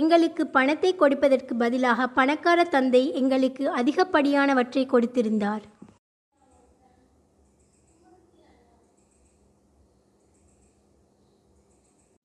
எங்களுக்கு 0.00 0.42
பணத்தை 0.56 0.90
கொடுப்பதற்கு 0.94 1.54
பதிலாக 1.62 2.06
பணக்கார 2.18 2.60
தந்தை 2.74 3.02
எங்களுக்கு 3.20 3.64
அதிகப்படியானவற்றை 3.80 4.82
கொடுத்திருந்தார். 4.92 5.64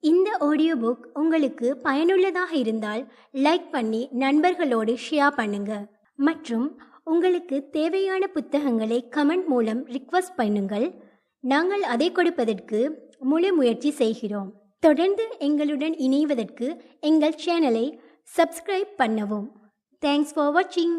இந்த 0.04 0.30
ஆடியோ 0.50 0.76
புக் 0.84 1.04
உங்களுக்கு 1.22 1.68
பயனுள்ளதாக 1.88 2.52
இருந்தால் 2.62 3.04
லைக் 3.48 3.68
பண்ணி 3.76 4.02
நண்பர்களோடு 4.24 4.96
ஷேர் 5.08 5.38
பண்ணுங்க. 5.42 5.74
மற்றும் 6.16 6.66
உங்களுக்கு 7.04 7.58
தேவையான 7.78 8.24
புத்தகங்களை 8.38 9.02
கமெண்ட் 9.18 9.48
மூலம் 9.54 9.84
ரிக்வஸ்ட் 9.98 10.40
பண்ணுங்கள். 10.42 10.88
நாங்கள் 11.44 11.86
அதை 11.94 12.10
கொடுப்பதற்கு 12.12 12.82
முழு 13.32 13.52
முயற்சி 13.60 13.92
செய்கிறோம். 14.02 14.52
தொடர்ந்து 14.84 15.24
எங்களுடன் 15.40 15.96
இணைவதற்கு 16.06 16.68
எங்கள் 17.00 17.36
சேனலை 17.46 17.84
சப்ஸ்கிரைப் 18.38 18.94
பண்ணவும். 18.98 19.48
தேங்க்ஸ் 20.04 20.34
ஃபார் 20.36 20.54
வாட்சிங் 20.56 20.96